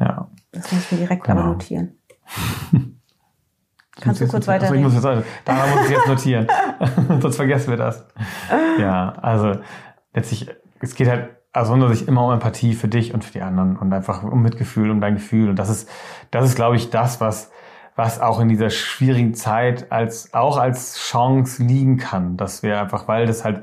Ja. 0.00 0.28
Das 0.52 0.70
muss 0.72 0.84
ich 0.84 0.92
mir 0.92 0.98
direkt 0.98 1.24
Genau. 1.24 1.40
aber 1.40 1.48
notieren. 1.50 1.98
Kannst 4.00 4.20
du 4.20 4.28
kurz 4.28 4.46
jetzt- 4.46 4.62
Achso, 4.62 4.74
ich 4.74 4.82
muss 4.82 4.94
jetzt, 4.94 5.04
da 5.04 5.16
muss 5.54 5.84
ich 5.86 5.90
jetzt 5.90 6.06
notieren. 6.06 6.46
Sonst 7.20 7.34
vergessen 7.36 7.70
wir 7.70 7.76
das. 7.76 8.06
Ja, 8.78 9.12
also 9.20 9.54
letztlich, 10.12 10.48
es 10.80 10.94
geht 10.94 11.08
halt 11.08 11.30
aus 11.52 11.70
unserer 11.70 12.08
immer 12.08 12.26
um 12.26 12.32
Empathie 12.32 12.74
für 12.74 12.88
dich 12.88 13.14
und 13.14 13.24
für 13.24 13.32
die 13.32 13.42
anderen 13.42 13.76
und 13.76 13.92
einfach 13.92 14.22
um 14.22 14.42
Mitgefühl, 14.42 14.90
um 14.90 15.00
dein 15.00 15.14
Gefühl. 15.14 15.48
Und 15.50 15.58
das 15.58 15.70
ist, 15.70 15.88
das 16.30 16.44
ist, 16.44 16.56
glaube 16.56 16.76
ich, 16.76 16.90
das, 16.90 17.20
was, 17.20 17.50
was 17.96 18.20
auch 18.20 18.38
in 18.40 18.48
dieser 18.48 18.70
schwierigen 18.70 19.34
Zeit 19.34 19.90
als, 19.90 20.34
auch 20.34 20.58
als 20.58 20.98
Chance 20.98 21.62
liegen 21.62 21.96
kann. 21.96 22.36
Dass 22.36 22.62
wir 22.62 22.80
einfach, 22.80 23.08
weil 23.08 23.26
das 23.26 23.44
halt 23.44 23.62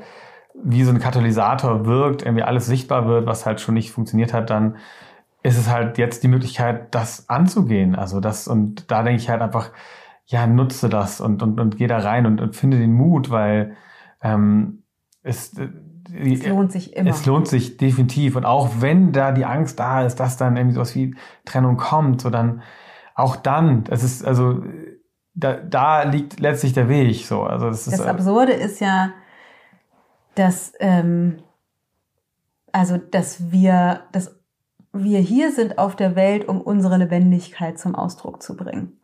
wie 0.64 0.84
so 0.84 0.92
ein 0.92 1.00
Katalysator 1.00 1.86
wirkt, 1.86 2.24
irgendwie 2.24 2.44
alles 2.44 2.66
sichtbar 2.66 3.08
wird, 3.08 3.26
was 3.26 3.46
halt 3.46 3.62
schon 3.62 3.76
nicht 3.76 3.92
funktioniert 3.92 4.34
hat, 4.34 4.50
dann 4.50 4.78
ist 5.44 5.58
es 5.58 5.70
halt 5.70 5.98
jetzt 5.98 6.24
die 6.24 6.28
Möglichkeit, 6.28 6.94
das 6.96 7.30
anzugehen. 7.30 7.96
Also 7.96 8.20
das, 8.20 8.48
und 8.48 8.90
da 8.90 9.04
denke 9.04 9.22
ich 9.22 9.30
halt 9.30 9.42
einfach, 9.42 9.72
ja, 10.26 10.48
nutze 10.48 10.90
das 10.90 11.22
und, 11.22 11.44
und, 11.44 11.60
und 11.60 11.78
geh 11.78 11.88
da 11.88 12.00
rein 12.00 12.26
und, 12.26 12.42
und 12.42 12.56
finde 12.56 12.80
den 12.80 12.94
Mut, 12.94 13.30
weil 13.30 13.76
ähm, 14.24 14.84
es, 15.22 15.56
Es 16.18 16.46
lohnt 16.46 16.72
sich 16.72 16.96
immer. 16.96 17.10
es 17.10 17.26
lohnt 17.26 17.48
sich 17.48 17.78
definitiv. 17.78 18.36
Und 18.36 18.46
auch 18.46 18.70
wenn 18.80 19.12
da 19.12 19.32
die 19.32 19.46
Angst 19.46 19.80
da 19.80 20.04
ist, 20.04 20.20
dass 20.20 20.38
dann 20.38 20.58
irgendwie 20.58 20.76
sowas 20.76 20.96
wie 20.96 21.16
Trennung 21.46 21.78
kommt, 21.78 22.22
so 22.22 22.30
dann 22.30 22.62
auch 23.16 23.36
dann, 23.36 23.86
es 23.90 24.04
ist, 24.04 24.26
also 24.26 24.62
da, 25.34 25.54
da 25.54 26.04
liegt 26.04 26.40
letztlich 26.40 26.74
der 26.74 26.90
Weg. 26.90 27.26
So. 27.26 27.44
Also 27.44 27.68
das 27.68 27.88
ist 27.88 28.00
Das 28.00 28.06
äh, 28.06 28.10
Absurde 28.10 28.54
ist 28.54 28.80
ja, 28.80 29.12
dass, 30.36 30.74
ähm, 30.80 31.38
also, 32.72 32.98
dass 32.98 33.52
wir, 33.52 34.02
dass 34.12 34.36
wir 34.92 35.20
hier 35.20 35.52
sind 35.52 35.78
auf 35.78 35.96
der 35.96 36.16
Welt, 36.16 36.48
um 36.48 36.62
unsere 36.62 36.98
Lebendigkeit 36.98 37.78
zum 37.78 37.96
Ausdruck 37.96 38.42
zu 38.42 38.56
bringen. 38.56 39.00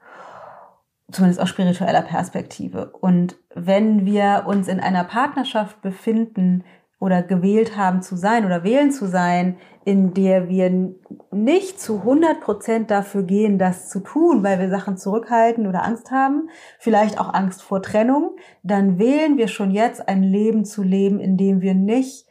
Zumindest 1.12 1.42
aus 1.42 1.50
spiritueller 1.50 2.02
Perspektive. 2.02 2.92
Und 2.92 3.36
wenn 3.54 4.06
wir 4.06 4.44
uns 4.46 4.70
in 4.70 4.80
einer 4.80 5.04
Partnerschaft 5.04 5.82
befinden 5.82 6.64
oder 7.02 7.24
gewählt 7.24 7.76
haben 7.76 8.04
zu 8.04 8.16
sein 8.16 8.46
oder 8.46 8.64
wählen 8.64 8.92
zu 8.92 9.08
sein, 9.08 9.58
in 9.84 10.14
der 10.14 10.50
wir 10.50 10.94
nicht 11.32 11.82
zu 11.82 11.98
100 11.98 12.40
Prozent 12.40 12.92
dafür 12.92 13.24
gehen, 13.24 13.58
das 13.58 13.90
zu 13.90 14.02
tun, 14.02 14.44
weil 14.44 14.60
wir 14.60 14.70
Sachen 14.70 14.98
zurückhalten 14.98 15.66
oder 15.66 15.84
Angst 15.84 16.12
haben, 16.12 16.50
vielleicht 16.78 17.20
auch 17.20 17.34
Angst 17.34 17.64
vor 17.64 17.82
Trennung, 17.82 18.36
dann 18.62 19.00
wählen 19.00 19.38
wir 19.38 19.48
schon 19.48 19.72
jetzt 19.72 20.08
ein 20.08 20.22
Leben 20.22 20.64
zu 20.64 20.84
leben, 20.84 21.20
in 21.20 21.38
dem 21.38 21.62
wir 21.62 21.74
nicht 21.74 22.28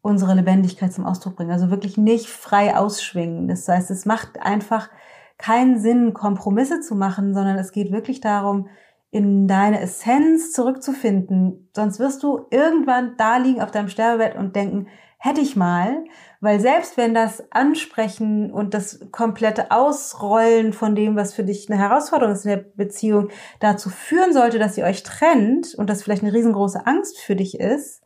unsere 0.00 0.34
Lebendigkeit 0.34 0.94
zum 0.94 1.04
Ausdruck 1.04 1.36
bringen, 1.36 1.50
also 1.50 1.70
wirklich 1.70 1.98
nicht 1.98 2.26
frei 2.26 2.74
ausschwingen. 2.74 3.48
Das 3.48 3.68
heißt, 3.68 3.90
es 3.90 4.06
macht 4.06 4.40
einfach 4.40 4.88
keinen 5.36 5.78
Sinn, 5.78 6.14
Kompromisse 6.14 6.80
zu 6.80 6.94
machen, 6.94 7.34
sondern 7.34 7.58
es 7.58 7.70
geht 7.70 7.92
wirklich 7.92 8.22
darum, 8.22 8.68
in 9.10 9.48
deine 9.48 9.80
Essenz 9.80 10.52
zurückzufinden. 10.52 11.70
Sonst 11.74 11.98
wirst 11.98 12.22
du 12.22 12.46
irgendwann 12.50 13.16
da 13.16 13.36
liegen 13.36 13.62
auf 13.62 13.70
deinem 13.70 13.88
Sterbebett 13.88 14.36
und 14.36 14.56
denken, 14.56 14.88
hätte 15.18 15.40
ich 15.40 15.56
mal, 15.56 16.04
weil 16.40 16.60
selbst 16.60 16.96
wenn 16.96 17.14
das 17.14 17.50
Ansprechen 17.50 18.52
und 18.52 18.74
das 18.74 19.00
komplette 19.10 19.70
Ausrollen 19.70 20.72
von 20.72 20.94
dem, 20.94 21.16
was 21.16 21.34
für 21.34 21.44
dich 21.44 21.70
eine 21.70 21.80
Herausforderung 21.80 22.34
ist 22.34 22.44
in 22.44 22.50
der 22.50 22.64
Beziehung, 22.76 23.30
dazu 23.60 23.88
führen 23.88 24.32
sollte, 24.32 24.58
dass 24.58 24.76
ihr 24.76 24.84
euch 24.84 25.02
trennt 25.02 25.74
und 25.74 25.88
das 25.88 26.02
vielleicht 26.02 26.22
eine 26.22 26.32
riesengroße 26.32 26.86
Angst 26.86 27.18
für 27.18 27.34
dich 27.34 27.58
ist, 27.58 28.02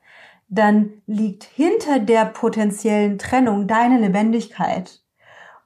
dann 0.49 1.03
liegt 1.07 1.45
hinter 1.45 1.99
der 1.99 2.27
potenziellen 2.27 3.19
Trennung 3.19 3.67
deine 3.67 3.99
Lebendigkeit. 3.99 5.01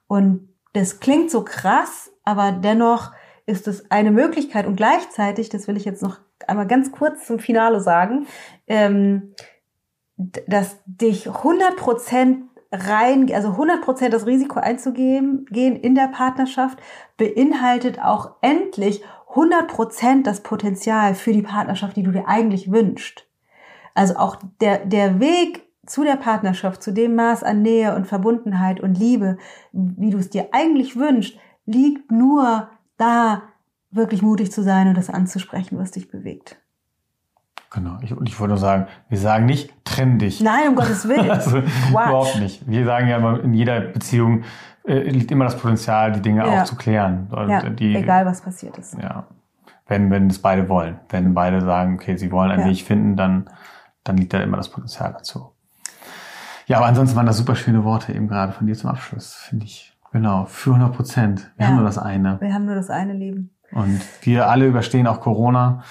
Und 0.07 0.49
das 0.73 0.99
klingt 0.99 1.31
so 1.31 1.43
krass, 1.43 2.11
aber 2.23 2.51
dennoch 2.51 3.11
ist 3.45 3.67
es 3.67 3.89
eine 3.91 4.11
Möglichkeit 4.11 4.65
und 4.65 4.75
gleichzeitig, 4.75 5.49
das 5.49 5.67
will 5.67 5.77
ich 5.77 5.85
jetzt 5.85 6.01
noch 6.01 6.19
einmal 6.47 6.67
ganz 6.67 6.91
kurz 6.91 7.25
zum 7.25 7.39
Finale 7.39 7.79
sagen, 7.79 8.27
ähm, 8.67 9.33
dass 10.17 10.77
dich 10.85 11.27
100% 11.27 12.37
rein, 12.71 13.31
also 13.33 13.49
100% 13.49 14.09
das 14.09 14.25
Risiko 14.25 14.59
einzugehen 14.59 15.45
gehen 15.49 15.75
in 15.75 15.95
der 15.95 16.07
Partnerschaft, 16.07 16.79
beinhaltet 17.17 18.01
auch 18.01 18.35
endlich 18.41 19.03
100% 19.33 20.23
das 20.23 20.41
Potenzial 20.41 21.13
für 21.15 21.33
die 21.33 21.41
Partnerschaft, 21.41 21.95
die 21.97 22.03
du 22.03 22.11
dir 22.11 22.27
eigentlich 22.27 22.71
wünschst. 22.71 23.27
Also 23.93 24.15
auch 24.15 24.37
der, 24.61 24.85
der 24.85 25.19
Weg 25.19 25.63
zu 25.85 26.03
der 26.03 26.15
Partnerschaft, 26.15 26.81
zu 26.81 26.91
dem 26.91 27.15
Maß 27.15 27.43
an 27.43 27.61
Nähe 27.61 27.95
und 27.95 28.07
Verbundenheit 28.07 28.79
und 28.79 28.97
Liebe, 28.97 29.37
wie 29.71 30.09
du 30.09 30.17
es 30.17 30.29
dir 30.29 30.49
eigentlich 30.51 30.95
wünschst, 30.95 31.37
liegt 31.65 32.11
nur 32.11 32.69
da, 32.97 33.41
wirklich 33.91 34.21
mutig 34.21 34.51
zu 34.51 34.61
sein 34.63 34.87
und 34.89 34.97
das 34.97 35.09
anzusprechen, 35.09 35.77
was 35.77 35.91
dich 35.91 36.09
bewegt. 36.09 36.57
Genau. 37.71 37.97
Ich, 38.01 38.13
und 38.15 38.27
ich 38.29 38.39
wollte 38.39 38.49
nur 38.51 38.57
sagen, 38.57 38.87
wir 39.09 39.17
sagen 39.17 39.45
nicht, 39.45 39.73
trenn 39.85 40.17
dich. 40.19 40.39
Nein, 40.41 40.69
um 40.69 40.75
Gottes 40.75 41.07
Willen. 41.07 41.29
Also, 41.29 41.61
Quatsch. 41.61 41.89
überhaupt 41.89 42.39
nicht. 42.39 42.67
Wir 42.69 42.85
sagen 42.85 43.07
ja 43.07 43.17
immer, 43.17 43.41
in 43.43 43.53
jeder 43.53 43.81
Beziehung 43.81 44.43
äh, 44.85 44.99
liegt 45.09 45.31
immer 45.31 45.45
das 45.45 45.57
Potenzial, 45.57 46.11
die 46.13 46.21
Dinge 46.21 46.45
Ja. 46.45 46.61
auch 46.61 46.65
zu 46.65 46.75
klären. 46.75 47.27
Und 47.31 47.49
Ja, 47.49 47.69
die, 47.69 47.95
egal 47.95 48.25
was 48.25 48.41
passiert 48.41 48.77
ist. 48.77 48.97
Ja. 49.01 49.27
Wenn, 49.87 50.09
wenn 50.09 50.29
es 50.29 50.39
beide 50.41 50.69
wollen. 50.69 50.99
Wenn 51.09 51.33
beide 51.33 51.61
sagen, 51.61 51.95
okay, 51.95 52.15
sie 52.17 52.31
wollen 52.31 52.51
einen 52.51 52.63
Ja. 52.63 52.69
Weg 52.69 52.81
finden, 52.83 53.15
dann, 53.17 53.49
dann 54.03 54.17
liegt 54.17 54.33
da 54.33 54.39
immer 54.39 54.57
das 54.57 54.69
Potenzial 54.69 55.11
dazu. 55.13 55.51
Ja, 56.67 56.77
aber 56.77 56.87
ansonsten 56.87 57.15
waren 57.15 57.25
das 57.27 57.37
super 57.37 57.55
schöne 57.55 57.83
Worte 57.83 58.13
eben 58.13 58.27
gerade 58.27 58.51
von 58.53 58.65
dir 58.67 58.75
zum 58.75 58.89
Abschluss, 58.89 59.33
finde 59.35 59.65
ich. 59.65 59.94
Genau, 60.15 60.45
für 60.45 60.69
100 60.69 60.95
Prozent. 60.95 61.51
Wir 61.57 61.65
Ja. 61.65 61.67
haben 61.71 61.75
nur 61.75 61.83
das 61.85 61.97
eine. 61.97 62.39
Wir 62.39 62.53
haben 62.53 62.63
nur 62.63 62.75
das 62.75 62.89
eine 62.89 63.11
Leben. 63.11 63.49
Und 63.73 63.99
wir 64.21 64.47
alle 64.47 64.65
überstehen 64.65 65.07
auch 65.07 65.19
Corona. 65.19 65.83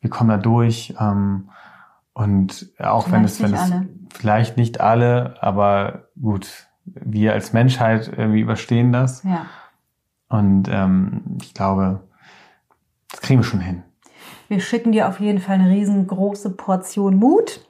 Wir 0.00 0.10
kommen 0.10 0.30
da 0.30 0.36
durch. 0.36 0.96
Ähm, 0.98 1.48
und 2.12 2.72
auch 2.80 3.12
wenn 3.12 3.22
es, 3.22 3.36
Vielleicht 3.36 3.52
wenn 3.52 3.60
nicht 3.60 3.70
es 3.70 3.72
alle. 3.72 3.88
vielleicht 4.18 4.56
nicht 4.56 4.80
alle, 4.80 5.36
aber 5.40 6.08
gut, 6.20 6.66
wir 6.86 7.34
als 7.34 7.52
Menschheit 7.52 8.08
irgendwie 8.16 8.40
überstehen 8.40 8.90
das. 8.92 9.22
Ja. 9.22 9.46
Und 10.28 10.66
ähm, 10.68 11.38
ich 11.40 11.54
glaube, 11.54 12.00
das 13.12 13.20
kriegen 13.20 13.38
wir 13.38 13.44
schon 13.44 13.60
hin. 13.60 13.84
Wir 14.48 14.58
schicken 14.58 14.90
dir 14.90 15.06
auf 15.06 15.20
jeden 15.20 15.38
Fall 15.38 15.54
eine 15.54 15.70
riesengroße 15.70 16.50
Portion 16.56 17.14
Mut 17.14 17.60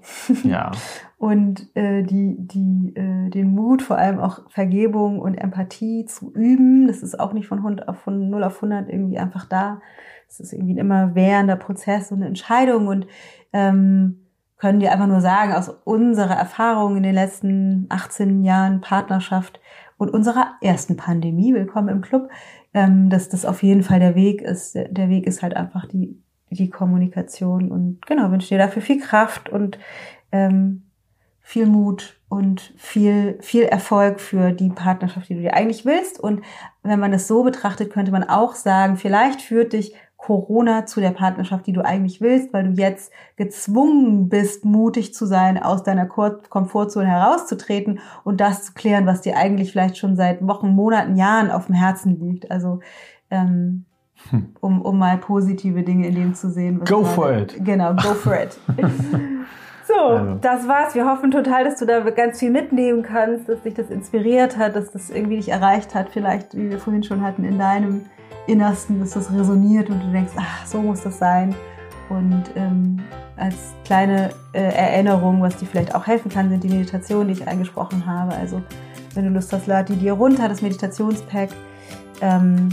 Ja. 0.42 0.70
und 1.18 1.74
äh, 1.76 2.04
die, 2.04 2.36
die, 2.38 2.94
äh, 2.94 3.28
den 3.28 3.52
Mut, 3.52 3.82
vor 3.82 3.98
allem 3.98 4.20
auch 4.20 4.48
Vergebung 4.50 5.18
und 5.18 5.34
Empathie 5.34 6.04
zu 6.04 6.32
üben. 6.32 6.86
Das 6.86 7.02
ist 7.02 7.18
auch 7.18 7.32
nicht 7.32 7.48
von, 7.48 7.58
100 7.58 7.88
auf, 7.88 7.98
von 7.98 8.30
0 8.30 8.44
auf 8.44 8.56
100 8.56 8.88
irgendwie 8.88 9.18
einfach 9.18 9.44
da. 9.44 9.80
Es 10.28 10.38
ist 10.38 10.52
irgendwie 10.52 10.74
ein 10.74 10.78
immer 10.78 11.16
währender 11.16 11.56
Prozess 11.56 12.12
und 12.12 12.18
eine 12.18 12.26
Entscheidung 12.26 12.86
und 12.86 13.06
ähm, 13.52 14.26
können 14.58 14.78
dir 14.78 14.92
einfach 14.92 15.08
nur 15.08 15.20
sagen, 15.20 15.52
aus 15.52 15.68
unserer 15.68 16.36
Erfahrung 16.36 16.96
in 16.96 17.02
den 17.02 17.14
letzten 17.14 17.86
18 17.88 18.44
Jahren 18.44 18.80
Partnerschaft 18.80 19.60
und 19.96 20.10
unserer 20.10 20.52
ersten 20.60 20.96
Pandemie, 20.96 21.52
willkommen 21.52 21.88
im 21.88 22.00
Club, 22.00 22.28
ähm, 22.74 23.10
dass 23.10 23.28
das 23.28 23.44
auf 23.44 23.64
jeden 23.64 23.82
Fall 23.82 23.98
der 23.98 24.14
Weg 24.14 24.40
ist. 24.40 24.76
Der 24.76 25.08
Weg 25.08 25.26
ist 25.26 25.42
halt 25.42 25.56
einfach 25.56 25.86
die, 25.86 26.22
die 26.50 26.70
Kommunikation 26.70 27.72
und 27.72 28.06
genau, 28.06 28.30
wünsche 28.30 28.50
dir 28.50 28.58
dafür 28.58 28.82
viel 28.82 29.00
Kraft 29.00 29.48
und 29.48 29.80
ähm, 30.30 30.84
viel 31.48 31.64
Mut 31.64 32.20
und 32.28 32.74
viel, 32.76 33.38
viel 33.40 33.62
Erfolg 33.62 34.20
für 34.20 34.52
die 34.52 34.68
Partnerschaft, 34.68 35.30
die 35.30 35.34
du 35.34 35.40
dir 35.40 35.54
eigentlich 35.54 35.86
willst. 35.86 36.20
Und 36.20 36.42
wenn 36.82 37.00
man 37.00 37.14
es 37.14 37.26
so 37.26 37.42
betrachtet, 37.42 37.90
könnte 37.90 38.12
man 38.12 38.22
auch 38.22 38.54
sagen, 38.54 38.98
vielleicht 38.98 39.40
führt 39.40 39.72
dich 39.72 39.94
Corona 40.18 40.84
zu 40.84 41.00
der 41.00 41.12
Partnerschaft, 41.12 41.66
die 41.66 41.72
du 41.72 41.82
eigentlich 41.82 42.20
willst, 42.20 42.52
weil 42.52 42.64
du 42.64 42.70
jetzt 42.78 43.10
gezwungen 43.36 44.28
bist, 44.28 44.66
mutig 44.66 45.14
zu 45.14 45.24
sein, 45.24 45.56
aus 45.56 45.82
deiner 45.82 46.04
Ko- 46.04 46.36
Komfortzone 46.50 47.06
herauszutreten 47.08 48.00
und 48.24 48.42
das 48.42 48.64
zu 48.66 48.74
klären, 48.74 49.06
was 49.06 49.22
dir 49.22 49.38
eigentlich 49.38 49.72
vielleicht 49.72 49.96
schon 49.96 50.16
seit 50.16 50.46
Wochen, 50.46 50.68
Monaten, 50.68 51.16
Jahren 51.16 51.50
auf 51.50 51.64
dem 51.64 51.76
Herzen 51.76 52.20
liegt. 52.20 52.50
Also 52.50 52.80
ähm, 53.30 53.86
Hm. 54.30 54.48
um, 54.60 54.82
um 54.82 54.98
mal 54.98 55.16
positive 55.16 55.82
Dinge 55.82 56.08
in 56.08 56.14
dem 56.14 56.34
zu 56.34 56.50
sehen. 56.50 56.80
Go 56.84 57.04
for 57.04 57.32
it. 57.32 57.56
Genau, 57.64 57.94
go 57.94 58.12
for 58.12 58.34
it. 58.34 58.58
So, 59.88 59.94
Also. 59.94 60.34
das 60.42 60.68
war's. 60.68 60.94
Wir 60.94 61.06
hoffen 61.06 61.30
total, 61.30 61.64
dass 61.64 61.78
du 61.78 61.86
da 61.86 62.00
ganz 62.10 62.38
viel 62.38 62.50
mitnehmen 62.50 63.02
kannst, 63.02 63.48
dass 63.48 63.62
dich 63.62 63.72
das 63.72 63.88
inspiriert 63.88 64.58
hat, 64.58 64.76
dass 64.76 64.90
das 64.90 65.08
irgendwie 65.08 65.36
dich 65.36 65.48
erreicht 65.48 65.94
hat. 65.94 66.10
Vielleicht, 66.10 66.54
wie 66.54 66.68
wir 66.68 66.78
vorhin 66.78 67.02
schon 67.02 67.22
hatten, 67.22 67.42
in 67.44 67.58
deinem 67.58 68.04
Innersten, 68.46 69.00
dass 69.00 69.12
das 69.12 69.32
resoniert 69.32 69.88
und 69.88 70.02
du 70.02 70.12
denkst, 70.12 70.32
ach, 70.36 70.66
so 70.66 70.82
muss 70.82 71.02
das 71.02 71.18
sein. 71.18 71.54
Und 72.10 72.44
ähm, 72.54 73.00
als 73.36 73.74
kleine 73.84 74.30
äh, 74.52 74.60
Erinnerung, 74.60 75.40
was 75.40 75.56
dir 75.56 75.66
vielleicht 75.66 75.94
auch 75.94 76.06
helfen 76.06 76.30
kann, 76.30 76.50
sind 76.50 76.64
die 76.64 76.68
Meditationen, 76.68 77.28
die 77.28 77.34
ich 77.40 77.48
angesprochen 77.48 78.04
habe. 78.06 78.34
Also, 78.34 78.62
wenn 79.14 79.24
du 79.24 79.30
Lust 79.30 79.52
hast, 79.52 79.66
lad 79.66 79.88
die 79.88 79.96
dir 79.96 80.12
runter, 80.12 80.48
das 80.48 80.60
Meditationspack. 80.60 81.50
Ähm, 82.20 82.68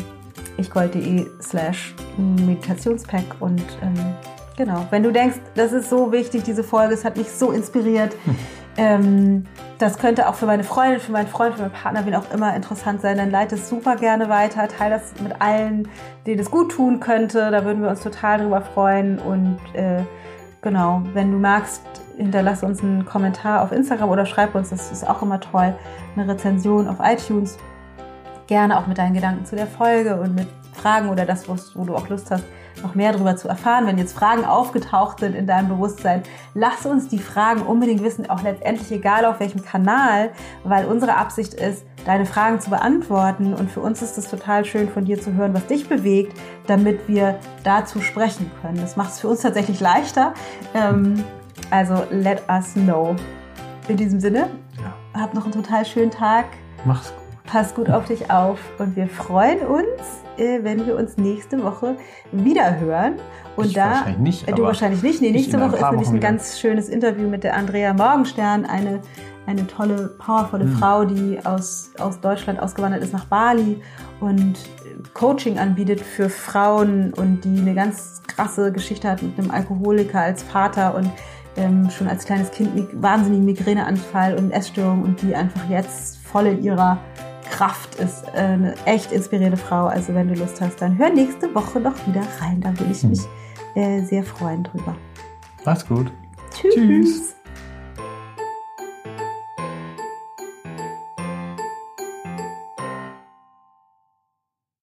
ichgold.de 0.58 1.26
slash 1.42 1.94
Meditationspack 2.18 3.26
und 3.40 3.62
ähm, 3.82 4.16
genau, 4.58 4.86
wenn 4.90 5.04
du 5.04 5.12
denkst, 5.12 5.38
das 5.56 5.72
ist 5.72 5.90
so 5.90 6.12
wichtig, 6.12 6.44
diese 6.44 6.64
Folge, 6.64 6.94
es 6.94 7.06
hat 7.06 7.18
mich 7.18 7.32
so 7.32 7.52
inspiriert, 7.52 8.16
hm. 8.26 8.36
ähm, 8.78 9.46
das 9.78 9.98
könnte 9.98 10.30
auch 10.30 10.36
für 10.36 10.46
meine 10.46 10.64
Freundin, 10.64 11.00
für 11.00 11.12
meinen 11.12 11.28
Freund, 11.28 11.56
für 11.56 11.62
meinen 11.62 11.72
Partner, 11.72 12.06
wen 12.06 12.16
auch 12.16 12.32
immer 12.34 12.56
interessant 12.56 13.02
sein, 13.02 13.18
dann 13.18 13.32
leite 13.32 13.56
es 13.56 13.70
super 13.70 13.96
gerne 13.96 14.30
weiter, 14.30 14.68
teile 14.68 14.96
das 14.96 15.20
mit 15.22 15.42
allen, 15.42 15.88
denen 16.26 16.40
es 16.40 16.50
gut 16.50 16.72
tun 16.72 17.00
könnte, 17.00 17.52
da 17.52 17.66
würden 17.66 17.82
wir 17.82 17.90
uns 17.90 18.02
total 18.02 18.40
drüber 18.40 18.62
freuen. 18.62 19.20
Und 19.20 19.60
äh, 19.74 20.04
genau, 20.62 21.04
wenn 21.14 21.32
du 21.32 21.38
magst, 21.38 21.82
hinterlass 22.18 22.64
uns 22.64 22.82
einen 22.82 23.06
Kommentar 23.06 23.64
auf 23.64 23.72
Instagram 23.72 24.10
oder 24.10 24.26
schreib 24.26 24.56
uns, 24.56 24.70
das 24.70 24.92
ist 24.92 25.08
auch 25.08 25.22
immer 25.22 25.40
toll, 25.40 25.74
eine 26.16 26.32
Rezension 26.32 26.88
auf 26.88 26.98
iTunes. 27.02 27.58
Gerne 28.48 28.78
auch 28.78 28.88
mit 28.88 28.98
deinen 28.98 29.14
Gedanken 29.14 29.46
zu 29.46 29.56
der 29.56 29.68
Folge 29.68 30.16
und 30.18 30.36
mit 30.36 30.48
Fragen 30.74 31.10
oder 31.10 31.26
das, 31.26 31.48
wo 31.50 31.84
du 31.84 31.96
auch 31.96 32.08
Lust 32.10 32.30
hast, 32.32 32.44
noch 32.82 32.96
mehr 32.96 33.12
darüber 33.12 33.36
zu 33.36 33.48
erfahren. 33.48 33.88
Wenn 33.88 33.98
jetzt 33.98 34.14
Fragen 34.14 34.46
aufgetaucht 34.46 35.20
sind 35.20 35.36
in 35.36 35.48
deinem 35.48 35.70
Bewusstsein, 35.70 36.24
lass 36.54 36.86
uns 36.86 37.08
die 37.08 37.20
Fragen 37.20 37.62
unbedingt 37.62 38.04
wissen, 38.04 38.30
auch 38.30 38.44
letztendlich 38.44 38.92
egal 38.92 39.26
auf 39.26 39.40
welchem 39.40 39.64
Kanal, 39.64 40.32
weil 40.64 40.86
unsere 40.86 41.16
Absicht 41.16 41.54
ist, 41.54 41.86
deine 42.06 42.26
Fragen 42.26 42.60
zu 42.60 42.70
beantworten. 42.70 43.54
Und 43.54 43.72
für 43.72 43.82
uns 43.82 44.02
ist 44.02 44.18
es 44.18 44.30
total 44.30 44.66
schön, 44.66 44.90
von 44.90 45.06
dir 45.06 45.20
zu 45.20 45.34
hören, 45.34 45.54
was 45.54 45.66
dich 45.68 45.88
bewegt, 45.88 46.38
damit 46.68 47.08
wir 47.08 47.40
dazu 47.64 48.02
sprechen 48.02 48.52
können. 48.62 48.78
Das 48.80 48.96
macht 48.96 49.12
es 49.12 49.20
für 49.20 49.28
uns 49.28 49.42
tatsächlich 49.42 49.80
leichter. 49.80 50.34
Ähm, 50.74 51.24
also 51.72 52.04
let 52.12 52.44
us 52.50 52.74
know. 52.74 53.16
In 53.88 53.98
diesem 53.98 54.20
Sinne, 54.20 54.50
ja. 54.78 55.22
hab 55.22 55.34
noch 55.34 55.44
einen 55.44 55.54
total 55.54 55.86
schönen 55.86 56.12
Tag. 56.12 56.46
Mach's 56.86 57.14
gut. 57.14 57.25
Pass 57.46 57.76
gut 57.76 57.90
auf 57.90 58.06
dich 58.06 58.32
auf 58.32 58.60
und 58.80 58.96
wir 58.96 59.08
freuen 59.08 59.60
uns, 59.60 60.24
äh, 60.38 60.64
wenn 60.64 60.86
wir 60.86 60.96
uns 60.96 61.18
nächste 61.18 61.64
Woche 61.64 61.96
wieder 62.32 62.80
hören. 62.80 63.16
Und 63.56 63.68
ich 63.68 63.74
da, 63.74 63.86
wahrscheinlich 63.86 64.18
nicht, 64.18 64.48
äh, 64.48 64.54
du 64.54 64.64
wahrscheinlich 64.64 65.04
nicht. 65.04 65.22
Nee, 65.22 65.32
nächste 65.32 65.60
Woche 65.60 65.76
ist 65.76 65.92
nämlich 65.92 66.10
ein 66.10 66.20
ganz 66.20 66.60
schönes 66.60 66.90
Interview 66.90 67.30
mit 67.30 67.44
der 67.44 67.56
Andrea 67.56 67.94
Morgenstern, 67.94 68.66
eine, 68.66 69.02
eine 69.46 69.68
tolle, 69.68 70.16
powervolle 70.18 70.66
mhm. 70.66 70.78
Frau, 70.78 71.06
die 71.06 71.40
aus, 71.46 71.92
aus 72.00 72.20
Deutschland 72.20 72.60
ausgewandert 72.60 73.04
ist 73.04 73.14
nach 73.14 73.26
Bali 73.26 73.82
und 74.20 74.56
Coaching 75.14 75.60
anbietet 75.60 76.02
für 76.02 76.30
Frauen 76.30 77.14
und 77.14 77.46
die 77.46 77.60
eine 77.60 77.76
ganz 77.76 78.22
krasse 78.28 78.72
Geschichte 78.72 79.10
hat 79.10 79.22
mit 79.22 79.38
einem 79.38 79.52
Alkoholiker 79.52 80.20
als 80.20 80.44
Vater 80.44 80.96
und 80.96 81.12
ähm, 81.58 81.90
schon 81.90 82.08
als 82.08 82.26
kleines 82.26 82.52
Kind 82.52 82.72
wahnsinnigen 83.02 83.46
Migräneanfall 83.46 84.36
und 84.36 84.52
Essstörung 84.52 85.04
und 85.04 85.22
die 85.22 85.36
einfach 85.36 85.70
jetzt 85.70 86.18
voll 86.18 86.48
in 86.48 86.64
ihrer 86.64 87.00
Kraft 87.50 87.96
ist 87.96 88.26
äh, 88.34 88.38
eine 88.38 88.76
echt 88.86 89.12
inspirierende 89.12 89.58
Frau. 89.58 89.86
Also 89.86 90.14
wenn 90.14 90.28
du 90.28 90.36
Lust 90.36 90.62
hast, 90.62 90.82
dann 90.82 90.98
hör 90.98 91.10
nächste 91.10 91.54
Woche 91.54 91.80
noch 91.80 91.96
wieder 92.08 92.24
rein. 92.40 92.62
Da 92.62 92.78
würde 92.78 92.92
ich 92.92 93.02
hm. 93.02 93.10
mich 93.12 93.22
äh, 93.76 94.02
sehr 94.04 94.24
freuen 94.24 94.64
drüber. 94.64 94.96
Mach's 95.64 95.88
gut. 95.88 96.12
Tschüss. 96.54 96.76
Tschüss. 96.76 97.35